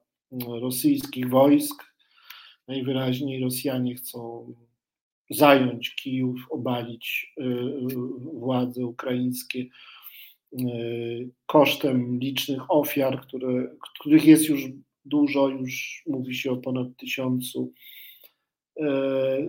rosyjskich 0.60 1.28
wojsk. 1.28 1.84
Najwyraźniej 2.68 3.42
Rosjanie 3.42 3.94
chcą 3.94 4.54
zająć 5.30 5.94
Kijów, 5.94 6.46
obalić 6.50 7.34
władze 8.32 8.86
ukraińskie 8.86 9.66
kosztem 11.46 12.18
licznych 12.18 12.70
ofiar, 12.70 13.20
które, 13.20 13.76
których 14.00 14.24
jest 14.24 14.48
już 14.48 14.60
dużo, 15.04 15.48
już 15.48 16.02
mówi 16.06 16.34
się 16.34 16.52
o 16.52 16.56
ponad 16.56 16.86
tysiącu. 16.96 17.72
Y, 18.80 18.84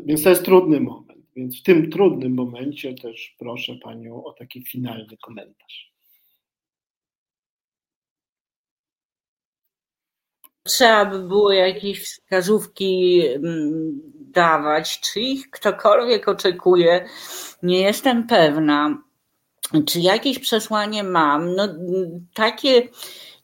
więc 0.05 0.23
to 0.23 0.30
jest 0.30 0.45
trudny 0.45 0.80
moment. 0.80 1.19
Więc 1.35 1.59
w 1.59 1.63
tym 1.63 1.89
trudnym 1.91 2.34
momencie 2.34 2.93
też 2.93 3.35
proszę 3.39 3.76
Panią 3.84 4.23
o 4.23 4.34
taki 4.34 4.65
finalny 4.65 5.17
komentarz. 5.21 5.89
Trzeba 10.63 11.05
by 11.05 11.27
było 11.27 11.51
jakieś 11.51 12.03
wskazówki 12.03 13.21
mm, 13.27 14.01
dawać, 14.15 14.99
czy 14.99 15.19
ich 15.19 15.49
ktokolwiek 15.49 16.27
oczekuje. 16.27 17.05
Nie 17.63 17.81
jestem 17.81 18.27
pewna 18.27 19.09
czy 19.85 19.99
jakieś 19.99 20.39
przesłanie 20.39 21.03
mam? 21.03 21.55
No, 21.55 21.67
takie, 22.33 22.87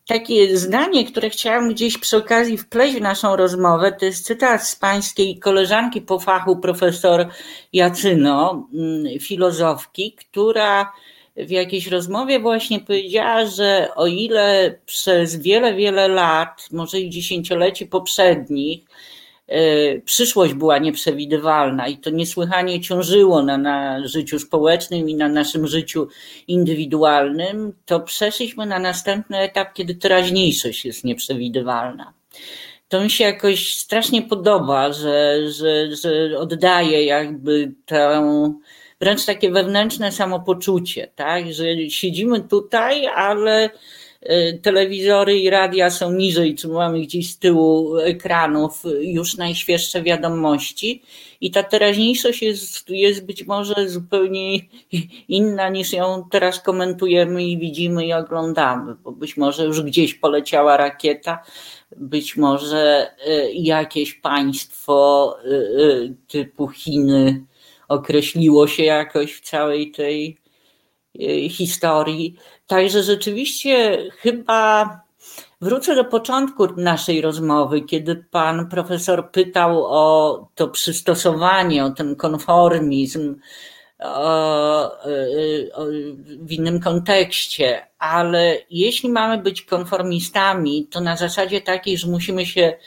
takie 0.08 0.58
zdanie, 0.58 1.06
które 1.06 1.30
chciałam 1.30 1.70
gdzieś 1.70 1.98
przy 1.98 2.18
okazji 2.18 2.58
wpleść 2.58 2.96
w 2.96 3.02
naszą 3.02 3.36
rozmowę, 3.36 3.92
to 4.00 4.06
jest 4.06 4.26
cytat 4.26 4.68
z 4.68 4.76
pańskiej 4.76 5.40
koleżanki 5.40 6.02
po 6.02 6.20
fachu, 6.20 6.58
profesor 6.58 7.28
Jacyno, 7.74 8.68
mm, 8.74 9.20
filozofki, 9.20 10.14
która 10.14 10.92
w 11.38 11.50
jakiejś 11.50 11.88
rozmowie 11.88 12.40
właśnie 12.40 12.80
powiedziała, 12.80 13.46
że 13.46 13.90
o 13.96 14.08
ile 14.08 14.76
przez 14.86 15.36
wiele, 15.36 15.74
wiele 15.74 16.08
lat, 16.08 16.68
może 16.72 17.00
i 17.00 17.10
dziesięcioleci 17.10 17.86
poprzednich, 17.86 18.84
przyszłość 20.06 20.54
była 20.54 20.78
nieprzewidywalna 20.78 21.88
i 21.88 21.98
to 21.98 22.10
niesłychanie 22.10 22.82
ciążyło 22.82 23.44
na, 23.44 23.58
na 23.58 24.08
życiu 24.08 24.40
społecznym 24.40 25.10
i 25.10 25.16
na 25.16 25.30
naszym 25.30 25.68
życiu 25.68 26.08
indywidualnym, 26.48 27.74
to 27.86 28.00
przeszliśmy 28.00 28.66
na 28.66 28.80
następny 28.80 29.38
etap, 29.38 29.74
kiedy 29.74 29.96
teraźniejszość 29.96 30.86
jest 30.86 31.04
nieprzewidywalna. 31.04 32.14
To 32.88 33.04
mi 33.04 33.10
się 33.10 33.24
jakoś 33.24 33.76
strasznie 33.76 34.22
podoba, 34.22 34.94
że, 34.94 35.50
że, 35.52 35.96
że 35.96 36.40
oddaje 36.40 37.06
jakby 37.06 37.72
tę 37.86 38.24
wręcz 39.02 39.26
takie 39.26 39.52
wewnętrzne 39.52 40.12
samopoczucie, 40.12 41.12
tak, 41.16 41.54
że 41.54 41.90
siedzimy 41.90 42.42
tutaj, 42.42 43.08
ale 43.08 43.70
telewizory 44.62 45.40
i 45.40 45.50
radia 45.50 45.90
są 45.90 46.12
niżej, 46.12 46.56
czy 46.56 46.68
mamy 46.68 47.02
gdzieś 47.02 47.32
z 47.32 47.40
tyłu 47.40 47.98
ekranów 47.98 48.84
już 49.02 49.38
najświeższe 49.38 50.02
wiadomości 50.02 51.04
i 51.42 51.52
ta 51.52 51.64
teraźniejszość 51.64 52.42
jest, 52.42 52.90
jest 52.90 53.26
być 53.26 53.46
może 53.46 53.90
zupełnie 53.90 54.60
inna 55.28 55.70
niż 55.70 55.94
ją 55.94 56.24
teraz 56.32 56.62
komentujemy 56.62 57.44
i 57.44 57.58
widzimy 57.58 58.06
i 58.06 58.14
oglądamy, 58.14 58.96
bo 59.04 59.12
być 59.12 59.38
może 59.38 59.66
już 59.66 59.82
gdzieś 59.82 60.14
poleciała 60.14 60.78
rakieta, 60.78 61.44
być 61.98 62.38
może 62.38 63.12
y, 63.28 63.52
jakieś 63.54 64.14
państwo 64.14 65.38
y, 65.46 66.16
typu 66.28 66.68
Chiny 66.68 67.46
określiło 67.88 68.68
się 68.68 68.84
jakoś 68.84 69.34
w 69.34 69.42
całej 69.42 69.92
tej 69.92 70.38
historii. 71.50 72.36
Także 72.68 73.04
rzeczywiście 73.04 73.98
chyba 74.18 74.90
wrócę 75.62 75.96
do 75.96 76.06
początku 76.06 76.68
naszej 76.78 77.22
rozmowy, 77.22 77.82
kiedy 77.82 78.16
pan 78.16 78.70
profesor 78.70 79.32
pytał 79.32 79.86
o 79.86 80.48
to 80.56 80.68
przystosowanie, 80.68 81.86
o 81.86 81.90
ten 81.90 82.16
konformizm 82.16 83.36
w 86.42 86.52
innym 86.52 86.80
kontekście, 86.80 87.88
ale 88.00 88.58
jeśli 88.70 89.10
mamy 89.10 89.38
być 89.38 89.62
konformistami, 89.62 90.88
to 90.92 91.02
na 91.02 91.16
zasadzie 91.18 91.62
takiej, 91.62 91.98
że 91.98 92.08
musimy 92.08 92.46
się 92.46 92.78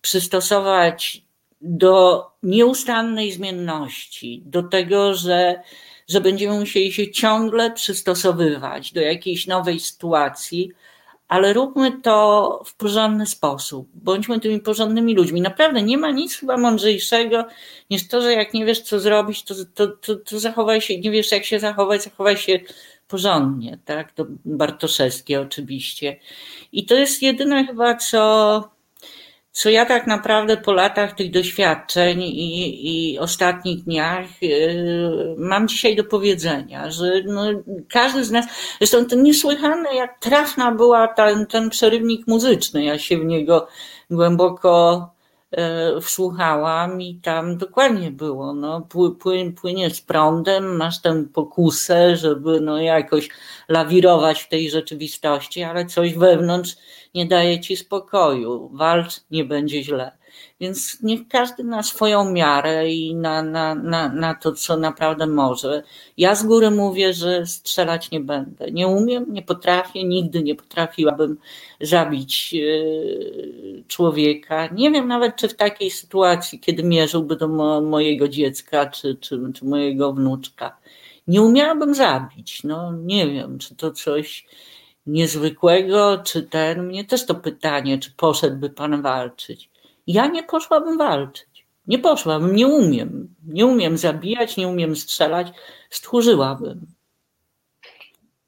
przystosować 0.00 1.22
do 1.60 2.26
nieustannej 2.42 3.32
zmienności, 3.32 4.42
do 4.46 4.62
tego, 4.62 5.14
że, 5.14 5.60
że 6.08 6.20
będziemy 6.20 6.58
musieli 6.58 6.92
się 6.92 7.10
ciągle 7.10 7.70
przystosowywać 7.70 8.92
do 8.92 9.00
jakiejś 9.00 9.46
nowej 9.46 9.80
sytuacji, 9.80 10.72
ale 11.28 11.52
róbmy 11.52 12.02
to 12.02 12.62
w 12.66 12.74
porządny 12.74 13.26
sposób. 13.26 13.88
Bądźmy 13.94 14.40
tymi 14.40 14.60
porządnymi 14.60 15.14
ludźmi. 15.14 15.40
Naprawdę 15.40 15.82
nie 15.82 15.98
ma 15.98 16.10
nic 16.10 16.36
chyba 16.36 16.56
mądrzejszego 16.56 17.44
niż 17.90 18.08
to, 18.08 18.20
że 18.20 18.32
jak 18.32 18.54
nie 18.54 18.64
wiesz, 18.64 18.80
co 18.80 19.00
zrobić, 19.00 19.44
to, 19.44 19.54
to, 19.74 19.86
to, 19.86 20.16
to 20.16 20.40
zachowaj 20.40 20.80
się, 20.80 20.98
nie 20.98 21.10
wiesz, 21.10 21.32
jak 21.32 21.44
się 21.44 21.60
zachować, 21.60 22.02
zachowaj 22.02 22.36
się 22.36 22.60
porządnie, 23.08 23.78
tak? 23.84 24.12
To 24.12 24.26
Bartoszewskie 24.44 25.40
oczywiście. 25.40 26.16
I 26.72 26.86
to 26.86 26.94
jest 26.94 27.22
jedyne 27.22 27.66
chyba, 27.66 27.94
co 27.94 28.75
co 29.56 29.70
ja 29.70 29.86
tak 29.86 30.06
naprawdę 30.06 30.56
po 30.56 30.72
latach 30.72 31.14
tych 31.14 31.30
doświadczeń 31.30 32.22
i, 32.22 33.12
i 33.12 33.18
ostatnich 33.18 33.84
dniach 33.84 34.42
yy, 34.42 35.34
mam 35.38 35.68
dzisiaj 35.68 35.96
do 35.96 36.04
powiedzenia, 36.04 36.90
że 36.90 37.22
no, 37.24 37.42
każdy 37.88 38.24
z 38.24 38.30
nas, 38.30 38.46
zresztą 38.78 39.06
to 39.06 39.16
niesłychane, 39.16 39.94
jak 39.94 40.18
trafna 40.18 40.72
była 40.72 41.08
ten, 41.08 41.46
ten 41.46 41.70
przerywnik 41.70 42.26
muzyczny, 42.26 42.84
ja 42.84 42.98
się 42.98 43.18
w 43.18 43.24
niego 43.24 43.68
głęboko 44.10 45.15
wsłuchałam 46.00 47.00
i 47.00 47.14
tam 47.14 47.56
dokładnie 47.58 48.10
było, 48.10 48.54
no, 48.54 48.88
płynie 49.60 49.90
z 49.90 50.00
prądem, 50.00 50.76
masz 50.76 51.02
tę 51.02 51.24
pokusę, 51.34 52.16
żeby 52.16 52.60
no 52.60 52.80
jakoś 52.80 53.28
lawirować 53.68 54.42
w 54.42 54.48
tej 54.48 54.70
rzeczywistości, 54.70 55.62
ale 55.62 55.86
coś 55.86 56.14
wewnątrz 56.14 56.76
nie 57.14 57.26
daje 57.26 57.60
ci 57.60 57.76
spokoju. 57.76 58.70
Walcz, 58.72 59.20
nie 59.30 59.44
będzie 59.44 59.82
źle. 59.82 60.15
Więc 60.60 61.02
niech 61.02 61.28
każdy 61.28 61.64
na 61.64 61.82
swoją 61.82 62.32
miarę 62.32 62.90
i 62.90 63.14
na, 63.14 63.42
na, 63.42 63.74
na, 63.74 64.08
na 64.08 64.34
to, 64.34 64.52
co 64.52 64.76
naprawdę 64.76 65.26
może. 65.26 65.82
Ja 66.16 66.34
z 66.34 66.46
góry 66.46 66.70
mówię, 66.70 67.12
że 67.12 67.46
strzelać 67.46 68.10
nie 68.10 68.20
będę. 68.20 68.70
Nie 68.70 68.88
umiem, 68.88 69.32
nie 69.32 69.42
potrafię, 69.42 70.04
nigdy 70.04 70.42
nie 70.42 70.54
potrafiłabym 70.54 71.38
zabić 71.80 72.54
e, 72.54 73.82
człowieka. 73.88 74.66
Nie 74.66 74.90
wiem 74.90 75.08
nawet, 75.08 75.36
czy 75.36 75.48
w 75.48 75.54
takiej 75.54 75.90
sytuacji, 75.90 76.60
kiedy 76.60 76.82
mierzyłby 76.82 77.36
do 77.36 77.48
mojego 77.80 78.28
dziecka, 78.28 78.86
czy, 78.86 79.16
czy, 79.20 79.40
czy 79.54 79.64
mojego 79.64 80.12
wnuczka. 80.12 80.76
Nie 81.28 81.42
umiałabym 81.42 81.94
zabić. 81.94 82.64
No 82.64 82.92
nie 82.92 83.26
wiem, 83.26 83.58
czy 83.58 83.74
to 83.74 83.90
coś 83.90 84.46
niezwykłego, 85.06 86.18
czy 86.24 86.42
ten. 86.42 86.86
Mnie 86.86 87.04
też 87.04 87.26
to 87.26 87.34
pytanie, 87.34 87.98
czy 87.98 88.12
poszedłby 88.16 88.70
pan 88.70 89.02
walczyć. 89.02 89.70
Ja 90.06 90.26
nie 90.26 90.42
poszłabym 90.42 90.98
walczyć. 90.98 91.66
Nie 91.86 91.98
poszłabym, 91.98 92.56
nie 92.56 92.66
umiem. 92.66 93.34
Nie 93.46 93.66
umiem 93.66 93.98
zabijać, 93.98 94.56
nie 94.56 94.68
umiem 94.68 94.96
strzelać. 94.96 95.46
Stchórzyłabym. 95.90 96.86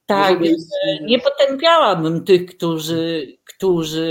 Tak, 0.07 0.39
nie 1.01 1.19
potępiałabym 1.19 2.25
tych, 2.25 2.47
którzy, 2.47 3.37
którzy 3.45 4.03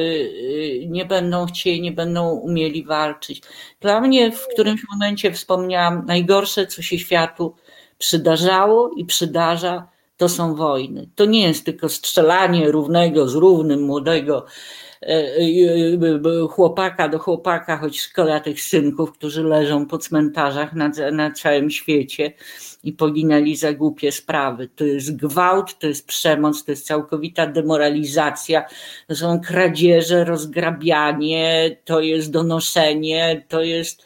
y, 0.84 0.88
nie 0.88 1.06
będą 1.06 1.45
chcieli, 1.45 1.82
nie 1.82 1.91
będą 1.91 2.30
umieli 2.30 2.84
walczyć. 2.84 3.41
Dla 3.80 4.02
mnie 4.02 4.32
w 4.32 4.48
którymś 4.48 4.82
momencie 4.91 5.32
wspomniałam, 5.32 6.06
najgorsze, 6.06 6.68
co 6.68 6.82
się 6.82 6.99
światu 6.99 7.56
przydarzało 7.98 8.91
i 8.98 9.06
przydarza, 9.06 9.88
to 10.18 10.30
są 10.30 10.56
wojny. 10.56 11.10
To 11.15 11.26
nie 11.26 11.48
jest 11.48 11.65
tylko 11.65 11.90
strzelanie 11.90 12.72
równego 12.72 13.28
z 13.28 13.36
równym, 13.36 13.82
młodego 13.82 14.45
chłopaka 16.49 17.10
do 17.10 17.19
chłopaka, 17.19 17.78
choć 17.78 17.99
szkoda 17.99 18.40
tych 18.40 18.61
synków, 18.61 19.11
którzy 19.11 19.44
leżą 19.44 19.86
po 19.86 19.98
cmentarzach 19.98 20.74
na, 20.74 20.91
na 21.11 21.32
całym 21.32 21.69
świecie 21.69 22.34
i 22.84 22.94
poginęli 22.94 23.56
za 23.56 23.74
głupie 23.74 24.11
sprawy. 24.11 24.69
To 24.76 24.86
jest 24.86 25.15
gwałt, 25.15 25.80
to 25.80 25.88
jest 25.88 26.07
przemoc, 26.07 26.64
to 26.64 26.72
jest 26.72 26.86
całkowita 26.86 27.48
demoralizacja, 27.48 28.65
to 29.07 29.15
są 29.15 29.41
kradzieże, 29.41 30.24
rozgrabianie, 30.24 31.78
to 31.86 31.99
jest 31.99 32.32
donoszenie, 32.32 33.45
to 33.48 33.61
jest 33.61 34.03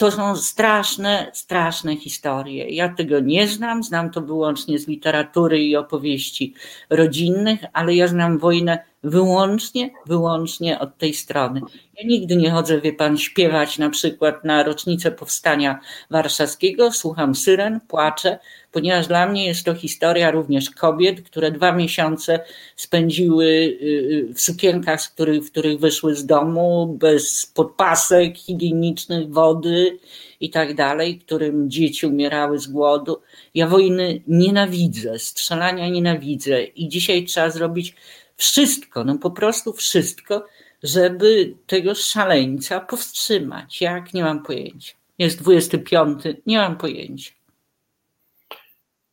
to 0.00 0.10
są 0.10 0.36
straszne, 0.36 1.30
straszne 1.32 1.96
historie. 1.96 2.70
Ja 2.70 2.88
tego 2.88 3.20
nie 3.20 3.48
znam, 3.48 3.82
znam 3.82 4.10
to 4.10 4.20
wyłącznie 4.20 4.78
z 4.78 4.88
literatury 4.88 5.62
i 5.62 5.76
opowieści 5.76 6.54
rodzinnych, 6.90 7.60
ale 7.72 7.94
ja 7.94 8.06
znam 8.06 8.38
wojnę 8.38 8.78
wyłącznie, 9.04 9.90
wyłącznie 10.06 10.78
od 10.78 10.98
tej 10.98 11.14
strony. 11.14 11.60
Ja 11.98 12.08
nigdy 12.08 12.36
nie 12.36 12.50
chodzę, 12.50 12.80
wie 12.80 12.92
pan, 12.92 13.18
śpiewać 13.18 13.78
na 13.78 13.90
przykład 13.90 14.44
na 14.44 14.62
rocznicę 14.62 15.10
powstania 15.10 15.80
warszawskiego, 16.10 16.92
słucham 16.92 17.34
syren, 17.34 17.80
płaczę, 17.88 18.38
ponieważ 18.72 19.06
dla 19.06 19.26
mnie 19.26 19.46
jest 19.46 19.64
to 19.64 19.74
historia 19.74 20.30
również 20.30 20.70
kobiet, 20.70 21.22
które 21.22 21.50
dwa 21.50 21.72
miesiące 21.72 22.40
spędziły 22.76 23.44
y, 23.44 24.28
y, 24.30 24.34
w 24.34 24.40
sukienkach, 24.40 25.02
z 25.02 25.08
których, 25.08 25.44
w 25.44 25.50
których 25.50 25.80
wyszły 25.80 26.14
z 26.14 26.26
domu, 26.26 26.96
bez 27.00 27.46
podpasek 27.46 28.38
higienicznych, 28.38 29.30
wody 29.30 29.98
i 30.40 30.50
tak 30.50 30.74
dalej, 30.74 31.18
którym 31.18 31.70
dzieci 31.70 32.06
umierały 32.06 32.58
z 32.58 32.66
głodu. 32.66 33.20
Ja 33.54 33.66
wojny 33.66 34.22
nienawidzę, 34.26 35.18
strzelania 35.18 35.88
nienawidzę 35.88 36.64
i 36.64 36.88
dzisiaj 36.88 37.24
trzeba 37.24 37.50
zrobić 37.50 37.94
wszystko, 38.36 39.04
no 39.04 39.18
po 39.18 39.30
prostu 39.30 39.72
wszystko, 39.72 40.46
żeby 40.82 41.54
tego 41.66 41.94
szaleńca 41.94 42.80
powstrzymać. 42.80 43.80
Jak? 43.80 44.14
Nie 44.14 44.22
mam 44.22 44.42
pojęcia. 44.42 44.94
Jest 45.18 45.42
25, 45.42 46.22
nie 46.46 46.58
mam 46.58 46.76
pojęcia. 46.76 47.39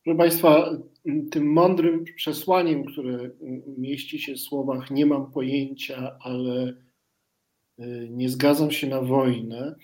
Proszę 0.08 0.18
Państwa, 0.18 0.70
tym 1.32 1.52
mądrym 1.54 2.04
przesłaniem, 2.16 2.86
które 2.86 3.30
mieści 3.78 4.20
się 4.20 4.34
w 4.34 4.40
słowach 4.40 4.92
nie 4.92 5.06
mam 5.06 5.32
pojęcia, 5.32 6.18
ale 6.20 6.74
y, 7.80 8.08
nie 8.12 8.30
zgadzam 8.30 8.72
się 8.72 8.88
na 8.88 9.02
wojnę, 9.02 9.76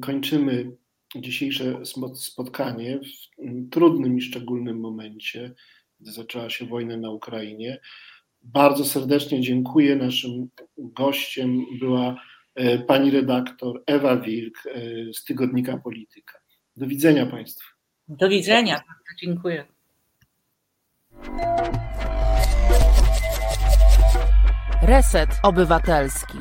kończymy 0.00 0.76
dzisiejsze 1.16 1.80
spotkanie 2.14 3.00
w 3.00 3.70
trudnym 3.70 4.18
i 4.18 4.22
szczególnym 4.22 4.80
momencie, 4.80 5.54
gdy 6.00 6.12
zaczęła 6.12 6.50
się 6.50 6.66
wojna 6.66 6.96
na 6.96 7.10
Ukrainie. 7.10 7.80
Bardzo 8.42 8.84
serdecznie 8.84 9.40
dziękuję. 9.40 9.96
Naszym 9.96 10.48
gościem 10.78 11.64
była 11.78 12.16
e, 12.54 12.78
pani 12.78 13.10
redaktor 13.10 13.82
Ewa 13.86 14.16
Wilk 14.16 14.66
e, 14.66 14.80
z 15.12 15.24
tygodnika 15.24 15.78
Polityka. 15.78 16.38
Do 16.76 16.86
widzenia 16.86 17.26
Państwu. 17.26 17.73
Do 18.08 18.28
widzenia. 18.28 18.80
Dziękuję. 19.20 19.66
Reset 24.82 25.30
Obywatelski. 25.42 26.38